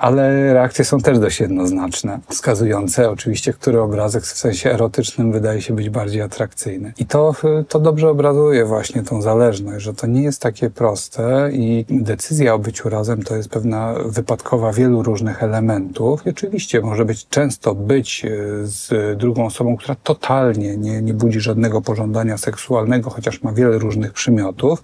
ale 0.00 0.52
reakcje 0.52 0.84
są 0.84 1.00
też 1.00 1.18
dość 1.18 1.40
jednoznaczne, 1.40 2.18
wskazujące 2.28 3.10
oczywiście, 3.10 3.52
który 3.52 3.80
obrazek 3.80 4.24
w 4.24 4.38
sensie 4.38 4.70
erotycznym 4.70 5.32
wydaje 5.32 5.62
się 5.62 5.74
być 5.74 5.90
bardziej 5.90 6.22
atrakcyjny. 6.22 6.92
I 6.98 7.06
to, 7.06 7.34
to 7.68 7.80
dobrze 7.80 8.10
obrazuje 8.10 8.64
właśnie 8.64 9.02
tą 9.02 9.22
zależność, 9.22 9.84
że 9.84 9.94
to 9.94 10.06
nie 10.06 10.22
jest 10.22 10.42
takie 10.42 10.70
proste 10.70 11.50
i 11.52 11.84
decyzja 11.90 12.54
o 12.54 12.58
byciu 12.58 12.88
razem 12.88 13.22
to 13.22 13.36
jest 13.36 13.48
pewna 13.48 13.94
wypadkowa 14.06 14.72
wielu 14.72 15.02
różnych 15.02 15.42
elementów. 15.42 16.26
I 16.26 16.30
oczywiście 16.30 16.80
może 16.80 17.04
być 17.04 17.28
często 17.28 17.74
być 17.74 18.24
e, 18.24 18.28
z 18.62 19.18
drugą 19.18 19.46
osobą, 19.46 19.76
która 19.76 19.96
totalnie 20.02 20.76
nie, 20.76 21.02
nie 21.02 21.14
budzi 21.14 21.40
żadnego 21.40 21.82
pożądania 21.82 22.38
seksualnego, 22.38 23.10
chociaż 23.10 23.42
ma 23.42 23.52
wiele 23.52 23.78
różnych 23.78 24.12
przymiotów 24.12 24.82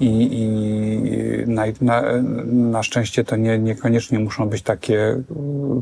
i, 0.00 0.28
i 0.32 0.48
na, 1.46 1.62
na, 1.80 2.02
na, 2.44 2.82
szczęście 2.82 3.24
to 3.24 3.36
nie, 3.36 3.58
niekoniecznie 3.58 4.18
muszą 4.18 4.48
być 4.48 4.62
takie, 4.62 5.22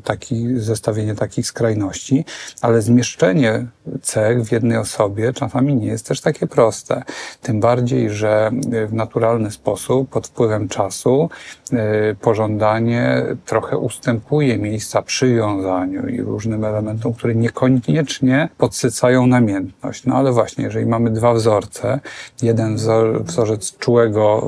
taki, 0.05 0.59
zestawienie 0.59 1.15
takich 1.15 1.47
skrajności, 1.47 2.25
ale 2.61 2.83
zmieszczenie 2.83 3.67
cech 4.03 4.43
w 4.43 4.53
jednej 4.53 4.79
osobie 4.79 5.33
czasami 5.33 5.77
nie 5.77 5.87
jest 5.87 6.09
też 6.09 6.21
takie 6.21 6.47
proste. 6.47 7.03
Tym 7.43 7.61
bardziej, 7.61 8.11
że 8.11 8.51
w 8.89 8.93
naturalny 8.93 9.51
sposób, 9.51 10.11
pod 10.11 10.27
wpływem 10.27 10.69
czasu, 10.69 11.31
y, 11.73 11.77
pożądanie 12.21 13.23
trochę 13.47 13.79
ustępuje 13.79 14.59
miejsca 14.59 15.03
przywiązaniu 15.03 16.09
i 16.09 16.21
różnym 16.21 16.65
elementom, 16.65 17.15
które 17.15 17.35
niekoniecznie 17.35 18.49
podsycają 18.59 19.27
namiętność. 19.27 20.05
No 20.05 20.15
ale 20.15 20.33
właśnie, 20.33 20.65
jeżeli 20.65 20.87
mamy 20.87 21.11
dwa 21.11 21.35
wzorce, 21.35 22.01
jeden 22.43 22.77
wzor, 22.77 23.25
wzorzec 23.25 23.79
czułego, 23.79 24.02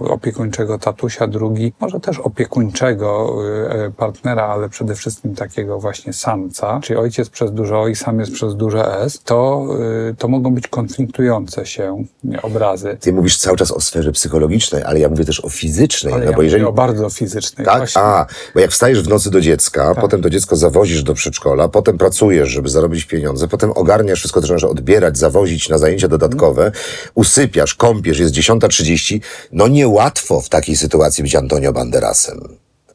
opiekuńczego 0.09 0.79
tatusia, 0.79 1.27
drugi 1.27 1.73
może 1.81 2.01
też 2.01 2.19
opiekuńczego 2.19 3.39
y, 3.87 3.93
partnera, 3.93 4.47
ale 4.47 4.69
przede 4.69 4.95
wszystkim 4.95 5.35
takiego 5.35 5.81
właśnie 5.81 6.13
samca, 6.13 6.81
czyli 6.83 6.99
ojciec 6.99 7.31
przez 7.31 7.53
duże 7.53 7.79
O 7.79 7.89
i 7.89 7.97
samiec 7.97 8.31
przez 8.31 8.57
duże 8.57 9.01
S, 9.01 9.23
to, 9.25 9.67
y, 10.11 10.15
to 10.15 10.29
mogą 10.29 10.55
być 10.55 10.69
konfliktujące 10.69 11.67
się 11.67 12.05
obrazy. 12.43 12.97
Ty 13.01 13.13
mówisz 13.13 13.37
cały 13.37 13.57
czas 13.57 13.71
o 13.71 13.81
sferze 13.81 14.13
psychologicznej, 14.13 14.83
ale 14.83 15.01
ja 15.01 15.09
mówię 15.09 15.25
też 15.25 15.45
o 15.45 15.49
fizycznej. 15.49 16.15
Ale 16.15 16.25
no 16.25 16.31
ja 16.31 16.37
bo 16.37 16.43
jeżeli... 16.43 16.65
o 16.65 16.73
bardzo 16.73 17.11
fizycznej. 17.11 17.67
Tak? 17.67 17.79
Właśnie. 17.79 18.03
A, 18.03 18.27
bo 18.55 18.61
jak 18.61 18.71
wstajesz 18.71 19.03
w 19.03 19.09
nocy 19.09 19.31
do 19.31 19.41
dziecka, 19.41 19.95
tak. 19.95 20.01
potem 20.01 20.23
to 20.23 20.31
dziecko 20.31 20.57
zawozisz 20.57 21.03
do 21.03 21.15
przedszkola, 21.15 21.69
potem 21.69 21.99
pracujesz, 21.99 22.49
żeby 22.49 22.69
zarobić 22.69 23.05
pieniądze, 23.05 23.49
potem 23.49 23.73
ogarniasz 23.75 24.19
wszystko, 24.19 24.41
co 24.41 24.47
trzeba 24.47 24.73
odbierać, 24.73 25.19
zawozić 25.19 25.69
na 25.69 25.79
zajęcia 25.79 26.09
dodatkowe, 26.09 26.63
hmm. 26.63 26.81
usypiasz, 27.15 27.75
kąpiesz, 27.75 28.19
jest 28.19 28.35
10.30, 28.35 29.21
no 29.53 29.69
niełatwo 29.69 30.41
w 30.41 30.49
takiej 30.49 30.77
sytuacji 30.77 31.23
być 31.23 31.35
Antonio 31.35 31.73
Banderasem. 31.73 32.41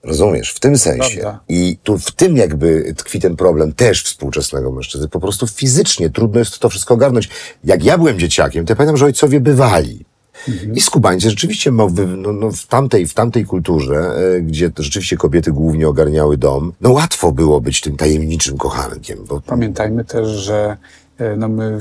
Rozumiesz? 0.04 0.52
W 0.52 0.60
tym 0.60 0.78
sensie. 0.78 1.20
Prawda. 1.20 1.40
I 1.50 1.78
tu 1.84 1.98
w 1.98 2.12
tym 2.12 2.38
jakby 2.38 2.94
tkwi 2.98 3.20
ten 3.20 3.36
problem 3.36 3.74
też 3.74 4.04
współczesnego 4.04 4.72
mężczyzny. 4.72 5.08
Po 5.08 5.20
prostu 5.20 5.48
fizycznie 5.48 6.10
trudno 6.10 6.40
jest 6.40 6.60
to 6.60 6.70
wszystko 6.70 6.94
ogarnąć. 6.94 7.30
Jak 7.64 7.84
ja 7.84 7.98
byłem 7.98 8.20
dzieciakiem, 8.20 8.66
to 8.66 8.72
ja 8.72 8.76
pamiętam, 8.76 8.98
że 8.98 9.06
ojcowie 9.06 9.40
bywali. 9.40 10.06
Mhm. 10.48 10.76
I 10.76 10.82
skubańcy 10.82 11.30
rzeczywiście 11.30 11.72
no, 11.72 11.90
no, 12.34 12.52
w, 12.52 12.66
tamtej, 12.66 13.08
w 13.08 13.14
tamtej 13.14 13.46
kulturze, 13.46 14.14
e, 14.36 14.42
gdzie 14.42 14.72
rzeczywiście 14.78 15.18
kobiety 15.18 15.52
głównie 15.52 15.88
ogarniały 15.88 16.38
dom, 16.38 16.74
no 16.82 16.92
łatwo 16.92 17.32
było 17.32 17.62
być 17.62 17.82
tym 17.82 17.98
tajemniczym 17.98 18.58
kochankiem. 18.58 19.20
Bo... 19.28 19.42
Pamiętajmy 19.42 20.06
też, 20.06 20.28
że 20.28 20.78
no 21.38 21.50
my 21.50 21.80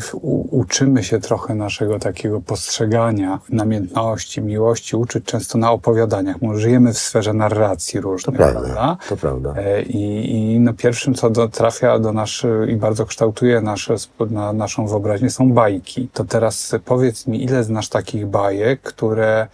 uczymy 0.51 1.05
się 1.05 1.21
trochę 1.21 1.55
naszego 1.55 1.99
takiego 1.99 2.41
postrzegania 2.41 3.41
namiętności, 3.51 4.43
miłości, 4.43 4.97
uczyć 4.97 5.25
często 5.25 5.59
na 5.59 5.73
opowiadaniach. 5.73 6.43
My 6.43 6.59
żyjemy 6.59 6.93
w 6.93 6.99
sferze 6.99 7.33
narracji 7.33 8.01
różnych, 8.01 8.37
to 8.37 8.43
prawda? 8.43 8.61
prawda? 8.61 8.97
To 9.09 9.17
prawda. 9.17 9.55
E, 9.57 9.83
I, 9.83 10.33
i 10.33 10.61
no 10.61 10.73
pierwszym, 10.75 11.15
co 11.15 11.31
do, 11.31 11.49
trafia 11.49 11.99
do 11.99 12.13
naszej 12.13 12.71
i 12.71 12.77
bardzo 12.77 13.07
kształtuje 13.07 13.61
nasze, 13.61 13.95
na, 14.31 14.53
naszą 14.53 14.87
wyobraźnię, 14.87 15.31
są 15.31 15.53
bajki. 15.53 16.09
To 16.13 16.25
teraz 16.25 16.75
powiedz 16.85 17.27
mi, 17.27 17.45
ile 17.45 17.65
znasz 17.65 17.89
takich 17.89 18.27
bajek, 18.27 18.83
które 18.83 19.49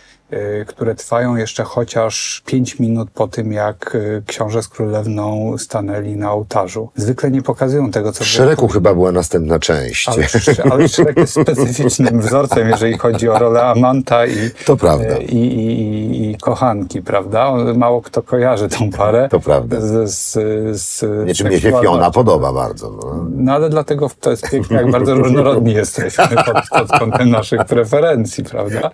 które 0.66 0.94
trwają 0.94 1.36
jeszcze 1.36 1.64
chociaż 1.64 2.42
pięć 2.46 2.78
minut 2.78 3.10
po 3.10 3.28
tym, 3.28 3.52
jak 3.52 3.94
y, 3.94 4.22
książę 4.26 4.62
z 4.62 4.68
królewną 4.68 5.54
stanęli 5.58 6.16
na 6.16 6.32
ołtarzu. 6.32 6.90
Zwykle 6.96 7.30
nie 7.30 7.42
pokazują 7.42 7.90
tego, 7.90 8.12
co... 8.12 8.24
W 8.24 8.26
Szereku 8.26 8.68
chyba 8.68 8.94
była 8.94 9.12
następna 9.12 9.58
część. 9.58 10.08
Ale, 10.08 10.26
ale 10.70 10.88
Szrek 10.88 11.16
jest 11.16 11.32
specyficznym 11.32 12.20
wzorcem, 12.20 12.68
jeżeli 12.68 12.98
chodzi 12.98 13.28
o 13.28 13.38
rolę 13.38 13.62
Amanta 13.62 14.26
i, 14.26 14.50
To 14.64 14.76
prawda. 14.76 15.16
i, 15.16 15.36
i, 15.36 15.80
i, 15.80 16.30
i 16.30 16.36
kochanki, 16.38 17.02
prawda? 17.02 17.52
Mało 17.76 18.02
kto 18.02 18.22
kojarzy 18.22 18.68
tą 18.68 18.90
parę. 18.90 19.28
To 19.30 19.40
prawda. 19.40 19.76
Z, 19.80 20.10
z, 20.10 20.32
z 20.80 21.26
Nie, 21.26 21.34
czy 21.34 21.44
mnie 21.44 21.60
się. 21.60 21.70
Fiona 21.82 22.10
podoba 22.10 22.52
bardzo. 22.52 22.90
No. 22.90 23.26
No 23.30 23.52
ale 23.52 23.70
dlatego 23.70 24.10
to 24.20 24.30
jest 24.30 24.50
piękne, 24.50 24.76
jak 24.76 24.90
bardzo 24.90 25.14
różnorodni 25.14 25.72
jesteśmy 25.72 26.28
pod, 26.46 26.68
pod 26.78 26.98
kątem 26.98 27.30
naszych 27.30 27.64
preferencji, 27.64 28.44
prawda? 28.44 28.90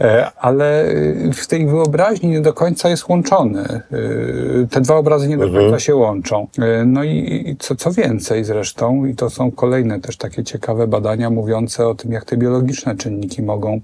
E, 0.00 0.30
Ale 0.52 0.88
y, 0.90 1.30
w 1.34 1.46
tej 1.46 1.66
wyobraźni 1.66 2.28
nie 2.28 2.40
do 2.40 2.52
końca 2.52 2.88
jest 2.88 3.08
łączony. 3.08 3.80
Y, 3.92 4.68
Te 4.70 4.80
dwa 4.80 4.96
obrazy 4.96 5.28
nie 5.28 5.36
do 5.36 5.44
końca 5.52 5.78
się 5.78 5.94
łączą. 5.96 6.46
E, 6.58 6.84
No 6.84 7.04
i 7.04 7.42
i 7.50 7.56
co, 7.56 7.76
co 7.76 7.92
więcej 7.92 8.44
zresztą, 8.44 9.04
i 9.04 9.14
to 9.14 9.30
są 9.30 9.50
kolejne 9.50 10.00
też 10.00 10.16
takie 10.16 10.44
ciekawe 10.44 10.86
badania 10.86 11.30
mówiące 11.30 11.88
o 11.88 11.94
tym, 11.94 12.12
jak 12.12 12.24
te 12.24 12.36
biologiczne 12.36 12.96
czynniki 12.96 13.42
mogą 13.42 13.80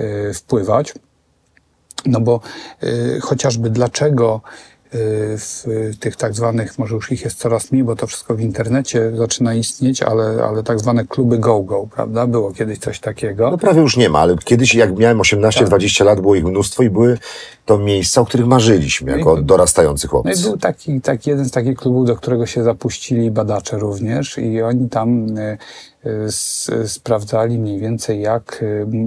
y, 0.00 0.34
wpływać. 0.34 0.94
No 2.06 2.20
bo 2.20 2.40
y, 2.82 3.20
chociażby 3.20 3.70
dlaczego 3.70 4.40
y, 4.81 4.81
w 4.94 5.64
tych 6.00 6.16
tak 6.16 6.34
zwanych, 6.34 6.78
może 6.78 6.94
już 6.94 7.12
ich 7.12 7.24
jest 7.24 7.38
coraz 7.38 7.72
mniej, 7.72 7.84
bo 7.84 7.96
to 7.96 8.06
wszystko 8.06 8.34
w 8.34 8.40
internecie 8.40 9.12
zaczyna 9.16 9.54
istnieć, 9.54 10.02
ale, 10.02 10.44
ale 10.48 10.62
tak 10.62 10.80
zwane 10.80 11.04
kluby 11.06 11.38
go-go, 11.38 11.86
prawda? 11.94 12.26
Było 12.26 12.52
kiedyś 12.52 12.78
coś 12.78 13.00
takiego. 13.00 13.50
no 13.50 13.58
prawie 13.58 13.80
już 13.80 13.96
nie 13.96 14.08
ma, 14.08 14.18
ale 14.18 14.36
kiedyś 14.44 14.74
jak 14.74 14.98
miałem 14.98 15.18
18-20 15.18 16.04
lat, 16.04 16.20
było 16.20 16.34
ich 16.34 16.44
mnóstwo 16.44 16.82
i 16.82 16.90
były 16.90 17.18
to 17.66 17.78
miejsca, 17.78 18.20
o 18.20 18.24
których 18.24 18.46
marzyliśmy 18.46 19.18
jako 19.18 19.38
i- 19.38 19.44
dorastający 19.44 20.06
No 20.06 20.08
i 20.08 20.10
chłopcy. 20.22 20.42
był 20.42 20.56
taki, 20.56 21.00
taki 21.00 21.30
jeden 21.30 21.44
z 21.44 21.50
takich 21.50 21.76
klubów, 21.78 22.06
do 22.06 22.16
którego 22.16 22.46
się 22.46 22.62
zapuścili 22.64 23.30
badacze 23.30 23.78
również 23.78 24.38
i 24.38 24.62
oni 24.62 24.88
tam 24.88 25.38
y, 25.38 25.40
y, 25.42 25.58
sprawdzali 26.86 27.58
mniej 27.58 27.80
więcej, 27.80 28.20
jak 28.20 28.64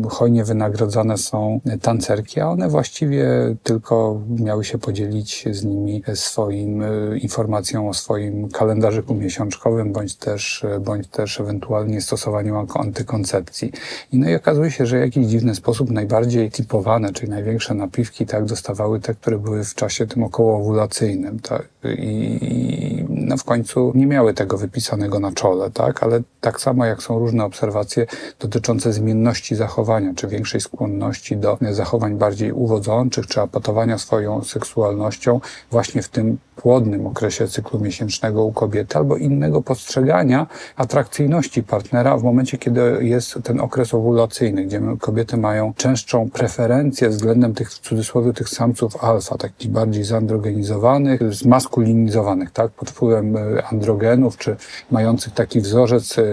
hojnie 0.10 0.43
wynagrodzane 0.43 1.18
są 1.18 1.60
tancerki, 1.82 2.39
a 2.39 2.50
one 2.50 2.70
właściwie 2.70 3.26
tylko 3.64 4.22
miały 4.30 4.66
się 4.66 4.78
podzielić 4.78 5.46
z 5.52 5.64
nimi 5.64 6.04
swoim 6.14 6.82
y, 6.82 7.20
informacją 7.20 7.89
o 7.89 7.93
swoim 7.93 8.50
kalendarzyku 8.50 9.16
miesiączkowym, 9.16 9.93
bądź 9.93 10.16
też, 10.16 10.64
y, 10.64 10.80
bądź 10.80 11.08
też 11.08 11.39
ewentualnie 11.39 12.02
stosowaniu 12.02 12.56
anty- 12.56 12.80
antykoncepcji. 12.80 13.72
I 14.12 14.18
no 14.18 14.30
i 14.30 14.36
okazuje 14.36 14.72
się, 14.72 14.86
że 14.86 14.98
w 14.98 15.02
jakiś 15.02 15.28
dziwny 15.28 15.56
sposób 15.56 15.91
najbardziej 15.91 16.52
typowane, 16.52 17.14
czyli 17.14 17.30
największe 17.30 17.74
napiwki, 17.74 18.26
tak, 18.26 18.46
dostawały 18.46 19.00
te, 19.00 19.14
które 19.14 19.39
były 19.39 19.64
w 19.64 19.76
czasie 19.76 20.08
tym 20.08 20.24
okołoowulacyjnym, 20.24 21.39
tak, 21.39 21.68
i, 21.98 22.38
i 22.41 23.06
no 23.10 23.38
w 23.38 23.43
końcu 23.43 23.91
nie 23.96 24.08
miały 24.08 24.34
tego 24.34 24.58
wypisanego 24.58 25.20
na 25.20 25.32
czole, 25.32 25.72
tak, 25.72 26.04
ale 26.04 26.22
tak 26.41 26.62
samo 26.62 26.84
jak 26.86 27.03
są 27.03 27.19
różne 27.19 27.45
obserwacje 27.45 28.05
dotyczące 28.39 28.93
zmienności 28.93 29.55
zachowania, 29.55 30.13
czy 30.15 30.27
większej 30.27 30.61
skłonności 30.61 31.38
do 31.38 31.57
zachowań 31.71 32.17
bardziej 32.17 32.51
uwodzących, 32.51 33.27
czy 33.27 33.41
apotowania 33.41 33.97
swoją 33.97 34.43
seksualnością 34.43 35.39
właśnie 35.71 36.01
w 36.01 36.09
tym 36.09 36.38
płodnym 36.56 37.08
okresie 37.08 37.47
cyklu 37.47 37.80
miesięcznego 37.80 38.43
u 38.43 38.51
kobiety, 38.51 38.97
albo 38.97 39.18
innego 39.18 39.62
postrzegania 39.62 40.47
atrakcyjności 40.76 41.64
partnera 41.64 42.18
w 42.18 42.24
momencie, 42.24 42.58
kiedy 42.58 42.82
jest 43.01 43.39
ten 43.43 43.60
okres 43.60 43.93
owulacyjny, 43.93 44.66
gdzie 44.66 44.82
kobiety 44.99 45.38
mają 45.38 45.74
częstszą 45.74 46.30
preferencję 46.30 47.10
względem 47.10 47.53
tych, 47.53 47.72
w 47.72 47.80
cudzysłowie, 47.80 48.34
tych 48.34 48.49
samców 48.49 49.03
alfa, 49.03 49.38
takich 49.38 49.72
bardziej 49.72 50.03
zandrogenizowanych, 50.03 51.34
zmaskulinizowanych, 51.34 52.51
tak, 52.51 52.72
pod 52.72 52.89
wpływem 52.89 53.38
e, 53.38 53.66
androgenów, 53.66 54.38
czy 54.38 54.56
mających 54.91 55.34
taki 55.34 55.62
wzorzec 55.62 56.18
e, 56.18 56.22
e, 56.22 56.26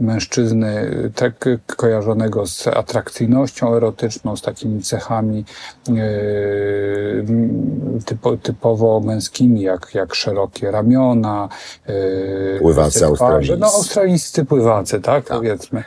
mężczyzny 0.00 0.90
tak 1.14 1.44
kojarzonego 1.76 2.46
z 2.46 2.66
atrakcyjnością 2.66 3.74
erotyczną, 3.74 4.36
z 4.36 4.42
takimi 4.42 4.82
cechami 4.82 5.44
e, 5.88 5.92
typo, 8.18 8.36
typowo 8.36 9.00
męskimi, 9.00 9.60
jak, 9.60 9.94
jak 9.94 10.14
szerokie 10.14 10.70
ramiona, 10.70 11.48
e, 11.86 12.58
Pływacy 12.58 12.90
twarze. 12.98 13.06
australijscy. 13.06 13.56
No, 13.56 13.66
australijscy 13.66 14.44
pływacy, 14.44 15.00
tak, 15.00 15.24
powiedzmy. 15.24 15.84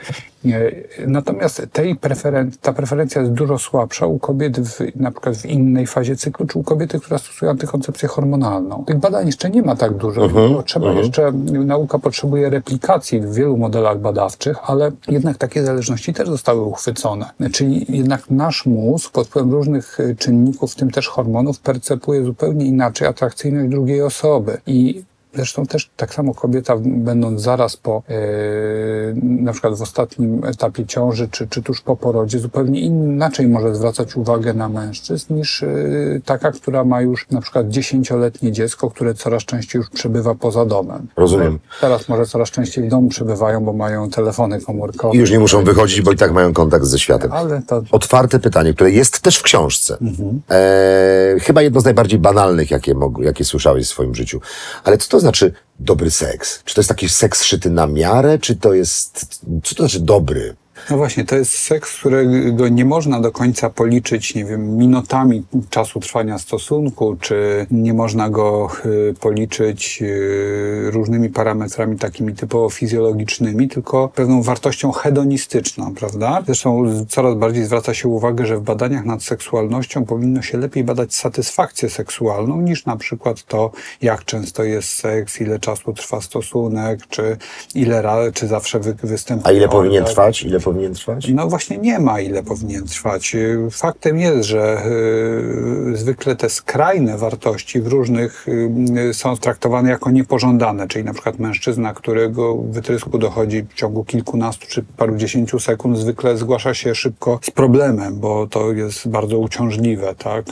Natomiast 1.07 1.61
tej 1.73 1.95
preferen- 1.95 2.51
ta 2.61 2.73
preferencja 2.73 3.21
jest 3.21 3.33
dużo 3.33 3.57
słabsza 3.57 4.05
u 4.05 4.19
kobiet 4.19 4.59
w, 4.59 4.79
na 4.95 5.11
przykład 5.11 5.35
w 5.37 5.45
innej 5.45 5.87
fazie 5.87 6.15
cyklu, 6.15 6.47
czy 6.47 6.59
u 6.59 6.63
kobiety, 6.63 6.99
która 6.99 7.17
stosuje 7.17 7.51
antykoncepcję 7.51 8.09
hormonalną. 8.09 8.83
Tych 8.87 8.97
badań 8.97 9.25
jeszcze 9.25 9.49
nie 9.49 9.61
ma 9.61 9.75
tak 9.75 9.93
dużo. 9.93 10.29
bo 10.29 10.63
Trzeba 10.63 10.91
jeszcze, 10.91 11.31
nauka 11.65 11.99
potrzebuje 11.99 12.49
replikacji 12.49 13.21
w 13.21 13.33
wielu 13.33 13.57
modelach 13.57 13.99
badawczych, 13.99 14.57
ale 14.63 14.91
jednak 15.07 15.37
takie 15.37 15.63
zależności 15.63 16.13
też 16.13 16.29
zostały 16.29 16.61
uchwycone. 16.61 17.29
Czyli 17.51 17.85
jednak 17.97 18.29
nasz 18.29 18.65
mózg 18.65 19.11
pod 19.11 19.27
wpływem 19.27 19.51
różnych 19.51 19.99
e, 19.99 20.15
czynników, 20.15 20.71
w 20.71 20.75
tym 20.75 20.91
też 20.91 21.07
hormonów, 21.07 21.59
percepuje 21.59 22.23
zupełnie 22.23 22.65
inaczej 22.65 23.07
atrakcyjność 23.07 23.69
drugiej 23.69 24.01
osoby. 24.01 24.57
I 24.67 25.03
Zresztą 25.33 25.65
też 25.65 25.89
tak 25.97 26.13
samo 26.13 26.33
kobieta, 26.33 26.77
będąc 26.81 27.41
zaraz 27.41 27.77
po, 27.77 28.03
e, 28.09 28.13
na 29.21 29.51
przykład 29.51 29.77
w 29.77 29.81
ostatnim 29.81 30.45
etapie 30.45 30.85
ciąży, 30.85 31.27
czy, 31.27 31.47
czy 31.47 31.63
tuż 31.63 31.81
po 31.81 31.95
porodzie, 31.95 32.39
zupełnie 32.39 32.81
inaczej 32.81 33.47
może 33.47 33.75
zwracać 33.75 34.15
uwagę 34.15 34.53
na 34.53 34.69
mężczyzn 34.69 35.35
niż 35.35 35.63
e, 35.63 35.67
taka, 36.25 36.51
która 36.51 36.83
ma 36.83 37.01
już 37.01 37.29
na 37.29 37.41
przykład 37.41 37.69
dziesięcioletnie 37.69 38.51
dziecko, 38.51 38.89
które 38.89 39.13
coraz 39.13 39.43
częściej 39.43 39.79
już 39.79 39.89
przebywa 39.89 40.35
poza 40.35 40.65
domem. 40.65 41.07
Rozumiem. 41.15 41.59
Teraz 41.81 42.09
może 42.09 42.25
coraz 42.25 42.51
częściej 42.51 42.83
w 42.83 42.89
domu 42.89 43.09
przebywają, 43.09 43.65
bo 43.65 43.73
mają 43.73 44.09
telefony 44.09 44.61
komórkowe. 44.61 45.15
I 45.15 45.19
już 45.19 45.31
nie 45.31 45.39
muszą 45.39 45.63
wychodzić, 45.63 46.01
bo 46.01 46.11
i 46.11 46.17
tak 46.17 46.33
mają 46.33 46.53
kontakt 46.53 46.85
ze 46.85 46.99
światem. 46.99 47.31
Ale 47.31 47.61
to 47.67 47.81
Otwarte 47.91 48.39
pytanie, 48.39 48.73
które 48.73 48.91
jest 48.91 49.19
też 49.19 49.37
w 49.37 49.43
książce. 49.43 49.97
Mhm. 50.01 50.41
E, 50.49 51.39
chyba 51.39 51.61
jedno 51.61 51.81
z 51.81 51.85
najbardziej 51.85 52.19
banalnych, 52.19 52.71
jakie, 52.71 52.95
jakie 53.21 53.45
słyszałeś 53.45 53.85
w 53.85 53.89
swoim 53.89 54.15
życiu. 54.15 54.41
Ale 54.83 54.97
co 54.97 55.09
to 55.09 55.20
znaczy 55.21 55.53
dobry 55.79 56.11
seks? 56.11 56.63
Czy 56.63 56.75
to 56.75 56.81
jest 56.81 56.89
taki 56.89 57.09
seks 57.09 57.43
szyty 57.43 57.69
na 57.69 57.87
miarę, 57.87 58.39
czy 58.39 58.55
to 58.55 58.73
jest... 58.73 59.25
Co 59.63 59.75
to 59.75 59.83
znaczy 59.83 59.99
dobry? 59.99 60.55
No 60.89 60.97
właśnie, 60.97 61.25
to 61.25 61.35
jest 61.35 61.57
seks, 61.57 61.99
którego 61.99 62.67
nie 62.67 62.85
można 62.85 63.21
do 63.21 63.31
końca 63.31 63.69
policzyć, 63.69 64.35
nie 64.35 64.45
wiem, 64.45 64.77
minutami 64.77 65.43
czasu 65.69 65.99
trwania 65.99 66.37
stosunku, 66.37 67.17
czy 67.19 67.67
nie 67.71 67.93
można 67.93 68.29
go 68.29 68.69
y, 68.85 69.13
policzyć 69.19 69.99
y, 70.01 70.91
różnymi 70.91 71.29
parametrami 71.29 71.97
takimi 71.97 72.33
typowo 72.35 72.69
fizjologicznymi, 72.69 73.69
tylko 73.69 74.09
pewną 74.15 74.41
wartością 74.41 74.91
hedonistyczną, 74.91 75.95
prawda? 75.95 76.43
Zresztą 76.45 76.85
coraz 77.09 77.35
bardziej 77.35 77.63
zwraca 77.63 77.93
się 77.93 78.07
uwagę, 78.07 78.45
że 78.45 78.57
w 78.57 78.61
badaniach 78.61 79.05
nad 79.05 79.23
seksualnością 79.23 80.05
powinno 80.05 80.41
się 80.41 80.57
lepiej 80.57 80.83
badać 80.83 81.13
satysfakcję 81.13 81.89
seksualną 81.89 82.61
niż 82.61 82.85
na 82.85 82.97
przykład 82.97 83.43
to, 83.43 83.71
jak 84.01 84.25
często 84.25 84.63
jest 84.63 84.89
seks, 84.89 85.41
ile 85.41 85.59
czasu 85.59 85.93
trwa 85.93 86.21
stosunek, 86.21 87.07
czy 87.09 87.37
ile 87.75 88.01
razy, 88.01 88.31
czy 88.31 88.47
zawsze 88.47 88.79
wy, 88.79 88.93
występuje. 89.03 89.55
A 89.55 89.57
ile 89.57 89.69
powinien 89.69 90.05
trwać? 90.05 90.43
Ile 90.43 90.59
powinien 90.59 90.70
trwać? 90.95 91.27
No 91.33 91.47
właśnie 91.47 91.77
nie 91.77 91.99
ma, 91.99 92.21
ile 92.21 92.43
powinien 92.43 92.85
trwać. 92.85 93.35
Y, 93.35 93.67
Faktem 93.71 94.19
jest, 94.19 94.43
że 94.43 94.83
y, 95.93 95.97
zwykle 95.97 96.35
te 96.35 96.49
skrajne 96.49 97.17
wartości 97.17 97.81
w 97.81 97.87
różnych 97.87 98.47
y, 98.47 99.13
są 99.13 99.37
traktowane 99.37 99.89
jako 99.89 100.11
niepożądane, 100.11 100.87
czyli 100.87 101.05
na 101.05 101.13
przykład 101.13 101.39
mężczyzna, 101.39 101.93
którego 101.93 102.55
wytrysku 102.55 103.17
dochodzi 103.17 103.63
w 103.69 103.73
ciągu 103.73 104.03
kilkunastu 104.03 104.67
czy 104.69 104.83
parudziesięciu 104.97 105.59
sekund, 105.59 105.97
zwykle 105.97 106.37
zgłasza 106.37 106.73
się 106.73 106.95
szybko 106.95 107.39
z 107.41 107.51
problemem, 107.51 108.19
bo 108.19 108.47
to 108.47 108.73
jest 108.73 109.07
bardzo 109.07 109.37
uciążliwe, 109.37 110.15
tak? 110.15 110.45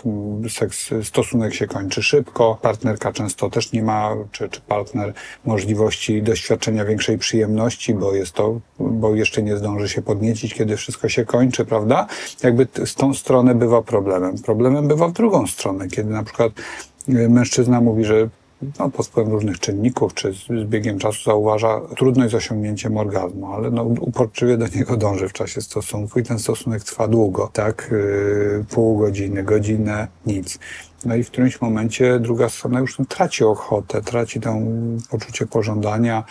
Seks, 0.49 0.89
stosunek 1.03 1.53
się 1.53 1.67
kończy 1.67 2.03
szybko, 2.03 2.57
partnerka 2.61 3.13
często 3.13 3.49
też 3.49 3.71
nie 3.71 3.83
ma, 3.83 4.15
czy, 4.31 4.49
czy 4.49 4.61
partner 4.61 5.13
możliwości 5.45 6.23
doświadczenia 6.23 6.85
większej 6.85 7.17
przyjemności, 7.17 7.93
bo 7.93 8.15
jest 8.15 8.33
to, 8.33 8.59
bo 8.79 9.15
jeszcze 9.15 9.43
nie 9.43 9.57
zdąży 9.57 9.89
się 9.89 10.01
podniecić, 10.09 10.53
kiedy 10.53 10.77
wszystko 10.77 11.09
się 11.09 11.25
kończy, 11.25 11.65
prawda? 11.65 12.07
Jakby 12.43 12.67
z 12.85 12.95
tą 12.95 13.13
stronę 13.13 13.55
bywa 13.55 13.81
problemem. 13.81 14.37
Problemem 14.37 14.87
bywa 14.87 15.07
w 15.07 15.13
drugą 15.13 15.47
stronę, 15.47 15.87
kiedy 15.87 16.09
na 16.09 16.23
przykład 16.23 16.51
y, 17.09 17.29
mężczyzna 17.29 17.81
mówi, 17.81 18.05
że 18.05 18.29
no, 18.79 18.89
pod 18.89 19.07
wpływem 19.07 19.33
różnych 19.33 19.59
czynników, 19.59 20.13
czy 20.13 20.33
z, 20.33 20.37
z 20.37 20.65
biegiem 20.65 20.99
czasu 20.99 21.23
zauważa 21.23 21.81
trudność 21.97 22.31
z 22.31 22.35
osiągnięciem 22.35 22.97
orgazmu, 22.97 23.53
ale 23.53 23.71
no, 23.71 23.83
uporczywie 23.83 24.57
do 24.57 24.67
niego 24.67 24.97
dąży 24.97 25.27
w 25.27 25.33
czasie 25.33 25.61
stosunku 25.61 26.19
i 26.19 26.23
ten 26.23 26.39
stosunek 26.39 26.83
trwa 26.83 27.07
długo, 27.07 27.49
tak? 27.53 27.89
Yy, 27.91 28.65
pół 28.69 28.97
godziny, 28.97 29.43
godzinę, 29.43 30.07
nic. 30.25 30.59
No 31.05 31.15
i 31.15 31.23
w 31.23 31.31
którymś 31.31 31.61
momencie 31.61 32.19
druga 32.19 32.49
strona 32.49 32.79
już 32.79 32.97
traci 33.09 33.43
ochotę, 33.43 34.01
traci 34.01 34.39
tam 34.39 34.65
poczucie 35.09 35.45
pożądania, 35.45 36.23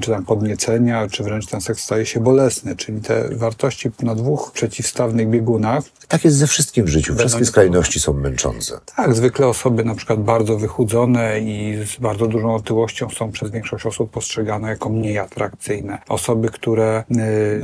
czy 0.00 0.10
tam 0.10 0.24
podniecenia, 0.24 1.08
czy 1.08 1.22
wręcz 1.22 1.46
ten 1.46 1.60
seks 1.60 1.82
staje 1.82 2.06
się 2.06 2.20
bolesny. 2.20 2.76
Czyli 2.76 3.00
te 3.00 3.28
wartości 3.32 3.90
na 4.02 4.14
dwóch 4.14 4.52
przeciwstawnych 4.52 5.28
biegunach. 5.28 5.84
Tak 6.08 6.24
jest 6.24 6.36
ze 6.36 6.46
wszystkim 6.46 6.84
w 6.84 6.88
życiu. 6.88 7.16
Wszystkie 7.16 7.44
skrajności 7.44 8.00
są 8.00 8.12
męczące. 8.12 8.80
Tak, 8.96 9.14
zwykle 9.14 9.46
osoby 9.46 9.84
na 9.84 9.94
przykład 9.94 10.20
bardzo 10.20 10.58
wychudzone 10.58 11.40
i 11.40 11.78
z 11.86 12.00
bardzo 12.00 12.26
dużą 12.26 12.54
otyłością 12.54 13.08
są 13.10 13.32
przez 13.32 13.50
większość 13.50 13.86
osób 13.86 14.10
postrzegane 14.10 14.68
jako 14.68 14.88
mniej 14.88 15.18
atrakcyjne. 15.18 15.98
Osoby, 16.08 16.48
które 16.48 17.04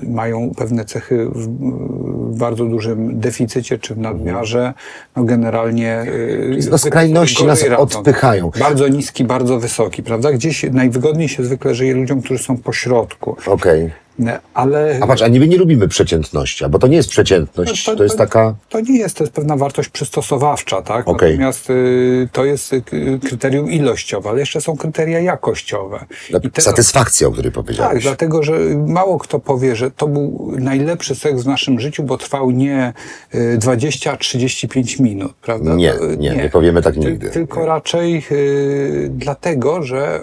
y, 0.03 0.07
mają 0.09 0.51
pewne 0.57 0.85
cechy 0.85 1.27
w, 1.27 1.47
w 2.33 2.39
bardzo 2.39 2.65
dużym 2.65 3.21
deficycie 3.21 3.79
czy 3.79 3.95
w 3.95 3.99
nadmiarze, 3.99 4.75
no 5.17 5.25
generalnie... 5.25 6.03
y, 6.03 6.71
No, 6.71 6.79
skrajności 6.79 7.45
nas 7.45 7.65
odpychają. 7.79 8.51
Bardzo 8.59 8.89
niski, 8.89 9.25
bardzo 9.25 9.61
wysoki, 9.61 10.03
prawda? 10.03 10.33
Gdzieś 10.33 10.63
najwygodniej 10.73 11.29
się 11.29 11.45
zwykle 11.45 11.75
żyje 11.75 11.95
ludziom, 11.95 12.22
którzy 12.23 12.45
są 12.45 12.57
po 12.59 12.73
środku. 12.73 13.37
Okej. 13.47 13.91
Ale... 14.55 14.99
A 15.01 15.07
patrz, 15.07 15.23
a 15.23 15.29
niby 15.29 15.49
nie 15.49 15.57
lubimy 15.57 15.89
przeciętności, 15.89 16.65
bo 16.71 16.79
to 16.79 16.87
nie 16.87 16.97
jest 16.97 17.09
przeciętność, 17.09 17.85
to 17.85 18.03
jest 18.03 18.19
taka... 18.19 18.55
To 18.69 18.81
nie 18.81 18.99
jest, 18.99 19.17
to 19.17 19.25
jest 19.25 19.35
pewna 19.35 19.57
wartość 19.57 19.89
przystosowawcza, 19.89 20.83
tak? 20.83 21.09
Okej. 21.09 21.31
Natomiast 21.31 21.71
y, 21.71 22.29
to 22.33 22.45
jest 22.45 22.73
y, 22.73 22.83
kryterium 23.29 23.71
ilościowe, 23.71 24.31
ale 24.31 24.41
jeszcze 24.41 24.61
są 24.61 24.77
kryteria 24.77 25.21
jakościowe. 25.21 26.05
I 26.45 26.51
te- 26.51 26.63
Satysfakcja, 26.63 27.29
o 27.29 27.31
której 27.33 27.53
tak, 27.53 27.65
powiedziałeś. 27.65 28.03
dlatego, 28.03 28.43
że 28.43 28.59
mało 28.87 29.19
kto 29.19 29.39
powie, 29.39 29.77
że 29.77 29.91
to 29.91 30.09
był 30.09 30.53
najlepszy 30.59 31.15
seks 31.15 31.43
w 31.43 31.47
naszym 31.47 31.81
życiu, 31.81 32.03
bo 32.03 32.19
trwał 32.19 32.51
nie 32.51 32.93
y, 33.35 33.59
20, 33.59 34.13
a 34.13 34.17
35 34.17 34.99
minut, 34.99 35.33
prawda? 35.43 35.75
Nie, 35.75 35.93
To, 35.93 36.11
y, 36.11 36.17
nie, 36.17 36.31
nie 36.37 36.51
powiemy 36.51 36.83
tak 36.83 36.97
nigdy. 36.97 37.31
Tylko 37.31 37.67
raczej 37.67 38.25
y, 38.33 39.11
dlatego, 39.11 39.83
że 39.83 40.21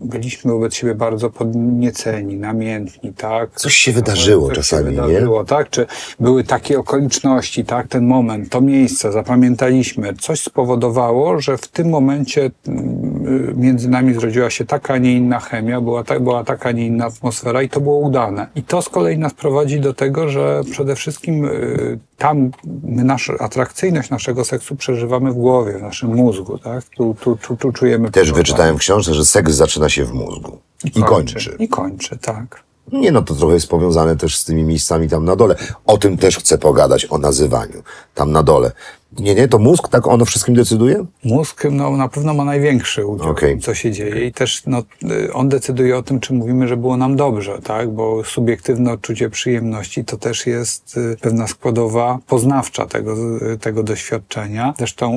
byliśmy 0.00 0.52
wobec 0.52 0.74
siebie 0.74 0.94
bardzo 0.94 1.30
podnieceni, 1.30 2.36
namiętni, 2.36 3.12
tak? 3.12 3.50
Coś 3.60 3.74
się 3.74 3.92
wydarzyło 3.92 4.46
Coś 4.48 4.56
czasami, 4.56 4.84
się 4.84 4.90
nie? 4.90 5.06
wydarzyło, 5.06 5.44
tak? 5.44 5.70
Czy 5.70 5.86
były 6.20 6.44
takie 6.44 6.78
okoliczności, 6.78 7.64
tak? 7.64 7.88
Ten 7.88 8.06
moment, 8.06 8.48
to 8.48 8.60
miejsce, 8.60 9.12
zapamiętaliśmy. 9.12 10.14
Coś 10.14 10.40
spowodowało, 10.40 11.40
że 11.40 11.56
w 11.56 11.68
tym 11.68 11.88
momencie 11.88 12.50
mm, 12.68 13.60
między 13.60 13.88
nami 13.88 14.14
zrodziła 14.14 14.50
się 14.50 14.64
taka, 14.64 14.94
a 14.94 14.98
nie 14.98 15.12
inna 15.12 15.40
chemia, 15.40 15.80
była, 15.80 16.04
ta, 16.04 16.20
była 16.20 16.44
taka, 16.44 16.68
a 16.68 16.72
nie 16.72 16.86
inna 16.86 17.04
atmosfera 17.04 17.62
i 17.62 17.68
to 17.68 17.80
było 17.80 17.98
udane. 17.98 18.46
I 18.54 18.62
to 18.62 18.82
z 18.82 18.88
kolei 18.88 19.18
nas 19.18 19.34
prowadzi 19.34 19.80
do 19.80 19.94
tego, 19.94 20.28
że 20.28 20.62
przede 20.70 20.96
wszystkim 20.96 21.44
y, 21.44 21.98
tam 22.18 22.50
my 22.82 23.04
nasz, 23.04 23.30
atrakcyjność 23.40 24.10
naszego 24.10 24.44
seksu 24.44 24.76
przeżywamy 24.76 25.32
w 25.32 25.34
głowie, 25.34 25.78
w 25.78 25.82
naszym 25.82 26.14
mózgu, 26.14 26.58
tak? 26.58 26.84
Tu, 26.84 27.16
tu, 27.20 27.36
tu, 27.36 27.56
tu 27.56 27.72
czujemy... 27.72 28.10
Też 28.10 28.32
wyczytałem 28.32 28.76
w 28.76 28.80
książce, 28.80 29.14
że 29.14 29.24
seks 29.24 29.52
zaczyna 29.52 29.87
się 29.90 30.04
w 30.04 30.12
mózgu. 30.12 30.58
I 30.84 31.02
kończy. 31.02 31.56
I 31.58 31.68
kończy, 31.68 32.18
tak. 32.18 32.62
Nie 32.92 33.12
no, 33.12 33.22
to 33.22 33.34
trochę 33.34 33.54
jest 33.54 33.68
powiązane 33.68 34.16
też 34.16 34.38
z 34.38 34.44
tymi 34.44 34.64
miejscami 34.64 35.08
tam 35.08 35.24
na 35.24 35.36
dole. 35.36 35.56
O 35.86 35.98
tym 35.98 36.16
też 36.16 36.38
chcę 36.38 36.58
pogadać, 36.58 37.06
o 37.10 37.18
nazywaniu. 37.18 37.82
Tam 38.14 38.32
na 38.32 38.42
dole. 38.42 38.72
Nie, 39.12 39.34
nie, 39.34 39.48
to 39.48 39.58
mózg 39.58 39.88
tak 39.88 40.06
on 40.06 40.22
o 40.22 40.24
wszystkim 40.24 40.54
decyduje? 40.54 41.04
Mózg 41.24 41.64
no, 41.70 41.96
na 41.96 42.08
pewno 42.08 42.34
ma 42.34 42.44
największy 42.44 43.06
udział 43.06 43.26
w 43.26 43.30
Okej. 43.30 43.50
tym, 43.50 43.60
co 43.60 43.74
się 43.74 43.92
dzieje 43.92 44.26
i 44.26 44.32
też 44.32 44.62
no, 44.66 44.82
y, 45.10 45.32
on 45.32 45.48
decyduje 45.48 45.98
o 45.98 46.02
tym, 46.02 46.20
czy 46.20 46.34
mówimy, 46.34 46.68
że 46.68 46.76
było 46.76 46.96
nam 46.96 47.16
dobrze, 47.16 47.58
tak? 47.64 47.90
Bo 47.90 48.24
subiektywne 48.24 48.92
odczucie 48.92 49.30
przyjemności 49.30 50.04
to 50.04 50.16
też 50.16 50.46
jest 50.46 50.96
y, 50.96 51.16
pewna 51.20 51.46
składowa 51.46 52.18
poznawcza 52.26 52.86
tego, 52.86 53.16
y, 53.52 53.58
tego 53.58 53.82
doświadczenia. 53.82 54.74
Zresztą 54.78 55.16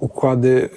układy, 0.00 0.68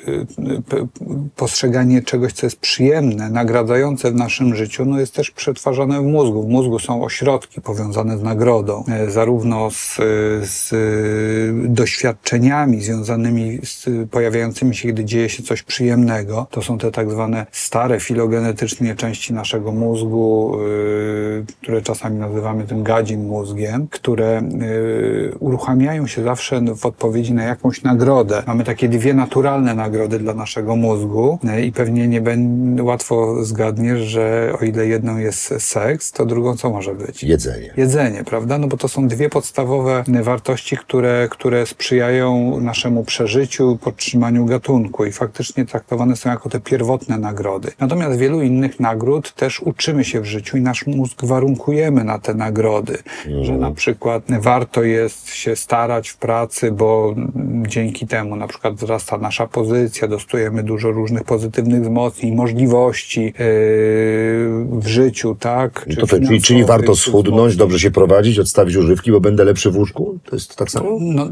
postrzeganie 1.35 2.01
czegoś, 2.01 2.33
co 2.33 2.45
jest 2.45 2.59
przyjemne, 2.59 3.29
nagradzające 3.29 4.11
w 4.11 4.15
naszym 4.15 4.55
życiu, 4.55 4.85
no 4.85 4.99
jest 4.99 5.15
też 5.15 5.31
przetwarzane 5.31 6.01
w 6.01 6.03
mózgu. 6.03 6.43
W 6.43 6.49
mózgu 6.49 6.79
są 6.79 7.03
ośrodki 7.03 7.61
powiązane 7.61 8.17
z 8.17 8.23
nagrodą, 8.23 8.83
zarówno 9.07 9.71
z, 9.71 9.97
z 10.41 10.73
doświadczeniami 12.43 12.81
związanymi 12.81 13.59
z 13.63 13.89
pojawiającymi 14.11 14.75
się, 14.75 14.87
gdy 14.89 15.05
dzieje 15.05 15.29
się 15.29 15.43
coś 15.43 15.63
przyjemnego. 15.63 16.47
To 16.51 16.61
są 16.61 16.77
te 16.77 16.91
tak 16.91 17.11
zwane 17.11 17.45
stare 17.51 17.99
filogenetycznie 17.99 18.95
części 18.95 19.33
naszego 19.33 19.71
mózgu, 19.71 20.57
y, 20.59 21.45
które 21.61 21.81
czasami 21.81 22.17
nazywamy 22.17 22.63
tym 22.63 22.83
gadzim 22.83 23.25
mózgiem, 23.25 23.87
które 23.87 24.41
y, 24.41 25.37
uruchamiają 25.39 26.07
się 26.07 26.23
zawsze 26.23 26.61
w 26.75 26.85
odpowiedzi 26.85 27.33
na 27.33 27.43
jakąś 27.43 27.83
nagrodę. 27.83 28.43
Mamy 28.47 28.63
takie 28.63 28.89
dwie 28.89 29.13
naturalne 29.13 29.75
nagrody 29.75 30.19
dla 30.19 30.33
naszego 30.33 30.75
mózgu 30.75 31.39
y, 31.57 31.65
i 31.65 31.71
pewnie 31.71 32.07
nie 32.07 32.21
będzie 32.21 32.83
łatwo 32.83 33.43
zgadniesz, 33.45 33.99
że 33.99 34.53
o 34.61 34.65
ile 34.65 34.87
jedną 34.87 35.17
jest 35.17 35.53
seks, 35.59 36.11
to 36.11 36.25
drugą 36.25 36.57
co 36.57 36.69
może 36.69 36.95
być? 36.95 37.23
Jedzenie. 37.23 37.73
jedzenie, 37.77 38.23
prawda? 38.23 38.57
No 38.57 38.67
bo 38.67 38.77
to 38.77 38.87
są 38.87 39.07
dwie 39.07 39.29
podstawowe 39.29 40.03
wartości, 40.23 40.77
które, 40.77 41.27
które 41.31 41.65
sprzyjają 41.65 42.32
naszemu 42.61 43.03
przeżyciu, 43.03 43.77
podtrzymaniu 43.81 44.45
gatunku 44.45 45.05
i 45.05 45.11
faktycznie 45.11 45.65
traktowane 45.65 46.15
są 46.15 46.29
jako 46.29 46.49
te 46.49 46.59
pierwotne 46.59 47.17
nagrody. 47.17 47.71
Natomiast 47.79 48.19
wielu 48.19 48.41
innych 48.41 48.79
nagród 48.79 49.33
też 49.33 49.59
uczymy 49.59 50.03
się 50.03 50.21
w 50.21 50.25
życiu 50.25 50.57
i 50.57 50.61
nasz 50.61 50.87
mózg 50.87 51.25
warunkujemy 51.25 52.03
na 52.03 52.19
te 52.19 52.33
nagrody, 52.33 52.97
że 53.41 53.57
na 53.57 53.71
przykład 53.71 54.23
warto 54.39 54.83
jest 54.83 55.29
się 55.29 55.55
starać 55.55 56.09
w 56.09 56.17
pracy, 56.17 56.71
bo 56.71 57.15
dzięki 57.67 58.07
temu 58.07 58.35
na 58.35 58.47
przykład 58.47 58.73
wzrasta 58.73 59.17
nasza 59.17 59.47
pozycja, 59.47 60.07
dostajemy 60.07 60.63
dużo 60.63 60.91
różnych 60.91 61.23
pozytywnych 61.23 61.81
wzmocnień, 61.81 62.35
możliwości 62.35 63.21
yy, 63.21 63.33
w 64.79 64.83
życiu, 64.87 65.35
tak? 65.39 65.85
No 65.87 65.93
Czy 65.93 66.01
to, 66.01 66.07
to, 66.07 66.19
czyli, 66.19 66.41
czyli 66.41 66.65
warto 66.65 66.95
schudnąć, 66.95 67.55
dobrze 67.55 67.79
się 67.79 67.91
prowadzić, 67.91 68.39
odstawić 68.39 68.75
używki, 68.75 69.11
bo 69.11 69.19
będę 69.19 69.43
lepszy 69.43 69.71
w 69.71 69.77
łóżku? 69.77 70.19
To 70.25 70.35
jest 70.35 70.55
tak 70.55 70.71
samo? 70.71 70.97
No, 70.99 71.25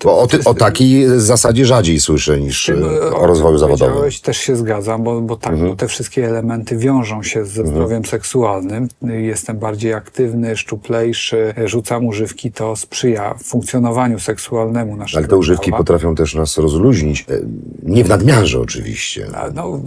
to, 0.00 0.08
Bo 0.08 0.18
o, 0.18 0.26
ty, 0.26 0.38
o 0.48 0.54
takiej 0.54 1.20
zasadzie 1.20 1.66
rzadziej 1.66 2.00
słyszę 2.00 2.40
niż 2.40 2.68
e, 2.68 2.74
o 3.16 3.26
rozwoju 3.26 3.58
zawodowym. 3.58 3.94
Mhm. 3.94 4.12
Też 4.22 4.36
się 4.38 4.56
zgadzam, 4.56 5.02
bo, 5.02 5.20
bo 5.20 5.36
tak, 5.36 5.56
bo 5.56 5.76
te 5.76 5.88
wszystkie 5.88 6.26
elementy 6.26 6.76
wiążą 6.76 7.22
się 7.22 7.44
ze 7.44 7.66
zdrowiem 7.66 8.04
seksualnym. 8.04 8.88
Y, 9.10 9.22
Jestem 9.22 9.58
bardziej 9.58 9.94
aktywny, 9.94 10.56
szczuplejszy, 10.56 11.54
rzucam 11.64 12.06
używki, 12.06 12.52
to 12.52 12.76
sprzyja 12.76 13.34
funkcjonowaniu 13.44 14.18
seksualnemu 14.20 14.96
naszego 14.96 15.18
Ale 15.18 15.28
te 15.28 15.36
używki 15.36 15.66
ciała. 15.66 15.78
potrafią 15.78 16.14
też 16.14 16.34
nas 16.34 16.58
rozluźnić. 16.58 17.26
E, 17.30 17.34
Nie 17.82 18.04
w 18.04 18.08
nadmiarze 18.08 18.60
oczywiście. 18.60 19.26
No, 19.54 19.80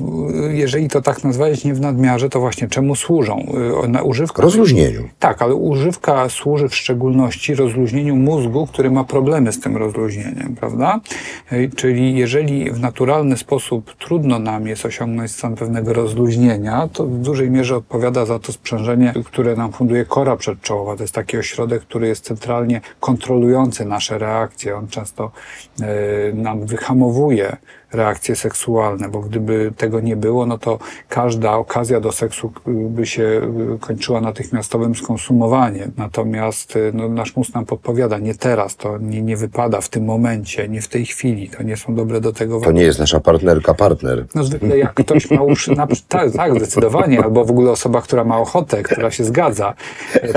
jeżeli 0.51 0.87
to 0.89 1.01
tak 1.01 1.23
nazwać, 1.23 1.63
nie 1.63 1.73
w 1.73 1.81
nadmiarze, 1.81 2.29
to 2.29 2.39
właśnie 2.39 2.67
czemu 2.67 2.95
służą? 2.95 3.45
Y, 3.85 3.87
Na 3.87 4.01
używka 4.01 4.41
Rozluźnieniu. 4.41 5.09
Tak, 5.19 5.41
ale 5.41 5.55
używka 5.55 6.29
służy 6.29 6.69
w 6.69 6.75
szczególności 6.75 7.55
rozluźnieniu 7.55 8.15
mózgu, 8.15 8.67
który 8.67 8.91
ma 8.91 9.03
problemy 9.03 9.51
z 9.51 9.59
tym 9.59 9.77
rozluźnieniem, 9.77 10.50
prawda? 10.55 10.99
Ej, 11.51 11.69
Czyli 11.69 12.17
jeżeli 12.17 12.71
w 12.71 12.79
naturalny 12.79 13.37
sposób 13.37 13.95
trudno 13.95 14.39
nam 14.39 14.67
jest 14.67 14.85
osiągnąć 14.85 15.31
stan 15.31 15.55
pewnego 15.55 15.93
rozluźnienia, 15.93 16.89
to 16.93 17.05
w 17.05 17.17
dużej 17.19 17.51
mierze 17.51 17.75
odpowiada 17.75 18.25
za 18.25 18.39
to 18.39 18.51
sprzężenie, 18.51 19.13
które 19.25 19.55
nam 19.55 19.71
funduje 19.71 20.05
kora 20.05 20.37
przedczołowa. 20.37 20.95
To 20.95 21.03
jest 21.03 21.15
taki 21.15 21.37
ośrodek, 21.37 21.81
który 21.81 22.07
jest 22.07 22.25
centralnie 22.25 22.81
kontrolujący 22.99 23.85
nasze 23.85 24.17
reakcje. 24.17 24.77
On 24.77 24.87
często 24.87 25.31
e, 25.81 26.33
nam 26.33 26.65
wyhamowuje 26.65 27.57
reakcje 27.93 28.35
seksualne, 28.35 29.09
bo 29.09 29.19
gdyby 29.19 29.71
tego 29.77 29.99
nie 29.99 30.15
było, 30.15 30.45
no 30.45 30.57
to 30.57 30.79
każda 31.09 31.53
okazja 31.53 31.99
do 31.99 32.11
seksu 32.11 32.51
y, 32.67 32.71
by 32.71 33.05
się 33.05 33.23
y, 33.75 33.79
kończyła 33.79 34.21
natychmiastowym 34.21 34.95
skonsumowaniem. 34.95 35.91
Natomiast 35.97 36.75
y, 36.75 36.91
no, 36.93 37.09
nasz 37.09 37.35
mózg 37.35 37.53
nam 37.53 37.65
podpowiada, 37.65 38.17
nie 38.17 38.35
teraz, 38.35 38.75
to 38.75 38.97
nie, 38.97 39.21
nie 39.21 39.37
wypada 39.37 39.81
w 39.81 39.89
tym 39.89 40.05
momencie, 40.05 40.69
nie 40.69 40.81
w 40.81 40.87
tej 40.87 41.05
chwili, 41.05 41.49
to 41.49 41.63
nie 41.63 41.77
są 41.77 41.95
dobre 41.95 42.21
do 42.21 42.33
tego 42.33 42.61
To 42.61 42.71
nie 42.71 42.83
jest 42.83 42.99
nasza 42.99 43.19
partnerka, 43.19 43.73
partner. 43.73 44.25
no 44.35 44.43
zwykle 44.43 44.77
jak 44.77 44.93
ktoś 44.93 45.31
ma 45.31 45.41
uszy, 45.41 45.71
na, 45.75 45.87
tak, 46.07 46.31
tak, 46.31 46.55
zdecydowanie, 46.55 47.23
albo 47.23 47.45
w 47.45 47.51
ogóle 47.51 47.71
osoba, 47.71 48.01
która 48.01 48.23
ma 48.23 48.39
ochotę, 48.39 48.83
która 48.83 49.11
się 49.11 49.23
zgadza. 49.23 49.73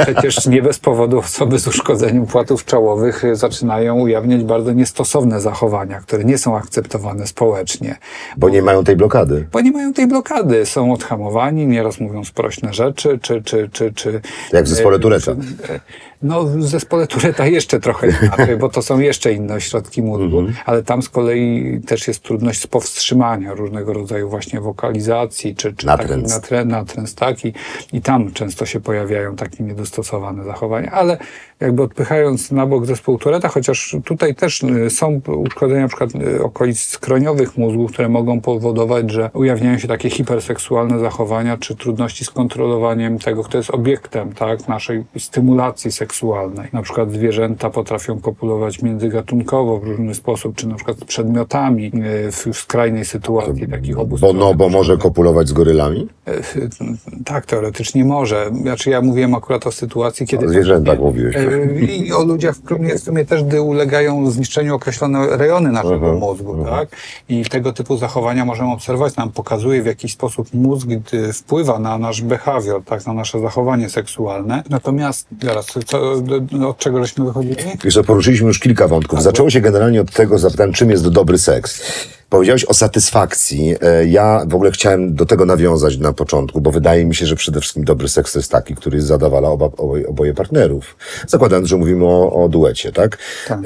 Przecież 0.02 0.46
nie 0.46 0.62
bez 0.62 0.78
powodu 0.78 1.18
osoby 1.18 1.59
z 1.59 1.66
uszkodzeniem 1.66 2.26
płatów 2.26 2.64
czołowych 2.64 3.22
zaczynają 3.32 4.00
ujawniać 4.00 4.44
bardzo 4.44 4.72
niestosowne 4.72 5.40
zachowania, 5.40 6.00
które 6.00 6.24
nie 6.24 6.38
są 6.38 6.57
akceptowane 6.57 7.26
społecznie. 7.26 7.43
Społecznie. 7.45 7.97
Bo 8.36 8.49
nie 8.49 8.62
mają 8.62 8.84
tej 8.84 8.97
blokady. 8.97 9.47
Bo 9.53 9.61
nie 9.61 9.72
mają 9.72 9.92
tej 9.92 10.07
blokady, 10.07 10.66
są 10.66 10.92
odhamowani, 10.92 11.66
nieraz 11.66 12.01
mówią 12.01 12.24
sprośne 12.24 12.72
rzeczy, 12.74 13.18
czy... 13.22 13.42
czy, 13.42 13.68
czy, 13.72 13.92
czy 13.92 14.20
Jak 14.53 14.64
w 14.64 14.68
zespole 14.68 14.97
e, 14.97 15.01
Tureta. 15.01 15.32
czy- 15.66 15.80
No, 16.24 16.44
w 16.44 16.62
zespole 16.62 17.06
Tureta 17.06 17.46
jeszcze 17.46 17.80
trochę 17.80 18.06
inaczej, 18.22 18.56
bo 18.56 18.68
to 18.68 18.82
są 18.82 18.98
jeszcze 19.00 19.32
inne 19.32 19.54
ośrodki 19.54 20.02
mózgu, 20.02 20.38
Mhm. 20.38 20.56
ale 20.66 20.82
tam 20.82 21.02
z 21.02 21.08
kolei 21.08 21.80
też 21.86 22.08
jest 22.08 22.22
trudność 22.22 22.60
z 22.60 22.66
powstrzymania 22.66 23.54
różnego 23.54 23.92
rodzaju 23.92 24.28
właśnie 24.30 24.60
wokalizacji, 24.60 25.56
czy, 25.56 25.72
czy 25.72 25.86
Natręt. 25.86 26.10
takich 26.10 26.28
natrę, 26.28 26.64
natręt, 26.64 27.14
tak, 27.14 27.44
i, 27.44 27.52
i 27.92 28.02
tam 28.02 28.32
często 28.32 28.66
się 28.66 28.80
pojawiają 28.80 29.36
takie 29.36 29.64
niedostosowane 29.64 30.44
zachowania, 30.44 30.90
ale 30.90 31.18
jakby 31.60 31.82
odpychając 31.82 32.50
na 32.52 32.66
bok 32.66 32.86
zespół 32.86 33.18
Tureta, 33.18 33.48
chociaż 33.48 33.96
tutaj 34.04 34.34
też 34.34 34.62
y, 34.62 34.90
są 34.90 35.20
uszkodzenia 35.46 35.80
na 35.82 35.88
przykład 35.88 36.10
y, 36.14 36.42
okolic 36.42 36.80
skroniowych 36.80 37.56
mózgu, 37.58 37.86
które 37.86 38.08
mogą 38.08 38.40
powodować, 38.40 39.10
że 39.10 39.30
ujawniają 39.34 39.78
się 39.78 39.88
takie 39.88 40.10
hiperseksualne 40.10 40.98
zachowania, 40.98 41.56
czy 41.56 41.76
trudności 41.76 42.24
z 42.24 42.30
kontrolowaniem 42.30 43.18
tego, 43.18 43.42
kto 43.44 43.58
jest 43.58 43.70
obiektem, 43.70 44.32
tak, 44.32 44.68
naszej 44.68 45.04
stymulacji 45.18 45.92
seksualnej. 45.92 46.13
Na 46.72 46.82
przykład 46.82 47.12
zwierzęta 47.12 47.70
potrafią 47.70 48.20
kopulować 48.20 48.82
międzygatunkowo 48.82 49.78
w 49.78 49.84
różny 49.84 50.14
sposób, 50.14 50.56
czy 50.56 50.68
na 50.68 50.74
przykład 50.74 50.98
z 50.98 51.04
przedmiotami 51.04 51.92
y, 52.26 52.32
w, 52.32 52.56
skrajnej 52.58 53.04
sytuacji 53.04 53.68
takich 53.68 53.98
obu 53.98 54.16
no, 54.34 54.54
bo 54.54 54.68
może 54.68 54.96
kopulować 54.96 55.48
z 55.48 55.52
gorylami? 55.52 56.08
E, 56.26 56.32
Tak, 57.24 57.46
teoretycznie 57.46 58.04
może. 58.04 58.50
Znaczy 58.62 58.90
ja 58.90 59.00
mówiłem 59.00 59.34
akurat 59.34 59.66
o 59.66 59.72
sytuacji, 59.72 60.26
kiedy... 60.26 60.46
O 60.46 60.48
zwierzętach 60.48 60.98
mówiłeś. 60.98 61.36
E, 61.36 61.74
I 61.80 62.12
o 62.12 62.24
ludziach 62.24 62.56
w 62.56 62.98
sumie, 62.98 63.24
też, 63.24 63.44
gdy 63.44 63.62
ulegają 63.62 64.30
zniszczeniu 64.30 64.74
określone 64.74 65.36
rejony 65.36 65.72
naszego 65.72 65.94
Mhm, 65.94 66.18
mózgu, 66.18 66.64
tak? 66.64 66.88
I 67.28 67.44
tego 67.44 67.72
typu 67.72 67.96
zachowania 67.96 68.44
możemy 68.44 68.72
obserwować. 68.72 69.16
Nam 69.16 69.32
pokazuje, 69.32 69.82
w 69.82 69.86
jaki 69.86 70.08
sposób 70.08 70.54
mózg 70.54 70.88
wpływa 71.32 71.78
na 71.78 71.98
nasz 71.98 72.22
behawior, 72.22 72.82
tak? 72.84 73.06
Na 73.06 73.12
nasze 73.12 73.40
zachowanie 73.40 73.90
seksualne. 73.90 74.62
Natomiast, 74.70 75.26
zaraz, 75.42 75.66
co, 75.86 75.93
do- 76.22 76.68
od 76.68 76.78
czego 76.78 77.05
żeśmy 77.05 77.24
wychodzili? 77.24 77.57
Wiesz, 77.84 77.99
poruszyliśmy 78.07 78.47
już 78.49 78.59
kilka 78.59 78.88
wątków. 78.88 79.22
Zaczęło 79.22 79.51
się 79.51 79.61
generalnie 79.61 80.01
od 80.01 80.11
tego, 80.12 80.38
zapytałem, 80.38 80.72
czym 80.72 80.90
jest 80.90 81.09
dobry 81.09 81.38
seks. 81.38 81.82
Powiedziałeś 82.28 82.64
o 82.64 82.74
satysfakcji. 82.74 83.74
E, 83.80 84.07
Ja 84.07 84.45
w 84.49 84.55
ogóle 84.55 84.70
chciałem 84.70 85.14
do 85.14 85.26
tego 85.26 85.47
nawiązać 85.47 85.99
na 85.99 86.12
początku, 86.12 86.61
bo 86.61 86.70
wydaje 86.70 87.05
mi 87.05 87.14
się, 87.14 87.26
że 87.26 87.36
przede 87.36 87.61
wszystkim 87.61 87.84
dobry 87.84 88.09
seks 88.09 88.32
to 88.32 88.38
jest 88.38 88.51
taki, 88.51 88.74
który 88.74 89.03
zadawala 89.03 89.49
oba, 89.49 89.64
oboje, 89.76 90.09
oboje 90.09 90.34
partnerów. 90.34 90.97
Zakładając, 91.26 91.68
że 91.68 91.76
mówimy 91.76 92.05
o, 92.05 92.45
o 92.45 92.49
duecie, 92.49 92.92
tak? 92.92 93.18
Tak. 93.49 93.59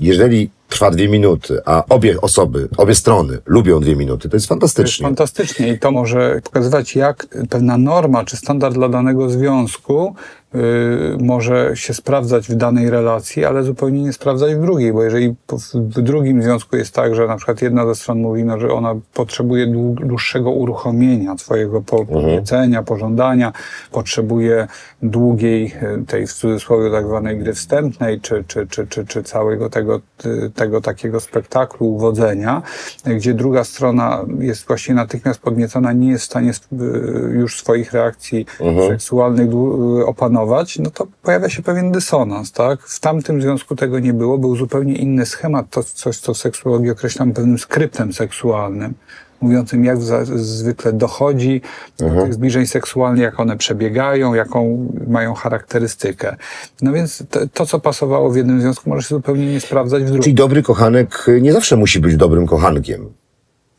Jeżeli 0.00 0.50
trwa 0.68 0.90
dwie 0.90 1.08
minuty, 1.08 1.58
a 1.64 1.84
obie 1.88 2.20
osoby, 2.20 2.68
obie 2.76 2.94
strony 2.94 3.38
lubią 3.46 3.80
dwie 3.80 3.96
minuty, 3.96 4.18
to 4.18 4.24
jest 4.24 4.30
To 4.30 4.36
jest 4.36 4.48
fantastycznie. 4.48 5.04
fantastycznie 5.06 5.68
i 5.68 5.78
to 5.78 5.90
może 5.90 6.40
pokazywać, 6.44 6.96
jak 6.96 7.26
pewna 7.50 7.78
norma 7.78 8.24
czy 8.24 8.36
standard 8.36 8.74
dla 8.74 8.88
danego 8.88 9.30
związku 9.30 10.14
y, 10.54 10.58
może 11.20 11.70
się 11.74 11.94
sprawdzać 11.94 12.48
w 12.48 12.54
danej 12.54 12.90
relacji, 12.90 13.44
ale 13.44 13.62
zupełnie 13.62 14.02
nie 14.02 14.12
sprawdzać 14.12 14.54
w 14.54 14.60
drugiej, 14.60 14.92
bo 14.92 15.02
jeżeli 15.04 15.34
w- 15.52 16.02
drugim 16.02 16.42
związku 16.42 16.76
jest 16.76 16.94
tak, 16.94 17.14
że 17.14 17.26
na 17.26 17.36
przykład 17.36 17.62
jedna 17.62 17.86
ze 17.86 17.94
stron 17.94 18.18
mówi, 18.18 18.44
no, 18.44 18.58
że 18.60 18.72
ona 18.72 18.94
potrzebuje 19.14 19.66
dłu- 19.66 20.06
dłuższego 20.06 20.50
uruchomienia 20.50 21.38
swojego 21.38 21.80
po- 21.80 22.04
powiedzenia, 22.06 22.82
pożądania, 22.82 23.52
potrzebuje 23.92 24.68
długiej, 25.02 25.74
y, 26.02 26.04
tej 26.06 26.26
w 26.26 26.32
cudzysłowie 26.32 26.90
tak 26.90 27.06
zwanej 27.06 27.38
gry 27.38 27.54
wstępnej, 27.54 28.20
czy, 28.20 28.44
czy, 28.48 28.66
czy, 28.66 28.86
czy, 28.86 29.06
czy 29.06 29.22
całego 29.22 29.70
tego, 29.70 30.00
y, 30.26 30.50
tego 30.58 30.80
takiego 30.80 31.20
spektaklu 31.20 31.86
uwodzenia, 31.86 32.62
gdzie 33.06 33.34
druga 33.34 33.64
strona 33.64 34.24
jest 34.38 34.66
właśnie 34.66 34.94
natychmiast 34.94 35.40
podniecona, 35.40 35.92
nie 35.92 36.10
jest 36.10 36.24
w 36.24 36.26
stanie 36.26 36.50
y, 36.50 36.74
już 37.32 37.60
swoich 37.60 37.92
reakcji 37.92 38.46
seksualnych 38.88 39.48
dłu- 39.48 40.00
y, 40.00 40.06
opanować, 40.06 40.78
no 40.78 40.90
to 40.90 41.06
pojawia 41.22 41.48
się 41.48 41.62
pewien 41.62 41.92
dysonans, 41.92 42.52
tak? 42.52 42.82
W 42.82 43.00
tamtym 43.00 43.42
związku 43.42 43.76
tego 43.76 43.98
nie 43.98 44.12
było, 44.12 44.38
był 44.38 44.56
zupełnie 44.56 44.94
inny 44.94 45.26
schemat, 45.26 45.70
to 45.70 45.82
coś, 45.82 46.18
co 46.18 46.34
w 46.34 46.38
seksuologii 46.38 46.90
określam 46.90 47.32
pewnym 47.32 47.58
skryptem 47.58 48.12
seksualnym, 48.12 48.94
mówiącym 49.40 49.84
jak 49.84 50.02
za, 50.02 50.24
zwykle 50.24 50.92
dochodzi 50.92 51.60
do 51.98 52.22
tych 52.22 52.34
zbliżeń 52.34 52.66
seksualnych, 52.66 53.22
jak 53.22 53.40
one 53.40 53.56
przebiegają, 53.56 54.34
jaką 54.34 54.88
mają 55.08 55.34
charakterystykę. 55.34 56.36
No 56.82 56.92
więc 56.92 57.24
to, 57.30 57.40
to, 57.52 57.66
co 57.66 57.80
pasowało 57.80 58.30
w 58.30 58.36
jednym 58.36 58.60
związku, 58.60 58.90
może 58.90 59.02
się 59.02 59.14
zupełnie 59.14 59.52
nie 59.52 59.60
sprawdzać 59.60 60.02
w 60.02 60.06
drugim. 60.06 60.22
Czyli 60.22 60.34
dobry 60.34 60.62
kochanek 60.62 61.26
nie 61.40 61.52
zawsze 61.52 61.76
musi 61.76 62.00
być 62.00 62.16
dobrym 62.16 62.46
kochankiem, 62.46 63.12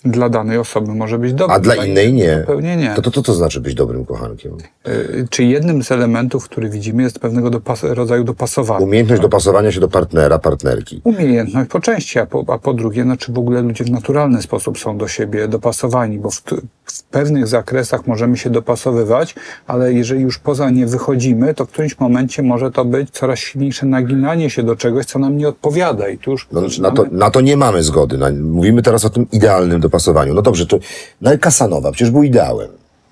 Dla 0.05 0.29
danej 0.29 0.57
osoby 0.57 0.95
może 0.95 1.19
być 1.19 1.33
dobry. 1.33 1.55
a 1.55 1.59
dla 1.59 1.75
innej 1.75 2.13
nie. 2.13 2.37
Zupełnie 2.39 2.77
nie. 2.77 2.93
To, 2.95 3.01
to, 3.01 3.11
to, 3.11 3.21
to 3.21 3.33
znaczy 3.33 3.61
być 3.61 3.73
dobrym 3.75 4.05
kochankiem? 4.05 4.57
Y, 4.87 5.27
Czy 5.29 5.43
jednym 5.43 5.83
z 5.83 5.91
elementów, 5.91 6.43
który 6.45 6.69
widzimy, 6.69 7.03
jest 7.03 7.19
pewnego 7.19 7.49
dopas- 7.49 7.93
rodzaju 7.93 8.23
dopasowania. 8.23 8.79
Umiejętność 8.85 9.21
dopasowania 9.21 9.71
się 9.71 9.79
do 9.79 9.87
partnera, 9.87 10.39
partnerki. 10.39 11.01
Umiejętność 11.03 11.69
po 11.69 11.79
części, 11.79 12.19
a 12.19 12.25
po, 12.25 12.45
a 12.47 12.57
po 12.57 12.73
drugie, 12.73 13.05
no, 13.05 13.17
czy 13.17 13.33
w 13.33 13.37
ogóle 13.37 13.61
ludzie 13.61 13.83
w 13.83 13.91
naturalny 13.91 14.41
sposób 14.41 14.79
są 14.79 14.97
do 14.97 15.07
siebie 15.07 15.47
dopasowani, 15.47 16.19
bo 16.19 16.29
w, 16.31 16.41
w 16.85 17.03
pewnych 17.03 17.47
zakresach 17.47 18.07
możemy 18.07 18.37
się 18.37 18.49
dopasowywać, 18.49 19.35
ale 19.67 19.93
jeżeli 19.93 20.21
już 20.21 20.37
poza 20.39 20.69
nie 20.69 20.85
wychodzimy, 20.85 21.53
to 21.53 21.65
w 21.65 21.69
którymś 21.69 21.99
momencie 21.99 22.43
może 22.43 22.71
to 22.71 22.85
być 22.85 23.09
coraz 23.09 23.39
silniejsze 23.39 23.85
naginanie 23.85 24.49
się 24.49 24.63
do 24.63 24.75
czegoś, 24.75 25.05
co 25.05 25.19
nam 25.19 25.37
nie 25.37 25.47
odpowiada. 25.47 26.07
I 26.09 26.17
tu 26.17 26.31
już 26.31 26.47
No, 26.51 26.61
na, 26.81 26.91
to, 26.91 27.05
na 27.11 27.31
to 27.31 27.41
nie 27.41 27.57
mamy 27.57 27.83
zgody. 27.83 28.17
Na, 28.17 28.27
mówimy 28.43 28.81
teraz 28.81 29.05
o 29.05 29.09
tym 29.09 29.27
idealnym 29.31 29.81
dopasowaniu. 29.89 30.33
No 30.33 30.41
dobrze, 30.41 30.65
to 30.65 30.79
no, 31.21 31.29
ale 31.29 31.37
Kasanowa 31.37 31.91
przecież 31.91 32.11
był 32.11 32.23
ideałem. 32.23 32.69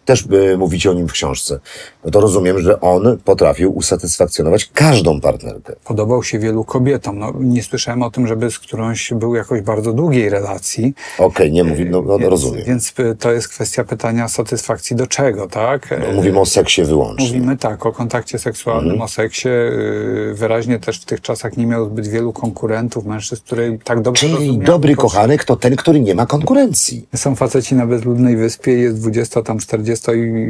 Też 0.08 0.26
y, 0.54 0.58
mówicie 0.58 0.92
o 0.92 0.94
nim 0.94 1.08
w 1.08 1.12
książce. 1.12 1.60
No 2.06 2.12
to 2.12 2.20
rozumiem, 2.22 2.60
że 2.60 2.82
on 2.82 3.18
potrafił 3.26 3.78
usatysfakcjonować 3.78 4.70
każdą 4.74 5.22
partnerkę. 5.22 5.76
podobał 5.86 6.24
się 6.24 6.40
wielu 6.40 6.64
kobietom. 6.64 7.20
No, 7.20 7.34
nie 7.40 7.64
słyszałem 7.64 8.04
o 8.04 8.12
tym, 8.12 8.28
żeby 8.28 8.52
z 8.52 8.60
którąś 8.60 9.14
był 9.14 9.36
jakoś 9.36 9.62
bardzo 9.62 9.94
długiej 9.94 10.30
relacji. 10.30 10.94
Okej, 11.18 11.52
nie 11.52 11.64
mówi, 11.64 11.86
no, 11.86 12.02
no 12.02 12.18
więc, 12.20 12.30
rozumiem. 12.32 12.64
Więc 12.66 12.94
y, 13.00 13.16
to 13.20 13.32
jest 13.32 13.48
kwestia 13.48 13.84
pytania 13.84 14.28
satysfakcji 14.28 14.96
do 14.96 15.08
czego, 15.08 15.48
tak? 15.48 15.96
No, 16.08 16.14
mówimy 16.14 16.40
o 16.40 16.46
seksie 16.46 16.84
wyłącznie. 16.84 17.26
Mówimy 17.28 17.58
tak, 17.58 17.86
o 17.86 17.92
kontakcie 17.92 18.40
seksualnym, 18.40 18.92
Mhm. 18.92 19.02
o 19.02 19.08
seksie. 19.08 19.48
Yy, 19.50 20.34
wyraźnie 20.34 20.80
też 20.80 21.02
w 21.02 21.06
tych 21.06 21.22
czasach 21.22 21.58
nie 21.58 21.66
miał 21.68 21.86
zbyt 21.86 22.08
wielu 22.08 22.34
konkurentów, 22.34 23.06
mężczyzn, 23.06 23.42
które 23.46 23.78
tak 23.84 24.02
dobrze 24.02 24.30
Czyli 24.30 24.58
dobry 24.58 24.96
kochanek 24.96 25.44
to 25.44 25.56
ten, 25.56 25.76
który 25.76 26.00
nie 26.00 26.16
ma 26.16 26.26
konkurencji. 26.26 27.06
Są 27.16 27.36
faceci 27.36 27.76
na 27.76 27.86
bezludnej 27.88 28.36
wyspie, 28.38 28.72
jest 28.74 29.00
20, 29.02 29.42
tam 29.42 29.60
40 29.60 29.97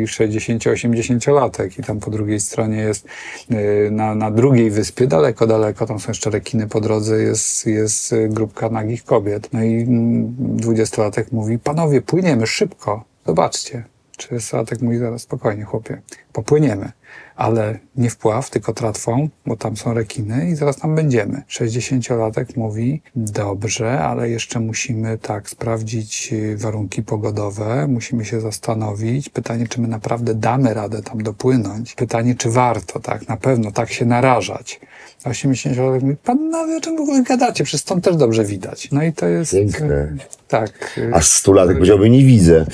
i 0.01 0.07
60, 0.07 0.67
80 0.67 1.27
latek 1.27 1.79
i 1.79 1.83
tam 1.83 1.99
po 1.99 2.11
drugiej 2.11 2.39
stronie 2.39 2.77
jest 2.77 3.07
yy, 3.49 3.57
na, 3.91 4.15
na 4.15 4.31
drugiej 4.31 4.71
wyspie, 4.71 5.07
daleko, 5.07 5.47
daleko, 5.47 5.85
tam 5.85 5.99
są 5.99 6.09
jeszcze 6.09 6.29
rekiny 6.29 6.67
po 6.67 6.81
drodze, 6.81 7.21
jest, 7.21 7.67
jest 7.67 8.11
yy, 8.11 8.29
grupka 8.29 8.69
nagich 8.69 9.03
kobiet. 9.03 9.49
No 9.53 9.63
i 9.63 9.81
mm, 9.81 10.35
20-latek 10.57 11.25
mówi, 11.31 11.59
panowie, 11.59 12.01
płyniemy 12.01 12.47
szybko, 12.47 13.03
zobaczcie. 13.25 13.83
30-latek 14.17 14.81
mówi, 14.81 14.97
zaraz 14.97 15.21
spokojnie 15.21 15.63
chłopie, 15.63 16.01
popłyniemy. 16.33 16.91
Ale 17.37 17.79
nie 17.95 18.09
wpław, 18.09 18.49
tylko 18.49 18.73
tratwą, 18.73 19.29
bo 19.45 19.55
tam 19.55 19.77
są 19.77 19.93
rekiny 19.93 20.49
i 20.49 20.55
zaraz 20.55 20.77
tam 20.77 20.95
będziemy. 20.95 21.41
60-latek 21.49 22.45
mówi, 22.55 23.01
dobrze, 23.15 23.99
ale 23.99 24.29
jeszcze 24.29 24.59
musimy 24.59 25.17
tak 25.17 25.49
sprawdzić 25.49 26.29
y, 26.33 26.57
warunki 26.57 27.03
pogodowe, 27.03 27.87
musimy 27.87 28.25
się 28.25 28.41
zastanowić. 28.41 29.29
Pytanie, 29.29 29.67
czy 29.67 29.81
my 29.81 29.87
naprawdę 29.87 30.35
damy 30.35 30.73
radę 30.73 31.03
tam 31.03 31.23
dopłynąć. 31.23 31.95
Pytanie, 31.95 32.35
czy 32.35 32.49
warto, 32.49 32.99
tak, 32.99 33.27
na 33.27 33.37
pewno, 33.37 33.71
tak 33.71 33.91
się 33.91 34.05
narażać. 34.05 34.79
A 35.27 35.29
80-latek 35.31 36.01
mówi, 36.01 36.15
panowie, 36.23 36.77
o 36.77 36.81
czym 36.81 36.97
w 36.97 36.99
ogóle 36.99 37.23
gadacie? 37.23 37.63
Przecież 37.63 37.81
stąd 37.81 38.03
też 38.03 38.15
dobrze 38.15 38.45
widać. 38.45 38.89
No 38.91 39.03
i 39.03 39.13
to 39.13 39.25
jest... 39.27 39.51
Piękne. 39.51 40.13
Tak. 40.47 40.99
Aż 41.13 41.27
stulatek 41.27 41.75
powiedziałby, 41.75 42.09
nie 42.09 42.23
widzę. 42.25 42.65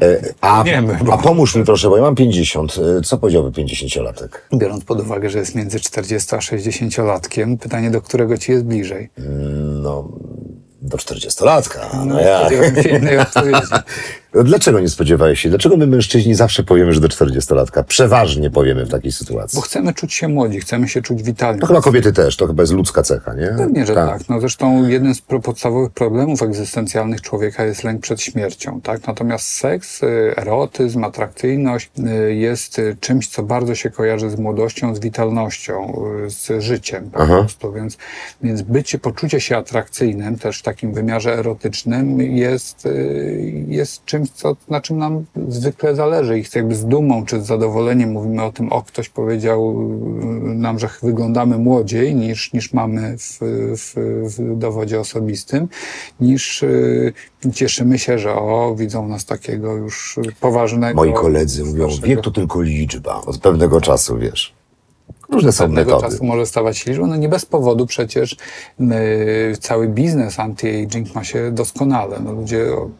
E, 0.00 0.18
A, 0.40 0.62
Nie 0.66 0.82
my, 0.82 0.98
bo- 1.04 1.12
a 1.12 1.18
pomóż 1.18 1.56
mi 1.56 1.64
proszę, 1.64 1.88
bo 1.88 1.96
ja 1.96 2.02
mam 2.02 2.14
50. 2.14 2.74
E, 2.98 3.00
Co 3.02 3.18
powiedziałby 3.18 3.50
50-latek? 3.62 4.28
Biorąc 4.54 4.84
pod 4.84 5.00
uwagę, 5.00 5.30
że 5.30 5.38
jest 5.38 5.54
między 5.54 5.80
40 5.80 6.34
a 6.34 6.38
60-latkiem, 6.38 7.58
pytanie, 7.58 7.90
do 7.90 8.00
którego 8.02 8.38
ci 8.38 8.52
jest 8.52 8.64
bliżej? 8.64 9.10
No, 9.82 10.08
do 10.82 10.96
40-latka. 10.96 12.04
No, 12.06 12.20
ja. 12.20 12.48
Się 12.82 12.88
innej 12.88 13.18
odpowiedzi. 13.26 13.72
No 14.34 14.42
dlaczego 14.44 14.80
nie 14.80 14.88
spodziewałeś 14.88 15.40
się? 15.40 15.48
Dlaczego 15.48 15.76
my 15.76 15.86
mężczyźni 15.86 16.34
zawsze 16.34 16.62
powiemy, 16.62 16.92
że 16.92 17.00
do 17.00 17.08
40-latka? 17.08 17.84
Przeważnie 17.84 18.50
powiemy 18.50 18.84
w 18.84 18.90
takiej 18.90 19.12
sytuacji. 19.12 19.56
Bo 19.56 19.62
chcemy 19.62 19.94
czuć 19.94 20.14
się 20.14 20.28
młodzi, 20.28 20.60
chcemy 20.60 20.88
się 20.88 21.02
czuć 21.02 21.22
witalni. 21.22 21.60
To 21.60 21.66
chyba 21.66 21.80
kobiety 21.80 22.12
też, 22.12 22.36
to 22.36 22.46
chyba 22.46 22.62
jest 22.62 22.72
ludzka 22.72 23.02
cecha, 23.02 23.34
nie? 23.34 23.54
Pewnie, 23.58 23.86
że 23.86 23.94
tak. 23.94 24.28
No 24.28 24.40
zresztą 24.40 24.88
jeden 24.88 25.14
z 25.14 25.20
podstawowych 25.20 25.92
problemów 25.92 26.42
egzystencjalnych 26.42 27.20
człowieka 27.20 27.64
jest 27.64 27.84
lęk 27.84 28.00
przed 28.00 28.20
śmiercią, 28.20 28.80
tak? 28.80 29.06
Natomiast 29.06 29.46
seks, 29.46 30.02
y, 30.02 30.06
erotyzm, 30.36 31.04
atrakcyjność 31.04 31.90
y, 32.28 32.34
jest 32.34 32.78
y, 32.78 32.96
czymś, 33.00 33.28
co 33.28 33.42
bardzo 33.42 33.74
się 33.74 33.90
kojarzy 33.90 34.30
z 34.30 34.38
młodością, 34.38 34.94
z 34.94 35.00
witalnością, 35.00 36.02
z 36.26 36.62
życiem 36.62 37.10
po 37.10 37.18
Aha. 37.18 37.38
prostu. 37.38 37.72
Więc, 37.72 37.98
więc 38.42 38.62
bycie, 38.62 38.98
poczucie 38.98 39.40
się 39.40 39.56
atrakcyjnym 39.56 40.38
też 40.38 40.58
w 40.58 40.62
takim 40.62 40.94
wymiarze 40.94 41.38
erotycznym 41.38 42.20
jest, 42.20 42.88
jest 43.68 44.04
czymś, 44.04 44.21
co, 44.34 44.56
na 44.68 44.80
czym 44.80 44.98
nam 44.98 45.24
zwykle 45.48 45.94
zależy 45.94 46.38
i 46.38 46.44
jakby 46.54 46.74
z 46.74 46.84
dumą 46.84 47.24
czy 47.24 47.42
z 47.42 47.46
zadowoleniem 47.46 48.10
mówimy 48.10 48.42
o 48.42 48.52
tym, 48.52 48.72
o 48.72 48.82
ktoś 48.82 49.08
powiedział 49.08 49.70
y, 49.70 50.54
nam, 50.54 50.78
że 50.78 50.88
wyglądamy 51.02 51.58
młodziej 51.58 52.14
niż, 52.14 52.52
niż 52.52 52.72
mamy 52.72 53.16
w, 53.18 53.38
w, 53.76 53.94
w 54.36 54.58
dowodzie 54.58 55.00
osobistym, 55.00 55.68
niż 56.20 56.62
y, 56.62 57.12
cieszymy 57.54 57.98
się, 57.98 58.18
że 58.18 58.34
o, 58.34 58.74
widzą 58.78 59.08
nas 59.08 59.24
takiego 59.24 59.76
już 59.76 60.18
poważnego. 60.40 60.96
Moi 60.96 61.12
koledzy 61.12 61.64
mówią, 61.64 61.88
wiek 62.02 62.20
to 62.20 62.30
tylko 62.30 62.62
liczba. 62.62 63.20
Od 63.26 63.38
pewnego 63.38 63.80
czasu, 63.80 64.18
wiesz. 64.18 64.61
Różne 65.32 65.52
są 65.52 65.68
metody. 65.68 66.02
czasu 66.02 66.24
może 66.24 66.46
stawać 66.46 66.78
się 66.78 66.90
liczbą. 66.90 67.06
No 67.06 67.16
nie 67.16 67.28
bez 67.28 67.44
powodu 67.44 67.86
przecież 67.86 68.36
y, 68.80 69.56
cały 69.60 69.88
biznes 69.88 70.36
anti-aging 70.36 71.14
ma 71.14 71.24
się 71.24 71.52
doskonale. 71.52 72.20
No, 72.20 72.32
ludzie 72.32 72.72
o, 72.74 72.90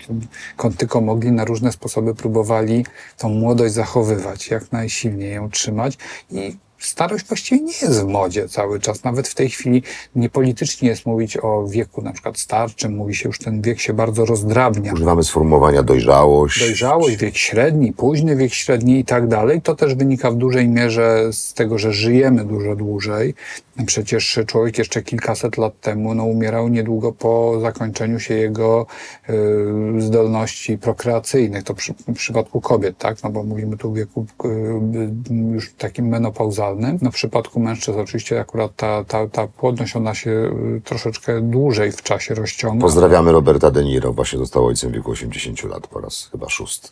kąt 0.57 0.76
tylko 0.76 1.01
mogli 1.01 1.33
na 1.33 1.45
różne 1.45 1.72
sposoby 1.72 2.14
próbowali 2.14 2.87
tą 3.18 3.28
młodość 3.28 3.74
zachowywać, 3.74 4.51
jak 4.51 4.72
najsilniej 4.72 5.35
ją 5.35 5.51
trzymać 5.51 5.99
i 6.30 6.57
starość 6.87 7.26
właściwie 7.26 7.61
nie 7.62 7.72
jest 7.83 8.03
w 8.03 8.07
modzie 8.07 8.49
cały 8.49 8.80
czas. 8.80 9.05
Nawet 9.05 9.28
w 9.28 9.35
tej 9.35 9.51
chwili 9.51 9.83
niepolitycznie 10.16 10.89
jest 10.89 11.07
mówić 11.07 11.37
o 11.37 11.66
wieku 11.66 12.03
na 12.03 12.12
przykład 12.12 12.39
starczym. 12.39 12.97
Mówi 12.97 13.14
się 13.14 13.28
już, 13.28 13.39
ten 13.39 13.62
wiek 13.62 13.80
się 13.80 13.93
bardzo 13.93 14.24
rozdrabnia 14.24 14.93
Używamy 14.93 15.24
sformułowania 15.24 15.83
dojrzałość. 15.83 16.61
dojrzałość, 16.61 17.16
wiek 17.16 17.37
średni, 17.37 17.93
późny 17.93 18.37
wiek 18.37 18.55
średni 18.55 18.99
i 18.99 19.05
tak 19.05 19.28
dalej, 19.28 19.62
to 19.62 19.74
też 19.74 19.95
wynika 19.95 20.30
w 20.30 20.37
dużej 20.37 20.68
mierze 20.68 21.33
z 21.33 21.55
tego, 21.55 21.78
że 21.78 21.93
żyjemy 21.93 22.45
dużo 22.45 22.76
dłużej. 22.76 23.35
Przecież 23.87 24.41
człowiek 24.47 24.78
jeszcze 24.78 25.03
kilkaset 25.03 25.57
lat 25.57 25.80
temu 25.80 26.14
no, 26.14 26.24
umierał 26.24 26.68
niedługo 26.68 27.12
po 27.12 27.61
zakończeniu 27.61 28.20
się 28.20 28.35
jego 28.35 28.87
y, 29.30 29.35
zdolności 29.99 30.78
prokreacyjnych. 30.78 31.62
To 31.62 31.74
przy, 31.74 31.95
w 32.09 32.14
przypadku 32.14 32.61
kobiet, 32.61 32.99
tak? 32.99 33.22
No 33.22 33.30
bo 33.30 33.43
mówimy 33.43 33.76
tu 33.76 33.91
o 33.91 33.93
wieku 33.93 34.26
y, 34.45 34.49
już 35.55 35.72
takim 35.72 36.09
menopauzalnym. 36.09 36.72
No, 37.03 37.11
w 37.11 37.14
przypadku 37.14 37.61
mężczyzn 37.61 37.99
oczywiście 37.99 38.41
akurat 38.41 38.77
ta, 38.77 39.05
ta, 39.05 39.29
ta 39.29 39.47
płodność, 39.47 39.97
ona 39.97 40.14
się 40.14 40.31
y, 40.31 40.81
troszeczkę 40.85 41.41
dłużej 41.41 41.93
w 41.93 42.03
czasie 42.03 42.35
rozciąga. 42.35 42.81
Pozdrawiamy 42.81 43.33
Roberta 43.33 43.70
De 43.70 43.85
Niro, 43.85 44.12
właśnie 44.12 44.39
został 44.39 44.66
ojcem 44.66 44.91
w 44.91 44.95
wieku 44.95 45.11
80 45.11 45.64
lat 45.64 45.87
po 45.87 46.01
raz 46.01 46.29
chyba 46.33 46.49
szósty. 46.49 46.89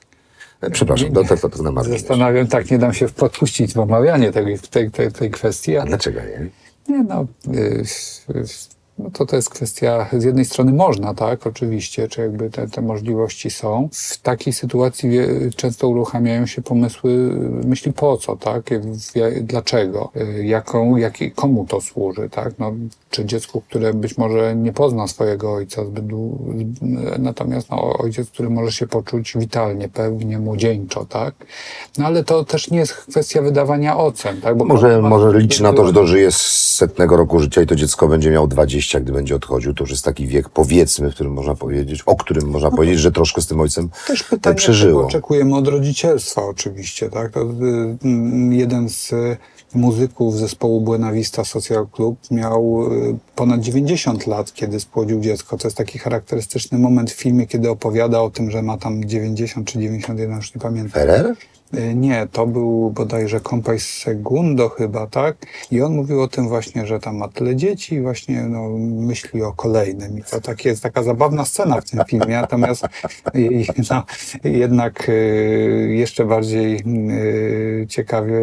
E, 0.60 0.70
Przepraszam, 0.70 1.12
to, 1.12 1.24
to, 1.24 1.48
to, 1.48 1.62
na. 1.62 1.82
Zastanawiam, 1.82 2.46
tak, 2.46 2.70
nie 2.70 2.78
dam 2.78 2.94
się 2.94 3.08
podpuścić 3.08 3.74
w 3.74 3.78
omawianie 3.78 4.32
tej, 4.32 4.58
tej, 4.58 4.90
tej, 4.90 5.12
tej 5.12 5.30
kwestii, 5.30 5.76
A 5.76 5.80
ale 5.80 5.88
dlaczego 5.88 6.20
nie? 6.20 6.50
nie 6.88 7.04
no, 7.04 7.26
y, 7.54 7.84
y, 8.34 8.44
no 9.04 9.10
to 9.10 9.26
to 9.26 9.36
jest 9.36 9.50
kwestia, 9.50 10.06
z 10.12 10.24
jednej 10.24 10.44
strony 10.44 10.72
można, 10.72 11.14
tak, 11.14 11.46
oczywiście, 11.46 12.08
czy 12.08 12.20
jakby 12.20 12.50
te, 12.50 12.68
te 12.68 12.82
możliwości 12.82 13.50
są. 13.50 13.88
W 13.92 14.18
takiej 14.18 14.52
sytuacji 14.52 15.10
często 15.56 15.88
uruchamiają 15.88 16.46
się 16.46 16.62
pomysły, 16.62 17.10
y, 17.62 17.66
myśli 17.66 17.92
po 17.92 18.16
co, 18.16 18.36
tak, 18.36 18.62
dlaczego, 19.40 20.10
y, 20.16 20.44
jaką, 20.44 20.96
jaki, 20.96 21.30
komu 21.30 21.66
to 21.68 21.80
służy, 21.80 22.28
tak, 22.30 22.54
no, 22.58 22.72
czy 23.10 23.24
dziecku, 23.24 23.60
które 23.60 23.94
być 23.94 24.18
może 24.18 24.56
nie 24.56 24.72
pozna 24.72 25.08
swojego 25.08 25.52
ojca 25.52 25.84
zbyt 25.84 26.06
dłu- 26.06 26.38
natomiast 27.18 27.70
no, 27.70 27.98
ojciec, 27.98 28.30
który 28.30 28.50
może 28.50 28.72
się 28.72 28.86
poczuć 28.86 29.32
witalnie, 29.36 29.88
pewnie, 29.88 30.38
młodzieńczo, 30.38 31.04
tak, 31.04 31.34
no 31.98 32.06
ale 32.06 32.24
to 32.24 32.44
też 32.44 32.70
nie 32.70 32.78
jest 32.78 32.94
kwestia 32.94 33.42
wydawania 33.42 33.96
ocen, 33.96 34.40
tak, 34.40 34.56
bo 34.56 34.64
Może, 34.64 35.02
może 35.02 35.38
liczy 35.38 35.62
na 35.62 35.72
to, 35.72 35.86
że 35.86 35.92
dożyje 35.92 36.32
z 36.32 36.70
setnego 36.76 37.16
roku 37.16 37.40
życia 37.40 37.62
i 37.62 37.66
to 37.66 37.76
dziecko 37.76 38.08
będzie 38.08 38.30
miał 38.30 38.46
20, 38.46 38.89
gdy 38.98 39.12
będzie 39.12 39.36
odchodził. 39.36 39.74
To 39.74 39.84
już 39.84 39.90
jest 39.90 40.04
taki 40.04 40.26
wiek, 40.26 40.48
powiedzmy, 40.48 41.10
w 41.10 41.14
którym 41.14 41.32
można 41.32 41.54
powiedzieć, 41.54 42.02
o 42.06 42.16
którym 42.16 42.50
można 42.50 42.70
powiedzieć, 42.70 42.98
że 42.98 43.12
troszkę 43.12 43.42
z 43.42 43.46
tym 43.46 43.60
ojcem 43.60 43.88
Też 44.06 44.22
pytanie, 44.22 44.56
przeżyło. 44.56 45.06
oczekujemy 45.06 45.56
od 45.56 45.68
rodzicielstwa 45.68 46.42
oczywiście, 46.42 47.10
tak? 47.10 47.32
To, 47.32 47.40
y, 47.42 47.44
mm, 48.04 48.52
jeden 48.52 48.88
z 48.88 49.12
y, 49.12 49.36
muzyków 49.74 50.36
zespołu 50.36 50.80
Buena 50.80 51.12
Vista 51.12 51.44
Social 51.44 51.86
Club 51.92 52.18
miał 52.30 52.92
y, 52.92 53.18
ponad 53.34 53.60
90 53.60 54.26
lat, 54.26 54.54
kiedy 54.54 54.80
spłodził 54.80 55.20
dziecko. 55.20 55.58
To 55.58 55.68
jest 55.68 55.76
taki 55.76 55.98
charakterystyczny 55.98 56.78
moment 56.78 57.10
w 57.10 57.14
filmie, 57.14 57.46
kiedy 57.46 57.70
opowiada 57.70 58.20
o 58.20 58.30
tym, 58.30 58.50
że 58.50 58.62
ma 58.62 58.78
tam 58.78 59.04
90 59.04 59.66
czy 59.68 59.78
91, 59.78 60.36
już 60.36 60.54
nie 60.54 60.60
pamiętam. 60.60 60.90
Ferrer? 60.92 61.36
Y, 61.74 61.94
Nie, 61.94 62.26
to 62.32 62.46
był 62.46 62.90
bodajże 62.90 63.40
Kompaj 63.40 63.80
Segundo 63.80 64.68
chyba, 64.68 65.06
tak? 65.06 65.36
I 65.70 65.82
on 65.82 65.94
mówił 65.94 66.22
o 66.22 66.28
tym 66.28 66.48
właśnie, 66.48 66.86
że 66.86 67.00
tam 67.00 67.16
ma 67.16 67.28
tyle 67.28 67.56
dzieci 67.56 67.94
i 67.94 68.00
właśnie 68.00 68.42
no, 68.42 68.68
myśli 68.78 69.42
o 69.42 69.52
kolejnym. 69.52 70.18
I 70.18 70.22
to 70.22 70.40
tak 70.40 70.64
jest 70.64 70.82
taka 70.82 71.02
zabawna 71.02 71.44
scena 71.44 71.80
w 71.80 71.90
tym 71.90 72.00
filmie, 72.08 72.40
natomiast 72.40 72.82
no, 73.90 74.02
jednak 74.44 75.08
y, 75.08 75.94
jeszcze 75.96 76.24
bardziej 76.24 76.76
y, 77.10 77.86
ciekawie 77.88 78.40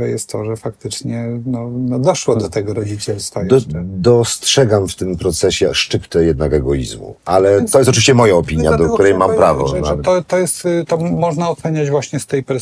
wie- 0.00 0.08
jest 0.08 0.28
to, 0.28 0.44
że 0.44 0.56
faktycznie 0.56 1.26
no, 1.46 1.70
no, 1.70 1.98
doszło 1.98 2.36
do 2.36 2.48
tego 2.48 2.74
rodzicielstwa 2.74 3.44
Do, 3.44 3.54
jeszcze. 3.54 3.82
dostrzegam 3.84 4.88
w 4.88 4.96
tym 4.96 5.16
procesie 5.16 5.74
szczyptę 5.74 6.24
jednak 6.24 6.52
egoizmu. 6.52 7.14
Ale 7.24 7.64
to 7.64 7.78
jest 7.78 7.90
oczywiście 7.90 8.14
moja 8.14 8.34
opinia, 8.34 8.62
do 8.70 8.76
Dlatego 8.76 8.94
której 8.94 9.14
mam 9.14 9.34
prawo. 9.36 9.68
Że, 9.68 9.84
że 9.84 9.96
no, 9.96 10.02
to, 10.02 10.24
to, 10.24 10.38
jest, 10.38 10.66
y, 10.66 10.84
to 10.88 10.96
można 10.96 11.50
oceniać 11.50 11.90
właśnie 11.90 12.20
z 12.20 12.26
tej 12.26 12.42
perspektywy 12.42 12.59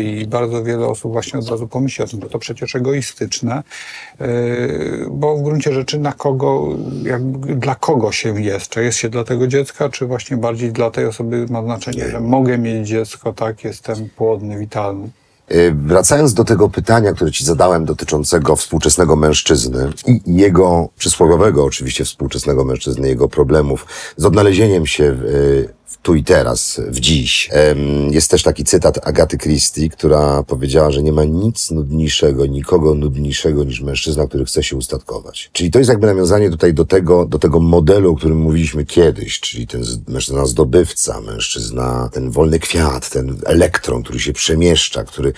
i 0.00 0.26
bardzo 0.26 0.64
wiele 0.64 0.86
osób 0.86 1.12
właśnie 1.12 1.38
od 1.38 1.48
razu 1.48 1.68
pomyśli 1.68 2.04
o 2.04 2.06
tym, 2.06 2.18
bo 2.18 2.28
to 2.28 2.38
przecież 2.38 2.74
egoistyczne, 2.74 3.62
yy, 4.20 4.26
bo 5.10 5.36
w 5.36 5.42
gruncie 5.42 5.72
rzeczy 5.72 5.98
na 5.98 6.12
kogo, 6.12 6.68
dla 7.56 7.74
kogo 7.74 8.12
się 8.12 8.42
jest? 8.42 8.68
Czy 8.68 8.84
jest 8.84 8.98
się 8.98 9.08
dla 9.08 9.24
tego 9.24 9.46
dziecka, 9.46 9.88
czy 9.88 10.06
właśnie 10.06 10.36
bardziej 10.36 10.72
dla 10.72 10.90
tej 10.90 11.06
osoby 11.06 11.46
ma 11.50 11.62
znaczenie, 11.62 12.08
że 12.08 12.20
mogę 12.20 12.58
mieć 12.58 12.88
dziecko, 12.88 13.32
tak, 13.32 13.64
jestem 13.64 14.08
płodny, 14.16 14.58
witalny. 14.58 15.08
Y, 15.54 15.74
Wracając 15.74 16.34
do 16.34 16.44
tego 16.44 16.68
pytania, 16.68 17.12
które 17.12 17.32
ci 17.32 17.44
zadałem 17.44 17.84
dotyczącego 17.84 18.56
współczesnego 18.56 19.16
mężczyzny 19.16 19.92
i 20.06 20.20
jego 20.26 20.88
przysłowiowego 20.98 21.64
oczywiście 21.64 22.04
współczesnego 22.04 22.64
mężczyzny, 22.64 23.08
jego 23.08 23.28
problemów 23.28 23.86
z 24.16 24.24
odnalezieniem 24.24 24.86
się 24.86 25.12
w, 25.12 25.24
y, 25.24 25.68
w 25.79 25.79
tu 26.02 26.14
i 26.14 26.24
teraz, 26.24 26.80
w 26.86 27.00
dziś. 27.00 27.50
Jest 28.10 28.30
też 28.30 28.42
taki 28.42 28.64
cytat 28.64 29.08
Agaty 29.08 29.38
Christie, 29.38 29.88
która 29.88 30.42
powiedziała, 30.42 30.90
że 30.90 31.02
nie 31.02 31.12
ma 31.12 31.24
nic 31.24 31.70
nudniejszego, 31.70 32.46
nikogo 32.46 32.94
nudniejszego 32.94 33.64
niż 33.64 33.80
mężczyzna, 33.80 34.26
który 34.26 34.44
chce 34.44 34.62
się 34.62 34.76
ustatkować. 34.76 35.50
Czyli 35.52 35.70
to 35.70 35.78
jest 35.78 35.88
jakby 35.88 36.06
nawiązanie 36.06 36.50
tutaj 36.50 36.74
do 36.74 36.84
tego, 36.84 37.26
do 37.26 37.38
tego 37.38 37.60
modelu, 37.60 38.12
o 38.12 38.16
którym 38.16 38.38
mówiliśmy 38.38 38.84
kiedyś, 38.84 39.40
czyli 39.40 39.66
ten 39.66 39.84
mężczyzna 40.08 40.46
zdobywca, 40.46 41.20
mężczyzna, 41.20 42.10
ten 42.12 42.30
wolny 42.30 42.58
kwiat, 42.58 43.10
ten 43.10 43.36
elektron, 43.44 44.02
który 44.02 44.20
się 44.20 44.32
przemieszcza, 44.32 45.04
który 45.04 45.32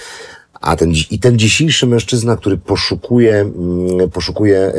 a 0.62 0.76
ten, 0.76 0.92
i 1.10 1.18
ten 1.18 1.38
dzisiejszy 1.38 1.86
mężczyzna, 1.86 2.36
który 2.36 2.58
poszukuje, 2.58 3.40
mm, 3.40 4.10
poszukuje 4.10 4.72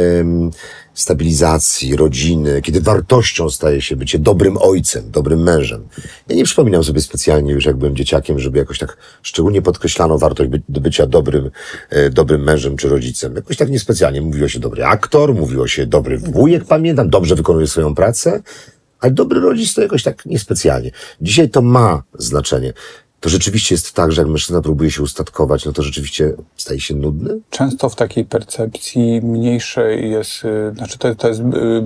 stabilizacji, 0.94 1.96
rodziny, 1.96 2.62
kiedy 2.62 2.82
wartością 2.82 3.50
staje 3.50 3.82
się 3.82 3.96
bycie 3.96 4.20
dobrym 4.20 4.58
ojcem, 4.58 5.12
dobrym 5.12 5.44
mężem. 5.44 5.88
Ja 6.30 6.36
nie 6.36 6.44
przypominam 6.44 6.84
sobie 6.84 7.02
specjalnie 7.02 7.54
już, 7.54 7.66
jak 7.66 7.78
byłem 7.78 7.96
dzieciakiem, 7.96 8.40
żeby 8.40 8.58
jakoś 8.58 8.80
tak 8.80 8.98
szczególnie 9.22 9.62
podkreślano 9.62 10.18
wartość 10.18 10.50
by, 10.50 10.62
bycia 10.82 11.06
dobrym, 11.06 11.52
e, 11.90 12.10
dobrym 12.10 12.44
mężem 12.44 12.78
czy 12.78 12.90
rodzicem. 12.90 13.36
Jakoś 13.36 13.58
tak 13.58 13.70
niespecjalnie. 13.70 14.22
Mówiło 14.22 14.48
się 14.48 14.60
dobry 14.60 14.86
aktor, 14.86 15.36
mówiło 15.36 15.68
się 15.68 15.86
dobry 15.86 16.18
wujek, 16.18 16.66
pamiętam, 16.66 17.10
dobrze 17.10 17.36
wykonuje 17.36 17.68
swoją 17.68 17.96
pracę, 17.96 18.42
ale 19.00 19.12
dobry 19.12 19.40
rodzic 19.40 19.74
to 19.74 19.82
jakoś 19.82 20.04
tak 20.04 20.26
niespecjalnie. 20.26 20.92
Dzisiaj 21.22 21.50
to 21.50 21.62
ma 21.62 22.04
znaczenie. 22.20 22.74
To 23.24 23.30
rzeczywiście 23.30 23.76
jest 23.76 23.94
tak, 23.94 24.12
że 24.12 24.22
jak 24.22 24.32
mężczyzna 24.32 24.62
próbuje 24.62 24.92
się 24.92 25.04
ustatkować, 25.04 25.66
no 25.66 25.74
to 25.74 25.84
rzeczywiście 25.84 26.34
staje 26.58 26.80
się 26.80 26.96
nudny? 26.96 27.40
Często 27.50 27.90
w 27.90 27.96
takiej 27.96 28.26
percepcji 28.26 29.22
mniejszej 29.22 30.12
jest, 30.12 30.46
y, 30.46 30.74
znaczy 30.76 30.98
to, 30.98 31.16
to 31.16 31.28
jest 31.28 31.40
y, 31.40 31.44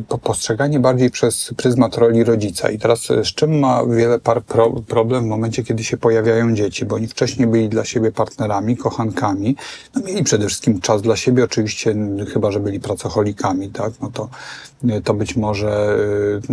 po- 0.07 0.17
postrzeganie 0.17 0.79
bardziej 0.79 1.11
przez 1.11 1.53
pryzmat 1.57 1.97
roli 1.97 2.23
rodzica. 2.23 2.69
I 2.69 2.79
teraz 2.79 3.09
y, 3.09 3.25
z 3.25 3.27
czym 3.27 3.59
ma 3.59 3.85
wiele 3.85 4.19
par 4.19 4.43
pro, 4.43 4.71
problem 4.71 5.23
w 5.23 5.27
momencie, 5.27 5.63
kiedy 5.63 5.83
się 5.83 5.97
pojawiają 5.97 6.55
dzieci, 6.55 6.85
bo 6.85 6.95
oni 6.95 7.07
wcześniej 7.07 7.47
byli 7.47 7.69
dla 7.69 7.85
siebie 7.85 8.11
partnerami, 8.11 8.77
kochankami, 8.77 9.55
no 9.95 10.01
mieli 10.01 10.23
przede 10.23 10.47
wszystkim 10.47 10.81
czas 10.81 11.01
dla 11.01 11.15
siebie, 11.15 11.43
oczywiście 11.43 11.95
chyba, 12.33 12.51
że 12.51 12.59
byli 12.59 12.79
pracocholikami, 12.79 13.69
tak, 13.69 13.93
no 14.01 14.11
to, 14.13 14.29
to 15.03 15.13
być 15.13 15.35
może 15.35 15.97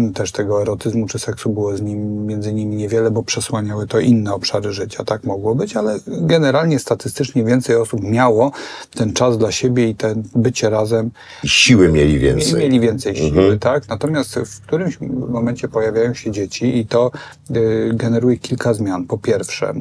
y, 0.09 0.13
też 0.13 0.33
tego 0.33 0.63
erotyzmu 0.63 1.07
czy 1.07 1.19
seksu 1.19 1.51
było 1.51 1.77
z 1.77 1.81
nim, 1.81 2.27
między 2.27 2.53
nimi 2.53 2.77
niewiele, 2.77 3.11
bo 3.11 3.23
przesłaniały 3.23 3.87
to 3.87 4.01
inne 4.01 4.35
obszary 4.35 4.73
życia, 4.73 5.05
tak 5.05 5.25
mogło 5.25 5.55
być, 5.55 5.77
ale 5.77 5.99
generalnie 6.07 6.79
statystycznie 6.79 7.45
więcej 7.45 7.77
osób 7.77 8.03
miało 8.03 8.53
ten 8.95 9.13
czas 9.13 9.39
dla 9.39 9.53
siebie 9.53 9.89
i 9.89 9.95
ten 9.95 10.23
bycie 10.35 10.71
razem 10.71 11.11
I 11.43 11.49
siły 11.49 11.93
mieli 11.93 12.19
więcej. 12.19 12.55
Mieli, 12.55 12.81
więcej 12.81 13.17
siły, 13.17 13.29
Mhm. 13.29 13.59
tak? 13.59 13.89
Natomiast 13.89 14.35
w 14.35 14.61
którymś 14.61 14.99
momencie 15.29 15.69
pojawiają 15.69 16.15
się 16.15 16.31
dzieci 16.31 16.79
i 16.79 16.87
to 16.87 17.11
y, 17.57 17.91
generuje 17.95 18.37
kilka 18.37 18.75
zmian. 18.75 19.05
Po 19.07 19.19
pierwsze, 19.19 19.73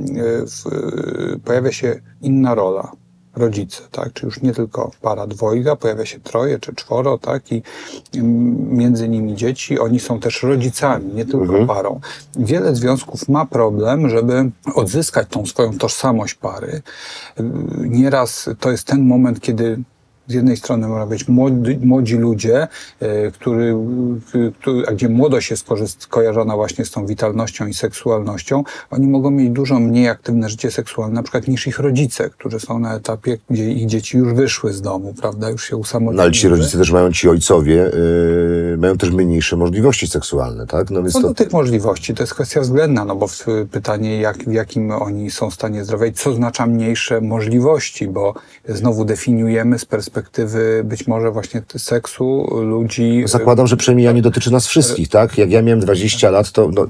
y, 1.35 1.39
pojawia 1.45 1.71
się 1.71 1.99
inna 2.21 2.55
rola 2.55 2.91
rodzice, 3.36 3.81
tak? 3.91 4.13
Czy 4.13 4.25
już 4.25 4.41
nie 4.41 4.53
tylko 4.53 4.91
para 5.01 5.27
dwojga, 5.27 5.75
pojawia 5.75 6.05
się 6.05 6.19
troje 6.19 6.59
czy 6.59 6.75
czworo, 6.75 7.17
tak? 7.17 7.51
I 7.51 7.63
ym, 8.15 8.77
między 8.77 9.09
nimi 9.09 9.36
dzieci, 9.36 9.79
oni 9.79 9.99
są 9.99 10.19
też 10.19 10.43
rodzicami, 10.43 11.13
nie 11.13 11.25
tylko 11.25 11.43
Mhm. 11.43 11.67
parą. 11.67 11.99
Wiele 12.36 12.75
związków 12.75 13.29
ma 13.29 13.45
problem, 13.45 14.09
żeby 14.09 14.51
odzyskać 14.75 15.27
tą 15.29 15.45
swoją 15.45 15.77
tożsamość 15.77 16.34
pary. 16.34 16.81
Y, 17.39 17.43
Nieraz 17.89 18.49
to 18.59 18.71
jest 18.71 18.88
ten 18.88 19.01
moment, 19.07 19.39
kiedy 19.39 19.79
z 20.28 20.34
jednej 20.34 20.57
strony 20.57 20.88
można 20.88 21.05
być 21.05 21.28
młodzi, 21.28 21.80
młodzi 21.84 22.17
ludzie, 22.17 22.67
e, 22.99 23.32
który, 23.32 23.76
który, 24.59 24.88
a 24.88 24.91
gdzie 24.91 25.09
młodość 25.09 25.51
jest 25.51 25.67
kojarzona 26.09 26.55
właśnie 26.55 26.86
z 26.86 26.91
tą 26.91 27.05
witalnością 27.05 27.67
i 27.67 27.74
seksualnością, 27.74 28.63
oni 28.91 29.07
mogą 29.07 29.32
mieć 29.32 29.49
dużo 29.49 29.80
mniej 29.80 30.09
aktywne 30.09 30.49
życie 30.49 30.71
seksualne, 30.71 31.15
na 31.15 31.24
przykład 31.24 31.47
niż 31.47 31.67
ich 31.67 31.80
rodzice, 31.80 32.30
którzy 32.30 32.59
są 32.59 32.80
na 32.80 32.95
etapie, 32.95 33.38
gdzie 33.49 33.71
ich 33.71 33.86
dzieci 33.86 34.17
już 34.17 34.34
wyszły 34.34 34.74
z 34.74 34.82
domu, 34.82 35.13
prawda, 35.21 35.49
już 35.49 35.63
się 35.63 35.78
usamodzielniły. 35.78 36.17
No 36.17 36.24
ale 36.24 36.32
ci 36.32 36.47
rodzice 36.47 36.78
też 36.78 36.91
mają, 36.91 37.11
ci 37.11 37.30
ojcowie, 37.30 37.74
yy, 37.74 38.78
mają 38.78 38.97
też 38.97 39.11
mniejsze 39.11 39.57
możliwości 39.57 40.07
seksualne, 40.07 40.67
tak? 40.67 40.89
No 40.89 41.01
więc 41.01 41.13
Co 41.13 41.21
to... 41.21 41.28
do 41.28 41.34
tych 41.34 41.51
możliwości, 41.51 42.13
to 42.13 42.24
jest 42.24 42.34
kwestia 42.34 42.61
względna, 42.61 43.05
no 43.05 43.15
bo 43.15 43.28
pytanie, 43.71 44.21
jak, 44.21 44.38
w 44.38 44.53
jakim 44.53 44.91
oni 44.91 45.32
są 45.32 45.49
w 45.49 45.53
stanie 45.53 45.84
zdrowia 45.84 46.05
i 46.05 46.13
co 46.13 46.30
oznacza 46.30 46.67
mniejsze 46.67 47.21
możliwości, 47.21 48.07
bo 48.07 48.34
znowu 48.69 49.05
definiujemy 49.05 49.80
z 49.80 49.86
perspektywy 49.86 50.12
być 50.84 51.07
może 51.07 51.32
właśnie 51.32 51.61
seksu 51.78 52.47
ludzi. 52.61 53.24
Zakładam, 53.26 53.68
że 53.68 53.78
przemijanie 53.78 54.22
dotyczy 54.22 54.51
nas 54.51 54.68
wszystkich, 54.68 55.09
tak? 55.09 55.38
Jak 55.38 55.51
ja 55.51 55.61
miałem 55.61 55.80
20 55.80 56.30
lat, 56.30 56.51
to 56.51 56.70
no, 56.74 56.88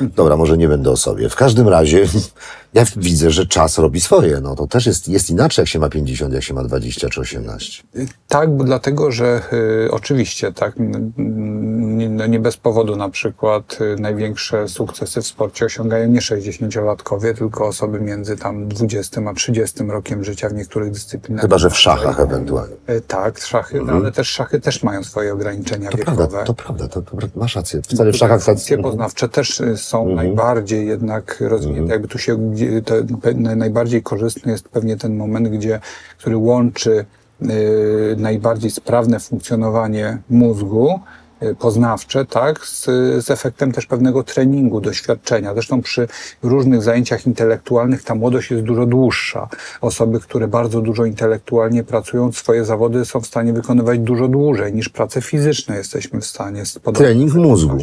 dobra, 0.00 0.36
może 0.36 0.58
nie 0.58 0.68
będę 0.68 0.90
o 0.90 0.96
sobie. 0.96 1.28
W 1.28 1.36
każdym 1.36 1.68
razie 1.68 2.06
ja 2.74 2.84
widzę, 2.96 3.30
że 3.30 3.46
czas 3.46 3.78
robi 3.78 4.00
swoje. 4.00 4.40
No 4.40 4.56
to 4.56 4.66
też 4.66 4.86
jest, 4.86 5.08
jest 5.08 5.30
inaczej, 5.30 5.62
jak 5.62 5.68
się 5.68 5.78
ma 5.78 5.88
50, 5.88 6.34
jak 6.34 6.42
się 6.42 6.54
ma 6.54 6.64
20 6.64 7.08
czy 7.08 7.20
18. 7.20 7.82
Tak, 8.28 8.56
bo 8.56 8.64
dlatego, 8.64 9.12
że 9.12 9.42
y, 9.86 9.90
oczywiście, 9.90 10.52
tak, 10.52 10.74
nie, 11.16 12.28
nie 12.28 12.40
bez 12.40 12.56
powodu 12.56 12.96
na 12.96 13.08
przykład 13.08 13.78
y, 13.80 14.00
największe 14.00 14.68
sukcesy 14.68 15.22
w 15.22 15.26
sporcie 15.26 15.64
osiągają 15.64 16.08
nie 16.08 16.20
60-latkowie, 16.20 17.34
tylko 17.34 17.66
osoby 17.66 18.00
między 18.00 18.36
tam 18.36 18.68
20 18.68 19.20
a 19.30 19.34
30 19.34 19.84
rokiem 19.88 20.24
życia 20.24 20.48
w 20.48 20.54
niektórych 20.54 20.90
dyscyplinach. 20.90 21.42
Chyba, 21.42 21.58
że 21.58 21.70
w 21.70 21.78
szachach 21.78 22.20
ewentualnie. 22.20 22.47
Y, 22.90 23.00
Tak, 23.00 23.38
szachy, 23.38 23.80
no, 23.86 23.92
ale 23.92 24.12
też 24.12 24.28
szachy 24.28 24.60
też 24.60 24.82
mają 24.82 25.04
swoje 25.04 25.32
ograniczenia 25.32 25.90
To 25.90 25.96
wiekowe. 25.96 26.16
prawda, 26.16 26.44
to 26.44 26.54
prawda, 26.54 26.88
to, 26.88 27.02
to 27.02 27.16
masz 27.36 27.56
rację. 27.56 27.82
Wcale 27.82 28.12
w 28.12 28.16
szachach 28.16 28.38
tak... 28.38 28.44
Funkcje 28.46 28.78
poznawcze 28.78 29.28
też 29.28 29.60
y, 29.60 29.76
są 29.76 29.98
Mhm. 30.00 30.16
najbardziej 30.16 30.86
jednak 30.88 31.36
rozwinięte. 31.40 31.92
Jakby 31.92 32.08
tu 32.08 32.18
się, 32.18 32.52
to 32.84 32.94
najbardziej 33.56 34.02
korzystny 34.02 34.52
jest 34.52 34.68
pewnie 34.68 34.96
ten 34.96 35.16
moment, 35.16 35.48
gdzie, 35.48 35.80
który 36.18 36.36
łączy 36.36 37.04
y, 37.42 38.16
najbardziej 38.18 38.70
sprawne 38.70 39.20
funkcjonowanie 39.20 40.18
mózgu 40.30 41.00
poznawcze, 41.58 42.24
tak, 42.24 42.66
z, 42.66 42.84
z 43.24 43.30
efektem 43.30 43.72
też 43.72 43.86
pewnego 43.86 44.22
treningu, 44.22 44.80
doświadczenia. 44.80 45.54
Zresztą 45.54 45.82
przy 45.82 46.08
różnych 46.42 46.82
zajęciach 46.82 47.26
intelektualnych 47.26 48.02
ta 48.02 48.14
młodość 48.14 48.50
jest 48.50 48.62
dużo 48.62 48.86
dłuższa. 48.86 49.48
Osoby, 49.80 50.20
które 50.20 50.48
bardzo 50.48 50.80
dużo 50.80 51.04
intelektualnie 51.04 51.84
pracują, 51.84 52.32
swoje 52.32 52.64
zawody 52.64 53.04
są 53.04 53.20
w 53.20 53.26
stanie 53.26 53.52
wykonywać 53.52 53.98
dużo 53.98 54.28
dłużej 54.28 54.72
niż 54.72 54.88
prace 54.88 55.20
fizyczne 55.22 55.76
jesteśmy 55.76 56.20
w 56.20 56.26
stanie. 56.26 56.62
Trening 56.94 57.34
mózgu. 57.34 57.78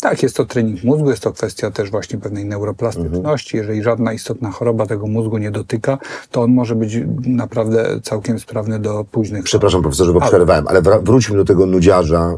Tak, 0.00 0.22
jest 0.22 0.36
to 0.36 0.44
trening 0.44 0.84
mózgu, 0.84 1.10
jest 1.10 1.22
to 1.22 1.32
kwestia 1.32 1.70
też 1.70 1.90
właśnie 1.90 2.18
pewnej 2.18 2.44
neuroplastyczności. 2.44 3.56
Jeżeli 3.56 3.82
żadna 3.82 4.12
istotna 4.12 4.50
choroba 4.50 4.86
tego 4.86 5.06
mózgu 5.06 5.38
nie 5.38 5.50
dotyka, 5.50 5.98
to 6.30 6.42
on 6.42 6.54
może 6.54 6.74
być 6.74 6.98
naprawdę 7.26 8.00
całkiem 8.02 8.38
sprawny 8.38 8.78
do 8.78 9.04
późnych 9.04 9.44
Przepraszam 9.44 9.82
profesorze, 9.82 10.12
bo 10.12 10.20
przerwałem, 10.20 10.68
ale 10.68 10.82
wra- 10.82 11.02
wróćmy 11.02 11.36
do 11.36 11.44
tego 11.44 11.66
nudziarza, 11.66 12.36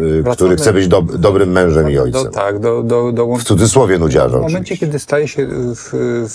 y, 0.00 0.24
który 0.32 0.56
chce 0.56 0.72
być 0.72 0.88
dob- 0.88 1.16
dobrym 1.16 1.50
mężem 1.52 1.90
i 1.90 1.98
ojcem. 1.98 2.24
Do, 2.24 2.30
tak, 2.30 2.58
do, 2.58 2.82
do, 2.82 3.12
do 3.12 3.26
W 3.36 3.44
cudzysłowie 3.44 3.98
nudziarza 3.98 4.28
W 4.28 4.40
momencie, 4.40 4.58
oczywiście. 4.58 4.86
kiedy 4.86 4.98
staje 4.98 5.28
się 5.28 5.46
w, 5.50 5.90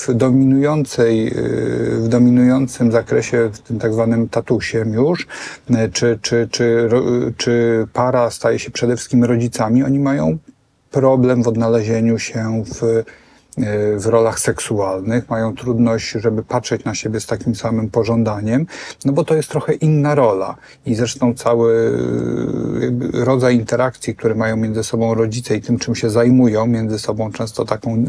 w 0.07 0.13
dominującej, 0.13 1.27
y, 1.27 1.99
w 2.01 2.07
dominującym 2.07 2.91
zakresie, 2.91 3.49
w 3.53 3.59
tym 3.59 3.79
tak 3.79 3.93
zwanym 3.93 4.29
tatusiem 4.29 4.93
już, 4.93 5.27
y, 5.71 5.89
czy, 5.93 6.19
czy, 6.21 6.47
czy, 6.51 6.87
ro- 6.87 7.03
czy 7.37 7.85
para 7.93 8.29
staje 8.29 8.59
się 8.59 8.71
przede 8.71 8.95
wszystkim 8.95 9.23
rodzicami, 9.23 9.83
oni 9.83 9.99
mają 9.99 10.37
problem 10.91 11.43
w 11.43 11.47
odnalezieniu 11.47 12.19
się 12.19 12.63
w, 12.65 12.83
y, 12.83 13.03
w 13.97 14.05
rolach 14.05 14.39
seksualnych, 14.39 15.29
mają 15.29 15.55
trudność, 15.55 16.11
żeby 16.11 16.43
patrzeć 16.43 16.83
na 16.83 16.95
siebie 16.95 17.19
z 17.19 17.25
takim 17.25 17.55
samym 17.55 17.89
pożądaniem, 17.89 18.65
no 19.05 19.13
bo 19.13 19.23
to 19.23 19.35
jest 19.35 19.49
trochę 19.49 19.73
inna 19.73 20.15
rola. 20.15 20.55
I 20.85 20.95
zresztą 20.95 21.33
cały 21.33 21.99
jakby 22.81 23.25
rodzaj 23.25 23.55
interakcji, 23.55 24.15
które 24.15 24.35
mają 24.35 24.57
między 24.57 24.83
sobą 24.83 25.13
rodzice 25.13 25.55
i 25.55 25.61
tym, 25.61 25.79
czym 25.79 25.95
się 25.95 26.09
zajmują, 26.09 26.67
między 26.67 26.99
sobą 26.99 27.31
często 27.31 27.65
taką 27.65 27.95
y, 27.95 28.05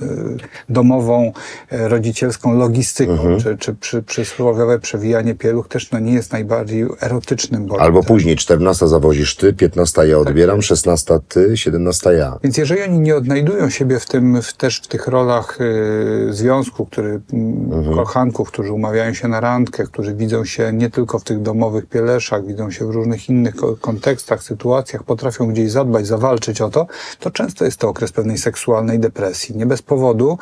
domową, 0.68 1.32
rodzicielską 1.70 2.58
logistyką, 2.58 3.36
czy, 3.42 3.56
czy 3.58 3.74
przy, 3.74 4.02
przysłowiowe 4.02 4.78
przewijanie 4.78 5.34
pieluch 5.34 5.68
też 5.68 5.90
no, 5.90 5.98
nie 5.98 6.12
jest 6.12 6.32
najbardziej 6.32 6.86
erotycznym 7.00 7.66
bodźcem. 7.66 7.84
Albo 7.84 8.02
później 8.02 8.36
14 8.36 8.88
zawozisz 8.88 9.36
ty, 9.36 9.52
15 9.52 10.06
ja 10.06 10.18
odbieram, 10.18 10.62
16 10.62 11.18
ty, 11.28 11.56
17 11.56 12.10
ja. 12.12 12.38
Więc 12.42 12.56
jeżeli 12.56 12.82
oni 12.82 12.98
nie 12.98 13.16
odnajdują 13.16 13.70
siebie 13.70 14.00
w 14.00 14.06
tym, 14.06 14.42
w, 14.42 14.52
też 14.52 14.80
w 14.80 14.86
tych 14.86 15.06
rolach 15.06 15.35
y, 15.60 16.26
związku, 16.30 16.86
który, 16.86 17.20
mm, 17.32 17.94
kochanków, 17.94 18.48
którzy 18.48 18.72
umawiają 18.72 19.14
się 19.14 19.28
na 19.28 19.40
randkę, 19.40 19.84
którzy 19.84 20.14
widzą 20.14 20.44
się 20.44 20.72
nie 20.72 20.90
tylko 20.90 21.18
w 21.18 21.24
tych 21.24 21.42
domowych 21.42 21.86
pieleszach, 21.86 22.46
widzą 22.46 22.70
się 22.70 22.86
w 22.86 22.90
różnych 22.90 23.28
innych 23.28 23.56
ko- 23.56 23.76
kontekstach, 23.76 24.42
sytuacjach, 24.42 25.02
potrafią 25.02 25.46
gdzieś 25.46 25.70
zadbać, 25.70 26.06
zawalczyć 26.06 26.60
o 26.60 26.70
to, 26.70 26.86
to 27.20 27.30
często 27.30 27.64
jest 27.64 27.78
to 27.78 27.88
okres 27.88 28.12
pewnej 28.12 28.38
seksualnej 28.38 28.98
depresji. 28.98 29.56
Nie 29.56 29.66
bez 29.66 29.82
powodu 29.82 30.38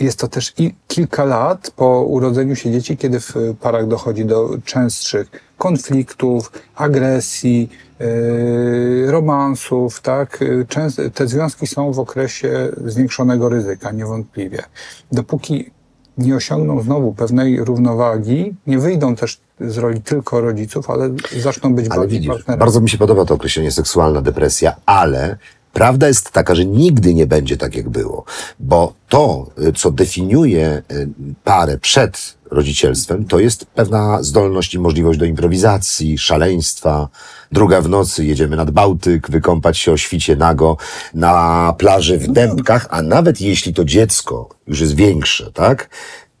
jest 0.00 0.18
to 0.18 0.28
też 0.28 0.54
i 0.58 0.74
kilka 0.88 1.24
lat 1.24 1.70
po 1.76 2.00
urodzeniu 2.02 2.56
się 2.56 2.70
dzieci, 2.70 2.96
kiedy 2.96 3.20
w 3.20 3.34
parach 3.60 3.86
dochodzi 3.86 4.24
do 4.24 4.50
częstszych 4.64 5.30
konfliktów, 5.58 6.52
agresji, 6.76 7.70
romansów, 9.06 10.00
tak? 10.00 10.38
Yy, 10.40 10.66
Często, 10.68 11.02
te 11.10 11.26
związki 11.26 11.66
są 11.66 11.92
w 11.92 11.98
okresie 11.98 12.68
zwiększonego 12.86 13.48
ryzyka, 13.48 13.90
niewątpliwie. 13.92 14.62
Dopóki 15.12 15.70
nie 16.18 16.36
osiągną 16.36 16.82
znowu 16.82 17.12
pewnej 17.12 17.64
równowagi, 17.64 18.54
nie 18.66 18.78
wyjdą 18.78 19.16
też 19.16 19.40
z 19.60 19.78
roli 19.78 20.02
tylko 20.02 20.40
rodziców, 20.40 20.90
ale 20.90 21.10
zaczną 21.42 21.74
być 21.74 21.86
Ale 21.90 22.00
bardziej 22.00 22.18
widzisz, 22.18 22.32
partnerami. 22.34 22.60
bardzo 22.60 22.80
mi 22.80 22.90
się 22.90 22.98
podoba 22.98 23.24
to 23.24 23.34
określenie 23.34 23.72
seksualna 23.72 24.22
depresja, 24.22 24.76
ale 24.86 25.36
prawda 25.72 26.08
jest 26.08 26.30
taka, 26.30 26.54
że 26.54 26.64
nigdy 26.66 27.14
nie 27.14 27.26
będzie 27.26 27.56
tak, 27.56 27.76
jak 27.76 27.88
było. 27.88 28.24
Bo 28.60 28.92
to, 29.08 29.46
y, 29.68 29.72
co 29.72 29.90
definiuje 29.90 30.82
y, 30.92 31.08
parę 31.44 31.78
przed 31.78 32.34
rodzicielstwem, 32.50 33.24
to 33.24 33.38
jest 33.38 33.66
pewna 33.66 34.22
zdolność 34.22 34.74
i 34.74 34.78
możliwość 34.78 35.18
do 35.18 35.24
improwizacji, 35.24 36.18
szaleństwa. 36.18 37.08
Druga 37.54 37.80
w 37.80 37.88
nocy 37.88 38.24
jedziemy 38.24 38.56
nad 38.56 38.70
Bałtyk, 38.70 39.30
wykąpać 39.30 39.78
się 39.78 39.92
o 39.92 39.96
świcie 39.96 40.36
nago 40.36 40.76
na 41.14 41.74
plaży 41.78 42.18
w 42.18 42.32
Dębkach, 42.32 42.86
a 42.90 43.02
nawet 43.02 43.40
jeśli 43.40 43.74
to 43.74 43.84
dziecko 43.84 44.48
już 44.66 44.80
jest 44.80 44.94
większe, 44.94 45.52
tak? 45.52 45.88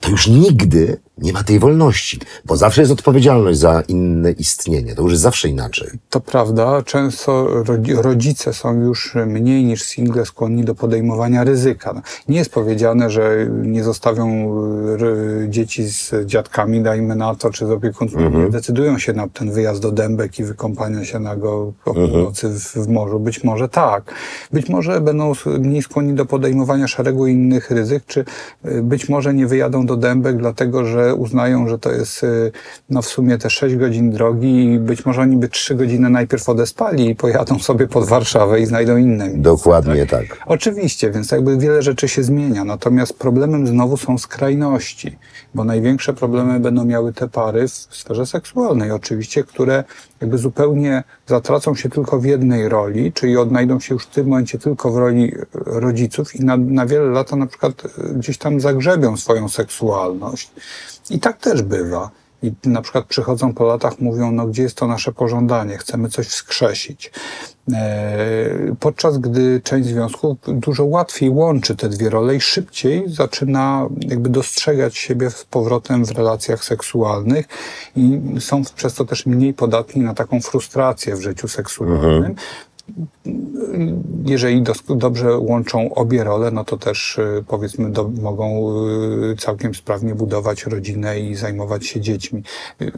To 0.00 0.10
już 0.10 0.28
nigdy 0.28 1.00
nie 1.18 1.32
ma 1.32 1.44
tej 1.44 1.58
wolności, 1.58 2.20
bo 2.44 2.56
zawsze 2.56 2.80
jest 2.80 2.92
odpowiedzialność 2.92 3.58
za 3.58 3.82
inne 3.88 4.30
istnienie. 4.30 4.94
To 4.94 5.02
już 5.02 5.10
jest 5.10 5.22
zawsze 5.22 5.48
inaczej. 5.48 5.88
To 6.10 6.20
prawda, 6.20 6.82
często 6.82 7.48
rodzi- 7.64 8.02
rodzice 8.02 8.52
są 8.52 8.80
już 8.80 9.14
mniej 9.26 9.64
niż 9.64 9.82
single 9.82 10.26
skłonni 10.26 10.64
do 10.64 10.74
podejmowania 10.74 11.44
ryzyka. 11.44 12.02
Nie 12.28 12.38
jest 12.38 12.52
powiedziane, 12.52 13.10
że 13.10 13.46
nie 13.62 13.84
zostawią 13.84 14.26
y, 15.44 15.48
dzieci 15.48 15.88
z 15.88 16.12
dziadkami, 16.26 16.82
dajmy 16.82 17.16
na 17.16 17.34
to, 17.34 17.50
czy 17.50 17.66
z 17.66 17.70
opiekunkami, 17.70 18.38
nie 18.38 18.50
decydują 18.50 18.98
się 18.98 19.12
na 19.12 19.28
ten 19.28 19.52
wyjazd 19.52 19.82
do 19.82 19.92
Dębek 19.92 20.38
i 20.38 20.44
wykąpanie 20.44 21.04
się 21.04 21.18
nago 21.18 21.72
o 21.84 21.94
północy 21.94 22.48
w, 22.48 22.74
w 22.74 22.88
morzu. 22.88 23.20
Być 23.20 23.44
może 23.44 23.68
tak. 23.68 24.14
Być 24.52 24.68
może 24.68 25.00
będą 25.00 25.32
mniej 25.58 25.82
skłonni 25.82 26.14
do 26.14 26.26
podejmowania 26.26 26.88
szeregu 26.88 27.26
innych 27.26 27.70
ryzyk, 27.70 28.04
czy 28.06 28.24
y, 28.66 28.82
być 28.82 29.08
może 29.08 29.34
nie 29.34 29.46
wyjadą 29.46 29.86
do 29.86 29.96
Dębek, 29.96 30.36
dlatego 30.36 30.84
że 30.84 31.03
uznają, 31.12 31.68
że 31.68 31.78
to 31.78 31.92
jest 31.92 32.24
y, 32.24 32.52
no 32.90 33.02
w 33.02 33.06
sumie 33.06 33.38
te 33.38 33.50
6 33.50 33.76
godzin 33.76 34.10
drogi 34.10 34.64
i 34.64 34.78
być 34.78 35.06
może 35.06 35.20
oni 35.20 35.36
by 35.36 35.48
3 35.48 35.74
godziny 35.74 36.10
najpierw 36.10 36.48
odespali 36.48 37.10
i 37.10 37.16
pojadą 37.16 37.58
sobie 37.58 37.86
pod 37.86 38.08
Warszawę 38.08 38.60
i 38.60 38.66
znajdą 38.66 38.96
inne 38.96 39.24
miejsce. 39.24 39.42
Dokładnie 39.42 40.06
tak. 40.06 40.24
Oczywiście, 40.46 41.10
więc 41.10 41.30
jakby 41.30 41.58
wiele 41.58 41.82
rzeczy 41.82 42.08
się 42.08 42.22
zmienia. 42.22 42.64
Natomiast 42.64 43.18
problemem 43.18 43.66
znowu 43.66 43.96
są 43.96 44.18
skrajności, 44.18 45.18
bo 45.54 45.64
największe 45.64 46.12
problemy 46.12 46.60
będą 46.60 46.84
miały 46.84 47.12
te 47.12 47.28
pary 47.28 47.68
w 47.68 47.70
sferze 47.70 48.26
seksualnej, 48.26 48.90
oczywiście, 48.90 49.44
które 49.44 49.84
jakby 50.24 50.38
zupełnie 50.38 51.02
zatracą 51.26 51.74
się 51.74 51.88
tylko 51.88 52.18
w 52.18 52.24
jednej 52.24 52.68
roli, 52.68 53.12
czyli 53.12 53.36
odnajdą 53.36 53.80
się 53.80 53.94
już 53.94 54.04
w 54.04 54.10
tym 54.10 54.28
momencie 54.28 54.58
tylko 54.58 54.92
w 54.92 54.96
roli 54.96 55.34
e, 55.34 55.46
rodziców 55.54 56.36
i 56.36 56.44
na, 56.44 56.56
na 56.56 56.86
wiele 56.86 57.10
lat 57.10 57.32
na 57.32 57.46
przykład 57.46 57.72
e, 57.84 58.14
gdzieś 58.14 58.38
tam 58.38 58.60
zagrzebią 58.60 59.16
swoją 59.16 59.48
seksualność. 59.48 60.50
I 61.10 61.18
tak 61.20 61.38
też 61.38 61.62
bywa. 61.62 62.10
I 62.42 62.52
na 62.64 62.82
przykład 62.82 63.04
przychodzą 63.04 63.54
po 63.54 63.64
latach, 63.64 64.00
mówią, 64.00 64.32
no 64.32 64.46
gdzie 64.46 64.62
jest 64.62 64.76
to 64.76 64.86
nasze 64.86 65.12
pożądanie, 65.12 65.78
chcemy 65.78 66.08
coś 66.08 66.26
wskrzesić. 66.26 67.12
E, 67.72 68.74
Podczas 68.80 69.18
gdy 69.18 69.60
część 69.64 69.88
związków 69.88 70.36
dużo 70.46 70.84
łatwiej 70.84 71.30
łączy 71.30 71.76
te 71.76 71.88
dwie 71.88 72.10
role 72.10 72.36
i 72.36 72.40
szybciej 72.40 73.04
zaczyna 73.06 73.88
jakby 74.00 74.28
dostrzegać 74.30 74.96
siebie 74.96 75.30
z 75.30 75.44
powrotem 75.44 76.04
w 76.04 76.10
relacjach 76.10 76.64
seksualnych 76.64 77.46
i 77.96 78.20
są 78.40 78.62
przez 78.76 78.94
to 78.94 79.04
też 79.04 79.26
mniej 79.26 79.54
podatni 79.54 80.02
na 80.02 80.14
taką 80.14 80.40
frustrację 80.40 81.16
w 81.16 81.22
życiu 81.22 81.48
seksualnym. 81.48 82.34
Jeżeli 84.24 84.62
dos- 84.62 84.82
dobrze 84.96 85.38
łączą 85.38 85.94
obie 85.94 86.24
role, 86.24 86.50
no 86.50 86.64
to 86.64 86.76
też 86.76 87.18
y, 87.18 87.44
powiedzmy 87.48 87.90
do, 87.90 88.08
mogą 88.22 88.70
y, 89.32 89.36
całkiem 89.36 89.74
sprawnie 89.74 90.14
budować 90.14 90.64
rodzinę 90.66 91.20
i 91.20 91.34
zajmować 91.34 91.86
się 91.86 92.00
dziećmi. 92.00 92.42
Y, 92.82 92.92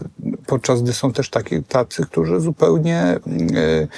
Podczas 0.46 0.82
gdy 0.82 0.92
są 0.92 1.12
też 1.12 1.30
taki, 1.30 1.62
tacy, 1.62 2.02
którzy 2.02 2.40
zupełnie 2.40 3.18
y, 3.26 3.88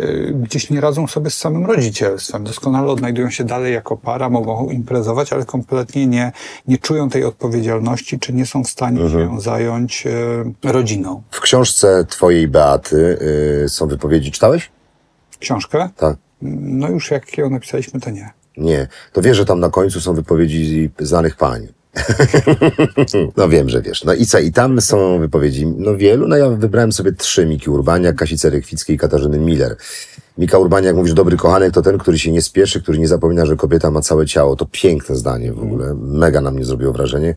y, 0.00 0.32
gdzieś 0.42 0.70
nie 0.70 0.80
radzą 0.80 1.06
sobie 1.06 1.30
z 1.30 1.36
samym 1.36 1.66
rodzicielstwem. 1.66 2.44
Doskonale 2.44 2.88
odnajdują 2.92 3.30
się 3.30 3.44
dalej 3.44 3.74
jako 3.74 3.96
para, 3.96 4.30
mogą 4.30 4.70
imprezować, 4.70 5.32
ale 5.32 5.44
kompletnie 5.44 6.06
nie, 6.06 6.32
nie 6.68 6.78
czują 6.78 7.10
tej 7.10 7.24
odpowiedzialności, 7.24 8.18
czy 8.18 8.32
nie 8.32 8.46
są 8.46 8.64
w 8.64 8.68
stanie 8.68 9.10
się 9.10 9.40
zająć 9.40 10.06
y, 10.06 10.72
rodziną. 10.72 11.22
W 11.30 11.40
książce 11.40 12.04
twojej 12.08 12.48
Beaty 12.48 13.18
są 13.68 13.86
wypowiedzi. 13.86 14.30
Czytałeś? 14.30 14.73
Książkę? 15.44 15.88
Tak. 15.96 16.16
No 16.42 16.88
już 16.88 17.10
jak 17.10 17.38
ją 17.38 17.50
napisaliśmy, 17.50 18.00
to 18.00 18.10
nie. 18.10 18.30
Nie. 18.56 18.88
To 19.12 19.22
wiesz, 19.22 19.36
że 19.36 19.44
tam 19.44 19.60
na 19.60 19.70
końcu 19.70 20.00
są 20.00 20.14
wypowiedzi 20.14 20.90
znanych 20.98 21.36
pań. 21.36 21.68
no 23.36 23.48
wiem, 23.48 23.68
że 23.68 23.82
wiesz. 23.82 24.04
No 24.04 24.14
i 24.14 24.26
co? 24.26 24.38
I 24.38 24.52
tam 24.52 24.80
są 24.80 25.18
wypowiedzi, 25.18 25.66
no 25.66 25.96
wielu. 25.96 26.28
No 26.28 26.36
ja 26.36 26.48
wybrałem 26.48 26.92
sobie 26.92 27.12
trzy. 27.12 27.46
Miki 27.46 27.70
Urbaniak, 27.70 28.16
Kasi 28.16 28.38
Cerekwickiej 28.38 28.96
i 28.96 28.98
Katarzyny 28.98 29.38
Miller. 29.38 29.76
Mika 30.38 30.58
Urbaniak 30.58 30.96
mówi, 30.96 31.08
że 31.08 31.14
dobry 31.14 31.36
kochanek 31.36 31.72
to 31.72 31.82
ten, 31.82 31.98
który 31.98 32.18
się 32.18 32.32
nie 32.32 32.42
spieszy, 32.42 32.82
który 32.82 32.98
nie 32.98 33.08
zapomina, 33.08 33.46
że 33.46 33.56
kobieta 33.56 33.90
ma 33.90 34.00
całe 34.00 34.26
ciało. 34.26 34.56
To 34.56 34.66
piękne 34.72 35.16
zdanie 35.16 35.52
w 35.52 35.62
ogóle. 35.62 35.94
Mega 35.94 36.40
na 36.40 36.50
mnie 36.50 36.64
zrobiło 36.64 36.92
wrażenie. 36.92 37.34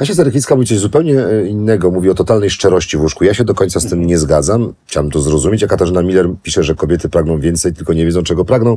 Kasia 0.00 0.14
Zarekwicka 0.14 0.54
mówi 0.54 0.66
coś 0.66 0.78
zupełnie 0.78 1.26
e, 1.26 1.46
innego, 1.46 1.90
mówi 1.90 2.10
o 2.10 2.14
totalnej 2.14 2.50
szczerości 2.50 2.96
w 2.96 3.00
łóżku. 3.00 3.24
Ja 3.24 3.34
się 3.34 3.44
do 3.44 3.54
końca 3.54 3.80
z 3.80 3.86
tym 3.86 4.06
nie 4.06 4.18
zgadzam, 4.18 4.72
chciałem 4.86 5.10
to 5.10 5.20
zrozumieć, 5.20 5.62
a 5.62 5.66
Katarzyna 5.66 6.02
Miller 6.02 6.28
pisze, 6.42 6.62
że 6.62 6.74
kobiety 6.74 7.08
pragną 7.08 7.40
więcej, 7.40 7.72
tylko 7.72 7.92
nie 7.92 8.06
wiedzą 8.06 8.22
czego 8.22 8.44
pragną. 8.44 8.76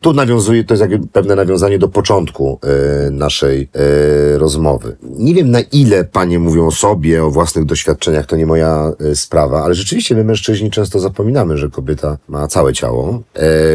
Tu 0.00 0.12
nawiązuje, 0.12 0.64
to 0.64 0.74
jest 0.74 0.80
jakby 0.80 1.06
pewne 1.06 1.36
nawiązanie 1.36 1.78
do 1.78 1.88
początku 1.88 2.58
e, 3.06 3.10
naszej 3.10 3.68
e, 3.74 4.38
rozmowy. 4.38 4.96
Nie 5.02 5.34
wiem 5.34 5.50
na 5.50 5.60
ile 5.60 6.04
panie 6.04 6.38
mówią 6.38 6.66
o 6.66 6.70
sobie, 6.70 7.24
o 7.24 7.30
własnych 7.30 7.64
doświadczeniach, 7.64 8.26
to 8.26 8.36
nie 8.36 8.46
moja 8.46 8.92
e, 9.10 9.14
sprawa, 9.14 9.64
ale 9.64 9.74
rzeczywiście 9.74 10.14
my 10.14 10.24
mężczyźni 10.24 10.70
często 10.70 11.00
zapominamy, 11.00 11.58
że 11.58 11.70
kobieta 11.70 12.18
ma 12.28 12.48
całe 12.48 12.72
ciało. 12.72 13.22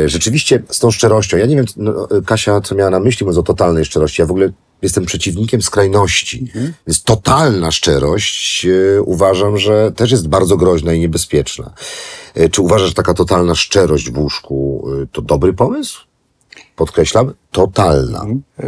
Rzeczywiście 0.05 0.63
z 0.69 0.79
tą 0.79 0.91
szczerością, 0.91 1.37
ja 1.37 1.45
nie 1.45 1.55
wiem, 1.55 1.65
no, 1.77 2.07
Kasia, 2.25 2.61
co 2.61 2.75
miała 2.75 2.89
na 2.89 2.99
myśli, 2.99 3.25
mówiąc 3.25 3.37
o 3.37 3.43
totalnej 3.43 3.85
szczerości, 3.85 4.21
ja 4.21 4.25
w 4.25 4.31
ogóle 4.31 4.51
jestem 4.81 5.05
przeciwnikiem 5.05 5.61
skrajności. 5.61 6.51
Więc 6.87 7.03
totalna 7.03 7.71
szczerość 7.71 8.65
e, 8.65 9.01
uważam, 9.01 9.57
że 9.57 9.91
też 9.95 10.11
jest 10.11 10.27
bardzo 10.27 10.57
groźna 10.57 10.93
i 10.93 10.99
niebezpieczna. 10.99 11.73
E, 12.35 12.49
czy 12.49 12.61
uważasz, 12.61 12.87
że 12.89 12.95
taka 12.95 13.13
totalna 13.13 13.55
szczerość 13.55 14.11
w 14.11 14.17
łóżku 14.17 14.87
e, 15.03 15.07
to 15.11 15.21
dobry 15.21 15.53
pomysł? 15.53 16.01
Podkreślam, 16.75 17.33
totalna. 17.51 18.25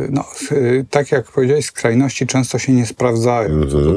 No, 0.09 0.23
y, 0.51 0.85
tak 0.89 1.11
jak 1.11 1.31
powiedziałeś, 1.31 1.65
skrajności 1.65 2.27
często 2.27 2.59
się 2.59 2.73
nie 2.73 2.85
sprawdzają. 2.85 3.49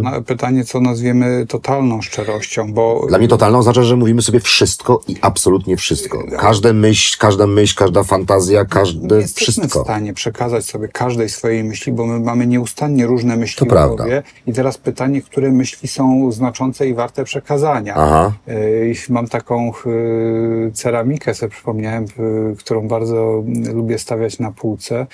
Na, 0.02 0.20
pytanie, 0.20 0.64
co 0.64 0.80
nazwiemy 0.80 1.46
totalną 1.48 2.02
szczerością, 2.02 2.72
bo 2.72 3.06
Dla 3.08 3.18
mnie 3.18 3.28
totalna 3.28 3.58
oznacza, 3.58 3.82
że 3.82 3.96
mówimy 3.96 4.22
sobie 4.22 4.40
wszystko 4.40 5.00
i 5.08 5.16
absolutnie 5.20 5.76
wszystko. 5.76 6.24
Każda 6.38 6.72
myśl, 6.72 7.16
każda 7.20 7.46
myśl, 7.46 7.74
każda 7.78 8.02
fantazja, 8.02 8.60
nie 8.60 8.66
każde 8.66 9.16
jesteśmy 9.20 9.52
w 9.52 9.56
wszystko. 9.56 9.84
stanie 9.84 10.14
przekazać 10.14 10.64
sobie 10.66 10.88
każdej 10.88 11.28
swojej 11.28 11.64
myśli, 11.64 11.92
bo 11.92 12.06
my 12.06 12.20
mamy 12.20 12.46
nieustannie 12.46 13.06
różne 13.06 13.36
myśli 13.36 13.58
To 13.58 13.64
w 13.64 13.68
prawda. 13.68 13.96
głowie. 13.96 14.22
I 14.46 14.52
teraz 14.52 14.78
pytanie, 14.78 15.22
które 15.22 15.52
myśli 15.52 15.88
są 15.88 16.32
znaczące 16.32 16.86
i 16.88 16.94
warte 16.94 17.24
przekazania. 17.24 17.94
Aha. 17.96 18.32
Y, 18.48 18.94
Mam 19.08 19.28
taką 19.28 19.72
y, 19.86 20.70
ceramikę, 20.74 21.34
sobie 21.34 21.50
przypomniałem, 21.50 22.04
którą 22.58 22.88
bardzo 22.88 23.42
lubię 23.74 23.98
stawiać 23.98 24.38
na 24.38 24.52
półce, 24.52 24.73
y, 24.78 25.08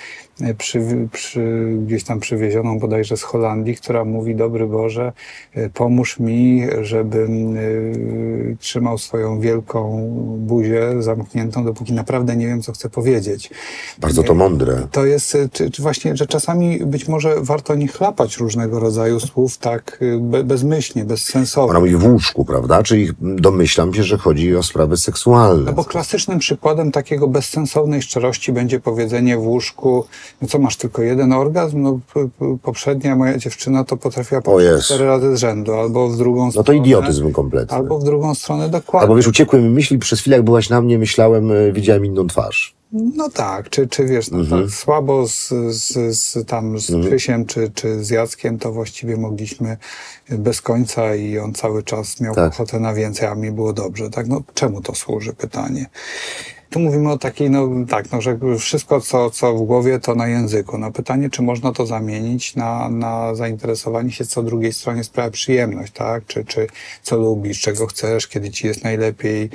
przy, 0.58 1.08
przy, 1.12 1.72
gdzieś 1.86 2.04
tam 2.04 2.20
przywiezioną 2.20 2.78
bodajże 2.78 3.16
z 3.16 3.22
Holandii, 3.22 3.76
która 3.76 4.04
mówi, 4.04 4.34
dobry 4.34 4.66
Boże, 4.66 5.12
y, 5.56 5.70
pomóż 5.74 6.18
mi, 6.18 6.62
żebym 6.82 7.56
y, 7.56 8.56
trzymał 8.60 8.98
swoją 8.98 9.40
wielką 9.40 10.10
buzię 10.38 11.02
zamkniętą, 11.02 11.64
dopóki 11.64 11.92
naprawdę 11.92 12.36
nie 12.36 12.46
wiem, 12.46 12.62
co 12.62 12.72
chcę 12.72 12.90
powiedzieć. 12.90 13.50
Bardzo 13.98 14.22
to 14.22 14.34
mądre. 14.34 14.86
To 14.92 15.06
jest 15.06 15.36
czy, 15.52 15.70
czy 15.70 15.82
właśnie, 15.82 16.16
że 16.16 16.26
czasami 16.26 16.78
być 16.86 17.08
może 17.08 17.34
warto 17.40 17.74
nie 17.74 17.88
chlapać 17.88 18.36
różnego 18.36 18.80
rodzaju 18.80 19.20
słów 19.20 19.58
tak 19.58 20.00
be, 20.20 20.44
bezmyślnie, 20.44 21.04
bezsensownie. 21.04 21.70
Ona 21.70 21.80
mówi 21.80 21.96
w 21.96 22.04
łóżku, 22.04 22.44
prawda? 22.44 22.82
Czyli 22.82 23.08
domyślam 23.20 23.94
się, 23.94 24.02
że 24.02 24.18
chodzi 24.18 24.56
o 24.56 24.62
sprawy 24.62 24.96
seksualne. 24.96 25.64
No 25.64 25.72
bo 25.72 25.84
klasycznym 25.84 26.38
przykładem 26.38 26.92
takiego 26.92 27.28
bezsensownej 27.28 28.02
szczerości 28.02 28.52
będzie 28.52 28.80
powiedzenie 28.80 29.36
w 29.36 29.46
łóżku, 29.46 30.04
no 30.42 30.48
co 30.48 30.58
masz 30.58 30.76
tylko 30.76 31.02
jeden 31.02 31.32
orgazm? 31.32 31.82
No 31.82 31.98
poprzednia 32.62 33.16
moja 33.16 33.38
dziewczyna 33.38 33.84
to 33.84 33.96
potrafiła 33.96 34.40
po 34.40 34.60
Jezu. 34.60 34.82
cztery 34.82 35.04
razy 35.06 35.36
z 35.36 35.40
rzędu, 35.40 35.74
albo 35.74 36.08
w 36.08 36.16
drugą 36.16 36.46
No 36.46 36.52
to 36.52 36.62
stronę. 36.62 36.78
idiotyzm 36.80 37.32
kompletny. 37.32 37.76
Albo 37.76 37.98
w 37.98 38.04
drugą 38.04 38.34
stronę 38.34 38.68
dokładnie. 38.68 39.02
Albo 39.02 39.16
wiesz, 39.16 39.26
uciekły 39.26 39.60
mi 39.62 39.68
myśli, 39.70 39.98
przez 39.98 40.20
chwilę 40.20 40.36
jak 40.36 40.44
byłaś 40.44 40.68
na 40.70 40.80
mnie, 40.80 40.98
myślałem, 40.98 41.52
e, 41.52 41.72
widziałem 41.72 42.04
inną 42.04 42.26
twarz. 42.26 42.74
No 42.92 43.28
tak, 43.28 43.70
czy, 43.70 43.88
czy 43.88 44.04
wiesz, 44.04 44.30
no 44.30 44.38
Mhm. 44.38 44.62
tak 44.62 44.70
słabo 44.74 45.26
z, 45.28 45.48
z, 45.70 46.16
z, 46.18 46.46
tam 46.46 46.78
z 46.78 47.06
Krzysiem 47.06 47.46
czy, 47.46 47.70
czy 47.74 48.04
z 48.04 48.10
Jackiem, 48.10 48.58
to 48.58 48.72
właściwie 48.72 49.16
mogliśmy 49.16 49.76
bez 50.30 50.60
końca 50.62 51.14
i 51.14 51.38
on 51.38 51.54
cały 51.54 51.82
czas 51.82 52.20
miał 52.20 52.34
Tak. 52.34 52.52
ochotę 52.52 52.80
na 52.80 52.94
więcej, 52.94 53.28
a 53.28 53.34
mi 53.34 53.50
było 53.50 53.72
dobrze. 53.72 54.10
Tak, 54.10 54.26
no 54.28 54.42
czemu 54.54 54.80
to 54.80 54.94
służy? 54.94 55.32
Pytanie. 55.32 55.86
Tu 56.70 56.80
mówimy 56.80 57.12
o 57.12 57.18
takiej, 57.18 57.50
no 57.50 57.68
tak, 57.88 58.12
no, 58.12 58.20
że 58.20 58.38
wszystko, 58.58 59.00
co, 59.00 59.30
co 59.30 59.54
w 59.54 59.62
głowie, 59.62 59.98
to 59.98 60.14
na 60.14 60.28
języku. 60.28 60.78
No 60.78 60.92
pytanie, 60.92 61.30
czy 61.30 61.42
można 61.42 61.72
to 61.72 61.86
zamienić 61.86 62.56
na, 62.56 62.88
na 62.88 63.34
zainteresowanie 63.34 64.12
się, 64.12 64.26
co 64.26 64.42
drugiej 64.42 64.72
stronie 64.72 65.04
sprawia 65.04 65.30
przyjemność, 65.30 65.92
tak? 65.92 66.26
Czy, 66.26 66.44
czy 66.44 66.66
co 67.02 67.16
lubisz, 67.16 67.60
czego 67.60 67.86
chcesz, 67.86 68.28
kiedy 68.28 68.50
ci 68.50 68.66
jest 68.66 68.84
najlepiej, 68.84 69.50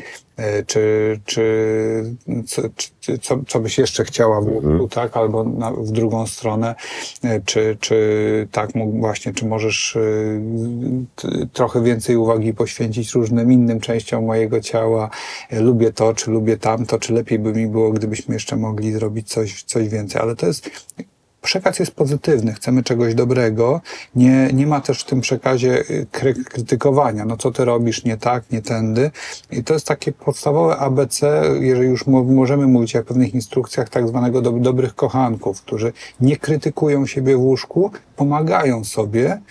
czy, 0.68 1.20
czy, 1.26 2.16
co, 2.48 2.62
czy 3.00 3.18
co, 3.18 3.40
co 3.48 3.60
byś 3.60 3.78
jeszcze 3.78 4.06
chciała 4.06 4.42
w 4.42 4.48
łóżku, 4.48 4.88
tak? 4.88 5.18
Albo 5.18 5.44
na, 5.44 5.72
w 5.72 5.92
drugą 5.92 6.28
stronę, 6.28 6.76
e, 7.24 7.42
czy, 7.42 7.78
czy 7.80 8.48
tak, 8.52 8.76
mógł 8.76 9.00
właśnie, 9.00 9.34
czy 9.34 9.46
możesz 9.46 9.96
e, 9.96 11.48
trochę 11.54 11.84
więcej 11.84 12.16
uwagi 12.16 12.54
poświęcić 12.54 13.14
różnym 13.14 13.52
innym 13.52 13.80
częściom 13.80 14.26
mojego 14.26 14.62
ciała, 14.62 15.10
e, 15.50 15.60
lubię 15.60 15.94
to, 15.94 16.14
czy 16.14 16.32
lubię 16.32 16.58
tamto, 16.58 17.00
czy 17.00 17.14
lepiej 17.14 17.40
by 17.40 17.54
mi 17.54 17.68
było, 17.68 17.92
gdybyśmy 17.92 18.34
jeszcze 18.34 18.56
mogli 18.56 18.94
zrobić 18.94 19.30
coś, 19.30 19.64
coś 19.64 19.90
więcej, 19.90 20.22
ale 20.22 20.36
to 20.36 20.48
jest 20.48 20.70
przekaz 21.46 21.80
jest 21.80 21.92
pozytywny, 21.92 22.54
chcemy 22.54 22.84
czegoś 22.84 23.16
dobrego, 23.16 23.82
nie, 24.16 24.50
nie 24.54 24.68
ma 24.68 24.82
też 24.82 25.02
w 25.02 25.06
tym 25.06 25.22
przekazie 25.22 25.80
y, 25.90 26.08
kry, 26.12 26.34
krytykowania, 26.34 27.26
no 27.26 27.38
co 27.38 27.52
ty 27.52 27.66
robisz 27.66 28.04
nie 28.04 28.18
tak, 28.18 28.52
nie 28.52 28.62
tędy. 28.62 29.12
I 29.52 29.64
to 29.64 29.74
jest 29.74 29.88
takie 29.88 30.12
podstawowe 30.12 30.78
ABC, 30.78 31.44
jeżeli 31.60 31.90
już 31.90 32.08
możemy 32.08 32.68
mówić 32.68 32.96
o 32.96 33.04
pewnych 33.04 33.34
instrukcjach 33.34 33.90
tak 33.90 34.08
zwanego 34.08 34.42
do, 34.42 34.52
dobrych 34.52 34.96
kochanków, 34.96 35.62
którzy 35.62 35.94
nie 36.22 36.38
krytykują 36.38 37.06
siebie 37.06 37.38
w 37.38 37.40
łóżku, 37.40 37.92
pomagają 38.16 38.84
sobie, 38.84 39.42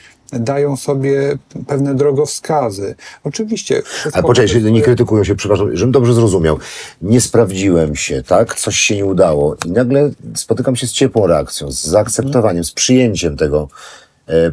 dają 0.41 0.77
sobie 0.77 1.39
pewne 1.67 1.95
drogowskazy. 1.95 2.95
Oczywiście. 3.25 3.83
Ale 4.13 4.23
poczekaj, 4.23 4.73
nie 4.73 4.83
krytykują 4.83 5.25
się, 5.25 5.35
przepraszam, 5.35 5.77
żebym 5.77 5.93
dobrze 5.93 6.15
zrozumiał. 6.15 6.59
Nie 7.03 7.21
sprawdziłem 7.21 7.97
się, 7.97 8.23
tak? 8.23 8.55
Coś 8.55 8.77
się 8.77 8.97
nie 8.97 9.07
udało 9.07 9.57
i 9.67 9.71
nagle 9.71 10.11
spotykam 10.35 10.77
się 10.77 10.87
z 10.87 10.93
ciepłą 10.93 11.27
reakcją, 11.27 11.73
z 11.73 11.85
zaakceptowaniem, 11.85 12.65
z 12.65 12.73
przyjęciem 12.73 13.37
tego, 13.37 13.69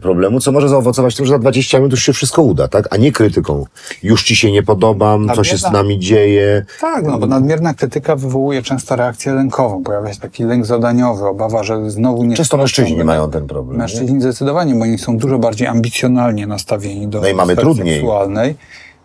problemu, 0.02 0.40
co 0.40 0.52
może 0.52 0.70
zaowocować 0.70 1.16
tym, 1.16 1.26
że 1.26 1.32
za 1.32 1.40
20 1.40 1.78
minut 1.78 1.92
już 1.92 2.04
się 2.04 2.14
wszystko 2.14 2.42
uda, 2.42 2.68
tak? 2.68 2.88
A 2.92 2.98
nie 2.98 3.12
krytyką. 3.12 3.66
Już 4.04 4.24
ci 4.24 4.36
się 4.36 4.52
nie 4.52 4.64
podobam, 4.64 5.26
nadmierna... 5.26 5.36
co 5.36 5.44
się 5.44 5.58
z 5.58 5.72
nami 5.72 6.00
dzieje. 6.00 6.66
Tak, 6.82 7.06
no 7.06 7.18
bo 7.18 7.26
nadmierna 7.26 7.74
krytyka 7.74 8.16
wywołuje 8.16 8.62
często 8.62 8.96
reakcję 8.96 9.34
lękową. 9.34 9.84
Pojawia 9.84 10.14
się 10.14 10.20
taki 10.20 10.44
lęk 10.44 10.66
zadaniowy, 10.66 11.28
obawa, 11.28 11.64
że 11.64 11.92
znowu 11.92 12.24
nie... 12.24 12.36
Często 12.36 12.58
mężczyźni 12.58 13.04
mają 13.04 13.32
ten 13.32 13.48
problem. 13.48 13.78
Mężczyźni 13.78 14.14
nie? 14.14 14.22
zdecydowanie, 14.22 14.76
bo 14.76 14.84
oni 14.84 14.98
są 14.98 15.18
dużo 15.18 15.40
bardziej 15.40 15.68
ambicjonalnie 15.68 16.48
nastawieni 16.48 17.08
do 17.08 17.22
no 17.22 17.28
i 17.28 17.34
mamy 17.34 17.56
trudniej. 17.56 17.96
seksualnej. 17.96 18.56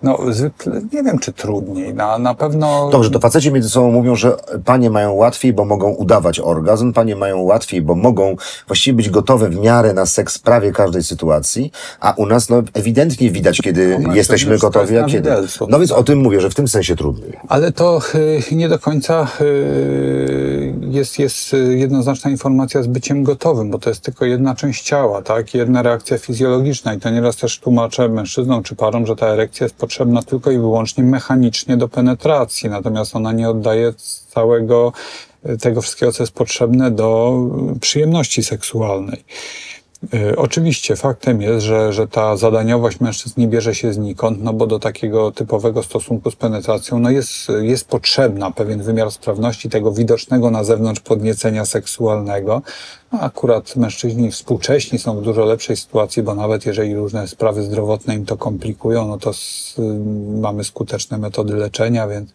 No, 0.06 0.18
zwykle 0.32 0.80
nie 0.92 1.02
wiem, 1.02 1.18
czy 1.18 1.32
trudniej. 1.32 1.94
Na, 1.94 2.18
na 2.18 2.34
pewno. 2.34 2.88
Dobrze, 2.92 3.10
to 3.10 3.18
faceci 3.18 3.52
między 3.52 3.68
sobą 3.68 3.92
mówią, 3.92 4.14
że 4.14 4.36
panie 4.64 4.90
mają 4.90 5.12
łatwiej, 5.12 5.52
bo 5.52 5.64
mogą 5.64 5.90
udawać 5.90 6.40
orgazm, 6.40 6.92
panie 6.92 7.16
mają 7.16 7.40
łatwiej, 7.40 7.82
bo 7.82 7.94
mogą 7.94 8.36
właściwie 8.66 8.96
być 8.96 9.10
gotowe 9.10 9.48
w 9.48 9.60
miarę 9.60 9.92
na 9.92 10.06
seks 10.06 10.38
prawie 10.38 10.72
każdej 10.72 11.02
sytuacji, 11.02 11.72
a 12.00 12.12
u 12.12 12.26
nas 12.26 12.48
no, 12.48 12.62
ewidentnie 12.74 13.30
widać, 13.30 13.60
kiedy 13.60 13.98
no, 13.98 14.14
jesteśmy 14.14 14.58
gotowi, 14.58 14.98
a 14.98 15.04
kiedy. 15.04 15.30
No 15.68 15.78
więc 15.78 15.92
o 15.92 16.02
tym 16.02 16.18
mówię, 16.18 16.40
że 16.40 16.50
w 16.50 16.54
tym 16.54 16.68
sensie 16.68 16.96
trudniej. 16.96 17.32
Ale 17.48 17.72
to 17.72 18.00
y, 18.50 18.54
nie 18.54 18.68
do 18.68 18.78
końca 18.78 19.28
y, 19.40 20.74
jest, 20.80 21.18
jest 21.18 21.56
jednoznaczna 21.70 22.30
informacja 22.30 22.82
z 22.82 22.86
byciem 22.86 23.24
gotowym, 23.24 23.70
bo 23.70 23.78
to 23.78 23.90
jest 23.90 24.02
tylko 24.02 24.24
jedna 24.24 24.54
część 24.54 24.82
ciała, 24.82 25.22
tak? 25.22 25.54
Jedna 25.54 25.82
reakcja 25.82 26.18
fizjologiczna 26.18 26.94
i 26.94 27.00
to 27.00 27.10
nieraz 27.10 27.36
też 27.36 27.58
tłumaczę 27.58 28.08
mężczyznom 28.08 28.62
czy 28.62 28.76
parom, 28.76 29.06
że 29.06 29.16
ta 29.16 29.26
erekcja 29.26 29.64
jest 29.64 29.76
potrzebna 29.76 29.95
tylko 30.22 30.50
i 30.50 30.58
wyłącznie 30.58 31.04
mechanicznie 31.04 31.76
do 31.76 31.88
penetracji, 31.88 32.70
natomiast 32.70 33.16
ona 33.16 33.32
nie 33.32 33.50
oddaje 33.50 33.92
całego 34.28 34.92
tego 35.60 35.82
wszystkiego, 35.82 36.12
co 36.12 36.22
jest 36.22 36.32
potrzebne 36.32 36.90
do 36.90 37.32
przyjemności 37.80 38.44
seksualnej. 38.44 39.24
Y, 40.14 40.36
oczywiście 40.36 40.96
faktem 40.96 41.42
jest, 41.42 41.66
że, 41.66 41.92
że 41.92 42.08
ta 42.08 42.36
zadaniowość 42.36 43.00
mężczyzn 43.00 43.40
nie 43.40 43.48
bierze 43.48 43.74
się 43.74 43.92
znikąd, 43.92 44.42
no 44.42 44.52
bo 44.52 44.66
do 44.66 44.78
takiego 44.78 45.32
typowego 45.32 45.82
stosunku 45.82 46.30
z 46.30 46.36
penetracją 46.36 46.98
no 46.98 47.10
jest, 47.10 47.48
jest 47.60 47.88
potrzebna 47.88 48.50
pewien 48.50 48.82
wymiar 48.82 49.12
sprawności 49.12 49.70
tego 49.70 49.92
widocznego 49.92 50.50
na 50.50 50.64
zewnątrz 50.64 51.00
podniecenia 51.00 51.64
seksualnego. 51.64 52.62
No 53.12 53.20
akurat 53.20 53.76
mężczyźni 53.76 54.30
współcześni 54.30 54.98
są 54.98 55.20
w 55.20 55.22
dużo 55.22 55.44
lepszej 55.44 55.76
sytuacji, 55.76 56.22
bo 56.22 56.34
nawet 56.34 56.66
jeżeli 56.66 56.94
różne 56.94 57.28
sprawy 57.28 57.62
zdrowotne 57.62 58.14
im 58.14 58.26
to 58.26 58.36
komplikują, 58.36 59.08
no 59.08 59.18
to 59.18 59.32
z, 59.32 59.74
mamy 60.40 60.64
skuteczne 60.64 61.18
metody 61.18 61.56
leczenia, 61.56 62.08
więc 62.08 62.30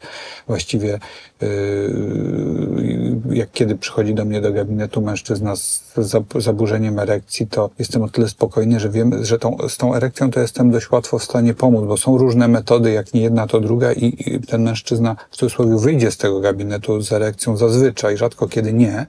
właściwie 0.48 1.00
yy, 1.42 3.20
jak 3.32 3.52
kiedy 3.52 3.76
przychodzi 3.76 4.14
do 4.14 4.26
mnie 4.26 4.42
do 4.42 4.54
gabinetu 4.54 5.02
mężczyzna 5.02 5.56
z 5.56 5.94
zaburzeniem 6.36 7.00
erekcji, 7.00 7.48
to 7.48 7.70
jestem 7.80 8.04
o 8.04 8.10
tyle 8.10 8.30
spokojny, 8.30 8.80
że 8.80 8.90
wiem, 8.90 9.26
że 9.26 9.40
tą, 9.40 9.58
z 9.70 9.78
tą 9.78 9.96
erekcją 9.96 10.32
to 10.32 10.40
jestem 10.40 10.72
dość 10.72 10.92
łatwo 10.92 11.20
w 11.20 11.24
stanie 11.24 11.54
pomóc, 11.54 11.86
bo 11.88 11.98
są 11.98 12.18
różne 12.18 12.48
metody, 12.48 12.92
jak 12.92 13.14
nie 13.14 13.22
jedna, 13.22 13.48
to 13.48 13.60
druga 13.60 13.94
i, 13.94 14.06
i 14.26 14.40
ten 14.40 14.64
mężczyzna 14.64 15.16
w 15.32 15.38
cudzysłowie 15.38 15.78
wyjdzie 15.78 16.12
z 16.12 16.18
tego 16.18 16.40
gabinetu 16.40 17.02
z 17.02 17.12
erekcją 17.12 17.58
zazwyczaj, 17.58 18.18
rzadko 18.18 18.48
kiedy 18.48 18.74
nie. 18.74 19.06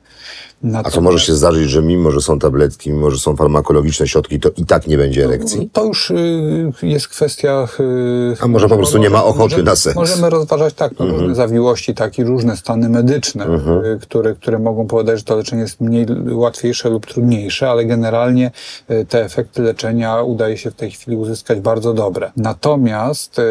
Natomiast... 0.62 0.86
A 0.86 0.90
co 0.90 1.00
może 1.00 1.26
się 1.26 1.34
zdarzyć, 1.34 1.51
że 1.54 1.82
mimo, 1.82 2.10
że 2.10 2.20
są 2.20 2.38
tabletki, 2.38 2.90
mimo, 2.90 3.10
że 3.10 3.18
są 3.18 3.36
farmakologiczne 3.36 4.08
środki, 4.08 4.40
to 4.40 4.50
i 4.56 4.66
tak 4.66 4.86
nie 4.86 4.98
będzie 4.98 5.24
erekcji? 5.24 5.70
To, 5.72 5.84
już 5.84 6.10
y, 6.10 6.72
jest 6.82 7.08
kwestia... 7.08 7.68
Y, 7.80 8.36
A 8.40 8.48
może 8.48 8.68
po 8.68 8.76
prostu 8.76 8.98
nie 8.98 9.10
ma 9.10 9.24
ochoty 9.24 9.54
może, 9.54 9.62
na 9.62 9.76
seks? 9.76 9.96
Możemy 9.96 10.30
rozważać 10.30 10.74
tak, 10.74 10.92
no, 10.98 11.04
mhm. 11.04 11.20
różne 11.20 11.34
zawiłości, 11.34 11.94
tak 11.94 12.18
i 12.18 12.24
różne 12.24 12.56
stany 12.56 12.88
medyczne, 12.88 13.44
mhm. 13.44 13.84
y, 13.84 13.98
które, 14.02 14.34
które 14.34 14.58
mogą 14.58 14.86
powodować, 14.86 15.18
że 15.18 15.24
to 15.24 15.36
leczenie 15.36 15.62
jest 15.62 15.80
mniej 15.80 16.06
łatwiejsze 16.30 16.90
lub 16.90 17.06
trudniejsze, 17.06 17.70
ale 17.70 17.84
generalnie 17.84 18.50
y, 18.90 19.06
te 19.08 19.24
efekty 19.24 19.62
leczenia 19.62 20.22
udaje 20.22 20.58
się 20.58 20.70
w 20.70 20.74
tej 20.74 20.90
chwili 20.90 21.16
uzyskać 21.16 21.60
bardzo 21.60 21.94
dobre. 21.94 22.32
Natomiast 22.36 23.38
y, 23.38 23.42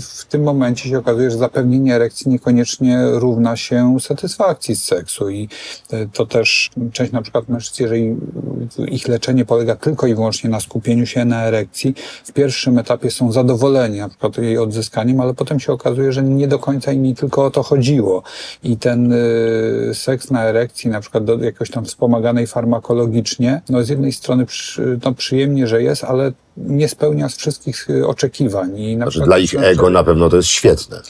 w 0.00 0.24
tym 0.28 0.42
momencie 0.42 0.88
się 0.88 0.98
okazuje, 0.98 1.30
że 1.30 1.38
zapewnienie 1.38 1.94
erekcji 1.94 2.30
niekoniecznie 2.30 2.98
równa 3.12 3.56
się 3.56 3.96
satysfakcji 4.00 4.76
z 4.76 4.84
seksu 4.84 5.30
i 5.30 5.48
to 6.12 6.26
też 6.26 6.70
część 6.92 7.12
na 7.12 7.22
przykład 7.22 7.48
mężczyzn, 7.48 7.82
jeżeli 7.82 8.16
ich 8.88 9.08
leczenie 9.08 9.44
polega 9.44 9.76
tylko 9.76 10.06
i 10.06 10.14
wyłącznie 10.14 10.50
na 10.50 10.60
skupieniu 10.60 11.06
się 11.06 11.24
na 11.24 11.44
erekcji, 11.44 11.94
w 12.24 12.32
pierwszym 12.32 12.78
etapie 12.78 13.10
są 13.10 13.32
zadowoleni 13.32 13.98
na 13.98 14.08
przykład 14.08 14.38
jej 14.38 14.58
odzyskaniem, 14.58 15.20
ale 15.20 15.34
potem 15.34 15.60
się 15.60 15.72
okazuje, 15.72 16.12
że 16.12 16.22
nie 16.22 16.48
do 16.48 16.58
końca 16.58 16.92
im 16.92 17.14
tylko 17.14 17.44
o 17.44 17.50
to 17.50 17.62
chodziło. 17.62 18.22
I 18.62 18.76
ten 18.76 19.12
y, 19.12 19.90
seks 19.94 20.30
na 20.30 20.44
erekcji, 20.44 20.90
na 20.90 21.00
przykład 21.00 21.24
do 21.24 21.38
jakoś 21.38 21.70
tam 21.70 21.84
wspomaganej 21.84 22.46
farmakologicznie, 22.46 23.62
no 23.68 23.84
z 23.84 23.88
jednej 23.88 24.12
strony 24.12 24.46
przy, 24.46 24.98
no 25.04 25.14
przyjemnie, 25.14 25.66
że 25.66 25.82
jest, 25.82 26.04
ale 26.04 26.32
nie 26.56 26.88
spełnia 26.88 27.28
z 27.28 27.36
wszystkich 27.36 27.90
y, 27.90 28.06
oczekiwań. 28.06 28.78
I 28.78 28.96
na 28.96 29.04
znaczy, 29.04 29.20
dla 29.20 29.38
ich 29.38 29.54
ego 29.54 29.90
na 29.90 30.04
pewno 30.04 30.28
to 30.28 30.36
jest 30.36 30.48
świetne. 30.48 31.00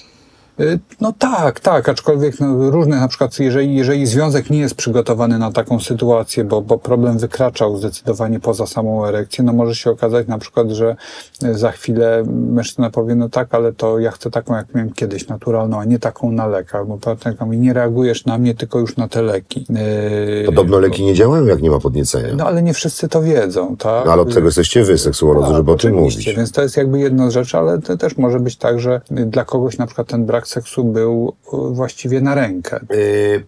Y, 0.61 0.79
no 1.01 1.13
tak, 1.19 1.61
tak, 1.61 1.89
aczkolwiek 1.89 2.41
no, 2.41 2.71
różne, 2.71 3.01
na 3.01 3.09
przykład 3.09 3.39
jeżeli, 3.39 3.77
jeżeli 3.77 4.07
związek 4.07 4.51
nie 4.51 4.59
jest 4.59 4.75
przygotowany 4.75 5.39
na 5.39 5.53
taką 5.53 5.81
sytuację, 5.81 6.45
bo, 6.45 6.63
bo 6.63 6.79
problem 6.79 7.19
wykraczał 7.19 7.77
zdecydowanie 7.77 8.41
poza 8.41 8.67
samą 8.67 9.07
erekcję, 9.07 9.45
no 9.45 9.53
może 9.53 9.75
się 9.75 9.91
okazać 9.91 10.27
na 10.27 10.39
przykład, 10.39 10.71
że 10.71 10.97
y, 11.45 11.55
za 11.55 11.73
chwilę 11.73 12.25
mężczyzna 12.27 12.91
powie, 12.91 13.15
no 13.15 13.29
tak, 13.29 13.55
ale 13.55 13.73
to 13.73 13.99
ja 13.99 14.11
chcę 14.11 14.31
taką, 14.31 14.57
jak 14.57 14.75
miałem 14.75 14.93
kiedyś, 14.93 15.29
naturalną, 15.29 15.81
a 15.81 15.85
nie 15.85 15.99
taką 15.99 16.33
na 16.33 16.47
lekach, 16.47 16.87
bo 16.87 16.99
partnerka 16.99 17.45
mówi, 17.45 17.59
nie 17.59 17.73
reagujesz 17.73 18.25
na 18.25 18.39
mnie, 18.39 18.55
tylko 18.55 18.79
już 18.79 18.97
na 18.97 19.09
te 19.09 19.23
leki. 19.23 19.67
Yy, 19.71 20.47
Podobno 20.47 20.79
leki 20.79 21.05
nie 21.05 21.15
działają, 21.15 21.47
jak 21.47 21.63
nie 21.63 21.71
ma 21.71 21.81
podniecenia. 21.81 22.35
No 22.37 22.45
ale 22.45 22.63
nie 22.63 22.75
wszyscy 22.75 23.09
to 23.09 23.23
wiedzą, 23.23 23.77
tak? 23.77 24.07
No, 24.07 24.13
ale 24.13 24.23
od 24.23 24.35
tego 24.35 24.47
jesteście 24.47 24.85
wy, 24.85 24.99
seksuolodzy, 24.99 25.55
żeby 25.55 25.73
o 25.73 25.77
tym 25.77 25.95
mówić. 25.95 26.35
Więc 26.35 26.53
to 26.53 26.63
jest 26.63 26.77
jakby 26.77 26.99
jedna 26.99 27.31
rzecz, 27.31 27.55
ale 27.55 27.81
to 27.81 27.97
też 27.97 28.17
może 28.17 28.41
być 28.41 28.57
tak, 28.57 28.81
że 28.81 29.01
dla 29.11 29.45
kogoś 29.45 29.79
na 29.79 29.87
przykład 29.87 30.09
ten 30.09 30.27
brak 30.27 30.48
seksu 30.51 30.85
był 30.85 31.33
e, 31.53 31.75
właściwie 31.75 32.21
na 32.21 32.35
rękę. 32.35 32.77
E, 32.77 32.87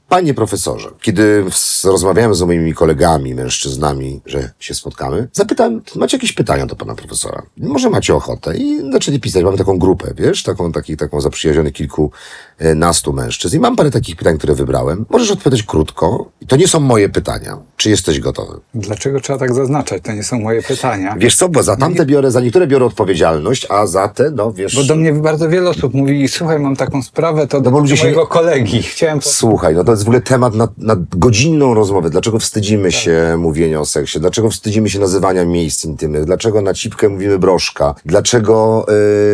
panie 0.08 0.34
profesorze, 0.34 0.90
kiedy 1.00 1.44
rozmawiałem 1.84 2.34
z 2.34 2.42
moimi 2.42 2.74
kolegami, 2.74 3.34
mężczyznami, 3.34 4.20
że 4.26 4.50
się 4.58 4.74
spotkamy, 4.74 5.28
zapytałem, 5.32 5.82
macie 5.96 6.16
jakieś 6.16 6.32
pytania 6.32 6.66
do 6.66 6.76
pana 6.76 6.94
profesora? 6.94 7.42
Może 7.56 7.90
macie 7.90 8.14
ochotę? 8.14 8.56
I 8.56 8.92
zaczęli 8.92 9.20
pisać. 9.20 9.44
Mamy 9.44 9.58
taką 9.58 9.78
grupę, 9.78 10.12
wiesz, 10.16 10.42
taką, 10.42 10.72
taki, 10.72 10.96
taką 10.96 11.20
zaprzyjaźnionych 11.20 11.72
kilkunastu 11.72 13.12
mężczyzn. 13.12 13.56
I 13.56 13.60
mam 13.60 13.76
parę 13.76 13.90
takich 13.90 14.16
pytań, 14.16 14.38
które 14.38 14.54
wybrałem. 14.54 15.06
Możesz 15.10 15.30
odpowiedzieć 15.30 15.66
krótko. 15.66 16.30
I 16.40 16.46
to 16.46 16.56
nie 16.56 16.68
są 16.68 16.80
moje 16.80 17.08
pytania. 17.08 17.58
Czy 17.76 17.90
jesteś 17.90 18.20
gotowy? 18.20 18.60
Dlaczego 18.74 19.20
trzeba 19.20 19.38
tak 19.38 19.54
zaznaczać? 19.54 20.02
To 20.02 20.12
nie 20.12 20.22
są 20.22 20.40
moje 20.40 20.62
pytania. 20.62 21.14
Wiesz 21.18 21.36
co, 21.36 21.48
bo 21.48 21.62
za 21.62 21.76
tamte 21.76 22.06
biorę, 22.06 22.30
za 22.30 22.40
niektóre 22.40 22.66
biorę 22.66 22.84
odpowiedzialność, 22.84 23.66
a 23.70 23.86
za 23.86 24.08
te, 24.08 24.30
no 24.30 24.52
wiesz... 24.52 24.76
Bo 24.76 24.84
do 24.84 24.96
mnie 24.96 25.12
bardzo 25.12 25.48
wiele 25.48 25.70
osób 25.70 25.94
mówi, 25.94 26.28
słuchaj, 26.28 26.58
mam 26.58 26.76
taką 26.76 26.89
sprawę, 27.02 27.02
sprawę, 27.20 27.46
to 27.46 27.60
no 27.60 27.70
bo 27.70 27.78
ludzie 27.78 27.96
mojego 28.02 28.20
się... 28.20 28.26
kolegi. 28.26 28.82
Chciałem... 28.82 29.22
Słuchaj, 29.22 29.74
no 29.74 29.84
to 29.84 29.90
jest 29.90 30.04
w 30.04 30.06
ogóle 30.06 30.20
temat 30.20 30.54
na, 30.54 30.68
na 30.78 30.96
godzinną 31.10 31.74
rozmowę. 31.74 32.10
Dlaczego 32.10 32.38
wstydzimy 32.38 32.90
tak. 32.90 33.00
się 33.00 33.36
mówienia 33.38 33.80
o 33.80 33.86
seksie? 33.86 34.20
Dlaczego 34.20 34.50
wstydzimy 34.50 34.90
się 34.90 34.98
nazywania 34.98 35.44
miejsc 35.44 35.84
intymnych? 35.84 36.24
Dlaczego 36.24 36.62
na 36.62 36.74
cipkę 36.74 37.08
mówimy 37.08 37.38
broszka? 37.38 37.94
Dlaczego, 38.04 38.86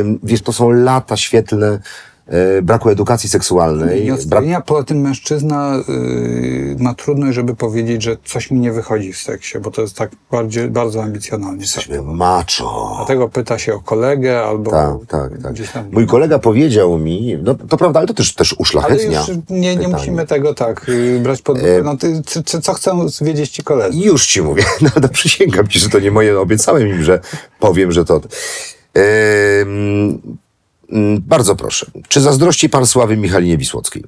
yy, 0.04 0.18
wiesz, 0.22 0.42
to 0.42 0.52
są 0.52 0.70
lata 0.70 1.16
świetlne 1.16 1.80
braku 2.62 2.90
edukacji 2.90 3.28
seksualnej. 3.28 4.04
Nie 4.04 4.14
brak... 4.26 4.64
Poza 4.66 4.82
tym 4.82 5.00
mężczyzna 5.00 5.82
yy, 5.88 6.76
ma 6.78 6.94
trudność, 6.94 7.34
żeby 7.34 7.54
powiedzieć, 7.54 8.02
że 8.02 8.16
coś 8.24 8.50
mi 8.50 8.60
nie 8.60 8.72
wychodzi 8.72 9.12
w 9.12 9.18
seksie, 9.18 9.58
bo 9.58 9.70
to 9.70 9.82
jest 9.82 9.96
tak 9.96 10.10
bardziej, 10.30 10.70
bardzo 10.70 11.02
ambicjonalnie. 11.02 11.60
Jesteśmy 11.60 12.02
macho. 12.02 12.94
Dlatego 12.96 13.28
pyta 13.28 13.58
się 13.58 13.74
o 13.74 13.80
kolegę 13.80 14.42
albo... 14.42 14.70
Tak, 14.70 14.92
tak, 15.08 15.42
tak. 15.42 15.72
Tam... 15.72 15.84
Mój 15.92 16.06
kolega 16.06 16.38
powiedział 16.38 16.98
mi, 16.98 17.38
no 17.42 17.54
to 17.54 17.76
prawda, 17.76 18.00
ale 18.00 18.08
to 18.08 18.14
też, 18.14 18.34
też 18.34 18.54
uszlachetnia. 18.58 19.20
Ale 19.20 19.34
już 19.34 19.44
nie, 19.50 19.76
nie 19.76 19.88
musimy 19.88 20.26
tego 20.26 20.54
tak 20.54 20.86
yy, 20.88 21.20
brać 21.20 21.42
pod 21.42 21.58
uwagę. 21.58 21.82
No 21.82 21.96
ty, 21.96 22.22
co, 22.44 22.60
co 22.60 22.72
chcą 22.74 23.06
wiedzieć 23.20 23.50
ci 23.50 23.62
koledzy? 23.62 23.98
Już 23.98 24.26
ci 24.26 24.42
mówię. 24.42 24.64
No, 24.80 24.90
no 25.02 25.08
przysięgam 25.08 25.68
ci, 25.68 25.78
że 25.78 25.88
to 25.88 25.98
nie 26.00 26.10
moje. 26.10 26.40
Obiecałem 26.40 26.88
im, 26.88 27.02
że 27.02 27.20
powiem, 27.60 27.92
że 27.92 28.04
to... 28.04 28.20
Yy, 28.94 29.02
bardzo 31.20 31.56
proszę. 31.56 31.86
Czy 32.08 32.20
zazdrości 32.20 32.68
pan 32.68 32.86
sławy 32.86 33.16
Michalinie 33.16 33.58
Wisłockiej? 33.58 34.04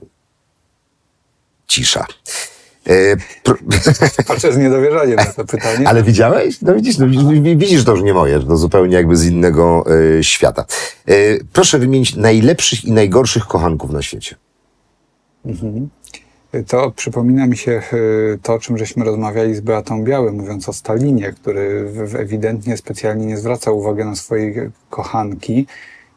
Cisza. 1.66 2.06
E, 2.86 3.16
pr- 3.16 3.58
Patrzę 4.28 4.52
z 4.52 4.56
niedowierzaniem 4.56 5.16
na 5.16 5.24
to 5.24 5.44
pytanie. 5.44 5.88
Ale 5.88 6.02
widziałeś? 6.02 6.60
No 6.62 6.74
widzisz, 6.74 6.98
no, 6.98 7.06
widzisz, 7.56 7.84
to 7.84 7.92
już 7.92 8.02
nie 8.02 8.14
moje, 8.14 8.40
to 8.40 8.56
zupełnie 8.56 8.94
jakby 8.94 9.16
z 9.16 9.24
innego 9.24 9.84
e, 10.18 10.24
świata. 10.24 10.64
E, 11.06 11.14
proszę 11.52 11.78
wymienić 11.78 12.16
najlepszych 12.16 12.84
i 12.84 12.92
najgorszych 12.92 13.46
kochanków 13.46 13.90
na 13.90 14.02
świecie. 14.02 14.36
To 16.66 16.90
przypomina 16.90 17.46
mi 17.46 17.56
się 17.56 17.82
y, 17.92 18.38
to, 18.42 18.54
o 18.54 18.58
czym 18.58 18.78
żeśmy 18.78 19.04
rozmawiali 19.04 19.54
z 19.54 19.60
Beatą 19.60 20.04
Białym, 20.04 20.34
mówiąc 20.34 20.68
o 20.68 20.72
Stalinie, 20.72 21.32
który 21.32 21.92
ewidentnie 22.18 22.76
specjalnie 22.76 23.26
nie 23.26 23.36
zwracał 23.36 23.78
uwagi 23.78 24.04
na 24.04 24.16
swoje 24.16 24.70
kochanki 24.90 25.66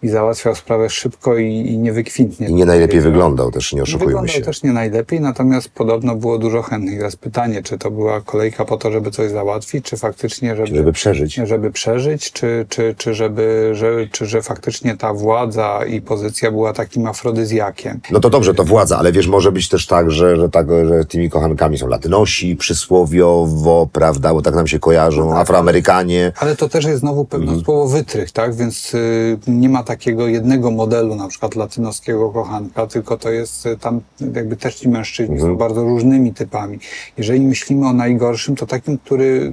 i 0.03 0.09
załatwiał 0.09 0.55
sprawę 0.55 0.89
szybko 0.89 1.37
i, 1.37 1.45
i 1.45 1.77
niewykwintnie. 1.77 2.47
I 2.47 2.53
nie 2.53 2.65
najlepiej 2.65 3.01
wyglądał 3.01 3.51
też, 3.51 3.73
nie 3.73 3.81
oszukujmy 3.83 4.05
Wyglądał 4.05 4.35
się. 4.35 4.41
też 4.41 4.63
nie 4.63 4.71
najlepiej, 4.71 5.19
natomiast 5.21 5.69
podobno 5.69 6.15
było 6.15 6.37
dużo 6.37 6.61
chętnych. 6.61 6.97
Teraz 6.97 7.15
pytanie, 7.15 7.63
czy 7.63 7.77
to 7.77 7.91
była 7.91 8.21
kolejka 8.21 8.65
po 8.65 8.77
to, 8.77 8.91
żeby 8.91 9.11
coś 9.11 9.31
załatwić, 9.31 9.85
czy 9.85 9.97
faktycznie, 9.97 10.55
żeby, 10.55 10.75
Żeby 10.75 10.91
przeżyć. 10.93 11.33
żeby 11.35 11.71
przeżyć, 11.71 12.31
czy, 12.31 12.65
czy, 12.69 12.95
czy, 12.97 13.13
żeby, 13.13 13.69
że, 13.73 14.07
czy 14.11 14.25
że 14.25 14.41
faktycznie 14.41 14.97
ta 14.97 15.13
władza 15.13 15.79
i 15.85 16.01
pozycja 16.01 16.51
była 16.51 16.73
takim 16.73 17.07
afrodyzjakiem. 17.07 17.99
No 18.11 18.19
to 18.19 18.29
dobrze, 18.29 18.53
to 18.53 18.63
władza, 18.63 18.97
ale 18.97 19.11
wiesz, 19.11 19.27
może 19.27 19.51
być 19.51 19.69
też 19.69 19.87
tak, 19.87 20.11
że, 20.11 20.35
że, 20.35 20.49
tak, 20.49 20.67
że 20.87 21.05
tymi 21.05 21.29
kochankami 21.29 21.77
są 21.77 21.87
latynosi, 21.87 22.55
przysłowiowo, 22.55 23.89
prawda, 23.93 24.33
bo 24.33 24.41
tak 24.41 24.55
nam 24.55 24.67
się 24.67 24.79
kojarzą, 24.79 25.29
tak, 25.29 25.37
Afroamerykanie. 25.37 26.31
Ale 26.39 26.55
to 26.55 26.69
też 26.69 26.85
jest 26.85 26.99
znowu 26.99 27.25
pewne 27.25 27.45
Mhm. 27.45 27.65
słowo 27.65 27.87
wytrych, 27.87 28.31
tak? 28.31 28.55
Więc 28.55 28.93
y, 28.93 29.37
nie 29.47 29.69
ma 29.69 29.83
takiego 29.91 30.27
jednego 30.27 30.72
modelu, 30.72 31.15
na 31.15 31.27
przykład 31.27 31.55
latynoskiego 31.55 32.30
kochanka, 32.30 32.88
tylko 32.88 33.18
to 33.18 33.30
jest 33.31 33.65
y, 33.65 33.77
tam 33.77 34.01
jakby 34.35 34.55
też 34.57 34.76
ci 34.76 34.89
mężczyźni 34.89 35.35
Mhm. 35.35 35.51
są 35.53 35.57
bardzo 35.57 35.84
różnymi 35.84 36.34
typami. 36.34 36.80
Jeżeli 37.18 37.41
myślimy 37.41 37.88
o 37.88 37.93
najgorszym, 37.93 38.55
to 38.55 38.65
takim, 38.65 38.97
który 38.97 39.51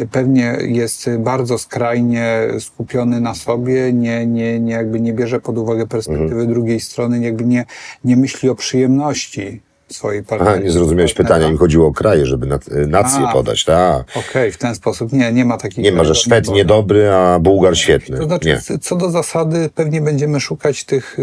y, 0.00 0.06
pewnie 0.06 0.56
jest 0.60 1.10
bardzo 1.18 1.58
skrajnie 1.58 2.48
skupiony 2.60 3.20
na 3.20 3.34
sobie, 3.34 3.92
nie, 3.92 4.26
nie, 4.26 4.60
nie, 4.60 4.72
jakby 4.72 5.00
nie 5.00 5.12
bierze 5.12 5.40
pod 5.40 5.58
uwagę 5.58 5.86
perspektywy 5.86 6.32
Mhm. 6.40 6.48
drugiej 6.48 6.80
strony, 6.80 7.20
jakby 7.20 7.44
nie, 7.44 7.64
nie 8.04 8.16
myśli 8.16 8.48
o 8.48 8.54
przyjemności 8.54 9.60
swojej 9.88 10.22
Aha, 10.40 10.56
nie 10.56 10.70
zrozumiałeś 10.70 11.14
pytania, 11.14 11.48
im 11.48 11.58
chodziło 11.58 11.86
o 11.86 11.92
kraje, 11.92 12.26
żeby 12.26 12.46
nac- 12.46 12.86
nację 12.88 13.28
A. 13.28 13.32
podać, 13.32 13.64
tak. 13.64 14.06
Okej, 14.16 14.52
w 14.52 14.58
ten 14.58 14.74
sposób. 14.74 15.12
Nie, 15.12 15.32
nie 15.32 15.44
ma 15.44 15.56
takiej... 15.56 15.84
Nie 15.84 15.92
ma, 15.92 16.04
że 16.04 16.14
Szwed 16.14 16.48
niedobry, 16.48 17.10
a 17.10 17.38
Bułgar 17.38 17.76
świetny. 17.78 18.18
To 18.18 18.24
znaczy, 18.24 18.48
Nie. 18.48 18.78
co 18.78 18.96
do 18.96 19.10
zasady, 19.10 19.70
pewnie 19.74 20.00
będziemy 20.00 20.40
szukać 20.40 20.84
tych 20.84 21.18
y, 21.18 21.22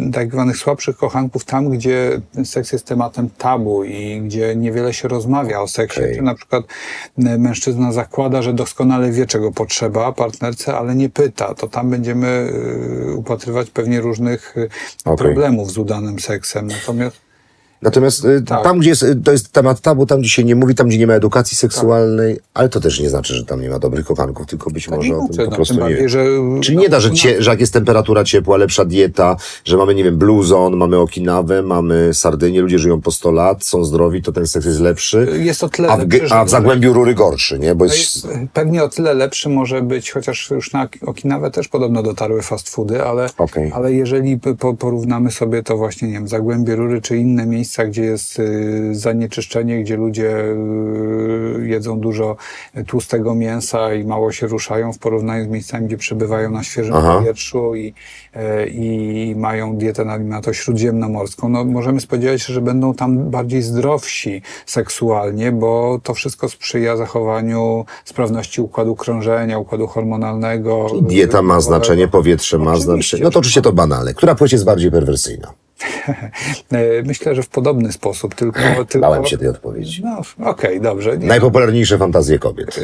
y, 0.00 0.10
tak 0.12 0.32
zwanych 0.32 0.56
słabszych 0.56 0.96
kochanków 0.96 1.44
tam, 1.44 1.70
gdzie 1.70 2.20
seks 2.44 2.72
jest 2.72 2.86
tematem 2.86 3.30
tabu 3.38 3.84
i 3.84 4.20
gdzie 4.20 4.56
niewiele 4.56 4.94
się 4.94 5.08
rozmawia 5.08 5.60
o 5.60 5.68
seksie. 5.68 6.00
Czy 6.16 6.22
na 6.22 6.34
przykład 6.34 6.64
mężczyzna 7.18 7.92
zakłada, 7.92 8.42
że 8.42 8.52
doskonale 8.52 9.10
wie, 9.10 9.26
czego 9.26 9.52
potrzeba 9.52 10.12
partnerce, 10.12 10.76
ale 10.78 10.94
nie 10.94 11.08
pyta. 11.08 11.54
To 11.54 11.68
tam 11.68 11.90
będziemy 11.90 12.52
y, 13.08 13.14
upatrywać 13.14 13.70
pewnie 13.70 14.00
różnych 14.00 14.56
y, 14.56 14.68
Okej. 15.04 15.16
problemów 15.16 15.70
z 15.72 15.78
udanym 15.78 16.18
seksem. 16.18 16.66
Natomiast 16.66 17.27
Natomiast 17.82 18.24
y, 18.24 18.42
Tak. 18.42 18.64
tam, 18.64 18.78
gdzie 18.78 18.90
jest, 18.90 19.02
y, 19.02 19.16
to 19.16 19.32
jest 19.32 19.52
temat 19.52 19.80
tabu, 19.80 20.06
tam, 20.06 20.20
gdzie 20.20 20.30
się 20.30 20.44
nie 20.44 20.54
mówi, 20.54 20.74
tam, 20.74 20.88
gdzie 20.88 20.98
nie 20.98 21.06
ma 21.06 21.14
edukacji 21.14 21.56
seksualnej, 21.56 22.38
ale 22.54 22.68
to 22.68 22.80
też 22.80 23.00
nie 23.00 23.10
znaczy, 23.10 23.34
że 23.34 23.44
tam 23.44 23.60
nie 23.60 23.70
ma 23.70 23.78
dobrych 23.78 24.06
kochanków, 24.06 24.46
tylko 24.46 24.70
być 24.70 24.88
może 24.88 25.16
o 25.16 25.28
tym 25.28 25.36
po 25.36 25.50
no, 25.50 25.56
prostu 25.56 25.74
tym 25.74 25.88
nie 25.88 26.08
że 26.08 26.24
Czyli 26.62 26.76
nie 26.76 26.88
da, 26.88 27.00
że, 27.00 27.10
cie, 27.10 27.42
że 27.42 27.50
jak 27.50 27.60
jest 27.60 27.72
temperatura 27.72 28.24
ciepła, 28.24 28.56
lepsza 28.56 28.84
dieta, 28.84 29.36
że 29.64 29.76
mamy, 29.76 29.94
nie 29.94 30.04
wiem, 30.04 30.18
bluzon, 30.18 30.76
mamy 30.76 30.98
Okinawę, 30.98 31.62
mamy 31.62 32.14
Sardynię, 32.14 32.60
ludzie 32.60 32.78
żyją 32.78 33.00
po 33.00 33.10
100 33.10 33.30
lat, 33.30 33.64
są 33.64 33.84
zdrowi, 33.84 34.22
to 34.22 34.32
ten 34.32 34.46
seks 34.46 34.66
jest 34.66 34.80
lepszy, 34.80 35.28
jest 35.40 35.64
o 35.64 35.68
tyle 35.68 35.88
a 35.88 35.96
w, 35.96 36.12
lepszy, 36.12 36.34
a 36.34 36.44
w 36.44 36.50
Zagłębiu 36.50 36.92
Rury 36.92 37.14
gorszy, 37.14 37.58
nie? 37.58 37.74
Bo 37.74 37.84
jest, 37.84 37.98
jest 37.98 38.28
pewnie 38.52 38.84
o 38.84 38.88
tyle 38.88 39.14
lepszy 39.14 39.48
może 39.48 39.82
być, 39.82 40.10
chociaż 40.10 40.50
już 40.50 40.72
na 40.72 40.88
Okinawę 41.06 41.50
też 41.50 41.68
podobno 41.68 42.02
dotarły 42.02 42.42
fast 42.42 42.68
foody, 42.68 43.04
ale, 43.04 43.28
Okej. 43.38 43.72
ale 43.74 43.92
jeżeli 43.92 44.38
po, 44.58 44.74
porównamy 44.74 45.30
sobie 45.30 45.62
to 45.62 45.76
właśnie, 45.76 46.08
nie 46.08 46.14
wiem, 46.14 46.28
Zagłębie 46.28 46.76
Rury 46.76 47.00
czy 47.00 47.16
inne 47.16 47.46
miejsca, 47.46 47.67
gdzie 47.88 48.02
jest 48.02 48.38
y, 48.38 48.94
zanieczyszczenie, 48.94 49.82
gdzie 49.82 49.96
ludzie 49.96 50.36
y, 50.36 51.68
jedzą 51.68 52.00
dużo 52.00 52.36
tłustego 52.86 53.34
mięsa 53.34 53.94
i 53.94 54.04
mało 54.04 54.32
się 54.32 54.46
ruszają 54.46 54.92
w 54.92 54.98
porównaniu 54.98 55.44
z 55.44 55.48
miejscami, 55.48 55.86
gdzie 55.86 55.96
przebywają 55.96 56.50
na 56.50 56.62
świeżym 56.62 56.94
Aha. 56.94 57.18
powietrzu 57.18 57.74
i, 57.74 57.94
e, 58.34 58.66
i 58.66 59.34
mają 59.36 59.76
dietę 59.76 60.04
na 60.04 60.40
to 60.40 60.52
śródziemnomorską, 60.52 61.48
no 61.48 61.64
możemy 61.64 62.00
spodziewać 62.00 62.42
się, 62.42 62.52
że 62.52 62.60
będą 62.60 62.94
tam 62.94 63.30
bardziej 63.30 63.62
zdrowsi 63.62 64.42
seksualnie, 64.66 65.52
bo 65.52 66.00
to 66.02 66.14
wszystko 66.14 66.48
sprzyja 66.48 66.96
zachowaniu 66.96 67.84
sprawności 68.04 68.60
układu 68.60 68.96
krążenia, 68.96 69.58
układu 69.58 69.86
hormonalnego. 69.86 70.86
dieta 71.02 71.42
ma 71.42 71.60
znaczenie, 71.60 72.08
powietrze 72.08 72.58
ma 72.58 72.64
Oczywiście. 72.64 72.84
znaczenie. 72.92 73.24
No 73.24 73.30
to 73.30 73.38
oczywiście 73.38 73.62
to 73.62 73.72
banalne. 73.72 74.14
Która 74.14 74.34
płeć 74.34 74.52
jest 74.52 74.64
bardziej 74.64 74.90
perwersyjna? 74.90 75.52
E, 76.72 77.02
Myślę, 77.02 77.34
że 77.34 77.42
w 77.42 77.48
podobny 77.48 77.92
sposób, 77.92 78.34
tylko... 78.34 78.60
tylko... 78.88 78.98
Bałem 79.08 79.26
się 79.26 79.38
tej 79.38 79.48
odpowiedzi. 79.48 80.02
No, 80.04 80.20
okej, 80.50 80.80
dobrze. 80.80 81.18
Nie, 81.18 81.26
Najpopularniejsze 81.26 81.98
fantazje 81.98 82.38
kobiet. 82.38 82.80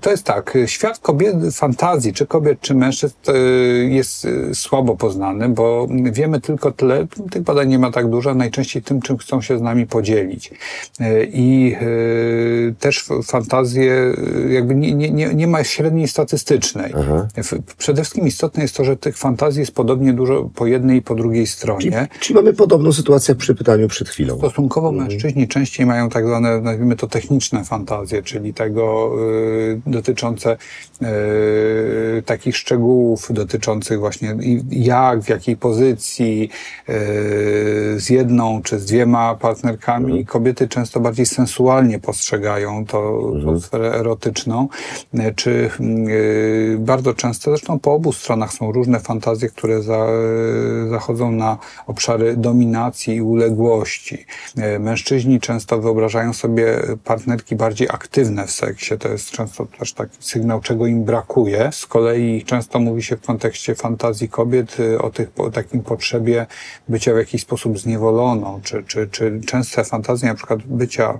to 0.00 0.10
jest 0.10 0.24
tak, 0.24 0.58
świat 0.66 0.98
kobiet, 0.98 1.36
fantazji, 1.52 2.12
czy 2.12 2.26
kobiet, 2.26 2.60
czy 2.60 2.74
mężczyzn 2.74 3.14
jest 3.88 4.26
słabo 4.54 4.96
poznany, 4.96 5.48
bo 5.48 5.88
wiemy 6.12 6.40
tylko 6.40 6.72
tyle, 6.72 7.06
tych 7.30 7.42
badań 7.42 7.68
nie 7.68 7.78
ma 7.78 7.90
tak 7.92 8.10
dużo, 8.10 8.34
najczęściej 8.34 8.82
tym, 8.82 9.00
czym 9.02 9.18
chcą 9.18 9.40
się 9.42 9.58
z 9.58 9.62
nami 9.62 9.86
podzielić. 9.86 10.50
I 11.32 11.76
też 12.80 13.04
fantazje, 13.26 14.14
jakby 14.48 14.74
nie, 14.74 14.94
nie, 15.10 15.34
nie, 15.34 15.46
ma 15.46 15.64
średniej 15.64 16.08
statystycznej. 16.08 16.92
W- 17.36 17.74
Przede 17.78 18.02
wszystkim 18.02 18.26
istotne 18.26 18.62
jest 18.62 18.76
to, 18.76 18.84
że 18.84 18.96
tych 18.96 19.16
fantazji 19.16 19.60
jest 19.60 19.72
podobnie 19.72 20.12
dużo 20.12 20.50
po 20.54 20.66
jednej 20.66 21.02
po 21.06 21.14
drugiej 21.14 21.46
stronie. 21.46 22.08
Czyli 22.20 22.34
mamy 22.34 22.52
podobną 22.52 22.92
sytuację 22.92 23.34
przy 23.34 23.54
pytaniu 23.54 23.88
przed 23.88 24.08
chwilą. 24.08 24.38
Stosunkowo 24.38 24.92
mężczyźni 24.92 25.48
częściej 25.48 25.86
mają 25.86 26.08
tak 26.08 26.26
zwane, 26.26 26.60
nazwijmy 26.60 26.96
to 26.96 27.06
techniczne 27.06 27.64
fantazje, 27.64 28.22
czyli 28.22 28.54
tego 28.54 29.12
y, 29.20 29.80
dotyczące 29.86 30.56
y, 31.02 32.22
takich 32.26 32.56
szczegółów 32.56 33.28
dotyczących 33.30 33.98
właśnie 33.98 34.36
jak, 34.70 35.22
w 35.22 35.28
jakiej 35.28 35.56
pozycji, 35.56 36.50
y, 36.88 36.92
z 37.96 38.10
jedną 38.10 38.62
czy 38.62 38.78
z 38.78 38.84
dwiema 38.84 39.34
partnerkami. 39.34 40.26
Kobiety 40.26 40.68
często 40.68 41.00
bardziej 41.00 41.26
sensualnie 41.26 41.98
postrzegają 41.98 42.86
to, 42.86 43.32
tą 43.44 43.60
sferę 43.60 43.94
erotyczną, 43.94 44.68
y, 45.14 45.34
czy 45.36 45.70
y, 45.80 46.76
bardzo 46.78 47.14
często, 47.14 47.50
zresztą 47.50 47.78
po 47.78 47.92
obu 47.92 48.12
stronach 48.12 48.52
są 48.52 48.72
różne 48.72 49.00
fantazje, 49.00 49.48
które 49.48 49.82
za, 49.82 50.06
zachodzą 50.96 51.32
na 51.32 51.58
obszary 51.86 52.36
dominacji 52.36 53.14
i 53.14 53.22
uległości. 53.22 54.26
E, 54.56 54.78
Mężczyźni 54.78 55.40
często 55.40 55.80
wyobrażają 55.80 56.32
sobie 56.32 56.82
partnerki 57.04 57.56
bardziej 57.56 57.88
aktywne 57.88 58.46
w 58.46 58.50
seksie. 58.50 58.98
To 58.98 59.08
jest 59.08 59.30
często 59.30 59.66
też 59.78 59.92
taki 59.92 60.16
sygnał, 60.20 60.60
czego 60.60 60.86
im 60.86 61.04
brakuje. 61.04 61.68
Z 61.72 61.86
kolei 61.86 62.44
często 62.44 62.78
mówi 62.78 63.02
się 63.02 63.16
w 63.16 63.20
kontekście 63.20 63.74
fantazji 63.74 64.28
kobiet 64.28 64.80
y, 64.80 65.02
o 65.02 65.10
tych, 65.10 65.28
o 65.38 65.50
takim 65.50 65.80
potrzebie 65.82 66.46
bycia 66.88 67.14
w 67.14 67.16
jakiś 67.16 67.42
sposób 67.42 67.78
zniewoloną, 67.78 68.60
czy, 68.62 68.84
czy, 68.84 69.08
czy 69.08 69.40
częste 69.46 69.84
fantazje 69.84 70.28
na 70.28 70.34
przykład 70.34 70.62
bycia 70.62 71.18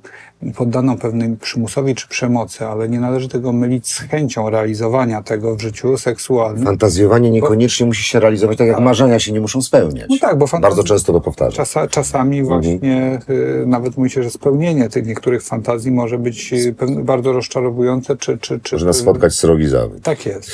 poddaną 0.56 0.98
pewnym 0.98 1.36
przymusowi 1.36 1.94
czy 1.94 2.08
przemocy, 2.08 2.66
ale 2.66 2.88
nie 2.88 3.00
należy 3.00 3.28
tego 3.28 3.52
mylić 3.52 3.88
z 3.88 3.98
chęcią 3.98 4.50
realizowania 4.50 5.22
tego 5.22 5.56
w 5.56 5.60
życiu 5.60 5.98
seksualnym. 5.98 6.64
Fantazjowanie 6.64 7.30
niekoniecznie 7.30 7.86
musi 7.86 8.02
się 8.02 8.20
realizować 8.20 8.58
tak, 8.58 8.66
jak 8.68 8.80
marzenia 8.80 9.18
się 9.18 9.32
nie 9.32 9.40
muszą 9.40 9.62
spełniać. 9.66 10.06
No 10.10 10.16
tak, 10.20 10.38
bo 10.38 10.46
Bardzo 10.60 10.84
często 10.84 11.12
to 11.12 11.20
powtarzam. 11.20 11.52
Czasa, 11.52 11.88
czasami 11.88 12.42
właśnie 12.42 13.20
y, 13.30 13.64
nawet 13.66 13.96
mówi 13.96 14.10
się, 14.10 14.22
że 14.22 14.30
spełnienie 14.30 14.88
tych 14.88 15.06
niektórych 15.06 15.42
fantazji 15.42 15.90
może 15.90 16.18
być 16.18 16.52
y, 16.52 16.74
pewne- 16.74 17.04
bardzo 17.04 17.32
rozczarowujące, 17.32 18.16
czy... 18.16 18.38
czy, 18.38 18.60
czy 18.60 18.74
Można 18.74 18.92
spotkać 18.92 19.34
srogi 19.34 19.68
zawód. 19.68 20.02
Tak 20.02 20.26
jest. 20.26 20.50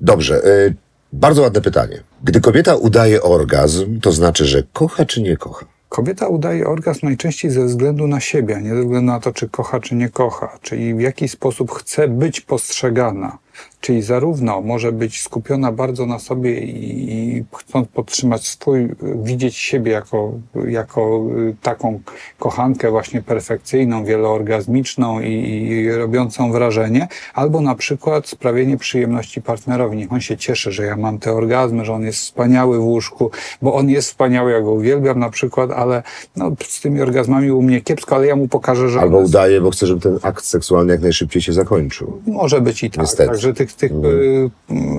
Dobrze, 0.00 0.46
y, 0.46 0.74
bardzo 1.12 1.42
ładne 1.42 1.60
pytanie. 1.60 2.02
Gdy 2.24 2.40
kobieta 2.40 2.76
udaje 2.76 3.22
orgazm, 3.22 4.00
to 4.00 4.12
znaczy, 4.12 4.44
że 4.44 4.62
kocha 4.72 5.04
czy 5.04 5.22
nie 5.22 5.36
kocha? 5.36 5.66
Kobieta 5.88 6.28
udaje 6.28 6.66
orgazm 6.66 6.98
najczęściej 7.02 7.50
ze 7.50 7.64
względu 7.64 8.06
na 8.06 8.20
siebie, 8.20 8.60
nie 8.62 8.74
ze 8.74 8.80
względu 8.82 9.12
na 9.12 9.20
to, 9.20 9.32
czy 9.32 9.48
kocha, 9.48 9.80
czy 9.80 9.94
nie 9.94 10.08
kocha. 10.08 10.58
Czyli 10.62 10.94
w 10.94 11.00
jaki 11.00 11.28
sposób 11.28 11.72
chce 11.72 12.08
być 12.08 12.40
postrzegana. 12.40 13.38
Czyli 13.84 14.02
zarówno 14.02 14.60
może 14.60 14.92
być 14.92 15.22
skupiona 15.22 15.72
bardzo 15.72 16.06
na 16.06 16.18
sobie 16.18 16.60
i, 16.60 17.12
i 17.12 17.44
chcąc 17.56 17.88
podtrzymać 17.88 18.46
swój, 18.46 18.88
widzieć 19.22 19.56
siebie 19.56 19.92
jako, 19.92 20.32
jako 20.68 21.24
y, 21.38 21.56
taką 21.62 22.00
kochankę 22.38 22.90
właśnie 22.90 23.22
perfekcyjną, 23.22 24.04
wieloorgazmiczną 24.04 25.20
i, 25.20 25.32
i 25.68 25.92
robiącą 25.92 26.52
wrażenie, 26.52 27.08
albo 27.34 27.60
na 27.60 27.74
przykład 27.74 28.28
sprawienie 28.28 28.76
przyjemności 28.76 29.42
partnerowi. 29.42 29.96
Niech 29.96 30.12
on 30.12 30.20
się 30.20 30.36
cieszy, 30.36 30.72
że 30.72 30.84
ja 30.84 30.96
mam 30.96 31.18
te 31.18 31.32
orgazmy, 31.32 31.84
że 31.84 31.92
on 31.92 32.02
jest 32.02 32.18
wspaniały 32.18 32.78
w 32.78 32.84
łóżku, 32.84 33.30
bo 33.62 33.74
on 33.74 33.90
jest 33.90 34.08
wspaniały, 34.08 34.52
ja 34.52 34.60
go 34.60 34.70
uwielbiam 34.70 35.18
na 35.18 35.30
przykład, 35.30 35.70
ale 35.70 36.02
no, 36.36 36.52
z 36.68 36.80
tymi 36.80 37.00
orgazmami 37.00 37.50
u 37.50 37.62
mnie 37.62 37.80
kiepsko, 37.80 38.16
ale 38.16 38.26
ja 38.26 38.36
mu 38.36 38.48
pokażę, 38.48 38.88
że 38.88 39.00
Albo 39.00 39.18
udaje, 39.18 39.60
bo 39.60 39.70
chce, 39.70 39.86
żeby 39.86 40.00
ten 40.00 40.18
akt 40.22 40.44
seksualny 40.44 40.92
jak 40.92 41.02
najszybciej 41.02 41.42
się 41.42 41.52
zakończył. 41.52 42.20
może 42.26 42.60
być 42.60 42.82
i 42.82 42.90
tak. 42.90 43.00
Niestety. 43.00 43.30
Także 43.30 43.54
tych, 43.54 43.73
tych 43.76 43.92
y, 43.92 44.50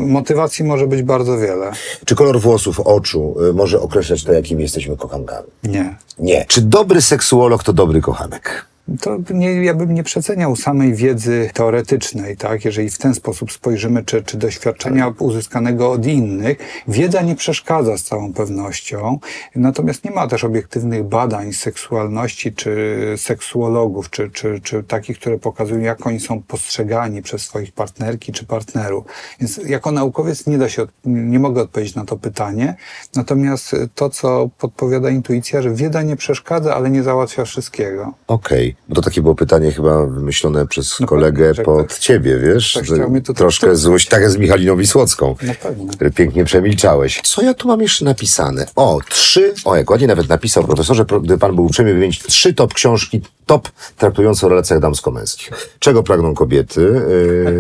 motywacji 0.08 0.66
może 0.66 0.88
być 0.88 1.04
bardzo 1.04 1.38
wiele. 1.38 1.72
Czy 2.06 2.16
kolor 2.16 2.40
włosów, 2.40 2.80
oczu 2.80 3.36
y, 3.50 3.54
może 3.54 3.82
określać 3.82 4.24
to, 4.24 4.34
jakimi 4.34 4.64
jesteśmy 4.64 4.98
kochankami? 4.98 5.48
Nie. 5.64 5.96
Nie. 6.20 6.46
Czy 6.48 6.62
dobry 6.62 7.02
seksuolog 7.02 7.64
to 7.64 7.74
dobry 7.74 8.02
kochanek? 8.02 8.66
To 9.02 9.18
nie, 9.34 9.64
ja 9.64 9.74
bym 9.74 9.94
nie 9.94 10.04
przeceniał 10.04 10.56
samej 10.56 10.94
wiedzy 10.94 11.50
teoretycznej, 11.54 12.38
tak? 12.38 12.66
Jeżeli 12.66 12.90
w 12.90 12.98
ten 12.98 13.16
sposób 13.16 13.52
spojrzymy, 13.52 14.04
czy, 14.04 14.24
czy 14.24 14.38
doświadczenia 14.38 15.14
uzyskanego 15.20 15.92
od 15.92 16.06
innych, 16.06 16.58
wiedza 16.88 17.22
nie 17.22 17.36
przeszkadza 17.36 17.98
z 17.98 18.04
całą 18.04 18.34
pewnością, 18.34 19.20
natomiast 19.56 20.04
nie 20.04 20.12
ma 20.12 20.28
też 20.28 20.44
obiektywnych 20.44 21.04
badań 21.04 21.54
seksualności, 21.54 22.54
czy 22.54 22.96
seksuologów, 23.18 24.10
czy, 24.10 24.30
czy, 24.30 24.62
czy 24.64 24.84
takich, 24.84 25.20
które 25.20 25.40
pokazują, 25.40 25.82
jak 25.82 26.08
oni 26.08 26.20
są 26.20 26.42
postrzegani 26.42 27.22
przez 27.22 27.42
swoich 27.42 27.72
partnerki 27.72 28.32
czy 28.32 28.46
partnerów. 28.46 29.06
Więc 29.40 29.58
jako 29.58 29.92
naukowiec 29.92 30.48
nie 30.48 30.58
da 30.58 30.70
się, 30.70 30.86
nie 31.06 31.40
mogę 31.40 31.62
odpowiedzieć 31.62 31.96
na 31.96 32.06
to 32.06 32.18
pytanie, 32.18 32.76
natomiast 33.16 33.76
to, 33.96 34.10
co 34.10 34.50
podpowiada 34.58 35.10
intuicja, 35.10 35.62
że 35.62 35.72
wiedza 35.72 36.02
nie 36.02 36.16
przeszkadza, 36.16 36.76
ale 36.76 36.90
nie 36.90 37.04
załatwia 37.04 37.46
wszystkiego. 37.46 38.14
Okej, 38.28 38.75
bo 38.90 38.96
to 38.96 39.02
takie 39.02 39.22
było 39.22 39.36
pytanie 39.36 39.72
chyba 39.72 40.06
wymyślone 40.06 40.68
przez 40.68 41.00
No 41.00 41.08
kolegę 41.08 41.48
pewnie, 41.48 41.64
pod 41.64 41.88
tak. 41.88 41.98
ciebie, 42.00 42.38
wiesz? 42.40 42.74
Tak 42.74 42.86
Że 42.86 42.96
mnie 43.08 43.22
tutaj 43.22 43.36
Troszkę 43.36 43.60
wtrącić. 43.68 43.82
złość, 43.84 44.08
tak 44.08 44.22
jak 44.22 44.32
z 44.32 44.38
Michaliną 44.38 44.78
Wisłocką, 44.78 45.36
Na 45.44 45.54
pewno. 45.54 45.94
który 45.94 46.12
pięknie 46.12 46.46
przemilczałeś. 46.46 47.22
Co 47.24 47.42
ja 47.42 47.54
tu 47.54 47.68
mam 47.68 47.82
jeszcze 47.82 48.06
napisane? 48.06 48.66
O, 48.76 49.00
trzy, 49.10 49.54
o 49.66 49.76
jak 49.76 49.90
ładnie 49.90 50.08
nawet 50.08 50.30
napisał 50.30 50.64
profesorze, 50.64 51.06
pro- 51.06 51.22
gdy 51.22 51.38
pan 51.38 51.56
był 51.56 51.66
uprzejmy 51.66 51.94
wymienić 51.94 52.24
trzy 52.24 52.54
top 52.54 52.74
książki, 52.74 53.22
top 53.46 53.70
traktujące 53.98 54.46
o 54.46 54.50
relacjach 54.50 54.80
damsko-męskich. 54.80 55.52
Czego 55.80 56.04
pragną 56.04 56.34
kobiety? 56.36 57.02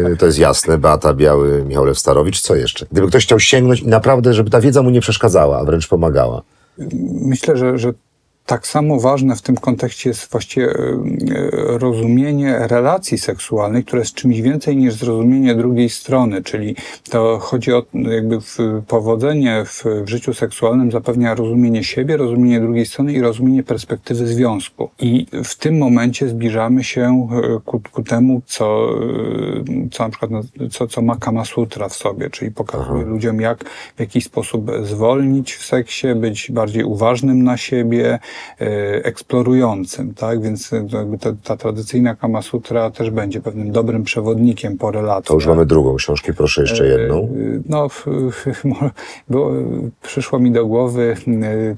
Yy, 0.09 0.17
to 0.17 0.25
jest 0.25 0.39
jasne, 0.39 0.77
Beata 0.77 1.13
Biały, 1.13 1.63
Michał 1.63 1.85
Lew 1.85 1.99
Starowicz, 1.99 2.41
co 2.41 2.55
jeszcze? 2.55 2.85
Gdyby 2.91 3.07
ktoś 3.07 3.23
chciał 3.25 3.39
sięgnąć 3.39 3.79
i 3.79 3.87
naprawdę, 3.87 4.33
żeby 4.33 4.49
ta 4.49 4.61
wiedza 4.61 4.81
mu 4.81 4.89
nie 4.89 5.01
przeszkadzała, 5.01 5.59
a 5.59 5.63
wręcz 5.63 5.87
pomagała. 5.87 6.41
Myślę, 7.21 7.57
że, 7.57 7.77
że 7.77 7.93
tak 8.45 8.67
samo 8.67 8.99
ważne 8.99 9.35
w 9.35 9.41
tym 9.41 9.55
kontekście 9.55 10.09
jest 10.09 10.31
właściwie 10.31 10.69
e, 10.69 10.73
rozumienie 11.77 12.59
relacji 12.59 13.17
seksualnych, 13.17 13.85
które 13.85 14.01
jest 14.01 14.13
czymś 14.13 14.41
więcej 14.41 14.77
niż 14.77 14.93
zrozumienie 14.93 15.55
drugiej 15.55 15.89
strony, 15.89 16.43
czyli 16.43 16.75
to 17.09 17.39
chodzi 17.39 17.73
o 17.73 17.83
jakby 17.93 18.37
powodzenie 18.87 19.63
w, 19.65 19.83
w 20.03 20.09
życiu 20.09 20.33
seksualnym 20.33 20.91
zapewnia 20.91 21.35
rozumienie 21.35 21.83
siebie, 21.83 22.17
rozumienie 22.17 22.59
drugiej 22.59 22.85
strony 22.85 23.13
i 23.13 23.21
rozumienie 23.21 23.63
perspektywy 23.63 24.27
związku. 24.27 24.89
I 24.99 25.27
w 25.43 25.55
tym 25.55 25.77
momencie 25.77 26.27
zbliżamy 26.27 26.83
się 26.83 27.27
e, 27.31 27.59
ku, 27.65 27.81
ku 27.91 28.03
temu, 28.03 28.41
co, 28.45 28.89
e, 29.85 29.89
co 29.91 30.03
na 30.03 30.09
przykład 30.09 30.31
no, 30.31 30.41
co, 30.69 30.87
co 30.87 31.01
ma 31.01 31.15
Kama 31.15 31.45
Sutra 31.45 31.89
w 31.89 31.95
sobie, 31.95 32.29
czyli 32.29 32.51
pokazuje 32.51 33.05
ludziom, 33.05 33.41
jak 33.41 33.69
w 33.95 33.99
jakiś 33.99 34.25
sposób 34.25 34.71
zwolnić 34.83 35.53
w 35.53 35.65
seksie, 35.65 36.07
być 36.15 36.51
bardziej 36.51 36.83
uważnym 36.83 37.43
na 37.43 37.57
siebie, 37.57 38.19
eksplorującym, 39.03 40.13
tak? 40.13 40.41
Więc 40.41 40.73
e, 40.73 40.87
jakby 40.97 41.17
ta, 41.17 41.33
ta 41.43 41.57
tradycyjna 41.57 42.15
Kama 42.15 42.41
Sutra 42.41 42.91
też 42.91 43.09
będzie 43.09 43.41
pewnym 43.41 43.71
dobrym 43.71 44.03
przewodnikiem 44.03 44.77
po 44.77 44.91
relacji. 44.91 45.27
To 45.27 45.33
już 45.33 45.47
mamy 45.47 45.65
drugą 45.65 45.95
książkę, 45.95 46.33
proszę 46.33 46.61
jeszcze 46.61 46.87
jedną. 46.87 47.17
Y, 47.17 47.61
No, 47.69 47.87
bo, 49.29 49.51
przyszła 50.01 50.39
mi 50.39 50.51
do 50.51 50.65
głowy 50.65 51.15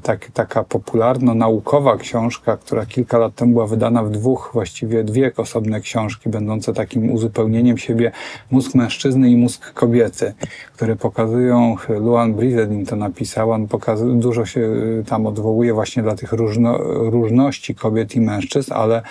tak, 0.04 0.32
taka 0.34 0.64
popularno-naukowa 0.64 1.98
książka, 1.98 2.58
która 2.58 2.86
kilka 2.86 3.18
lat 3.18 3.36
temu 3.36 3.54
była 3.54 3.68
wydana 3.68 4.04
w 4.04 4.10
dwóch, 4.10 4.50
właściwie 4.54 5.04
dwie 5.04 5.32
osobne 5.38 5.82
książki, 5.82 6.30
będące 6.30 6.74
takim 6.74 7.12
uzupełnieniem 7.12 7.78
siebie 7.78 8.12
mózg 8.52 8.76
mężczyzny 8.76 9.30
i 9.30 9.38
mózg 9.38 9.74
kobiety, 9.74 10.34
które 10.76 10.96
pokazują, 10.96 11.76
Luan 11.90 12.34
Brizedin 12.34 12.86
to 12.86 12.96
napisała, 12.96 13.56
on 13.56 13.68
pokazuje, 13.68 14.16
dużo 14.20 14.46
się 14.46 14.70
tam 15.08 15.26
odwołuje 15.26 15.74
właśnie 15.74 16.04
dla 16.04 16.16
tych 16.16 16.34
różno, 16.48 16.78
różności 17.10 17.76
kobiet 17.76 18.15
i 18.15 18.22
mężczyzn, 18.22 18.74
ale 18.74 19.02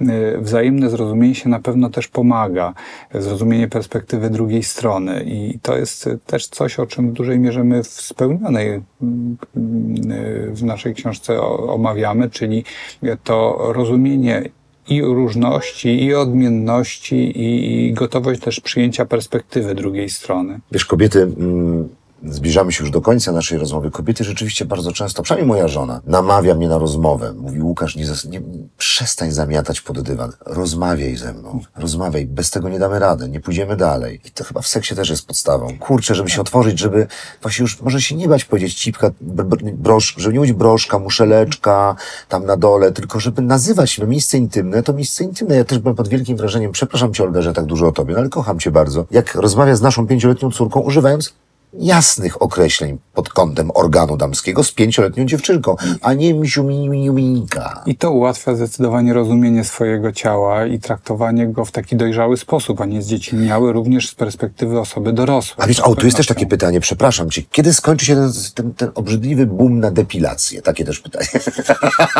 y, 0.00 0.38
wzajemne 0.38 0.90
zrozumienie 0.90 1.34
się 1.34 1.48
na 1.48 1.60
pewno 1.60 1.90
też 1.90 2.08
pomaga, 2.08 2.74
zrozumienie 3.14 3.68
perspektywy 3.68 4.30
drugiej 4.30 4.62
strony 4.62 5.24
i 5.26 5.58
to 5.62 5.76
jest 5.76 6.08
też 6.26 6.46
coś, 6.46 6.78
o 6.78 6.86
czym 6.86 7.10
w 7.10 7.12
dużej 7.12 7.38
mierze 7.38 7.64
my 7.64 7.82
w 7.82 7.88
spełnionej 7.88 8.68
y, 8.68 8.80
w 10.52 10.62
naszej 10.62 10.94
książce 10.94 11.42
omawiamy, 11.42 12.30
czyli 12.30 12.64
to 13.24 13.58
rozumienie 13.72 14.42
i 14.88 15.02
różności, 15.02 16.04
i 16.04 16.14
odmienności, 16.14 17.16
i, 17.16 17.86
i 17.86 17.92
gotowość 17.92 18.40
też 18.40 18.60
przyjęcia 18.60 19.06
perspektywy 19.06 19.74
drugiej 19.74 20.08
strony. 20.08 20.60
Wiesz, 20.72 20.84
kobiety, 20.84 21.22
mm, 21.22 21.88
zbliżamy 22.24 22.72
się 22.72 22.84
już 22.84 22.90
do 22.90 23.00
końca 23.00 23.32
naszej 23.32 23.58
rozmowy. 23.58 23.90
Kobiety 23.90 24.24
rzeczywiście 24.24 24.64
bardzo 24.64 24.92
często, 24.92 25.22
przynajmniej 25.22 25.48
moja 25.48 25.68
żona, 25.68 26.00
namawia 26.06 26.54
mnie 26.54 26.68
na 26.68 26.78
rozmowę. 26.78 27.32
Mówi, 27.32 27.62
Łukasz, 27.62 27.96
nie, 27.96 28.04
nie, 28.30 28.40
przestań 28.78 29.30
zamiatać 29.30 29.80
pod 29.80 30.00
dywan. 30.00 30.32
Rozmawiaj 30.46 31.16
ze 31.16 31.32
mną. 31.32 31.60
Rozmawiaj. 31.76 32.26
Bez 32.26 32.50
tego 32.50 32.68
nie 32.68 32.78
damy 32.78 32.98
rady. 32.98 33.28
Nie 33.28 33.40
pójdziemy 33.40 33.76
dalej. 33.76 34.20
I 34.24 34.30
to 34.30 34.44
chyba 34.44 34.60
w 34.60 34.66
seksie 34.66 34.94
też 34.94 35.10
jest 35.10 35.26
podstawą. 35.26 35.78
Kurczę, 35.78 36.14
żeby 36.14 36.30
się 36.30 36.40
otworzyć, 36.40 36.78
żeby 36.78 37.06
właśnie 37.42 37.62
już, 37.62 37.80
może 37.80 38.00
się 38.00 38.14
nie 38.14 38.28
bać 38.28 38.44
powiedzieć 38.44 38.74
cipka, 38.74 39.08
br- 39.08 39.46
br- 39.48 39.72
brosz, 39.72 40.14
żeby 40.18 40.32
nie 40.32 40.38
mówić 40.38 40.52
broszka, 40.52 40.98
muszeleczka, 40.98 41.96
tam 42.28 42.46
na 42.46 42.56
dole, 42.56 42.92
tylko 42.92 43.20
żeby 43.20 43.42
nazywać 43.42 43.98
miejsce 43.98 44.38
intymne, 44.38 44.82
to 44.82 44.92
miejsce 44.92 45.24
intymne. 45.24 45.56
Ja 45.56 45.64
też 45.64 45.78
byłem 45.78 45.96
pod 45.96 46.08
wielkim 46.08 46.36
wrażeniem, 46.36 46.72
przepraszam 46.72 47.14
cię 47.14 47.24
Olga, 47.24 47.42
że 47.42 47.52
tak 47.52 47.64
dużo 47.64 47.86
o 47.86 47.92
tobie, 47.92 48.14
no 48.14 48.20
ale 48.20 48.28
kocham 48.28 48.58
cię 48.58 48.70
bardzo. 48.70 49.06
Jak 49.10 49.34
rozmawia 49.34 49.76
z 49.76 49.82
naszą 49.82 50.06
pięcioletnią 50.06 50.50
córką, 50.50 50.80
używając 50.80 51.34
jasnych 51.78 52.42
określeń 52.42 52.98
pod 53.14 53.28
kątem 53.28 53.70
organu 53.74 54.16
damskiego 54.16 54.64
z 54.64 54.72
pięcioletnią 54.72 55.24
dziewczynką, 55.24 55.76
a 56.02 56.14
nie 56.14 56.34
misiu 56.34 56.64
minika. 56.64 57.82
I 57.86 57.96
to 57.96 58.10
ułatwia 58.10 58.54
zdecydowanie 58.54 59.12
rozumienie 59.12 59.64
swojego 59.64 60.12
ciała 60.12 60.66
i 60.66 60.78
traktowanie 60.78 61.46
go 61.46 61.64
w 61.64 61.72
taki 61.72 61.96
dojrzały 61.96 62.36
sposób, 62.36 62.80
a 62.80 62.84
nie 62.84 63.02
zdziecinniały 63.02 63.72
również 63.72 64.08
z 64.08 64.14
perspektywy 64.14 64.80
osoby 64.80 65.12
dorosłej. 65.12 65.64
A 65.64 65.66
wiesz, 65.66 65.80
o, 65.80 65.94
tu 65.94 66.06
jest 66.06 66.16
też 66.16 66.26
takie 66.26 66.46
pytanie, 66.46 66.80
przepraszam 66.80 67.30
cię, 67.30 67.42
kiedy 67.50 67.74
skończy 67.74 68.06
się 68.06 68.14
ten, 68.14 68.32
ten, 68.54 68.74
ten 68.74 68.90
obrzydliwy 68.94 69.46
boom 69.46 69.80
na 69.80 69.90
depilację? 69.90 70.62
Takie 70.62 70.84
też 70.84 71.00
pytanie. 71.00 71.26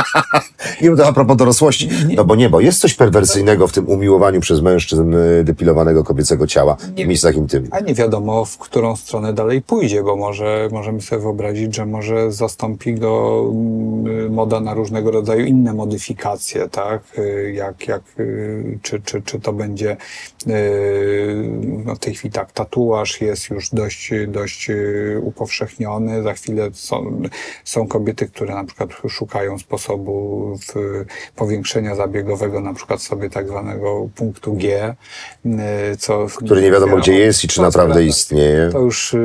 nie 0.80 0.88
wiem, 0.88 0.96
to 0.96 1.06
a 1.06 1.12
propos 1.12 1.36
dorosłości. 1.36 1.88
No 2.16 2.24
bo 2.24 2.36
nie, 2.36 2.50
bo 2.50 2.60
jest 2.60 2.80
coś 2.80 2.94
perwersyjnego 2.94 3.68
w 3.68 3.72
tym 3.72 3.88
umiłowaniu 3.88 4.40
przez 4.40 4.60
mężczyzn 4.60 5.14
y, 5.14 5.44
depilowanego 5.44 6.04
kobiecego 6.04 6.46
ciała 6.46 6.76
w 6.96 7.06
miejscach 7.06 7.36
intymnych. 7.36 7.74
A 7.74 7.80
nie 7.80 7.94
wiadomo, 7.94 8.44
w 8.44 8.58
którą 8.58 8.96
stronę 8.96 9.32
dalej 9.32 9.45
pójdzie, 9.66 10.02
bo 10.02 10.16
może 10.16 10.68
możemy 10.72 11.02
sobie 11.02 11.22
wyobrazić, 11.22 11.74
że 11.76 11.86
może 11.86 12.32
zastąpi 12.32 12.94
go 12.94 13.44
mm, 13.50 14.32
moda 14.32 14.60
na 14.60 14.74
różnego 14.74 15.10
rodzaju 15.10 15.46
inne 15.46 15.74
modyfikacje, 15.74 16.68
tak? 16.68 17.02
Y, 17.18 17.52
Jak, 17.56 17.88
jak, 17.88 18.02
y, 18.18 18.78
czy, 18.82 19.00
czy, 19.00 19.22
czy 19.22 19.40
to 19.40 19.52
będzie 19.52 19.96
y, 20.46 21.50
no 21.84 21.94
w 21.94 21.98
tej 21.98 22.14
chwili 22.14 22.32
tak, 22.32 22.52
tatuaż 22.52 23.20
jest 23.20 23.50
już 23.50 23.70
dość, 23.70 24.12
dość 24.28 24.70
y, 24.70 25.20
upowszechniony. 25.22 26.22
Za 26.22 26.32
chwilę 26.32 26.68
są, 26.72 27.22
są 27.64 27.88
kobiety, 27.88 28.26
które 28.28 28.54
na 28.54 28.64
przykład 28.64 28.90
szukają 29.08 29.58
sposobu 29.58 30.58
powiększenia 31.36 31.94
zabiegowego, 31.94 32.60
na 32.60 32.74
przykład 32.74 33.02
sobie 33.02 33.30
tak 33.30 33.48
zwanego 33.48 34.08
punktu 34.14 34.54
G, 34.54 34.94
y, 35.46 35.96
co... 35.98 36.26
Który 36.44 36.62
nie 36.62 36.70
wiadomo, 36.70 36.96
gdzie 36.96 37.14
jest 37.14 37.44
i 37.44 37.48
czy 37.48 37.62
naprawdę 37.62 38.04
istnieje. 38.04 38.68
To 38.72 38.80
już 38.80 39.16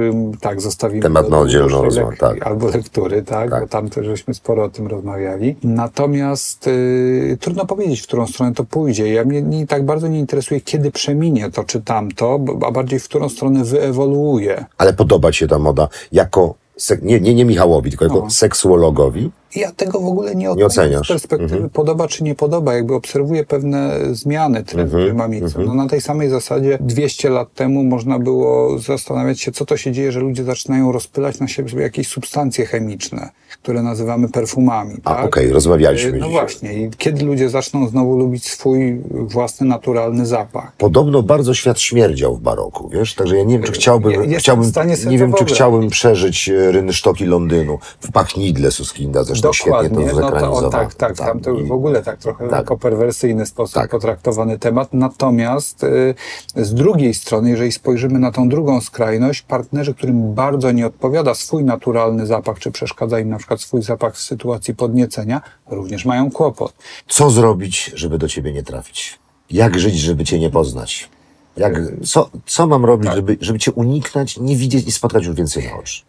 tak 0.41 0.61
zostawimy. 0.61 1.02
Temat 1.02 1.30
na 1.30 1.40
oddzielną 1.40 1.84
rozmowę, 1.84 2.15
tak. 2.19 2.48
Albo 2.48 2.68
lektury, 2.68 3.23
tak, 3.23 3.49
Tak. 3.49 3.61
bo 3.61 3.68
tam 3.68 3.90
też 3.90 4.06
żeśmy 4.06 4.34
sporo 4.34 4.64
o 4.64 4.69
tym 4.69 4.88
rozmawiali. 4.88 5.56
Natomiast 5.64 6.68
y, 6.68 7.38
trudno 7.40 7.65
powiedzieć, 7.65 8.02
w 8.02 8.07
którą 8.07 8.28
stronę 8.28 8.53
to 8.53 8.64
pójdzie. 8.64 9.14
Ja 9.14 9.23
mnie 9.26 9.41
nie, 9.41 9.68
tak 9.68 9.86
bardzo 9.86 10.07
nie 10.07 10.19
interesuje, 10.19 10.61
kiedy 10.61 10.91
przeminie 10.91 11.52
to 11.52 11.64
czy 11.64 11.82
tamto, 11.82 12.40
a 12.68 12.72
bardziej 12.72 12.99
w 12.99 13.03
którą 13.06 13.30
stronę 13.30 13.64
wyewoluuje. 13.64 14.65
Ale 14.78 14.94
podoba 14.94 15.32
ci 15.32 15.40
się 15.40 15.48
ta 15.48 15.60
moda 15.60 15.88
jako, 16.11 16.56
nie, 17.02 17.19
nie, 17.19 17.34
nie 17.34 17.45
Michałowi, 17.45 17.90
tylko 17.90 18.06
jako 18.06 18.19
No. 18.19 18.30
seksuologowi? 18.30 19.32
Ja 19.56 19.72
tego 19.72 19.99
w 19.99 20.06
ogóle 20.06 20.36
nie, 20.36 20.48
Nie 20.56 20.65
oceniasz. 20.65 21.07
z 21.07 21.10
perspektywy 21.10 21.53
Mhm. 21.56 21.69
podoba 21.69 22.07
czy 22.07 22.23
nie 22.23 22.36
podoba, 22.36 22.73
jakby 22.73 22.94
obserwuję 22.95 23.45
pewne 23.45 23.99
zmiany 24.11 24.64
trendy, 24.64 24.82
Mhm. 24.84 25.02
które 25.03 25.14
ma 25.14 25.28
miejsce. 25.28 25.60
No 25.60 25.73
na 25.73 25.88
tej 25.88 26.02
samej 26.02 26.30
zasadzie 26.30 26.78
200 26.82 27.30
lat 27.30 27.53
temu 27.53 27.84
można 27.84 28.19
było 28.19 28.80
zastanawiać 28.80 29.41
się, 29.41 29.52
co 29.52 29.65
to 29.65 29.78
się 29.78 29.91
dzieje, 29.91 30.11
że 30.11 30.19
ludzie 30.19 30.44
zaczynają 30.44 30.91
rozpylać 30.91 31.40
na 31.40 31.48
siebie 31.48 31.82
jakieś 31.82 32.07
substancje 32.07 32.65
chemiczne, 32.65 33.30
które 33.63 33.83
nazywamy 33.83 34.29
perfumami. 34.29 34.97
A, 35.03 35.15
tak? 35.15 35.25
okej, 35.25 35.49
rozmawialiśmy 35.51 36.11
No 36.11 36.17
dzisiaj. 36.17 36.31
właśnie. 36.31 36.73
I 36.73 36.89
kiedy 36.97 37.25
ludzie 37.25 37.49
zaczną 37.49 37.88
znowu 37.88 38.17
lubić 38.17 38.45
swój 38.51 39.01
własny, 39.11 39.67
naturalny 39.67 40.25
zapach? 40.25 40.71
Podobno 40.77 41.23
bardzo 41.23 41.53
świat 41.53 41.79
śmierdział 41.79 42.35
w 42.35 42.41
baroku, 42.41 42.89
wiesz? 42.89 43.15
Także 43.15 43.38
ja 43.38 43.43
nie 43.43 43.53
wiem, 43.53 43.63
czy 43.63 43.71
chciałbym, 43.71 44.11
Ja- 44.11 44.17
jestem 44.19 44.39
chciałbym 44.39 44.71
nie 45.09 45.17
wiem, 45.17 45.33
czy 45.33 45.45
chciałbym 45.45 45.89
przeżyć 45.89 46.49
e, 46.49 46.71
rynsztoki 46.71 47.25
Londynu. 47.25 47.79
W 48.01 48.11
Pachnidle 48.11 48.71
Suskinda 48.71 49.23
zresztą 49.23 49.53
świetnie 49.53 49.89
to 49.89 50.15
Dokładnie, 50.15 50.47
no 50.47 50.61
to, 50.61 50.69
tak, 50.69 50.93
tak, 50.93 51.17
tam 51.17 51.39
to 51.39 51.49
już 51.49 51.67
w 51.67 51.71
ogóle 51.71 52.01
tak 52.01 52.17
trochę 52.17 52.47
Tak. 52.47 52.59
jako 52.59 52.77
perwersyjny 52.77 53.45
sposób 53.45 53.73
Tak. 53.75 53.91
potraktowany 53.91 54.59
temat. 54.59 54.89
Natomiast 54.93 55.83
y, 55.83 56.15
z 56.55 56.73
drugiej 56.73 57.13
strony, 57.13 57.49
jeżeli 57.49 57.71
spojrzymy 57.71 58.19
na 58.19 58.31
tą 58.31 58.49
drugą 58.49 58.81
skrajność, 58.81 59.41
partnerzy, 59.41 59.93
którym 59.93 60.33
bardzo 60.33 60.71
nie 60.71 60.88
odpowiada 60.88 61.33
swój 61.33 61.63
naturalny 61.63 62.25
zapach, 62.25 62.59
czy 62.59 62.71
przeszkadza 62.71 63.19
im 63.19 63.29
na 63.29 63.38
przykład 63.38 63.51
swój 63.60 63.82
zapach 63.82 64.15
w 64.15 64.22
sytuacji 64.22 64.76
podniecenia, 64.76 65.41
również 65.68 66.06
mają 66.06 66.32
kłopot. 66.32 66.73
Co 67.07 67.30
zrobić, 67.30 67.91
żeby 67.95 68.18
do 68.18 68.28
ciebie 68.28 68.53
nie 68.53 68.64
trafić? 68.64 69.19
Jak 69.52 69.80
żyć, 69.80 69.99
żeby 69.99 70.23
cię 70.26 70.40
nie 70.40 70.49
poznać? 70.49 71.10
Jak, 71.57 71.73
co, 72.06 72.30
co 72.45 72.68
mam 72.68 72.86
robić, 72.86 73.06
Tak. 73.07 73.15
żeby, 73.15 73.38
żeby 73.41 73.60
cię 73.60 73.72
uniknąć, 73.72 74.38
nie 74.38 74.56
widzieć 74.56 74.88
i 74.88 74.91
spotkać 74.91 75.26
już 75.26 75.36
więcej 75.36 75.65
na 75.65 75.73
oczy? 75.80 76.02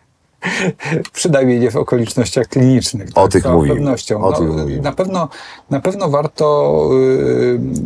Przynajmniej 1.12 1.60
nie 1.60 1.70
w 1.70 1.76
okolicznościach 1.76 2.46
klinicznych. 2.48 3.08
O 3.14 3.28
tych 3.28 3.40
z 3.40 3.44
całą 3.44 3.54
mówimy. 3.56 3.74
pewnością. 3.74 4.24
O 4.24 4.30
No, 4.30 4.36
tych 4.38 4.48
mówimy. 4.48 4.82
Na 4.82 4.92
pewno, 4.92 5.28
na 5.70 5.80
pewno 5.80 6.08
warto 6.08 6.88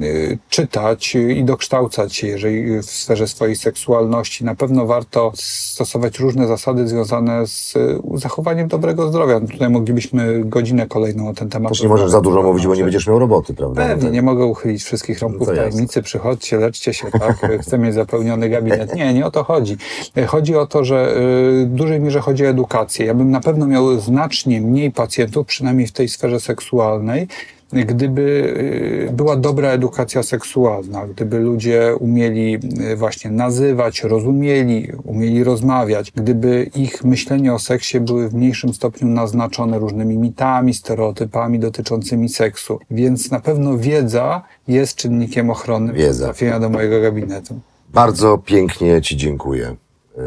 y, 0.03 0.05
y, 0.05 0.39
czytać 0.49 1.15
i 1.15 1.45
dokształcać 1.45 2.15
się, 2.16 2.27
jeżeli 2.27 2.78
w 2.78 2.85
sferze 2.85 3.28
swojej 3.28 3.57
seksualności. 3.57 4.45
Na 4.45 4.55
pewno 4.55 4.87
warto 4.87 5.33
stosować 5.35 6.19
różne 6.19 6.47
zasady 6.47 6.89
związane 6.89 7.47
z 7.47 7.77
y, 7.77 7.99
zachowaniem 8.15 8.69
dobrego 8.69 9.09
zdrowia. 9.09 9.41
No, 9.41 9.49
tutaj 9.49 9.70
moglibyśmy 9.70 10.45
godzinę 10.45 10.87
kolejną 10.87 11.28
o 11.28 11.35
ten 11.35 11.49
temat 11.49 11.73
Też 11.73 11.83
nie 11.83 11.89
możesz 11.89 12.11
za 12.11 12.20
dużo 12.20 12.43
mówić, 12.43 12.66
bo 12.66 12.74
nie 12.74 12.83
będziesz 12.83 13.07
miał 13.07 13.19
roboty, 13.19 13.55
prawda? 13.55 13.81
No 13.83 13.89
Pewnie, 13.89 14.05
tak. 14.05 14.12
nie 14.12 14.23
mogę 14.23 14.45
uchylić 14.47 14.83
wszystkich 14.85 15.19
rąbków 15.20 15.49
No 15.49 15.55
to 15.55 15.55
jasne. 15.55 15.70
tajemnicy. 15.70 16.03
Przychodźcie, 16.03 16.57
leczcie 16.57 16.95
się, 16.95 17.11
tak? 17.11 17.37
Chcę 17.62 17.78
mieć 17.78 17.95
zapełniony 17.95 18.49
gabinet. 18.49 18.95
Nie, 18.95 19.15
nie 19.15 19.27
o 19.27 19.31
to 19.31 19.45
chodzi. 19.45 19.77
Chodzi 20.27 20.57
o 20.57 20.66
to, 20.66 20.85
że 20.85 21.16
y, 21.62 21.66
w 21.66 21.70
dużej 21.70 22.01
mierze 22.01 22.20
chodzi 22.20 22.45
o 22.47 22.51
edukację. 22.51 23.06
Ja 23.06 23.14
bym 23.14 23.31
na 23.31 23.40
pewno 23.40 23.66
miał 23.66 24.01
znacznie 24.01 24.60
mniej 24.60 24.93
pacjentów, 24.93 25.47
przynajmniej 25.47 25.86
w 25.86 25.93
tej 25.93 26.09
sferze 26.09 26.40
seksualnej, 26.40 27.28
gdyby 27.73 28.23
y, 29.09 29.12
była 29.12 29.36
dobra 29.36 29.68
edukacja 29.70 30.23
seksualna, 30.23 31.06
gdyby 31.06 31.39
ludzie 31.39 31.94
umieli 32.01 32.59
y, 32.93 32.97
właśnie 32.97 33.31
nazywać, 33.31 34.02
rozumieli, 34.02 34.89
umieli 35.05 35.44
rozmawiać, 35.44 36.12
gdyby 36.16 36.70
ich 36.74 37.05
myślenie 37.05 37.55
o 37.55 37.59
seksie 37.59 38.01
były 38.01 38.28
w 38.28 38.35
mniejszym 38.35 38.74
stopniu 38.74 39.09
naznaczone 39.09 39.78
różnymi 39.78 40.18
mitami, 40.18 40.74
stereotypami 40.74 41.59
dotyczącymi 41.59 42.28
seksu. 42.28 42.78
Więc 42.90 43.31
na 43.31 43.40
pewno 43.40 43.78
wiedza 43.78 44.43
jest 44.68 44.97
czynnikiem 44.97 45.51
ochronnym 45.51 45.97
Wiedza. 45.97 46.24
trafienia 46.24 46.60
do 46.60 46.68
mojego 46.68 47.01
gabinetu. 47.01 47.60
Bardzo 47.89 48.39
pięknie 48.39 49.02
Ci 49.02 49.16
dziękuję. 49.16 49.77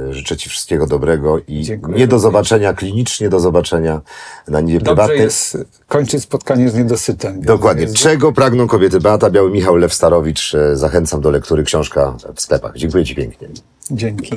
E, 0.10 0.14
Życzę 0.14 0.38
Ci 0.38 0.50
wszystkiego 0.50 0.88
dobrego 0.88 1.40
i 1.48 1.62
Dziękuję 1.62 1.98
nie 1.98 2.08
do 2.08 2.20
zobaczenia 2.20 2.74
klinicznie, 2.74 3.30
do 3.30 3.40
zobaczenia 3.40 4.02
na 4.48 4.62
niebie 4.62 4.80
Dobrze 4.80 4.96
prywatnej. 4.96 5.20
jest 5.20 5.58
kończyć 5.88 6.24
spotkanie 6.24 6.70
z 6.70 6.76
niedosytem. 6.76 7.42
Dokładnie. 7.42 7.84
jest- 7.84 7.96
Czego 7.96 8.32
pragną 8.32 8.68
kobiety? 8.68 9.00
Beata 9.00 9.30
Biały, 9.30 9.52
Michał 9.52 9.76
Lew 9.76 9.94
Starowicz. 9.94 10.56
E, 10.56 10.76
Zachęcam 10.76 11.22
do 11.22 11.32
lektury 11.32 11.64
książka 11.64 12.16
w 12.36 12.42
sklepach. 12.42 12.72
Dziękuję 12.76 13.06
Ci 13.06 13.16
pięknie. 13.16 13.48
Dzięki. 13.92 14.32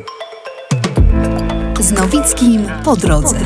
Z 1.81 1.93
Nowickim 1.93 2.67
po 2.85 2.97
drodze. 2.97 3.37